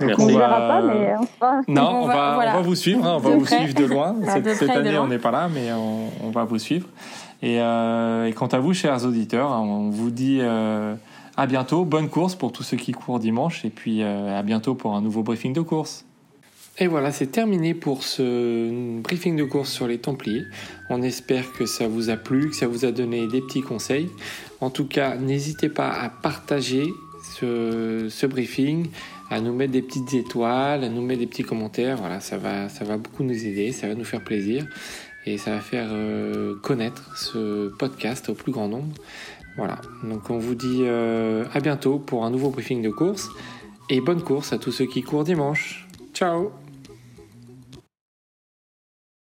Donc 0.00 0.18
on, 0.18 0.22
on 0.22 0.26
verra 0.26 0.60
pas, 0.60 0.82
mais 0.82 1.14
on. 1.14 1.72
Non, 1.72 1.90
on, 1.90 2.02
on 2.02 2.06
va, 2.06 2.14
va, 2.14 2.34
voilà. 2.34 2.52
on 2.52 2.56
va 2.56 2.62
vous 2.62 2.74
suivre. 2.74 3.04
Hein, 3.04 3.14
on 3.16 3.18
va 3.18 3.30
vous 3.30 3.46
suivre 3.46 3.74
de 3.74 3.84
loin. 3.84 4.16
cette, 4.26 4.44
de 4.44 4.54
cette 4.54 4.70
année, 4.70 4.98
on 4.98 5.08
n'est 5.08 5.18
pas 5.18 5.30
là, 5.30 5.48
mais 5.52 5.72
on, 5.72 6.08
on, 6.24 6.30
va 6.30 6.44
vous 6.44 6.58
suivre. 6.58 6.86
Et, 7.42 7.60
euh, 7.60 8.26
et, 8.26 8.32
quant 8.32 8.48
à 8.48 8.58
vous, 8.58 8.74
chers 8.74 9.04
auditeurs, 9.04 9.50
on 9.50 9.90
vous 9.90 10.10
dit 10.10 10.38
euh, 10.40 10.94
à 11.36 11.46
bientôt. 11.46 11.84
Bonne 11.84 12.08
course 12.08 12.34
pour 12.34 12.52
tous 12.52 12.62
ceux 12.62 12.76
qui 12.76 12.92
courent 12.92 13.18
dimanche. 13.18 13.64
Et 13.64 13.70
puis 13.70 14.02
euh, 14.02 14.38
à 14.38 14.42
bientôt 14.42 14.74
pour 14.74 14.94
un 14.94 15.00
nouveau 15.00 15.22
briefing 15.22 15.52
de 15.52 15.62
course. 15.62 16.04
Et 16.78 16.86
voilà, 16.86 17.12
c'est 17.12 17.26
terminé 17.26 17.74
pour 17.74 18.04
ce 18.04 19.00
briefing 19.00 19.36
de 19.36 19.44
course 19.44 19.70
sur 19.70 19.86
les 19.86 19.98
Templiers. 19.98 20.44
On 20.88 21.02
espère 21.02 21.52
que 21.52 21.66
ça 21.66 21.88
vous 21.88 22.08
a 22.10 22.16
plu, 22.16 22.50
que 22.50 22.56
ça 22.56 22.66
vous 22.66 22.84
a 22.84 22.92
donné 22.92 23.26
des 23.26 23.40
petits 23.40 23.60
conseils. 23.60 24.08
En 24.60 24.70
tout 24.70 24.86
cas, 24.86 25.16
n'hésitez 25.16 25.68
pas 25.68 25.90
à 25.90 26.08
partager 26.08 26.84
ce, 27.38 28.06
ce, 28.08 28.26
briefing, 28.26 28.86
à 29.30 29.40
nous 29.40 29.52
mettre 29.52 29.72
des 29.72 29.82
petites 29.82 30.14
étoiles, 30.14 30.84
à 30.84 30.88
nous 30.88 31.02
mettre 31.02 31.20
des 31.20 31.26
petits 31.26 31.42
commentaires. 31.42 31.98
Voilà, 31.98 32.20
ça 32.20 32.38
va, 32.38 32.70
ça 32.70 32.84
va 32.84 32.96
beaucoup 32.96 33.24
nous 33.24 33.46
aider, 33.46 33.72
ça 33.72 33.88
va 33.88 33.94
nous 33.94 34.04
faire 34.04 34.24
plaisir 34.24 34.66
et 35.26 35.38
ça 35.38 35.52
va 35.52 35.60
faire 35.60 35.88
euh, 35.90 36.54
connaître 36.62 37.16
ce 37.16 37.68
podcast 37.68 38.28
au 38.28 38.34
plus 38.34 38.52
grand 38.52 38.68
nombre. 38.68 38.94
Voilà, 39.56 39.80
donc 40.04 40.30
on 40.30 40.38
vous 40.38 40.54
dit 40.54 40.82
euh, 40.82 41.44
à 41.52 41.60
bientôt 41.60 41.98
pour 41.98 42.24
un 42.24 42.30
nouveau 42.30 42.50
briefing 42.50 42.82
de 42.82 42.90
course 42.90 43.28
et 43.88 44.00
bonne 44.00 44.22
course 44.22 44.52
à 44.52 44.58
tous 44.58 44.72
ceux 44.72 44.86
qui 44.86 45.02
courent 45.02 45.24
dimanche. 45.24 45.86
Ciao 46.14 46.52